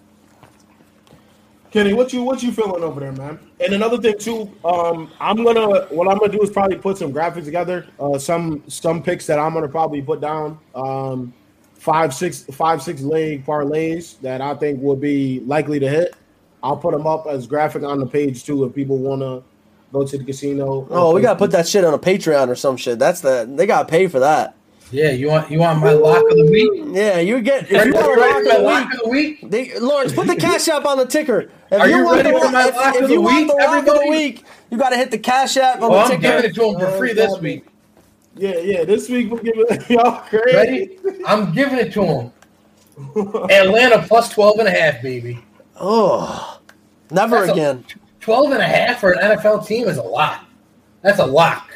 Kenny, 1.71 1.93
what 1.93 2.13
you 2.13 2.23
what 2.23 2.41
you 2.43 2.51
feeling 2.51 2.83
over 2.83 2.99
there, 2.99 3.11
man? 3.11 3.39
And 3.63 3.73
another 3.73 3.97
thing 3.97 4.17
too, 4.17 4.51
um, 4.65 5.11
I'm 5.19 5.43
gonna 5.43 5.85
what 5.85 6.07
I'm 6.07 6.17
gonna 6.17 6.31
do 6.31 6.41
is 6.41 6.49
probably 6.49 6.77
put 6.77 6.97
some 6.97 7.13
graphics 7.13 7.45
together, 7.45 7.87
uh, 7.99 8.17
some 8.17 8.63
some 8.67 9.01
picks 9.01 9.25
that 9.27 9.39
I'm 9.39 9.53
gonna 9.53 9.67
probably 9.67 10.01
put 10.01 10.21
down, 10.21 10.59
um, 10.75 11.33
five 11.75 12.13
six 12.13 12.43
five 12.51 12.81
six 12.81 13.01
leg 13.01 13.45
parlays 13.45 14.19
that 14.21 14.41
I 14.41 14.55
think 14.55 14.81
will 14.81 14.95
be 14.95 15.41
likely 15.41 15.79
to 15.79 15.89
hit. 15.89 16.15
I'll 16.61 16.77
put 16.77 16.93
them 16.93 17.05
up 17.05 17.27
as 17.27 17.45
graphic 17.45 17.83
on 17.83 17.99
the 17.99 18.05
page 18.05 18.43
too 18.43 18.63
if 18.63 18.73
people 18.73 18.97
wanna 18.97 19.43
go 19.91 20.05
to 20.05 20.17
the 20.17 20.23
casino. 20.23 20.87
Oh, 20.89 21.13
we 21.13 21.21
gotta 21.21 21.39
put 21.39 21.51
that 21.51 21.67
shit 21.67 21.85
on 21.85 21.93
a 21.93 21.99
Patreon 21.99 22.47
or 22.49 22.55
some 22.55 22.77
shit. 22.77 22.99
That's 22.99 23.21
the 23.21 23.49
they 23.49 23.65
gotta 23.65 23.87
pay 23.87 24.07
for 24.07 24.19
that. 24.19 24.55
Yeah, 24.93 25.09
you 25.11 25.27
want 25.27 25.49
you 25.49 25.57
want 25.59 25.79
my 25.79 25.91
lock 25.91 26.23
of 26.29 26.37
the 26.37 26.45
week? 26.51 26.83
Yeah, 26.95 27.17
you 27.19 27.41
get 27.41 27.71
if 27.71 27.81
Are 27.81 27.85
you 27.87 27.93
you 27.93 27.93
want 27.99 28.17
a 28.17 28.21
ready 28.21 28.43
for 28.43 28.49
my 28.49 28.57
lock 28.57 28.83
lock 28.83 28.93
of 28.93 28.99
of 28.99 29.03
the 29.05 29.09
week? 29.09 29.41
the 29.41 29.47
week. 29.47 29.51
They, 29.73 29.79
Lawrence, 29.79 30.13
put 30.13 30.27
the 30.27 30.35
cash 30.35 30.67
app 30.67 30.85
on 30.85 30.97
the 30.97 31.05
ticker. 31.07 31.49
If 31.71 31.81
Are 31.81 31.89
you 31.89 32.03
want 32.05 32.17
ready 32.23 32.31
the, 32.31 32.39
for 32.39 32.51
my 32.51 32.67
if, 32.67 32.75
lock 32.75 32.95
if 32.95 33.03
of 33.03 33.09
you 33.09 33.15
the 33.15 33.21
want 33.21 33.35
week, 33.37 33.47
the 33.47 33.53
lock 33.55 33.87
of 33.87 33.95
the 34.01 34.07
week, 34.09 34.43
you 34.69 34.77
gotta 34.77 34.95
hit 34.97 35.09
the 35.09 35.17
cash 35.17 35.57
app 35.57 35.81
on 35.81 35.89
Well, 35.89 36.07
the 36.07 36.13
I'm 36.13 36.21
giving 36.21 36.41
ticker. 36.43 36.49
it 36.49 36.55
to 36.55 36.63
him 36.69 36.79
for 36.79 36.85
oh, 36.87 36.97
free 36.99 37.13
this 37.13 37.39
week. 37.39 37.65
Yeah, 38.35 38.57
yeah. 38.59 38.83
This 38.83 39.09
week 39.09 39.31
we're 39.31 39.41
giving 39.41 39.65
y'all 39.89 40.21
crazy. 40.27 40.55
Ready? 40.55 40.99
I'm 41.25 41.53
giving 41.53 41.79
it 41.79 41.91
to 41.93 42.03
him. 42.05 42.31
Atlanta 43.49 44.05
plus 44.07 44.29
12 44.29 44.59
and 44.59 44.67
a 44.67 44.71
half, 44.71 45.01
baby. 45.01 45.43
Oh, 45.79 46.59
never 47.09 47.37
That's 47.37 47.49
a- 47.49 47.53
again. 47.53 47.85
12 48.21 48.51
and 48.51 48.61
a 48.61 48.65
half 48.67 48.99
for 48.99 49.11
an 49.11 49.37
NFL 49.37 49.65
team 49.67 49.87
is 49.87 49.97
a 49.97 50.03
lot. 50.03 50.45
That's 51.01 51.19
a 51.19 51.25
lock. 51.25 51.72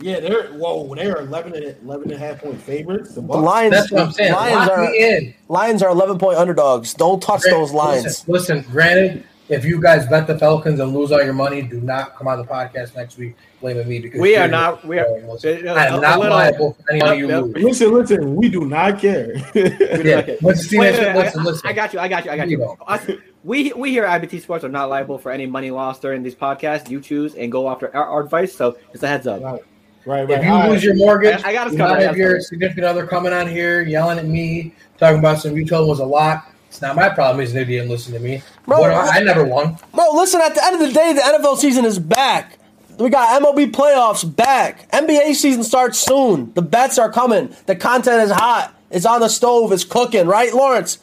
Yeah, 0.00 0.20
they're 0.20 0.48
whoa, 0.52 0.94
they're 0.94 1.16
11 1.16 1.54
and 1.54 1.76
11 1.82 2.04
and 2.04 2.12
a 2.12 2.18
half 2.18 2.40
point 2.40 2.60
favorites. 2.62 3.14
The 3.14 3.20
The 3.20 3.26
Lions, 3.36 3.72
That's 3.74 3.90
what 3.90 4.02
I'm 4.02 4.12
saying. 4.12 4.32
Lions 4.32 4.68
Lock 4.68 4.78
are 4.78 4.94
in. 4.94 5.34
Lions 5.48 5.82
are 5.82 5.90
11 5.90 6.18
point 6.18 6.38
underdogs. 6.38 6.94
Don't 6.94 7.20
touch 7.22 7.42
those 7.42 7.72
lines. 7.72 8.04
Listen, 8.04 8.32
listen, 8.32 8.70
granted, 8.70 9.24
if 9.48 9.64
you 9.64 9.80
guys 9.80 10.06
bet 10.06 10.26
the 10.28 10.38
Falcons 10.38 10.78
and 10.78 10.94
lose 10.94 11.10
all 11.10 11.22
your 11.22 11.32
money, 11.32 11.62
do 11.62 11.80
not 11.80 12.14
come 12.16 12.28
on 12.28 12.38
the 12.38 12.44
podcast 12.44 12.94
next 12.94 13.16
week 13.18 13.34
blaming 13.60 13.88
me 13.88 13.98
because 13.98 14.20
We 14.20 14.36
are 14.36 14.46
not. 14.46 14.84
We 14.86 15.00
are. 15.00 15.20
Listen, 15.22 15.66
uh, 15.66 15.72
I 15.74 15.86
am 15.86 16.00
not 16.00 16.20
little- 16.20 16.36
liable 16.36 16.74
for 16.74 16.92
any 16.92 17.00
money 17.00 17.18
you 17.18 17.28
Yep. 17.28 17.42
lose. 17.44 17.64
Listen, 17.64 17.92
listen, 17.92 18.36
we 18.36 18.48
do 18.48 18.66
not 18.66 19.00
care. 19.00 19.34
Yeah, 19.54 20.24
Wait, 20.26 20.42
wait, 20.42 20.72
Listen, 20.72 21.06
I- 21.06 21.42
listen. 21.42 21.68
I 21.68 21.72
got 21.72 21.92
you. 21.92 21.98
I 21.98 22.06
got 22.06 22.24
you. 22.24 22.30
I 22.30 22.36
got 22.36 22.48
You 22.48 22.58
you. 22.58 22.76
Us, 22.86 23.04
we 23.42 23.72
we 23.72 23.90
here 23.90 24.04
at 24.04 24.22
IBT 24.22 24.42
Sports 24.42 24.64
are 24.64 24.68
not 24.68 24.90
liable 24.90 25.18
for 25.18 25.32
any 25.32 25.46
money 25.46 25.70
lost 25.72 26.02
during 26.02 26.22
these 26.22 26.34
podcasts. 26.36 26.88
You 26.88 27.00
choose 27.00 27.34
and 27.34 27.50
go 27.50 27.68
after 27.68 27.94
our, 27.96 28.04
our 28.04 28.20
advice. 28.22 28.54
So 28.54 28.76
it's 28.92 29.02
a 29.02 29.08
heads 29.08 29.26
up. 29.26 29.42
right, 29.42 29.62
right. 30.06 30.28
If 30.28 30.44
you 30.44 30.50
All 30.50 30.68
lose 30.68 30.76
right. 30.76 30.82
your 30.84 30.94
mortgage, 30.96 31.42
I- 31.44 31.48
I 31.48 31.52
got 31.52 31.66
us 31.66 31.72
do 31.72 31.78
covered, 31.78 31.90
not 31.90 31.98
I 31.98 32.02
got 32.02 32.08
have 32.08 32.16
your 32.16 32.28
covered. 32.32 32.42
significant 32.44 32.86
other 32.86 33.06
coming 33.06 33.32
on 33.32 33.46
here 33.46 33.82
yelling 33.82 34.18
at 34.18 34.26
me, 34.26 34.74
talking 34.98 35.18
about 35.18 35.40
some 35.40 35.56
you 35.56 35.64
told 35.66 35.84
him 35.84 35.88
was 35.90 36.00
a 36.00 36.04
lot. 36.06 36.44
It's 36.68 36.82
not 36.82 36.96
my 36.96 37.08
problem. 37.08 37.40
He's 37.40 37.52
an 37.54 37.58
idiot 37.62 37.82
and 37.82 37.90
listen 37.90 38.12
to 38.12 38.20
me. 38.20 38.42
Bro, 38.66 38.80
What, 38.80 38.90
I, 38.90 39.18
I 39.18 39.22
never 39.22 39.42
won. 39.44 39.78
Bro, 39.94 40.12
listen, 40.14 40.40
at 40.42 40.54
the 40.54 40.62
end 40.64 40.74
of 40.80 40.86
the 40.86 40.92
day, 40.92 41.12
the 41.14 41.20
NFL 41.22 41.56
season 41.56 41.84
is 41.86 41.98
back. 41.98 42.58
We 42.98 43.08
got 43.10 43.40
MLB 43.40 43.70
playoffs 43.70 44.24
back. 44.36 44.90
NBA 44.90 45.34
season 45.34 45.62
starts 45.62 45.98
soon. 45.98 46.52
The 46.54 46.62
bets 46.62 46.98
are 46.98 47.10
coming. 47.10 47.54
The 47.66 47.74
content 47.76 48.22
is 48.22 48.30
hot. 48.30 48.74
It's 48.90 49.06
on 49.06 49.20
the 49.20 49.28
stove. 49.28 49.72
It's 49.72 49.84
cooking, 49.84 50.26
right, 50.26 50.52
Lawrence? 50.52 50.98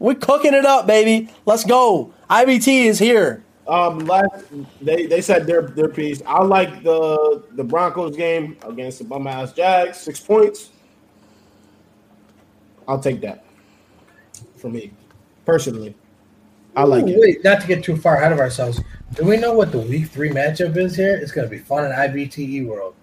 We're 0.00 0.14
cooking 0.14 0.54
it 0.54 0.64
up, 0.66 0.86
baby. 0.86 1.28
Let's 1.46 1.64
go. 1.64 2.12
IBT 2.28 2.86
is 2.86 2.98
here. 2.98 3.43
Um, 3.66 4.00
last 4.00 4.44
they, 4.82 5.06
they 5.06 5.20
said 5.20 5.46
their 5.46 5.62
their 5.62 5.88
piece. 5.88 6.22
I 6.26 6.42
like 6.42 6.82
the 6.82 7.44
the 7.52 7.64
Broncos 7.64 8.16
game 8.16 8.58
against 8.66 8.98
the 8.98 9.04
bum 9.04 9.26
ass 9.26 9.52
Jags. 9.52 9.98
Six 9.98 10.20
points. 10.20 10.70
I'll 12.86 13.00
take 13.00 13.20
that. 13.22 13.44
For 14.56 14.68
me, 14.68 14.92
personally, 15.46 15.94
I 16.76 16.84
like 16.84 17.04
Ooh, 17.04 17.08
it. 17.08 17.18
Wait, 17.18 17.44
not 17.44 17.60
to 17.62 17.66
get 17.66 17.82
too 17.82 17.96
far 17.96 18.16
ahead 18.16 18.32
of 18.32 18.38
ourselves. 18.38 18.80
Do 19.14 19.24
we 19.24 19.36
know 19.36 19.52
what 19.54 19.72
the 19.72 19.78
week 19.78 20.08
three 20.08 20.30
matchup 20.30 20.76
is 20.76 20.96
here? 20.96 21.16
It's 21.16 21.32
going 21.32 21.46
to 21.46 21.50
be 21.50 21.58
fun 21.58 21.84
in 21.84 21.92
IBTE 21.92 22.66
world. 22.66 22.94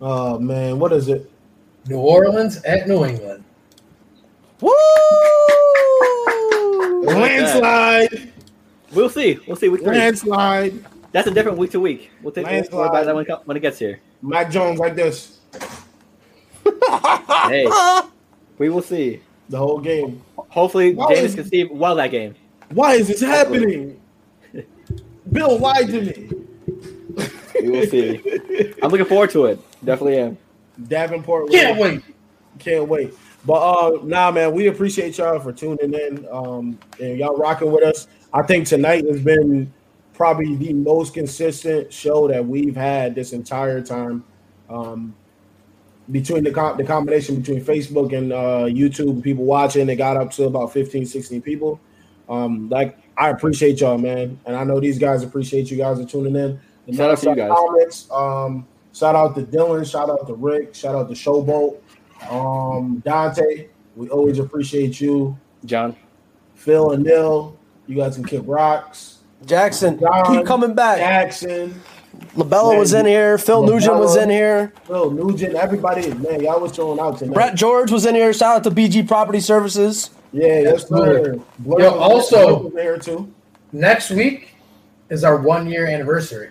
Oh 0.00 0.38
man, 0.38 0.78
what 0.78 0.92
is 0.92 1.08
it? 1.08 1.30
New 1.86 1.98
Orleans 1.98 2.62
at 2.64 2.86
New 2.88 3.04
England. 3.04 3.44
Woo! 4.60 4.72
Landslide, 7.04 8.31
We'll 8.94 9.08
see. 9.10 9.38
We'll 9.46 9.56
see. 9.56 9.68
Week 9.68 9.82
three. 9.82 9.96
landslide. 9.96 10.84
That's 11.12 11.26
a 11.28 11.30
different 11.30 11.58
week 11.58 11.70
to 11.72 11.80
week. 11.80 12.10
We'll 12.22 12.32
take 12.32 12.44
we'll 12.46 12.54
Landslide. 12.54 12.78
worry 12.78 12.88
about 12.88 13.04
that 13.06 13.14
when, 13.14 13.26
it 13.26 13.38
when 13.46 13.56
it 13.56 13.60
gets 13.60 13.78
here. 13.78 14.00
Mac 14.22 14.50
Jones 14.50 14.78
like 14.78 14.94
this 14.94 15.40
Hey, 17.48 17.66
we 18.58 18.68
will 18.68 18.82
see. 18.82 19.20
the 19.48 19.58
whole 19.58 19.78
game. 19.80 20.22
Hopefully, 20.36 20.94
Why 20.94 21.14
James 21.14 21.30
is- 21.30 21.34
can 21.34 21.44
see 21.44 21.64
well 21.64 21.94
that 21.96 22.10
game. 22.10 22.34
Why 22.70 22.94
is 22.94 23.08
this 23.08 23.20
happening? 23.20 24.00
Bill 25.30 25.58
why 25.58 25.82
to 25.84 26.00
me. 26.02 26.30
We 27.60 27.68
will 27.70 27.86
see. 27.86 28.74
I'm 28.82 28.90
looking 28.90 29.06
forward 29.06 29.30
to 29.30 29.46
it. 29.46 29.60
Definitely 29.84 30.18
am. 30.18 30.38
Davenport. 30.88 31.50
Can't 31.50 31.78
wait. 31.78 32.02
Can't 32.58 32.88
wait. 32.88 33.12
But 33.44 33.54
uh 33.54 33.98
nah 34.04 34.30
man, 34.30 34.52
we 34.52 34.68
appreciate 34.68 35.18
y'all 35.18 35.38
for 35.40 35.52
tuning 35.52 35.92
in. 35.94 36.26
Um 36.30 36.78
and 37.00 37.18
y'all 37.18 37.36
rocking 37.36 37.70
with 37.70 37.84
us. 37.84 38.06
I 38.32 38.42
think 38.42 38.66
tonight 38.66 39.04
has 39.06 39.20
been 39.20 39.72
probably 40.14 40.56
the 40.56 40.72
most 40.72 41.14
consistent 41.14 41.92
show 41.92 42.28
that 42.28 42.46
we've 42.46 42.76
had 42.76 43.14
this 43.14 43.32
entire 43.32 43.80
time. 43.80 44.24
Um 44.68 45.14
between 46.10 46.42
the 46.42 46.50
com- 46.50 46.76
the 46.76 46.84
combination 46.84 47.36
between 47.40 47.64
Facebook 47.64 48.16
and 48.16 48.32
uh 48.32 48.66
YouTube 48.66 49.22
people 49.22 49.44
watching, 49.44 49.88
it 49.88 49.96
got 49.96 50.16
up 50.16 50.30
to 50.32 50.44
about 50.44 50.72
15, 50.72 51.06
16 51.06 51.42
people. 51.42 51.80
Um 52.28 52.68
like 52.68 52.98
I 53.16 53.30
appreciate 53.30 53.80
y'all, 53.80 53.98
man. 53.98 54.38
And 54.46 54.56
I 54.56 54.64
know 54.64 54.80
these 54.80 54.98
guys 54.98 55.22
appreciate 55.22 55.70
you 55.70 55.76
guys 55.76 56.00
are 56.00 56.06
tuning 56.06 56.36
in. 56.36 56.60
The 56.86 56.96
Shout 56.96 57.10
out 57.10 57.18
to 57.18 57.30
you 57.30 57.36
guys. 57.36 57.50
Comments, 57.50 58.10
um 58.10 58.66
shout 58.92 59.16
out 59.16 59.34
to 59.36 59.42
Dylan, 59.42 59.90
shout 59.90 60.10
out 60.10 60.26
to 60.26 60.34
Rick, 60.34 60.74
shout 60.74 60.94
out 60.94 61.08
to 61.08 61.14
Showboat. 61.14 61.78
Um, 62.30 63.02
Dante, 63.04 63.68
we 63.96 64.08
always 64.08 64.38
appreciate 64.38 65.00
you. 65.00 65.36
John. 65.64 65.96
Phil 66.54 66.92
and 66.92 67.04
Neil, 67.04 67.58
you 67.86 67.96
guys 67.96 68.14
can 68.16 68.24
kick 68.24 68.42
rocks. 68.46 69.18
Jackson, 69.46 69.98
John, 69.98 70.36
keep 70.36 70.46
coming 70.46 70.74
back. 70.74 70.98
Jackson, 70.98 71.80
LaBella 72.36 72.78
was 72.78 72.92
in 72.94 73.06
here. 73.06 73.38
Phil 73.38 73.64
Nugent 73.66 73.96
was 73.96 74.16
in 74.16 74.30
here. 74.30 74.72
Phil 74.84 75.10
Nugent, 75.10 75.54
everybody, 75.54 76.12
man, 76.14 76.40
y'all 76.42 76.60
was 76.60 76.74
showing 76.74 77.00
out 77.00 77.18
tonight. 77.18 77.34
Brett 77.34 77.54
George 77.56 77.90
was 77.90 78.06
in 78.06 78.14
here. 78.14 78.32
Shout 78.32 78.56
out 78.58 78.64
to 78.64 78.70
BG 78.70 79.06
Property 79.08 79.40
Services. 79.40 80.10
yeah, 80.32 80.60
yes, 80.60 80.88
sir. 80.88 80.96
Absolutely. 80.96 81.42
Blur 81.58 81.80
Yo, 81.80 81.90
also- 81.98 82.68
Blur 82.68 82.70
there 82.82 82.98
too. 82.98 83.32
Next 83.72 84.10
week 84.10 84.50
is 85.10 85.24
our 85.24 85.38
one 85.38 85.66
year 85.66 85.86
anniversary. 85.86 86.50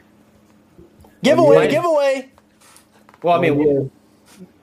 Giveaway, 1.23 1.65
Yeah. 1.65 1.71
giveaway. 1.71 2.29
Well, 3.23 3.37
I 3.37 3.41
mean, 3.41 3.53
Oh, 3.53 3.89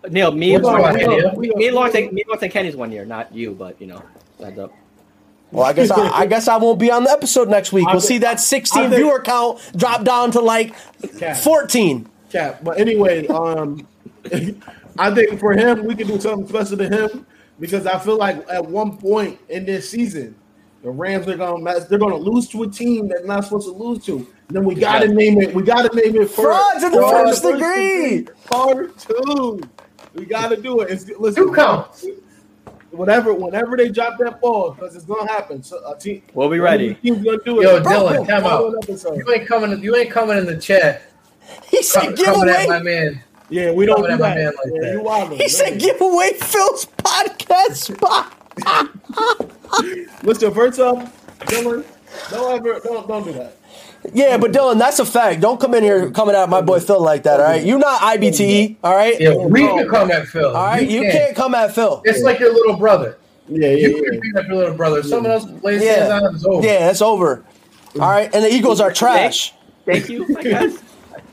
yeah. 0.04 0.08
Neil, 0.10 0.32
me, 0.32 0.52
What's 0.58 0.66
and 0.68 0.84
up, 0.84 0.94
me, 0.94 1.06
Neil? 1.06 1.56
me 1.56 1.66
and 1.68 1.76
Lawrence, 1.76 1.94
me 1.94 2.24
Lawrence 2.26 2.42
and 2.42 2.52
Kenny's 2.52 2.76
one 2.76 2.90
year, 2.92 3.04
not 3.04 3.32
you, 3.34 3.52
but 3.52 3.80
you 3.80 3.86
know, 3.86 4.02
heads 4.40 4.58
up. 4.58 4.72
Well, 5.50 5.64
I 5.64 5.72
guess 5.72 5.90
I, 5.90 6.08
I 6.10 6.26
guess 6.26 6.46
I 6.46 6.56
won't 6.58 6.78
be 6.78 6.90
on 6.90 7.04
the 7.04 7.10
episode 7.10 7.48
next 7.48 7.72
week. 7.72 7.86
We'll 7.88 8.00
see 8.00 8.18
that 8.18 8.38
16 8.40 8.82
think- 8.90 8.94
viewer 8.94 9.20
count 9.20 9.60
drop 9.76 10.04
down 10.04 10.30
to 10.32 10.40
like 10.40 10.74
Cat. 11.18 11.38
14. 11.42 12.06
Cap. 12.30 12.60
But 12.62 12.78
anyway, 12.78 13.26
um, 13.28 13.86
I 14.98 15.14
think 15.14 15.38
for 15.40 15.52
him, 15.54 15.84
we 15.84 15.94
can 15.94 16.06
do 16.06 16.20
something 16.20 16.46
special 16.48 16.76
to 16.76 16.88
him 16.88 17.26
because 17.58 17.86
I 17.86 17.98
feel 17.98 18.18
like 18.18 18.46
at 18.50 18.64
one 18.64 18.98
point 18.98 19.38
in 19.48 19.64
this 19.64 19.88
season, 19.88 20.34
the 20.82 20.90
Rams 20.90 21.26
are 21.28 21.36
gonna 21.36 21.62
mess. 21.62 21.86
They're 21.86 21.98
gonna 21.98 22.16
lose 22.16 22.48
to 22.50 22.64
a 22.64 22.68
team 22.68 23.08
that's 23.08 23.24
not 23.24 23.44
supposed 23.44 23.66
to 23.68 23.72
lose 23.72 24.04
to. 24.06 24.26
then 24.48 24.64
we 24.64 24.74
gotta 24.74 25.06
Yeah. 25.08 25.12
name 25.14 25.40
it. 25.40 25.54
We 25.54 25.62
gotta 25.62 25.94
name 25.94 26.14
it 26.16 26.28
for 26.30 26.42
Frauds 26.52 26.84
in 26.84 26.92
the 26.92 26.98
fraud 26.98 27.26
first 27.28 27.42
degree. 27.42 28.26
Part 28.44 28.98
two. 28.98 29.60
We 30.14 30.24
gotta 30.26 30.56
do 30.56 30.80
it. 30.80 30.90
It's, 30.90 31.08
listen, 31.18 31.44
Two 31.48 31.52
counts. 31.54 32.06
Whatever, 32.90 33.34
whenever 33.34 33.76
they 33.76 33.90
drop 33.90 34.18
that 34.18 34.40
ball, 34.40 34.70
because 34.72 34.96
it's 34.96 35.04
gonna 35.04 35.30
happen. 35.30 35.62
So 35.62 35.76
a 35.86 35.98
team, 35.98 36.22
We'll 36.32 36.48
be 36.48 36.58
ready. 36.58 36.94
Team's 36.94 37.22
gonna 37.22 37.38
do 37.44 37.60
it. 37.60 37.64
Yo, 37.64 37.80
Dylan, 37.82 38.26
time 38.26 38.42
follow 38.42 38.76
out. 38.78 39.16
You 39.16 39.32
ain't 39.32 39.46
coming. 39.46 39.82
You 39.82 39.94
ain't 39.96 40.10
coming 40.10 40.38
in 40.38 40.46
the 40.46 40.56
chat. 40.56 41.02
He 41.66 41.82
said 41.82 42.16
co- 42.16 42.24
coming 42.24 42.48
at 42.48 42.68
my 42.68 42.82
man. 42.82 43.22
Yeah, 43.50 43.72
we 43.72 43.86
don't 43.86 43.96
Coming 44.02 44.16
do 44.18 44.24
at 44.24 44.28
my 44.28 44.28
that. 44.30 44.36
man 44.36 44.46
like 44.46 44.72
yeah, 44.74 44.80
that. 44.88 44.92
you 44.92 45.00
wildin'. 45.02 45.36
He 45.40 45.48
said 45.48 45.78
"Give 45.80 46.00
away 46.00 46.32
Phil's 46.34 46.86
podcast 46.86 47.74
spot. 47.96 48.34
Listen, 50.22 50.52
first 50.52 50.80
off, 50.80 51.38
Dylan, 51.40 51.84
don't 52.30 52.54
ever 52.56 52.80
don't 52.80 53.06
don't 53.08 53.24
do 53.24 53.32
that. 53.34 53.56
Yeah, 54.12 54.38
but 54.38 54.52
Dylan, 54.52 54.78
that's 54.78 54.98
a 55.00 55.04
fact. 55.04 55.40
Don't 55.40 55.60
come 55.60 55.74
in 55.74 55.82
here 55.82 56.10
coming 56.10 56.34
at 56.34 56.48
my 56.48 56.60
boy 56.60 56.80
Phil 56.80 57.00
like 57.02 57.24
that, 57.24 57.40
all 57.40 57.46
right? 57.46 57.64
you're 57.64 57.78
not 57.78 58.00
IBTE, 58.00 58.76
all 58.82 58.94
right? 58.94 59.18
Yeah, 59.20 59.34
we 59.34 59.60
can 59.62 59.88
come 59.88 60.10
at 60.10 60.28
Phil. 60.28 60.46
All 60.46 60.66
right, 60.66 60.88
you 60.88 61.02
can't 61.02 61.34
come 61.36 61.54
at 61.54 61.74
Phil. 61.74 62.00
It's 62.04 62.22
like 62.22 62.38
your 62.38 62.52
little 62.54 62.76
brother. 62.76 63.18
Yeah, 63.48 63.68
yeah, 63.70 63.88
You 63.88 63.96
yeah. 64.04 64.10
can 64.10 64.20
beat 64.20 64.36
up 64.36 64.46
your 64.46 64.56
little 64.56 64.74
brother. 64.74 65.02
Someone 65.02 65.32
else 65.32 65.46
lays 65.62 65.82
Yeah. 65.82 65.94
hands 66.06 66.10
on 66.10 66.24
him. 66.28 66.34
It's 66.36 66.44
over. 66.46 66.66
Yeah, 66.66 66.78
that's 66.80 67.02
over. 67.02 67.44
All 67.94 68.00
right, 68.10 68.32
and 68.34 68.44
the 68.44 68.52
Eagles 68.52 68.80
are 68.80 68.92
trash. 68.92 69.52
Thank 69.84 70.08
you, 70.08 70.24
I 70.38 70.42
guess. 70.42 70.78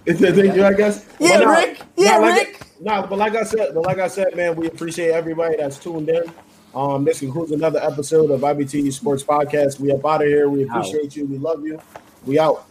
It's 0.06 0.22
a 0.22 0.32
thing, 0.34 0.60
I 0.62 0.74
guess. 0.74 1.06
Yeah, 1.20 1.38
But 1.40 1.46
nah, 1.46 1.52
Rick. 1.52 1.82
Yeah, 1.98 2.12
nah, 2.12 2.18
like- 2.20 2.36
Rick. 2.48 2.62
Nah, 2.82 3.06
but 3.08 3.18
like 3.18 3.36
I 3.36 3.44
said, 3.44 3.70
but 3.74 3.84
like 3.86 4.00
I 4.00 4.08
said, 4.08 4.36
man, 4.36 4.56
we 4.56 4.68
appreciate 4.68 5.12
everybody 5.12 5.56
that's 5.58 5.78
tuned 5.78 6.10
in. 6.10 6.24
Um, 6.76 7.06
this 7.06 7.20
concludes 7.20 7.52
another 7.52 7.80
episode 7.82 8.32
of 8.32 8.42
IBT 8.42 8.92
Sports 8.92 9.24
Podcast. 9.24 9.80
We 9.80 9.92
up 9.94 10.06
out 10.06 10.22
of 10.22 10.28
here. 10.28 10.50
We 10.50 10.64
appreciate 10.64 11.16
you. 11.16 11.26
We 11.26 11.38
love 11.38 11.66
you. 11.66 11.80
We 12.26 12.40
out. 12.40 12.66